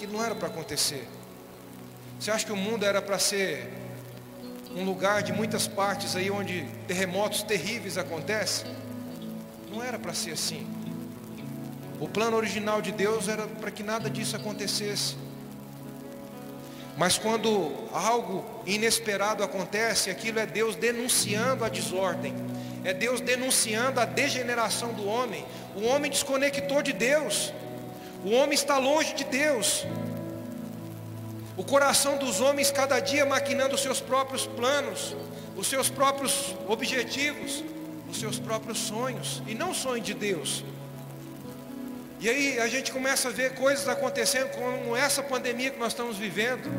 Aquilo 0.00 0.14
não 0.14 0.24
era 0.24 0.34
para 0.34 0.48
acontecer. 0.48 1.06
Você 2.18 2.30
acha 2.30 2.46
que 2.46 2.52
o 2.52 2.56
mundo 2.56 2.86
era 2.86 3.02
para 3.02 3.18
ser 3.18 3.70
um 4.74 4.82
lugar 4.82 5.22
de 5.22 5.30
muitas 5.30 5.68
partes 5.68 6.16
aí 6.16 6.30
onde 6.30 6.64
terremotos 6.86 7.42
terríveis 7.42 7.98
acontecem? 7.98 8.74
Não 9.70 9.82
era 9.82 9.98
para 9.98 10.14
ser 10.14 10.32
assim. 10.32 10.66
O 12.00 12.08
plano 12.08 12.38
original 12.38 12.80
de 12.80 12.92
Deus 12.92 13.28
era 13.28 13.46
para 13.46 13.70
que 13.70 13.82
nada 13.82 14.08
disso 14.08 14.34
acontecesse. 14.34 15.16
Mas 16.96 17.18
quando 17.18 17.70
algo 17.92 18.42
inesperado 18.64 19.44
acontece, 19.44 20.08
aquilo 20.08 20.38
é 20.38 20.46
Deus 20.46 20.76
denunciando 20.76 21.62
a 21.62 21.68
desordem, 21.68 22.34
é 22.84 22.94
Deus 22.94 23.20
denunciando 23.20 24.00
a 24.00 24.06
degeneração 24.06 24.94
do 24.94 25.06
homem. 25.06 25.44
O 25.76 25.84
homem 25.84 26.10
desconectou 26.10 26.80
de 26.80 26.94
Deus. 26.94 27.52
O 28.24 28.30
homem 28.32 28.54
está 28.54 28.76
longe 28.78 29.14
de 29.14 29.24
Deus. 29.24 29.86
O 31.56 31.64
coração 31.64 32.18
dos 32.18 32.40
homens 32.40 32.70
cada 32.70 33.00
dia 33.00 33.24
maquinando 33.24 33.74
os 33.74 33.82
seus 33.82 34.00
próprios 34.00 34.46
planos, 34.46 35.16
os 35.56 35.66
seus 35.66 35.88
próprios 35.88 36.54
objetivos, 36.68 37.64
os 38.10 38.18
seus 38.18 38.38
próprios 38.38 38.78
sonhos, 38.78 39.42
e 39.46 39.54
não 39.54 39.72
sonho 39.72 40.02
de 40.02 40.14
Deus. 40.14 40.64
E 42.20 42.28
aí 42.28 42.58
a 42.58 42.68
gente 42.68 42.92
começa 42.92 43.28
a 43.28 43.30
ver 43.30 43.54
coisas 43.54 43.88
acontecendo 43.88 44.50
como 44.50 44.94
essa 44.94 45.22
pandemia 45.22 45.70
que 45.70 45.78
nós 45.78 45.92
estamos 45.92 46.18
vivendo. 46.18 46.70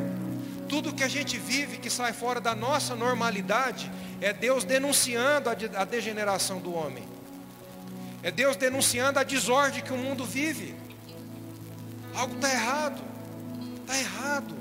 Tudo 0.69 0.93
que 0.93 1.03
a 1.03 1.07
gente 1.07 1.37
vive 1.37 1.77
que 1.77 1.89
sai 1.89 2.13
fora 2.13 2.39
da 2.39 2.53
nossa 2.53 2.95
normalidade 2.95 3.91
é 4.21 4.31
Deus 4.31 4.63
denunciando 4.63 5.49
a 5.49 5.83
degeneração 5.83 6.59
do 6.59 6.73
homem. 6.75 7.03
É 8.21 8.29
Deus 8.29 8.55
denunciando 8.55 9.17
a 9.17 9.23
desordem 9.23 9.81
que 9.81 9.91
o 9.91 9.97
mundo 9.97 10.23
vive. 10.23 10.75
Algo 12.13 12.35
está 12.35 12.51
errado. 12.51 13.01
Está 13.81 13.97
errado. 13.99 14.55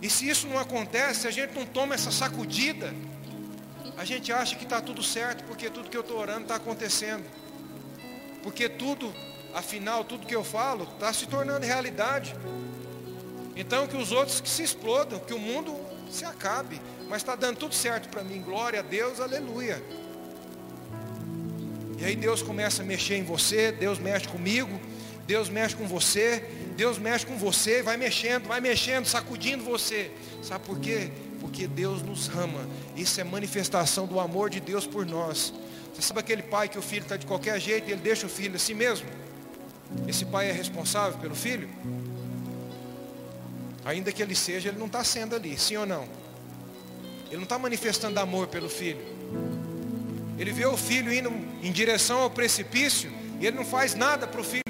E 0.00 0.10
se 0.10 0.28
isso 0.28 0.46
não 0.46 0.58
acontece, 0.58 1.20
se 1.20 1.28
a 1.28 1.30
gente 1.30 1.54
não 1.54 1.66
toma 1.66 1.94
essa 1.94 2.10
sacudida, 2.10 2.94
a 3.96 4.04
gente 4.04 4.32
acha 4.32 4.54
que 4.56 4.64
está 4.64 4.80
tudo 4.80 5.02
certo, 5.02 5.44
porque 5.44 5.70
tudo 5.70 5.88
que 5.88 5.96
eu 5.96 6.02
estou 6.02 6.18
orando 6.18 6.42
está 6.42 6.56
acontecendo. 6.56 7.24
Porque 8.42 8.68
tudo, 8.68 9.12
afinal, 9.54 10.04
tudo 10.04 10.26
que 10.26 10.36
eu 10.36 10.44
falo 10.44 10.84
está 10.84 11.12
se 11.12 11.26
tornando 11.26 11.64
realidade. 11.64 12.36
Então 13.56 13.86
que 13.86 13.96
os 13.96 14.12
outros 14.12 14.40
que 14.40 14.48
se 14.48 14.62
explodam, 14.62 15.18
que 15.18 15.32
o 15.32 15.38
mundo 15.38 15.74
se 16.10 16.24
acabe. 16.24 16.80
Mas 17.08 17.22
está 17.22 17.34
dando 17.34 17.56
tudo 17.56 17.74
certo 17.74 18.08
para 18.08 18.22
mim. 18.22 18.42
Glória 18.42 18.80
a 18.80 18.82
Deus, 18.82 19.18
aleluia. 19.18 19.82
E 21.98 22.04
aí 22.04 22.14
Deus 22.14 22.42
começa 22.42 22.82
a 22.82 22.84
mexer 22.84 23.16
em 23.16 23.24
você, 23.24 23.72
Deus 23.72 23.98
mexe 23.98 24.28
comigo. 24.28 24.78
Deus 25.26 25.48
mexe 25.48 25.74
com 25.74 25.86
você, 25.86 26.44
Deus 26.76 26.98
mexe 26.98 27.26
com 27.26 27.36
você, 27.36 27.82
vai 27.82 27.96
mexendo, 27.96 28.46
vai 28.46 28.60
mexendo, 28.60 29.06
sacudindo 29.06 29.64
você. 29.64 30.10
Sabe 30.42 30.64
por 30.64 30.78
quê? 30.78 31.10
Porque 31.40 31.66
Deus 31.66 32.00
nos 32.02 32.28
ama. 32.28 32.66
Isso 32.96 33.20
é 33.20 33.24
manifestação 33.24 34.06
do 34.06 34.20
amor 34.20 34.48
de 34.50 34.60
Deus 34.60 34.86
por 34.86 35.04
nós. 35.04 35.52
Você 35.92 36.02
sabe 36.02 36.20
aquele 36.20 36.42
pai 36.42 36.68
que 36.68 36.78
o 36.78 36.82
filho 36.82 37.02
está 37.02 37.16
de 37.16 37.26
qualquer 37.26 37.60
jeito 37.60 37.88
e 37.88 37.92
ele 37.92 38.00
deixa 38.00 38.26
o 38.26 38.28
filho 38.28 38.54
assim 38.54 38.74
mesmo? 38.74 39.08
Esse 40.06 40.24
pai 40.24 40.48
é 40.48 40.52
responsável 40.52 41.18
pelo 41.18 41.34
filho? 41.34 41.68
Ainda 43.84 44.12
que 44.12 44.22
ele 44.22 44.34
seja, 44.34 44.68
ele 44.68 44.78
não 44.78 44.86
está 44.86 45.02
sendo 45.02 45.34
ali, 45.34 45.58
sim 45.58 45.76
ou 45.76 45.86
não? 45.86 46.04
Ele 47.26 47.36
não 47.36 47.44
está 47.44 47.58
manifestando 47.58 48.20
amor 48.20 48.46
pelo 48.46 48.68
filho. 48.68 49.00
Ele 50.38 50.52
vê 50.52 50.66
o 50.66 50.76
filho 50.76 51.12
indo 51.12 51.30
em 51.62 51.72
direção 51.72 52.20
ao 52.20 52.30
precipício 52.30 53.10
e 53.40 53.46
ele 53.46 53.56
não 53.56 53.64
faz 53.64 53.94
nada 53.94 54.26
para 54.26 54.40
o 54.40 54.44
filho 54.44 54.65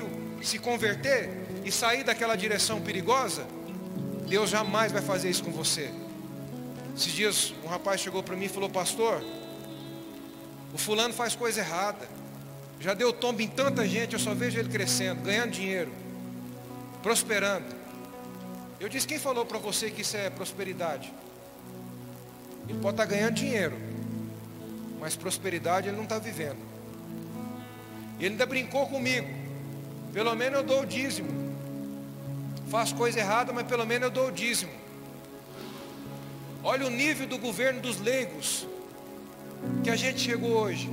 se 0.47 0.59
converter 0.59 1.29
e 1.65 1.73
sair 1.73 2.05
daquela 2.05 2.37
direção 2.37 2.81
perigosa, 2.81 3.45
Deus 4.29 4.49
jamais 4.49 4.93
vai 4.93 5.03
fazer 5.03 5.29
isso 5.29 5.43
com 5.43 5.51
você. 5.51 5.91
Esses 6.97 7.13
dias 7.13 7.55
um 7.65 7.69
rapaz 7.69 8.01
chegou 8.01 8.23
para 8.23 8.37
mim 8.37 8.47
e 8.47 8.49
falou, 8.49 8.71
pastor, 8.71 9.23
o 10.73 10.79
fulano 10.79 11.13
faz 11.13 11.35
coisa 11.35 11.61
errada. 11.61 12.09
Já 12.79 12.95
deu 12.95 13.13
tombo 13.13 13.43
em 13.43 13.49
tanta 13.49 13.87
gente, 13.87 14.13
eu 14.13 14.19
só 14.19 14.35
vejo 14.35 14.59
ele 14.59 14.69
crescendo, 14.69 15.23
ganhando 15.23 15.51
dinheiro, 15.51 15.93
prosperando. 17.03 17.75
Eu 18.79 18.89
disse, 18.89 19.07
quem 19.07 19.19
falou 19.19 19.45
para 19.45 19.59
você 19.59 19.91
que 19.91 20.03
isso 20.03 20.17
é 20.17 20.31
prosperidade? 20.31 21.13
Ele 22.69 22.79
pode 22.79 22.95
estar 22.95 23.07
tá 23.07 23.15
ganhando 23.15 23.35
dinheiro, 23.35 23.77
mas 25.01 25.17
prosperidade 25.17 25.89
ele 25.89 25.97
não 25.97 26.05
está 26.05 26.19
vivendo. 26.19 26.59
Ele 28.19 28.31
ainda 28.31 28.47
brincou 28.47 28.87
comigo. 28.87 29.46
Pelo 30.17 30.35
menos 30.35 30.61
eu 30.61 30.65
dou 30.65 30.81
o 30.81 30.87
dízimo. 30.87 31.29
Faço 32.71 32.95
coisa 32.95 33.21
errada, 33.21 33.53
mas 33.53 33.67
pelo 33.67 33.85
menos 33.85 34.05
eu 34.05 34.11
dou 34.11 34.29
o 34.29 34.33
dízimo. 34.33 34.73
Olha 36.65 36.87
o 36.87 36.91
nível 36.91 37.27
do 37.27 37.37
governo 37.37 37.83
dos 37.83 38.01
leigos 38.01 38.67
que 39.85 39.91
a 39.91 39.95
gente 39.95 40.19
chegou 40.19 40.53
hoje. 40.53 40.89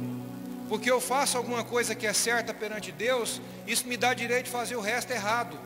Porque 0.68 0.92
eu 0.92 1.00
faço 1.00 1.38
alguma 1.38 1.64
coisa 1.64 1.96
que 1.96 2.06
é 2.06 2.12
certa 2.12 2.54
perante 2.54 2.92
Deus, 2.92 3.40
isso 3.66 3.88
me 3.88 3.96
dá 3.96 4.14
direito 4.14 4.48
de 4.48 4.52
fazer 4.52 4.76
o 4.76 4.82
resto 4.82 5.12
errado. 5.12 5.58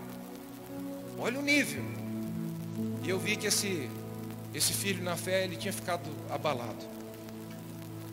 Olha 1.17 1.39
o 1.39 1.41
nível. 1.41 1.83
E 3.03 3.09
eu 3.09 3.17
vi 3.17 3.35
que 3.35 3.47
esse, 3.47 3.89
esse 4.53 4.71
filho 4.71 5.03
na 5.03 5.15
fé, 5.15 5.43
ele 5.43 5.55
tinha 5.55 5.73
ficado 5.73 6.07
abalado. 6.29 6.85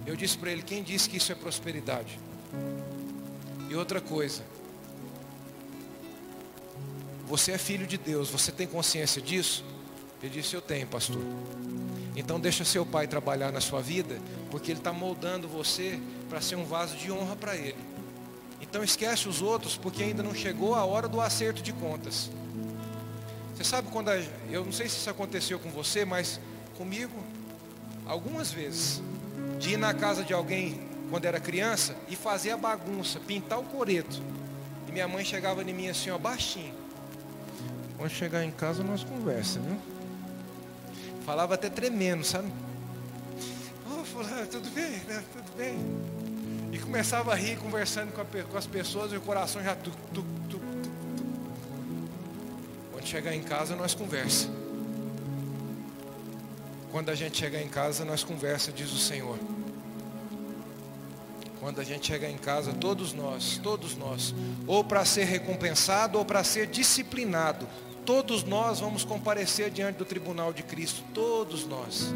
Eu 0.06 0.16
disse 0.16 0.38
para 0.38 0.50
ele, 0.50 0.62
quem 0.62 0.82
disse 0.82 1.06
que 1.06 1.18
isso 1.18 1.30
é 1.30 1.34
prosperidade? 1.34 2.18
E 3.68 3.74
outra 3.74 4.00
coisa, 4.00 4.42
você 7.26 7.52
é 7.52 7.58
filho 7.58 7.86
de 7.86 7.96
Deus, 7.96 8.30
você 8.30 8.52
tem 8.52 8.66
consciência 8.66 9.20
disso? 9.20 9.64
Ele 10.22 10.32
disse, 10.32 10.54
eu 10.54 10.60
tenho, 10.60 10.86
pastor. 10.86 11.22
Então 12.16 12.38
deixa 12.38 12.64
seu 12.64 12.86
pai 12.86 13.06
trabalhar 13.06 13.52
na 13.52 13.60
sua 13.60 13.80
vida, 13.80 14.18
porque 14.50 14.70
ele 14.70 14.80
está 14.80 14.92
moldando 14.92 15.48
você 15.48 15.98
para 16.28 16.40
ser 16.40 16.56
um 16.56 16.64
vaso 16.64 16.96
de 16.96 17.10
honra 17.10 17.36
para 17.36 17.56
ele. 17.56 17.76
Então 18.60 18.82
esquece 18.82 19.28
os 19.28 19.42
outros, 19.42 19.76
porque 19.76 20.02
ainda 20.02 20.22
não 20.22 20.34
chegou 20.34 20.74
a 20.74 20.84
hora 20.84 21.08
do 21.08 21.20
acerto 21.20 21.62
de 21.62 21.72
contas. 21.72 22.30
Você 23.54 23.64
sabe 23.64 23.88
quando 23.90 24.08
a, 24.08 24.16
eu 24.50 24.64
não 24.64 24.72
sei 24.72 24.88
se 24.88 24.96
isso 24.96 25.10
aconteceu 25.10 25.58
com 25.58 25.70
você, 25.70 26.04
mas 26.04 26.40
comigo 26.76 27.14
algumas 28.06 28.50
vezes 28.50 29.00
de 29.58 29.74
ir 29.74 29.76
na 29.76 29.94
casa 29.94 30.24
de 30.24 30.32
alguém 30.32 30.80
quando 31.10 31.24
era 31.24 31.38
criança 31.38 31.96
e 32.08 32.16
fazer 32.16 32.50
a 32.50 32.56
bagunça, 32.56 33.20
pintar 33.20 33.58
o 33.58 33.64
coreto. 33.64 34.22
E 34.88 34.92
minha 34.92 35.06
mãe 35.06 35.24
chegava 35.24 35.62
em 35.62 35.72
mim 35.72 35.88
assim, 35.88 36.10
ó, 36.10 36.18
baixinho. 36.18 36.74
Quando 38.04 38.12
chegar 38.12 38.44
em 38.44 38.50
casa 38.50 38.84
nós 38.84 39.02
conversa, 39.02 39.58
viu? 39.60 39.78
Falava 41.24 41.54
até 41.54 41.70
tremendo, 41.70 42.22
sabe? 42.22 42.52
Oh, 43.90 44.04
fulano, 44.04 44.46
tudo 44.46 44.68
bem, 44.72 44.90
né? 45.08 45.24
Tudo 45.32 45.56
bem. 45.56 45.78
E 46.70 46.78
começava 46.78 47.32
a 47.32 47.34
rir, 47.34 47.56
conversando 47.56 48.12
com, 48.12 48.20
a, 48.20 48.24
com 48.44 48.58
as 48.58 48.66
pessoas 48.66 49.10
e 49.10 49.16
o 49.16 49.22
coração 49.22 49.62
já 49.64 49.74
tu, 49.74 49.90
tu, 50.12 50.22
tu, 50.50 50.60
Quando 52.92 53.06
chegar 53.06 53.34
em 53.34 53.42
casa 53.42 53.74
nós 53.74 53.94
conversa. 53.94 54.50
Quando 56.92 57.08
a 57.08 57.14
gente 57.14 57.38
chegar 57.38 57.62
em 57.62 57.68
casa 57.68 58.04
nós 58.04 58.22
conversa, 58.22 58.70
diz 58.70 58.92
o 58.92 58.98
Senhor. 58.98 59.38
Quando 61.58 61.80
a 61.80 61.84
gente 61.84 62.06
chegar 62.06 62.28
em 62.28 62.36
casa, 62.36 62.74
todos 62.74 63.14
nós, 63.14 63.58
todos 63.62 63.96
nós, 63.96 64.34
ou 64.66 64.84
para 64.84 65.02
ser 65.06 65.24
recompensado 65.24 66.18
ou 66.18 66.24
para 66.26 66.44
ser 66.44 66.66
disciplinado, 66.66 67.66
todos 68.04 68.44
nós 68.44 68.80
vamos 68.80 69.04
comparecer 69.04 69.70
diante 69.70 69.96
do 69.96 70.04
tribunal 70.04 70.52
de 70.52 70.62
Cristo, 70.62 71.02
todos 71.12 71.66
nós. 71.66 72.14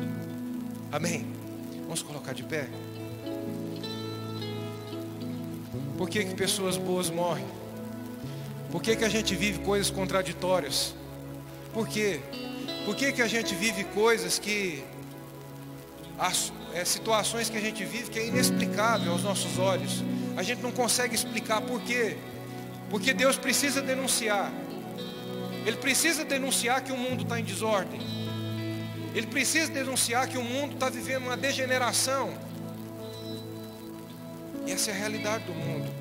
Amém. 0.93 1.27
Vamos 1.83 2.03
colocar 2.03 2.33
de 2.33 2.43
pé. 2.43 2.69
Por 5.97 6.09
que, 6.09 6.25
que 6.25 6.35
pessoas 6.35 6.77
boas 6.77 7.11
morrem? 7.11 7.47
Por 8.71 8.83
que, 8.83 8.95
que 8.95 9.05
a 9.05 9.09
gente 9.09 9.35
vive 9.35 9.59
coisas 9.61 9.91
contraditórias? 9.91 10.95
Por 11.73 11.89
quê? 11.89 12.21
Por 12.85 12.95
que, 12.95 13.13
que 13.13 13.23
a 13.23 13.27
gente 13.27 13.55
vive 13.55 13.85
coisas 13.85 14.39
que 14.39 14.85
as, 16.19 16.53
é, 16.75 16.85
situações 16.85 17.49
que 17.49 17.57
a 17.57 17.61
gente 17.61 17.85
vive 17.85 18.11
que 18.11 18.19
é 18.19 18.27
inexplicável 18.27 19.13
aos 19.13 19.23
nossos 19.23 19.59
olhos. 19.59 20.03
A 20.37 20.43
gente 20.43 20.61
não 20.61 20.73
consegue 20.73 21.15
explicar 21.15 21.61
por 21.61 21.81
quê. 21.83 22.17
Porque 22.91 23.15
Deus 23.15 23.37
precisa 23.37 23.81
denunciar. 23.81 24.53
Ele 25.69 25.77
precisa 25.77 26.25
denunciar 26.25 26.83
que 26.83 26.91
o 26.91 26.97
mundo 26.97 27.23
está 27.25 27.39
em 27.39 27.45
desordem. 27.45 28.01
Ele 29.15 29.27
precisa 29.27 29.71
denunciar 29.71 30.27
que 30.27 30.39
o 30.39 30.43
mundo 30.43 30.75
está 30.75 30.89
vivendo 30.89 31.25
uma 31.25 31.37
degeneração. 31.37 32.33
E 34.67 34.73
essa 34.73 34.91
é 34.91 34.95
a 34.95 34.97
realidade 34.97 35.45
do 35.45 35.53
mundo. 35.53 35.93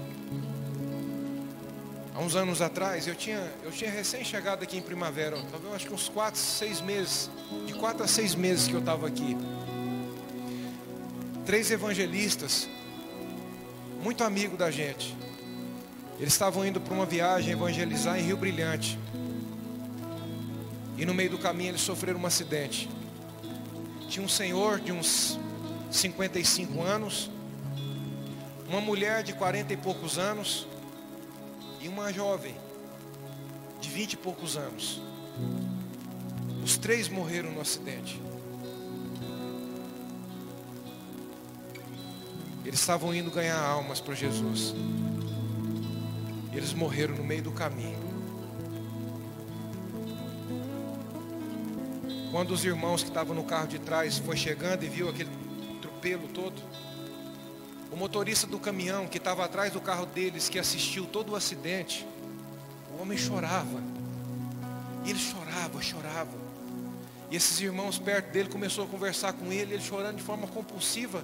Há 2.15 2.19
uns 2.19 2.35
anos 2.35 2.61
atrás, 2.61 3.07
eu 3.07 3.15
tinha, 3.15 3.51
eu 3.63 3.71
tinha 3.71 3.91
recém 3.91 4.23
chegado 4.23 4.63
aqui 4.63 4.77
em 4.77 4.81
primavera, 4.81 5.37
talvez 5.51 5.73
acho 5.75 5.87
que 5.87 5.93
uns 5.93 6.07
4, 6.09 6.39
6 6.39 6.81
meses, 6.81 7.29
de 7.65 7.73
4 7.73 8.03
a 8.03 8.07
6 8.07 8.35
meses 8.35 8.67
que 8.67 8.73
eu 8.73 8.79
estava 8.79 9.05
aqui 9.05 9.37
três 11.47 11.71
evangelistas, 11.71 12.67
muito 14.03 14.21
amigo 14.21 14.57
da 14.57 14.69
gente. 14.69 15.15
Eles 16.19 16.33
estavam 16.33 16.65
indo 16.65 16.81
para 16.81 16.93
uma 16.93 17.05
viagem 17.05 17.53
evangelizar 17.53 18.19
em 18.19 18.23
Rio 18.23 18.35
Brilhante. 18.35 18.99
E 20.97 21.05
no 21.05 21.13
meio 21.13 21.29
do 21.29 21.37
caminho 21.37 21.69
eles 21.69 21.81
sofreram 21.81 22.19
um 22.19 22.25
acidente. 22.25 22.89
Tinha 24.09 24.25
um 24.25 24.29
senhor 24.29 24.79
de 24.79 24.91
uns 24.91 25.37
55 25.91 26.81
anos, 26.81 27.29
uma 28.67 28.81
mulher 28.81 29.23
de 29.23 29.33
40 29.33 29.73
e 29.73 29.77
poucos 29.77 30.17
anos 30.17 30.67
e 31.79 31.87
uma 31.87 32.11
jovem 32.11 32.55
de 33.79 33.89
20 33.89 34.13
e 34.13 34.17
poucos 34.17 34.57
anos. 34.57 35.01
Os 36.63 36.77
três 36.77 37.07
morreram 37.07 37.51
no 37.51 37.61
acidente. 37.61 38.19
Eles 42.65 42.79
estavam 42.81 43.15
indo 43.15 43.31
ganhar 43.31 43.57
almas 43.57 44.01
para 44.01 44.13
Jesus. 44.13 44.75
Eles 46.51 46.73
morreram 46.73 47.15
no 47.15 47.23
meio 47.23 47.41
do 47.41 47.51
caminho. 47.51 48.06
Quando 52.31 52.51
os 52.51 52.65
irmãos 52.65 53.03
que 53.03 53.09
estavam 53.09 53.33
no 53.33 53.43
carro 53.43 53.67
de 53.67 53.79
trás 53.79 54.17
foi 54.17 54.35
chegando 54.35 54.83
e 54.83 54.89
viu 54.89 55.07
aquele 55.09 55.29
tropelo 55.81 56.27
todo, 56.27 56.61
o 57.89 57.95
motorista 57.95 58.45
do 58.45 58.59
caminhão 58.59 59.07
que 59.07 59.17
estava 59.17 59.45
atrás 59.45 59.71
do 59.71 59.79
carro 59.79 60.05
deles, 60.05 60.49
que 60.49 60.59
assistiu 60.59 61.05
todo 61.05 61.31
o 61.31 61.35
acidente, 61.37 62.05
o 62.91 63.01
homem 63.01 63.17
chorava. 63.17 63.81
Ele 65.05 65.17
chorava, 65.17 65.81
chorava. 65.81 66.37
E 67.31 67.37
esses 67.37 67.61
irmãos 67.61 67.97
perto 67.97 68.31
dele 68.31 68.49
começou 68.49 68.83
a 68.83 68.87
conversar 68.87 69.31
com 69.31 69.51
ele, 69.51 69.73
ele 69.73 69.83
chorando 69.83 70.17
de 70.17 70.23
forma 70.23 70.47
compulsiva. 70.47 71.23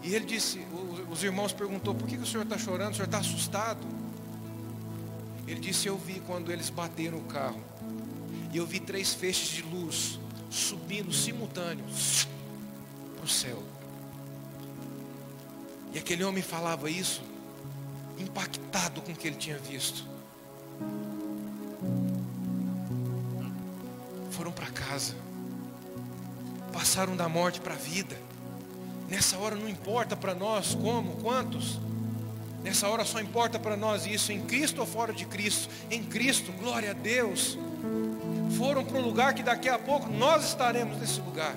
E 0.00 0.14
ele 0.14 0.26
disse, 0.26 0.64
os 1.10 1.24
irmãos 1.24 1.52
perguntou, 1.52 1.92
por 1.92 2.06
que 2.06 2.16
o 2.16 2.26
senhor 2.26 2.44
está 2.44 2.56
chorando? 2.56 2.92
O 2.92 2.94
senhor 2.94 3.06
está 3.06 3.18
assustado? 3.18 3.84
Ele 5.46 5.58
disse, 5.58 5.88
eu 5.88 5.98
vi 5.98 6.22
quando 6.24 6.52
eles 6.52 6.70
bateram 6.70 7.18
o 7.18 7.24
carro. 7.24 7.60
E 8.52 8.56
eu 8.56 8.66
vi 8.66 8.78
três 8.78 9.12
feixes 9.12 9.48
de 9.48 9.62
luz 9.62 10.20
subindo 10.50 11.12
simultâneos 11.12 12.28
para 13.16 13.24
o 13.24 13.28
céu. 13.28 13.62
E 15.92 15.98
aquele 15.98 16.24
homem 16.24 16.42
falava 16.42 16.90
isso, 16.90 17.22
impactado 18.18 19.00
com 19.00 19.12
o 19.12 19.14
que 19.14 19.28
ele 19.28 19.36
tinha 19.36 19.58
visto. 19.58 20.04
Foram 24.30 24.52
para 24.52 24.66
casa, 24.66 25.14
passaram 26.72 27.16
da 27.16 27.28
morte 27.28 27.60
para 27.60 27.74
a 27.74 27.78
vida. 27.78 28.16
Nessa 29.08 29.38
hora 29.38 29.54
não 29.54 29.68
importa 29.68 30.16
para 30.16 30.34
nós 30.34 30.74
como, 30.74 31.16
quantos. 31.16 31.78
Nessa 32.62 32.88
hora 32.88 33.04
só 33.04 33.20
importa 33.20 33.58
para 33.58 33.76
nós 33.76 34.04
isso, 34.04 34.32
em 34.32 34.42
Cristo 34.42 34.80
ou 34.80 34.86
fora 34.86 35.12
de 35.12 35.24
Cristo. 35.24 35.70
Em 35.90 36.02
Cristo, 36.02 36.52
glória 36.52 36.90
a 36.90 36.94
Deus. 36.94 37.56
Foram 38.50 38.84
para 38.84 38.98
um 38.98 39.02
lugar 39.02 39.34
que 39.34 39.42
daqui 39.42 39.68
a 39.68 39.78
pouco 39.78 40.08
nós 40.08 40.44
estaremos 40.44 40.98
nesse 40.98 41.20
lugar. 41.20 41.54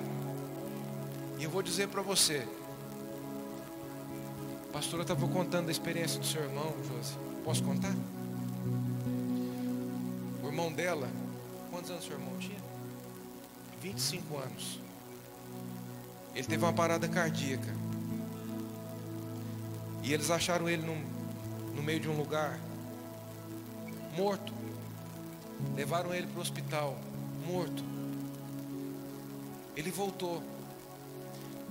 E 1.38 1.44
eu 1.44 1.50
vou 1.50 1.62
dizer 1.62 1.88
para 1.88 2.02
você. 2.02 2.46
A 4.68 4.72
pastora 4.72 5.02
estava 5.02 5.26
contando 5.28 5.68
a 5.68 5.70
experiência 5.70 6.18
do 6.18 6.26
seu 6.26 6.42
irmão, 6.42 6.74
Josi. 6.86 7.14
Posso 7.44 7.62
contar? 7.62 7.94
O 10.42 10.46
irmão 10.46 10.72
dela, 10.72 11.08
quantos 11.70 11.90
anos 11.90 12.04
seu 12.04 12.12
irmão 12.12 12.36
tinha? 12.38 12.58
25 13.80 14.38
anos. 14.38 14.80
Ele 16.34 16.46
teve 16.46 16.64
uma 16.64 16.72
parada 16.72 17.08
cardíaca. 17.08 17.74
E 20.02 20.12
eles 20.12 20.30
acharam 20.30 20.68
ele 20.68 20.82
num, 20.82 21.02
no 21.74 21.82
meio 21.82 22.00
de 22.00 22.08
um 22.08 22.16
lugar, 22.16 22.58
morto. 24.16 24.59
Levaram 25.74 26.14
ele 26.14 26.26
para 26.26 26.38
o 26.38 26.42
hospital, 26.42 26.98
morto. 27.46 27.82
Ele 29.76 29.90
voltou. 29.90 30.42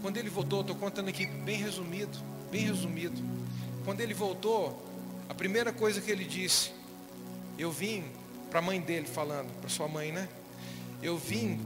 Quando 0.02 0.18
ele 0.18 0.30
voltou, 0.30 0.61
estou 0.61 0.76
contando 0.76 1.10
aqui 1.10 1.26
bem 1.26 1.57
resumido, 1.57 2.18
bem 2.49 2.61
resumido. 2.61 3.22
Quando 3.86 4.02
ele 4.02 4.14
voltou, 4.14 4.86
a 5.28 5.34
primeira 5.34 5.74
coisa 5.74 6.02
que 6.02 6.10
ele 6.10 6.26
disse, 6.26 6.72
eu 7.57 7.72
vim 7.72 8.03
para 8.49 8.60
a 8.60 8.61
mãe 8.61 8.80
dele 8.80 9.06
falando, 9.06 9.52
para 9.60 9.70
sua 9.70 9.88
mãe, 9.88 10.11
né? 10.11 10.28
Eu 11.03 11.18
vim 11.18 11.60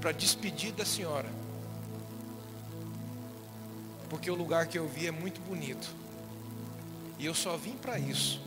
para 0.00 0.12
despedir 0.12 0.72
da 0.72 0.84
senhora. 0.84 1.42
porque 4.12 4.30
o 4.30 4.34
lugar 4.34 4.66
que 4.66 4.78
eu 4.78 4.86
vi 4.86 5.06
é 5.06 5.10
muito 5.10 5.40
bonito. 5.40 5.88
E 7.18 7.24
eu 7.24 7.34
só 7.34 7.56
vim 7.56 7.72
para 7.72 7.98
isso. 7.98 8.42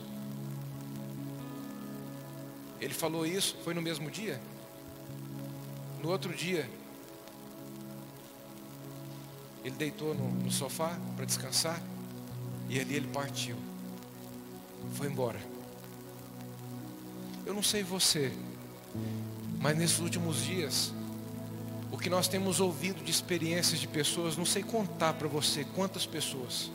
Ele 2.80 2.94
falou 2.94 3.26
isso, 3.26 3.56
foi 3.64 3.74
no 3.74 3.82
mesmo 3.82 4.10
dia? 4.10 4.40
No 6.02 6.10
outro 6.10 6.34
dia, 6.34 6.68
ele 9.64 9.74
deitou 9.76 10.14
no, 10.14 10.30
no 10.30 10.50
sofá 10.50 10.98
para 11.16 11.24
descansar 11.24 11.82
e 12.68 12.78
ali 12.78 12.94
ele 12.94 13.08
partiu. 13.08 13.56
Foi 14.94 15.08
embora. 15.08 15.40
Eu 17.44 17.54
não 17.54 17.62
sei 17.62 17.82
você, 17.82 18.32
mas 19.60 19.76
nesses 19.76 19.98
últimos 19.98 20.42
dias, 20.44 20.92
o 21.90 21.98
que 21.98 22.10
nós 22.10 22.28
temos 22.28 22.60
ouvido 22.60 23.02
de 23.02 23.10
experiências 23.10 23.80
de 23.80 23.88
pessoas, 23.88 24.36
não 24.36 24.44
sei 24.44 24.62
contar 24.62 25.14
para 25.14 25.28
você 25.28 25.64
quantas 25.74 26.04
pessoas 26.04 26.70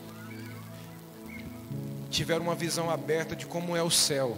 tiveram 2.10 2.44
uma 2.44 2.56
visão 2.56 2.90
aberta 2.90 3.36
de 3.36 3.45
como 3.45 3.76
é 3.76 3.82
o 3.82 3.90
céu, 3.90 4.38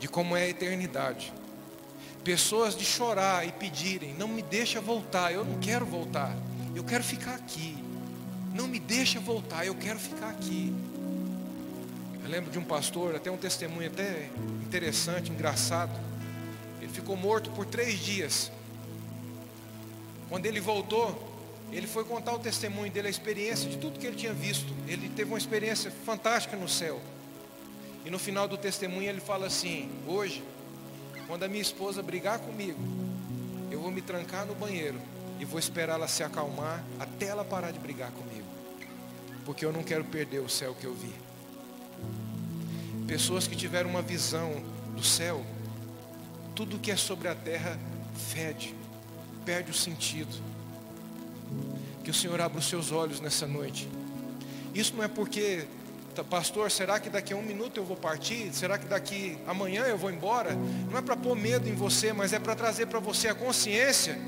de 0.00 0.08
como 0.08 0.34
é 0.34 0.44
a 0.44 0.48
eternidade. 0.48 1.32
Pessoas 2.24 2.76
de 2.76 2.84
chorar 2.84 3.46
e 3.46 3.52
pedirem, 3.52 4.14
não 4.14 4.26
me 4.26 4.42
deixa 4.42 4.80
voltar, 4.80 5.32
eu 5.32 5.44
não 5.44 5.60
quero 5.60 5.86
voltar, 5.86 6.34
eu 6.74 6.82
quero 6.82 7.04
ficar 7.04 7.34
aqui. 7.34 7.76
Não 8.52 8.66
me 8.66 8.80
deixa 8.80 9.20
voltar, 9.20 9.64
eu 9.64 9.74
quero 9.74 9.98
ficar 9.98 10.30
aqui. 10.30 10.74
Eu 12.24 12.30
lembro 12.30 12.50
de 12.50 12.58
um 12.58 12.64
pastor, 12.64 13.14
até 13.14 13.30
um 13.30 13.36
testemunho 13.36 13.88
até 13.88 14.28
interessante, 14.64 15.30
engraçado. 15.30 15.92
Ele 16.80 16.90
ficou 16.90 17.16
morto 17.16 17.50
por 17.50 17.66
três 17.66 17.98
dias. 18.00 18.50
Quando 20.28 20.46
ele 20.46 20.60
voltou, 20.60 21.28
ele 21.70 21.86
foi 21.86 22.04
contar 22.04 22.32
o 22.34 22.38
testemunho 22.38 22.90
dele, 22.90 23.08
a 23.08 23.10
experiência 23.10 23.68
de 23.68 23.76
tudo 23.76 23.98
que 23.98 24.06
ele 24.06 24.16
tinha 24.16 24.32
visto. 24.32 24.72
Ele 24.88 25.08
teve 25.10 25.30
uma 25.30 25.38
experiência 25.38 25.90
fantástica 26.04 26.56
no 26.56 26.68
céu. 26.68 27.00
E 28.04 28.10
no 28.10 28.18
final 28.18 28.48
do 28.48 28.56
testemunho 28.56 29.08
ele 29.08 29.20
fala 29.20 29.46
assim: 29.46 29.90
Hoje, 30.06 30.42
quando 31.26 31.44
a 31.44 31.48
minha 31.48 31.62
esposa 31.62 32.02
brigar 32.02 32.38
comigo, 32.38 32.80
eu 33.70 33.80
vou 33.80 33.90
me 33.90 34.02
trancar 34.02 34.46
no 34.46 34.54
banheiro 34.54 35.00
e 35.38 35.44
vou 35.44 35.58
esperar 35.58 35.94
ela 35.94 36.08
se 36.08 36.22
acalmar 36.22 36.84
até 36.98 37.26
ela 37.26 37.44
parar 37.44 37.70
de 37.70 37.78
brigar 37.78 38.10
comigo. 38.10 38.46
Porque 39.44 39.64
eu 39.64 39.72
não 39.72 39.82
quero 39.82 40.04
perder 40.04 40.40
o 40.40 40.48
céu 40.48 40.74
que 40.74 40.86
eu 40.86 40.94
vi. 40.94 41.12
Pessoas 43.06 43.46
que 43.46 43.56
tiveram 43.56 43.90
uma 43.90 44.02
visão 44.02 44.62
do 44.94 45.02
céu, 45.02 45.44
tudo 46.54 46.78
que 46.78 46.90
é 46.90 46.96
sobre 46.96 47.26
a 47.26 47.34
terra 47.34 47.78
fede 48.14 48.74
perde 49.44 49.70
o 49.70 49.74
sentido. 49.74 50.36
Que 52.04 52.10
o 52.10 52.14
Senhor 52.14 52.40
abra 52.40 52.58
os 52.58 52.68
seus 52.68 52.92
olhos 52.92 53.20
nessa 53.20 53.46
noite. 53.46 53.88
Isso 54.74 54.94
não 54.94 55.02
é 55.02 55.08
porque, 55.08 55.66
tá, 56.22 56.24
pastor, 56.24 56.70
será 56.70 56.98
que 56.98 57.08
daqui 57.08 57.32
a 57.32 57.36
um 57.36 57.42
minuto 57.42 57.78
eu 57.78 57.84
vou 57.84 57.96
partir? 57.96 58.52
Será 58.52 58.78
que 58.78 58.86
daqui 58.86 59.38
amanhã 59.46 59.84
eu 59.84 59.98
vou 59.98 60.10
embora? 60.10 60.54
Não 60.90 60.98
é 60.98 61.02
para 61.02 61.16
pôr 61.16 61.36
medo 61.36 61.68
em 61.68 61.74
você, 61.74 62.12
mas 62.12 62.32
é 62.32 62.38
para 62.38 62.54
trazer 62.54 62.86
para 62.86 62.98
você 62.98 63.28
a 63.28 63.34
consciência 63.34 64.18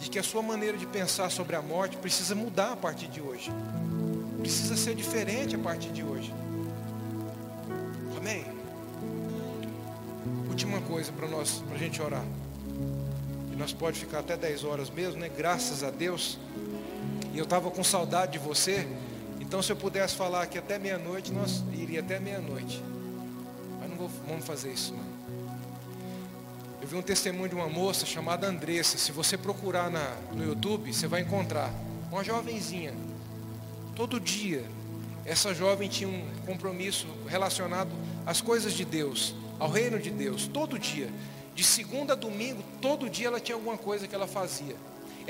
de 0.00 0.08
que 0.08 0.18
a 0.18 0.22
sua 0.22 0.42
maneira 0.42 0.78
de 0.78 0.86
pensar 0.86 1.30
sobre 1.30 1.56
a 1.56 1.62
morte 1.62 1.96
precisa 1.96 2.34
mudar 2.34 2.72
a 2.72 2.76
partir 2.76 3.08
de 3.08 3.20
hoje. 3.20 3.52
Precisa 4.38 4.76
ser 4.76 4.94
diferente 4.94 5.54
a 5.54 5.58
partir 5.58 5.90
de 5.90 6.02
hoje. 6.02 6.32
Amém? 8.16 8.44
Última 10.48 10.80
coisa 10.82 11.12
para 11.12 11.28
nós, 11.28 11.62
para 11.66 11.76
a 11.76 11.78
gente 11.78 12.00
orar 12.00 12.24
nós 13.60 13.74
pode 13.74 14.00
ficar 14.00 14.20
até 14.20 14.38
10 14.38 14.64
horas 14.64 14.88
mesmo, 14.88 15.20
né? 15.20 15.28
Graças 15.28 15.84
a 15.84 15.90
Deus. 15.90 16.38
E 17.34 17.36
eu 17.36 17.44
estava 17.44 17.70
com 17.70 17.84
saudade 17.84 18.32
de 18.32 18.38
você. 18.38 18.88
Então 19.50 19.60
se 19.60 19.72
eu 19.72 19.74
pudesse 19.74 20.14
falar 20.14 20.42
aqui 20.42 20.58
até 20.58 20.78
meia-noite, 20.78 21.32
nós 21.32 21.64
iria 21.72 21.98
até 21.98 22.20
meia-noite. 22.20 22.80
Mas 23.80 23.90
não 23.90 23.96
vou, 23.96 24.08
vamos 24.28 24.46
fazer 24.46 24.72
isso 24.72 24.94
não. 24.94 25.02
Eu 26.80 26.86
vi 26.86 26.94
um 26.94 27.02
testemunho 27.02 27.48
de 27.48 27.56
uma 27.56 27.68
moça 27.68 28.06
chamada 28.06 28.46
Andressa. 28.46 28.96
Se 28.96 29.10
você 29.10 29.36
procurar 29.36 29.90
na, 29.90 30.14
no 30.32 30.44
YouTube, 30.44 30.94
você 30.94 31.08
vai 31.08 31.22
encontrar. 31.22 31.74
Uma 32.12 32.22
jovenzinha. 32.22 32.94
Todo 33.96 34.20
dia, 34.20 34.64
essa 35.24 35.52
jovem 35.52 35.88
tinha 35.88 36.08
um 36.08 36.24
compromisso 36.46 37.08
relacionado 37.26 37.90
às 38.24 38.40
coisas 38.40 38.72
de 38.72 38.84
Deus, 38.84 39.34
ao 39.58 39.68
reino 39.68 39.98
de 39.98 40.10
Deus, 40.10 40.46
todo 40.46 40.78
dia. 40.78 41.12
De 41.56 41.64
segunda 41.64 42.12
a 42.12 42.16
domingo, 42.16 42.62
todo 42.80 43.10
dia 43.10 43.26
ela 43.26 43.40
tinha 43.40 43.56
alguma 43.56 43.76
coisa 43.76 44.06
que 44.06 44.14
ela 44.14 44.28
fazia. 44.28 44.76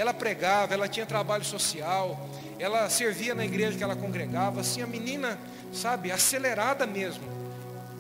Ela 0.01 0.15
pregava, 0.15 0.73
ela 0.73 0.89
tinha 0.89 1.05
trabalho 1.05 1.45
social, 1.45 2.19
ela 2.59 2.89
servia 2.89 3.35
na 3.35 3.45
igreja 3.45 3.77
que 3.77 3.85
ela 3.85 3.95
congregava, 3.95 4.63
assim, 4.63 4.81
a 4.81 4.87
menina, 4.87 5.39
sabe, 5.75 6.11
acelerada 6.11 6.87
mesmo. 6.87 7.23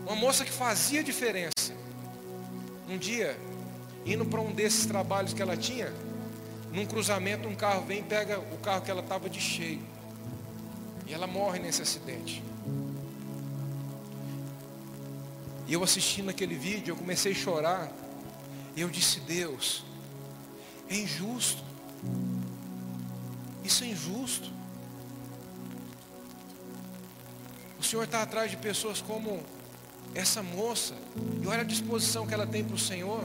Uma 0.06 0.16
moça 0.16 0.42
que 0.42 0.50
fazia 0.50 1.04
diferença. 1.04 1.74
Um 2.88 2.96
dia, 2.96 3.38
indo 4.06 4.24
para 4.24 4.40
um 4.40 4.50
desses 4.50 4.86
trabalhos 4.86 5.34
que 5.34 5.42
ela 5.42 5.58
tinha, 5.58 5.92
num 6.72 6.86
cruzamento 6.86 7.46
um 7.46 7.54
carro 7.54 7.84
vem 7.84 7.98
e 7.98 8.02
pega 8.02 8.38
o 8.38 8.56
carro 8.56 8.80
que 8.80 8.90
ela 8.90 9.02
estava 9.02 9.28
de 9.28 9.38
cheio. 9.38 9.82
E 11.06 11.12
ela 11.12 11.26
morre 11.26 11.58
nesse 11.58 11.82
acidente. 11.82 12.42
E 15.68 15.74
eu 15.74 15.84
assistindo 15.84 16.30
aquele 16.30 16.54
vídeo, 16.54 16.92
eu 16.92 16.96
comecei 16.96 17.32
a 17.32 17.34
chorar. 17.34 17.92
E 18.74 18.80
eu 18.80 18.88
disse, 18.88 19.20
Deus, 19.20 19.84
é 20.88 20.94
injusto. 20.94 21.68
Isso 23.64 23.84
é 23.84 23.88
injusto. 23.88 24.50
O 27.78 27.82
Senhor 27.82 28.04
está 28.04 28.22
atrás 28.22 28.50
de 28.50 28.56
pessoas 28.56 29.00
como 29.00 29.42
essa 30.14 30.42
moça. 30.42 30.94
E 31.42 31.46
olha 31.46 31.60
a 31.60 31.64
disposição 31.64 32.26
que 32.26 32.34
ela 32.34 32.46
tem 32.46 32.64
para 32.64 32.74
o 32.74 32.78
Senhor. 32.78 33.22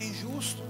É 0.00 0.04
injusto. 0.04 0.62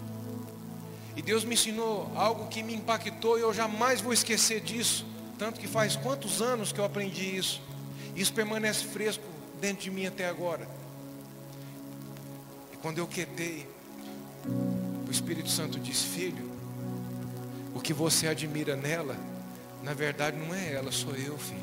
E 1.16 1.22
Deus 1.22 1.44
me 1.44 1.54
ensinou 1.54 2.12
algo 2.14 2.46
que 2.48 2.62
me 2.62 2.74
impactou 2.74 3.38
e 3.38 3.42
eu 3.42 3.52
jamais 3.52 4.00
vou 4.00 4.12
esquecer 4.12 4.60
disso. 4.60 5.06
Tanto 5.38 5.58
que 5.58 5.66
faz 5.66 5.96
quantos 5.96 6.42
anos 6.42 6.72
que 6.72 6.78
eu 6.78 6.84
aprendi 6.84 7.36
isso. 7.36 7.60
Isso 8.14 8.32
permanece 8.32 8.84
fresco 8.84 9.24
dentro 9.60 9.84
de 9.84 9.90
mim 9.90 10.06
até 10.06 10.28
agora. 10.28 10.68
E 12.72 12.76
quando 12.76 12.98
eu 12.98 13.06
quietei, 13.06 13.66
o 15.06 15.10
Espírito 15.10 15.48
Santo 15.48 15.78
diz: 15.78 16.02
Filho, 16.02 16.45
o 17.76 17.80
que 17.80 17.92
você 17.92 18.26
admira 18.26 18.74
nela, 18.74 19.14
na 19.82 19.92
verdade 19.92 20.38
não 20.38 20.54
é 20.54 20.72
ela, 20.72 20.90
sou 20.90 21.14
eu, 21.14 21.36
filho. 21.36 21.60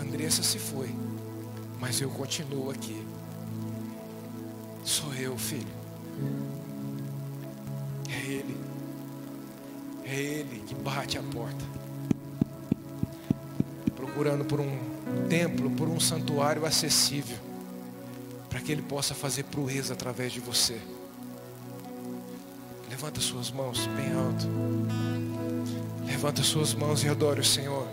Andressa 0.00 0.40
se 0.44 0.60
foi, 0.60 0.88
mas 1.80 2.00
eu 2.00 2.08
continuo 2.10 2.70
aqui. 2.70 3.04
Sou 4.84 5.12
eu, 5.14 5.36
filho. 5.36 5.66
É 8.08 8.30
Ele. 8.30 8.56
É 10.04 10.14
Ele 10.14 10.62
que 10.64 10.76
bate 10.76 11.18
a 11.18 11.22
porta. 11.22 11.64
Procurando 13.96 14.44
por 14.44 14.60
um 14.60 14.78
templo, 15.28 15.70
por 15.72 15.88
um 15.88 15.98
santuário 15.98 16.64
acessível 16.64 17.38
para 18.48 18.60
que 18.60 18.70
Ele 18.70 18.82
possa 18.82 19.12
fazer 19.12 19.42
proeza 19.44 19.94
através 19.94 20.32
de 20.32 20.38
você. 20.38 20.80
Levanta 22.94 23.20
suas 23.20 23.50
mãos 23.50 23.88
bem 23.88 24.12
alto. 24.12 24.46
Levanta 26.06 26.44
suas 26.44 26.74
mãos 26.74 27.02
e 27.02 27.08
adore 27.08 27.40
o 27.40 27.44
Senhor. 27.44 27.88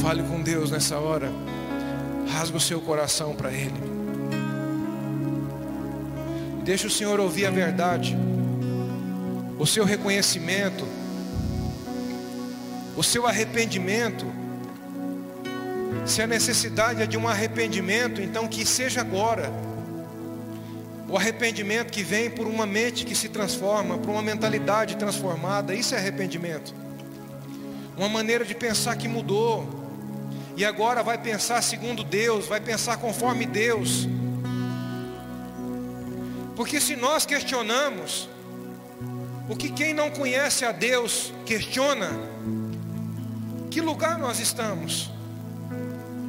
Fale 0.00 0.24
com 0.24 0.42
Deus 0.42 0.72
nessa 0.72 0.98
hora. 0.98 1.30
Rasga 2.28 2.56
o 2.56 2.60
seu 2.60 2.80
coração 2.80 3.36
para 3.36 3.52
Ele. 3.52 3.80
Deixa 6.64 6.88
o 6.88 6.90
Senhor 6.90 7.20
ouvir 7.20 7.46
a 7.46 7.50
verdade. 7.52 8.18
O 9.60 9.64
seu 9.64 9.84
reconhecimento. 9.84 10.84
O 12.96 13.02
seu 13.04 13.28
arrependimento 13.28 14.26
se 16.06 16.22
a 16.22 16.26
necessidade 16.26 17.02
é 17.02 17.06
de 17.06 17.18
um 17.18 17.26
arrependimento, 17.26 18.22
então 18.22 18.46
que 18.46 18.64
seja 18.64 19.00
agora. 19.00 19.50
O 21.08 21.16
arrependimento 21.16 21.90
que 21.90 22.02
vem 22.02 22.30
por 22.30 22.46
uma 22.46 22.64
mente 22.64 23.04
que 23.04 23.14
se 23.14 23.28
transforma, 23.28 23.98
por 23.98 24.10
uma 24.10 24.22
mentalidade 24.22 24.96
transformada, 24.96 25.74
isso 25.74 25.94
é 25.94 25.98
arrependimento. 25.98 26.74
Uma 27.96 28.08
maneira 28.08 28.44
de 28.44 28.54
pensar 28.54 28.96
que 28.96 29.08
mudou. 29.08 29.84
E 30.56 30.64
agora 30.64 31.02
vai 31.02 31.18
pensar 31.18 31.62
segundo 31.62 32.02
Deus, 32.02 32.46
vai 32.46 32.60
pensar 32.60 32.96
conforme 32.96 33.44
Deus. 33.44 34.08
Porque 36.54 36.80
se 36.80 36.96
nós 36.96 37.26
questionamos, 37.26 38.28
o 39.48 39.54
que 39.54 39.70
quem 39.70 39.92
não 39.92 40.10
conhece 40.10 40.64
a 40.64 40.72
Deus 40.72 41.32
questiona, 41.44 42.10
que 43.70 43.80
lugar 43.80 44.18
nós 44.18 44.40
estamos? 44.40 45.15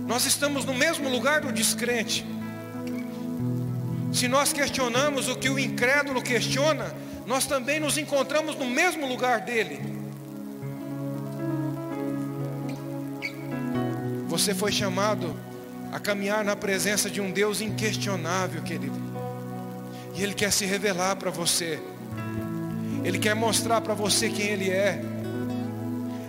Nós 0.07 0.25
estamos 0.25 0.63
no 0.63 0.73
mesmo 0.73 1.09
lugar 1.09 1.41
do 1.41 1.51
descrente. 1.51 2.25
Se 4.13 4.27
nós 4.29 4.53
questionamos 4.53 5.27
o 5.27 5.35
que 5.35 5.49
o 5.49 5.59
incrédulo 5.59 6.21
questiona, 6.21 6.95
nós 7.25 7.45
também 7.45 7.77
nos 7.77 7.97
encontramos 7.97 8.55
no 8.55 8.65
mesmo 8.65 9.05
lugar 9.05 9.41
dele. 9.41 9.81
Você 14.29 14.55
foi 14.55 14.71
chamado 14.71 15.35
a 15.91 15.99
caminhar 15.99 16.43
na 16.45 16.55
presença 16.55 17.09
de 17.09 17.19
um 17.19 17.29
Deus 17.29 17.59
inquestionável, 17.59 18.61
querido. 18.61 18.99
E 20.15 20.23
Ele 20.23 20.33
quer 20.33 20.53
se 20.53 20.65
revelar 20.65 21.17
para 21.17 21.29
você. 21.29 21.79
Ele 23.03 23.19
quer 23.19 23.35
mostrar 23.35 23.81
para 23.81 23.93
você 23.93 24.29
quem 24.29 24.47
Ele 24.47 24.69
é. 24.69 25.01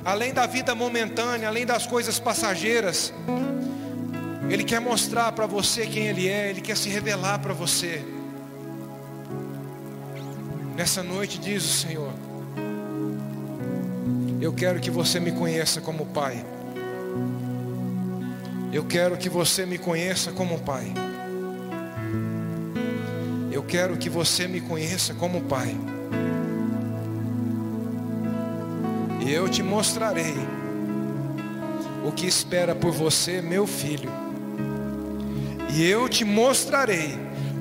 Além 0.09 0.33
da 0.33 0.47
vida 0.47 0.75
momentânea, 0.75 1.49
além 1.49 1.67
das 1.67 1.87
coisas 1.87 2.19
passageiras, 2.19 3.13
Ele 4.49 4.65
quer 4.65 4.81
mostrar 4.81 5.31
para 5.33 5.45
você 5.45 5.87
quem 5.87 6.07
Ele 6.07 6.27
é. 6.27 6.49
Ele 6.49 6.63
quer 6.63 6.79
se 6.79 6.89
revelar 6.89 7.41
para 7.41 7.53
você. 7.53 8.03
Nessa 10.75 11.03
noite 11.03 11.39
diz 11.39 11.63
o 11.63 11.69
Senhor: 11.69 12.11
Eu 14.41 14.51
quero 14.55 14.81
que 14.81 14.91
você 14.91 15.21
me 15.21 15.31
conheça 15.31 15.79
como 15.79 16.07
Pai. 16.07 16.43
Eu 18.73 18.87
quero 18.87 19.15
que 19.19 19.29
você 19.29 19.67
me 19.67 19.77
conheça 19.77 20.33
como 20.33 20.59
Pai. 20.61 20.91
Eu 23.53 23.63
quero 23.63 23.95
que 23.99 24.09
você 24.09 24.49
me 24.49 24.63
conheça 24.63 25.13
como 25.13 25.43
Pai. 25.43 25.77
E 29.29 29.33
eu 29.35 29.47
te 29.47 29.63
mostrarei 29.63 30.35
o 32.03 32.11
que 32.11 32.27
espera 32.27 32.75
por 32.75 32.93
você, 32.93 33.43
meu 33.43 33.67
filho. 33.67 34.11
E 35.71 35.85
eu 35.85 36.09
te 36.09 36.25
mostrarei 36.25 37.15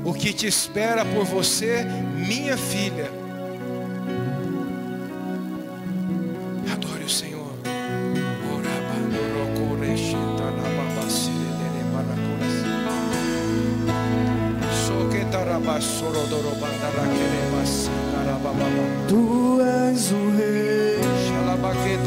o 0.05 0.13
que 0.13 0.31
te 0.31 0.47
espera 0.47 1.03
por 1.03 1.25
você, 1.25 1.85
minha 2.15 2.55
filha. 2.55 3.11
Adore 6.71 7.03
o 7.03 7.09
Senhor. 7.09 7.51
Tu 19.09 19.61
és 19.61 20.11
o 20.11 20.37
rei. 20.37 20.76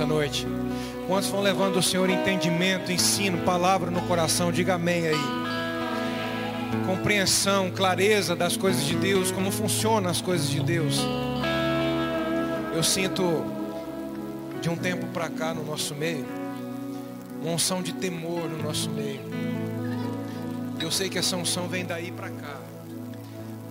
nessa 0.00 0.06
noite? 0.06 0.46
Quantos 1.06 1.28
vão 1.28 1.42
levando 1.42 1.74
do 1.74 1.82
Senhor 1.82 2.08
entendimento, 2.08 2.90
ensino, 2.90 3.38
palavra 3.38 3.90
no 3.90 4.00
coração? 4.02 4.50
Diga 4.50 4.74
amém 4.74 5.06
aí. 5.06 5.40
compreensão, 6.86 7.70
clareza 7.70 8.34
das 8.34 8.56
coisas 8.56 8.84
de 8.84 8.94
Deus, 8.94 9.30
como 9.30 9.50
funcionam 9.50 10.10
as 10.10 10.20
coisas 10.20 10.48
de 10.48 10.60
Deus. 10.60 11.00
Eu 12.74 12.82
sinto 12.82 13.44
de 14.60 14.70
um 14.70 14.76
tempo 14.76 15.06
para 15.08 15.28
cá 15.28 15.52
no 15.52 15.64
nosso 15.64 15.94
meio, 15.94 16.24
uma 17.42 17.52
unção 17.52 17.82
de 17.82 17.92
temor 17.92 18.48
no 18.48 18.62
nosso 18.62 18.88
meio. 18.90 19.20
Eu 20.80 20.90
sei 20.90 21.08
que 21.08 21.18
essa 21.18 21.36
unção 21.36 21.68
vem 21.68 21.84
daí 21.84 22.10
para 22.10 22.30
cá. 22.30 22.56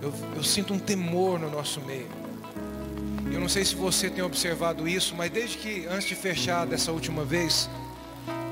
Eu, 0.00 0.12
eu 0.36 0.44
sinto 0.44 0.72
um 0.72 0.78
temor 0.78 1.38
no 1.38 1.50
nosso 1.50 1.80
meio. 1.80 2.19
Eu 3.32 3.38
não 3.38 3.48
sei 3.48 3.64
se 3.64 3.74
você 3.74 4.10
tem 4.10 4.24
observado 4.24 4.88
isso, 4.88 5.14
mas 5.14 5.30
desde 5.30 5.56
que 5.56 5.86
antes 5.86 6.08
de 6.08 6.16
fechar 6.16 6.66
dessa 6.66 6.90
última 6.90 7.24
vez, 7.24 7.70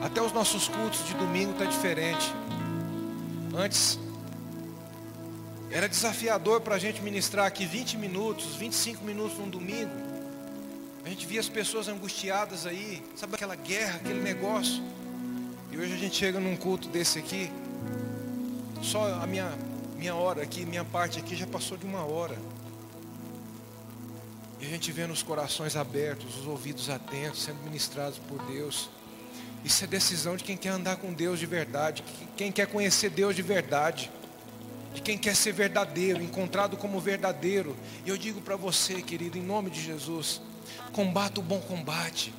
até 0.02 0.22
os 0.22 0.32
nossos 0.32 0.68
cultos 0.68 1.05
de 1.05 1.14
domingo 1.14 1.52
está 1.52 1.64
diferente. 1.64 2.32
Antes 3.56 3.98
era 5.70 5.88
desafiador 5.88 6.60
para 6.60 6.76
a 6.76 6.78
gente 6.78 7.02
ministrar 7.02 7.46
aqui 7.46 7.66
20 7.66 7.98
minutos, 7.98 8.55
25 8.55 9.05
minutos 9.05 9.36
num 9.36 9.50
domingo. 9.50 9.90
A 11.05 11.09
gente 11.09 11.26
via 11.26 11.40
as 11.40 11.48
pessoas 11.48 11.88
angustiadas 11.88 12.64
aí, 12.64 13.02
sabe 13.16 13.34
aquela 13.34 13.56
guerra, 13.56 13.96
aquele 13.96 14.20
negócio. 14.20 14.82
E 15.72 15.76
hoje 15.76 15.92
a 15.92 15.96
gente 15.96 16.16
chega 16.16 16.38
num 16.38 16.56
culto 16.56 16.88
desse 16.88 17.18
aqui, 17.18 17.50
só 18.80 19.20
a 19.20 19.26
minha, 19.26 19.52
minha 19.96 20.14
hora 20.14 20.42
aqui, 20.42 20.64
minha 20.64 20.84
parte 20.84 21.18
aqui 21.18 21.34
já 21.34 21.46
passou 21.46 21.76
de 21.76 21.84
uma 21.84 22.05
hora. 22.05 22.36
E 24.60 24.66
a 24.66 24.68
gente 24.68 24.90
vê 24.90 25.06
nos 25.06 25.22
corações 25.22 25.76
abertos, 25.76 26.36
os 26.39 26.47
ouvidos 26.47 26.90
atentos, 26.90 27.43
sendo 27.43 27.62
ministrados 27.62 28.18
por 28.18 28.43
Deus. 28.47 28.89
Isso 29.64 29.85
é 29.85 29.86
decisão 29.86 30.36
de 30.36 30.44
quem 30.44 30.56
quer 30.56 30.70
andar 30.70 30.97
com 30.97 31.12
Deus 31.12 31.39
de 31.39 31.47
verdade, 31.47 32.02
quem 32.36 32.51
quer 32.51 32.66
conhecer 32.66 33.10
Deus 33.10 33.36
de 33.36 33.43
verdade, 33.43 34.10
de 34.94 35.02
quem 35.02 35.16
quer 35.16 35.36
ser 35.36 35.52
verdadeiro, 35.52 36.22
encontrado 36.22 36.76
como 36.76 37.01
verdadeiro. 37.01 37.76
E 38.05 38.09
eu 38.09 38.16
digo 38.16 38.40
para 38.40 38.56
você, 38.56 39.01
querido, 39.02 39.39
em 39.39 39.43
nome 39.43 39.70
de 39.70 39.80
Jesus, 39.80 40.40
combata 40.93 41.40
o 41.40 41.43
bom 41.43 41.60
combate. 41.60 42.32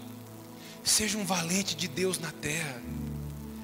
Seja 0.84 1.18
um 1.18 1.26
valente 1.26 1.76
de 1.76 1.88
Deus 1.88 2.20
na 2.20 2.32
terra. 2.32 2.82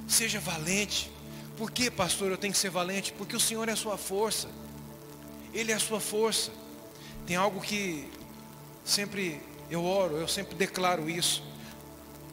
Seja 0.08 0.40
valente. 0.40 1.12
Por 1.58 1.72
que, 1.72 1.90
pastor, 1.90 2.32
eu 2.32 2.38
tenho 2.38 2.54
que 2.54 2.60
ser 2.60 2.70
valente? 2.70 3.12
Porque 3.14 3.36
o 3.36 3.40
Senhor 3.40 3.68
é 3.68 3.72
a 3.72 3.76
sua 3.76 3.98
força. 3.98 4.50
Ele 5.54 5.72
é 5.72 5.76
a 5.76 5.80
sua 5.80 6.00
força. 6.00 6.52
Tem 7.26 7.36
algo 7.36 7.62
que 7.62 8.08
sempre 8.86 9.42
eu 9.70 9.84
oro, 9.84 10.16
eu 10.16 10.28
sempre 10.28 10.56
declaro 10.56 11.10
isso. 11.10 11.44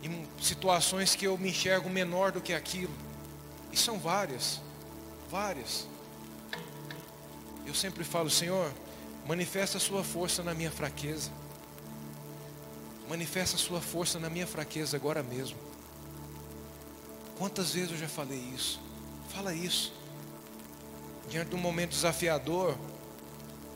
Em 0.03 0.27
situações 0.41 1.17
que 1.17 1.27
eu 1.27 1.39
me 1.39 1.49
enxergo 1.49 1.89
menor 1.89 2.31
do 2.31 2.41
que 2.41 2.53
aquilo. 2.53 2.93
E 3.73 3.77
são 3.77 3.99
várias. 3.99 4.61
Várias. 5.31 5.89
Eu 7.67 7.75
sempre 7.75 8.05
falo, 8.05 8.29
Senhor, 8.29 8.71
manifesta 9.27 9.79
a 9.79 9.81
sua 9.81 10.05
força 10.05 10.43
na 10.43 10.53
minha 10.53 10.71
fraqueza. 10.71 11.31
Manifesta 13.09 13.57
a 13.57 13.59
sua 13.59 13.81
força 13.81 14.19
na 14.19 14.29
minha 14.29 14.47
fraqueza 14.47 14.97
agora 14.97 15.23
mesmo. 15.23 15.57
Quantas 17.39 17.73
vezes 17.73 17.93
eu 17.93 17.99
já 17.99 18.09
falei 18.09 18.39
isso? 18.55 18.81
Fala 19.31 19.55
isso. 19.55 19.93
Diante 21.29 21.51
de 21.51 21.57
um 21.57 21.59
momento 21.59 21.91
desafiador, 21.91 22.77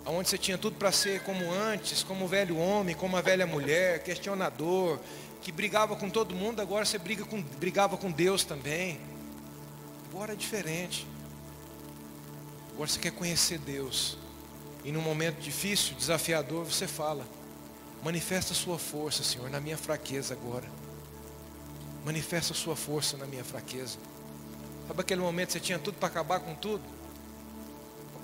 onde 0.07 0.28
você 0.28 0.39
tinha 0.39 0.57
tudo 0.57 0.77
para 0.77 0.93
ser 0.93 1.23
como 1.23 1.51
antes, 1.51 2.03
como 2.03 2.24
o 2.24 2.28
velho 2.28 2.57
homem, 2.57 2.95
como 2.95 3.16
a 3.16 3.20
velha 3.20 3.47
mulher, 3.47 4.03
questionador, 4.03 4.99
que 5.43 5.51
brigava 5.51 5.97
com 5.97 6.09
todo 6.09 6.35
mundo, 6.35 6.61
agora 6.61 6.85
você 6.85 6.99
briga 6.99 7.24
com, 7.24 7.43
brigava 7.43 7.97
com 7.97 8.11
Deus 8.11 8.45
também. 8.45 9.01
Agora 10.11 10.33
é 10.33 10.37
diferente. 10.37 11.07
Agora 12.73 12.89
você 12.89 13.01
quer 13.01 13.12
conhecer 13.12 13.59
Deus. 13.59 14.16
E 14.85 14.93
num 14.93 15.03
momento 15.03 15.41
difícil, 15.41 15.97
desafiador, 15.97 16.65
você 16.65 16.87
fala: 16.87 17.27
Manifesta 18.03 18.53
a 18.53 18.57
sua 18.57 18.78
força, 18.78 19.24
Senhor, 19.24 19.51
na 19.51 19.61
minha 19.61 19.77
fraqueza 19.77 20.35
agora. 20.35 20.69
Manifesta 22.05 22.53
a 22.53 22.57
sua 22.57 22.77
força 22.77 23.16
na 23.16 23.27
minha 23.27 23.45
fraqueza. 23.45 23.99
Sabe 24.87 25.01
aquele 25.01 25.20
momento 25.20 25.49
que 25.49 25.53
você 25.55 25.61
tinha 25.61 25.78
tudo 25.78 25.97
para 25.99 26.07
acabar 26.07 26.39
com 26.39 26.55
tudo? 26.55 26.85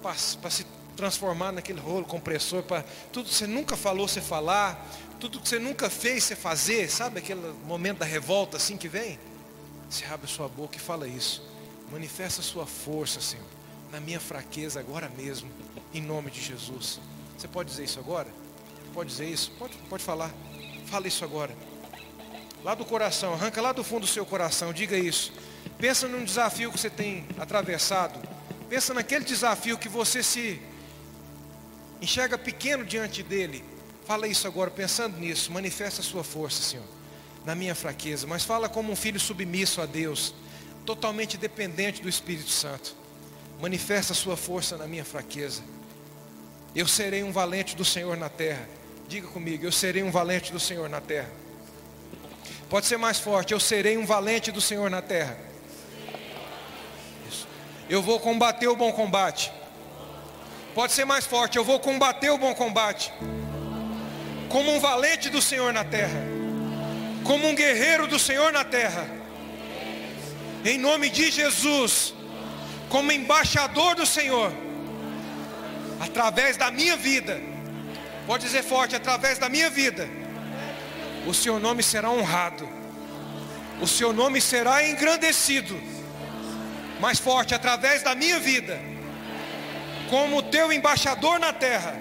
Para 0.00 0.14
se 0.14 0.64
transformar 0.96 1.52
naquele 1.52 1.80
rolo 1.80 2.04
compressor, 2.04 2.62
para 2.62 2.84
tudo 3.12 3.28
que 3.28 3.34
você 3.34 3.46
nunca 3.46 3.76
falou, 3.76 4.06
você 4.06 4.20
falar, 4.20 4.86
tudo 5.18 5.40
que 5.40 5.48
você 5.48 5.58
nunca 5.58 5.88
fez, 5.88 6.24
você 6.24 6.36
fazer, 6.36 6.90
sabe 6.90 7.18
aquele 7.18 7.40
momento 7.64 7.98
da 7.98 8.06
revolta 8.06 8.56
assim 8.56 8.76
que 8.76 8.88
vem? 8.88 9.18
Você 9.88 10.04
abre 10.06 10.26
sua 10.26 10.48
boca 10.48 10.76
e 10.76 10.80
fala 10.80 11.06
isso. 11.06 11.42
Manifesta 11.90 12.42
sua 12.42 12.66
força, 12.66 13.20
Senhor, 13.20 13.44
na 13.90 14.00
minha 14.00 14.18
fraqueza 14.18 14.80
agora 14.80 15.10
mesmo, 15.16 15.50
em 15.92 16.00
nome 16.00 16.30
de 16.30 16.40
Jesus. 16.40 16.98
Você 17.36 17.46
pode 17.46 17.70
dizer 17.70 17.84
isso 17.84 17.98
agora? 17.98 18.28
Pode 18.94 19.10
dizer 19.10 19.28
isso? 19.28 19.50
Pode, 19.58 19.76
pode 19.88 20.02
falar. 20.02 20.30
Fala 20.86 21.06
isso 21.06 21.24
agora. 21.24 21.54
Lá 22.64 22.74
do 22.74 22.84
coração, 22.84 23.32
arranca 23.34 23.60
lá 23.60 23.72
do 23.72 23.82
fundo 23.82 24.02
do 24.02 24.06
seu 24.06 24.24
coração, 24.24 24.72
diga 24.72 24.96
isso. 24.96 25.32
Pensa 25.78 26.06
num 26.06 26.24
desafio 26.24 26.70
que 26.70 26.78
você 26.78 26.90
tem 26.90 27.26
atravessado. 27.38 28.18
Pensa 28.68 28.94
naquele 28.94 29.24
desafio 29.24 29.76
que 29.76 29.88
você 29.88 30.22
se 30.22 30.60
enxerga 32.02 32.36
pequeno 32.36 32.84
diante 32.84 33.22
dele. 33.22 33.64
Fala 34.04 34.26
isso 34.26 34.46
agora, 34.48 34.70
pensando 34.70 35.16
nisso. 35.18 35.52
Manifesta 35.52 36.00
a 36.00 36.04
sua 36.04 36.24
força, 36.24 36.60
Senhor, 36.60 36.84
na 37.44 37.54
minha 37.54 37.74
fraqueza. 37.74 38.26
Mas 38.26 38.44
fala 38.44 38.68
como 38.68 38.92
um 38.92 38.96
filho 38.96 39.20
submisso 39.20 39.80
a 39.80 39.86
Deus, 39.86 40.34
totalmente 40.84 41.38
dependente 41.38 42.02
do 42.02 42.08
Espírito 42.08 42.50
Santo. 42.50 42.96
Manifesta 43.60 44.12
a 44.12 44.16
sua 44.16 44.36
força 44.36 44.76
na 44.76 44.88
minha 44.88 45.04
fraqueza. 45.04 45.62
Eu 46.74 46.88
serei 46.88 47.22
um 47.22 47.30
valente 47.30 47.76
do 47.76 47.84
Senhor 47.84 48.16
na 48.16 48.28
terra. 48.28 48.68
Diga 49.06 49.28
comigo, 49.28 49.64
eu 49.64 49.72
serei 49.72 50.02
um 50.02 50.10
valente 50.10 50.50
do 50.50 50.58
Senhor 50.58 50.88
na 50.88 51.00
terra. 51.00 51.30
Pode 52.68 52.86
ser 52.86 52.96
mais 52.96 53.20
forte, 53.20 53.52
eu 53.52 53.60
serei 53.60 53.96
um 53.96 54.06
valente 54.06 54.50
do 54.50 54.60
Senhor 54.60 54.90
na 54.90 55.02
terra. 55.02 55.38
Isso. 57.30 57.46
Eu 57.88 58.02
vou 58.02 58.18
combater 58.18 58.66
o 58.66 58.74
bom 58.74 58.92
combate. 58.92 59.52
Pode 60.74 60.92
ser 60.92 61.04
mais 61.04 61.26
forte, 61.26 61.58
eu 61.58 61.64
vou 61.64 61.78
combater 61.78 62.30
o 62.30 62.38
bom 62.38 62.54
combate. 62.54 63.12
Como 64.48 64.74
um 64.74 64.80
valente 64.80 65.28
do 65.28 65.42
Senhor 65.42 65.72
na 65.72 65.84
terra. 65.84 66.20
Como 67.24 67.46
um 67.46 67.54
guerreiro 67.54 68.06
do 68.06 68.18
Senhor 68.18 68.52
na 68.52 68.64
terra. 68.64 69.06
Em 70.64 70.78
nome 70.78 71.10
de 71.10 71.30
Jesus. 71.30 72.14
Como 72.88 73.12
embaixador 73.12 73.94
do 73.94 74.06
Senhor. 74.06 74.50
Através 76.00 76.56
da 76.56 76.70
minha 76.70 76.96
vida. 76.96 77.38
Pode 78.26 78.44
dizer 78.44 78.62
forte, 78.62 78.96
através 78.96 79.38
da 79.38 79.50
minha 79.50 79.68
vida. 79.68 80.08
O 81.26 81.34
seu 81.34 81.58
nome 81.60 81.82
será 81.82 82.10
honrado. 82.10 82.66
O 83.80 83.86
seu 83.86 84.12
nome 84.12 84.40
será 84.40 84.88
engrandecido. 84.88 85.78
Mais 86.98 87.18
forte, 87.18 87.54
através 87.54 88.02
da 88.02 88.14
minha 88.14 88.38
vida 88.38 88.91
como 90.12 90.42
teu 90.42 90.70
embaixador 90.70 91.40
na 91.40 91.54
terra. 91.54 91.98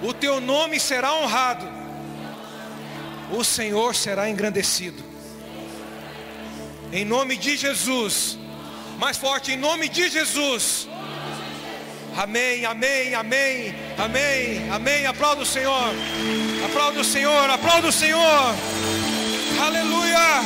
O 0.00 0.14
teu 0.14 0.40
nome 0.40 0.78
será 0.78 1.12
honrado. 1.12 1.68
O 3.32 3.42
Senhor 3.42 3.96
será 3.96 4.30
engrandecido. 4.30 5.02
Em 6.92 7.04
nome 7.04 7.36
de 7.36 7.56
Jesus. 7.56 8.38
Mais 8.96 9.16
forte, 9.16 9.50
em 9.50 9.56
nome 9.56 9.88
de 9.88 10.08
Jesus. 10.08 10.86
Amém, 12.16 12.64
amém, 12.64 13.12
amém, 13.12 13.74
amém, 13.98 14.70
amém. 14.70 15.06
Aplauda 15.06 15.42
o 15.42 15.46
Senhor. 15.46 15.92
Aplauda 16.64 17.00
o 17.00 17.04
Senhor, 17.04 17.50
aplauda 17.50 17.88
o 17.88 17.92
Senhor. 17.92 18.54
Aleluia. 19.66 20.42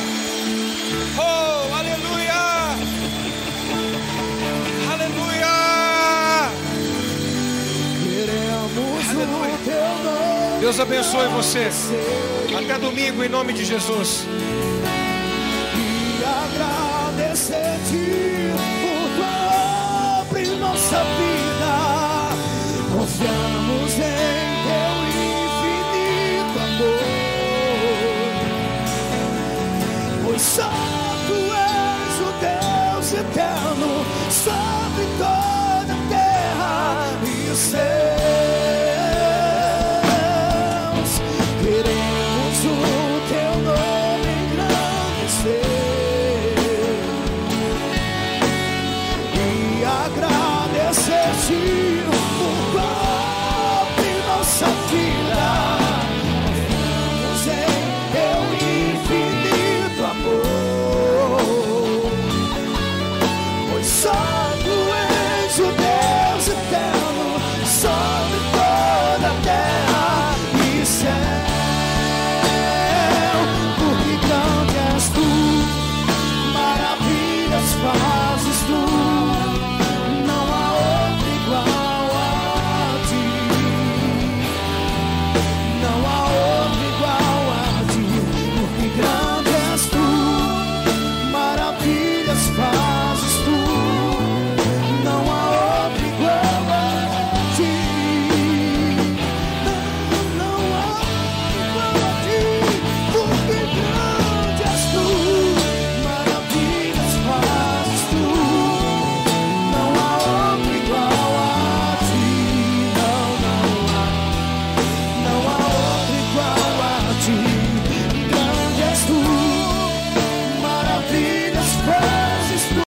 Oh, 1.15 1.75
aleluia. 1.75 2.96
Aleluia. 8.79 9.57
Deus 10.59 10.79
abençoe 10.79 11.27
você. 11.29 11.69
Até 12.55 12.77
domingo, 12.77 13.23
em 13.23 13.29
nome 13.29 13.53
de 13.53 13.65
Jesus. 13.65 14.23
E 15.75 16.23
agradecer-te 16.23 18.51
por 18.81 19.09
tua 19.15 20.21
obra 20.21 20.41
em 20.41 20.59
nossa 20.59 21.03
vida. 21.03 21.71
Confiamos 22.95 23.93
em 23.93 23.97
teu 24.67 24.95
infinito 25.25 26.59
amor. 26.59 26.99
Pois 30.25 30.41
só 30.41 30.69
tu 31.27 31.37
és 31.53 32.19
o 32.21 32.31
Deus 32.41 33.13
eterno 33.13 33.89
sobre 34.31 35.05
toda 35.17 35.93
a 35.93 35.95
terra 36.09 37.11
e 37.25 37.49
o 37.49 37.55
céu. 37.55 38.16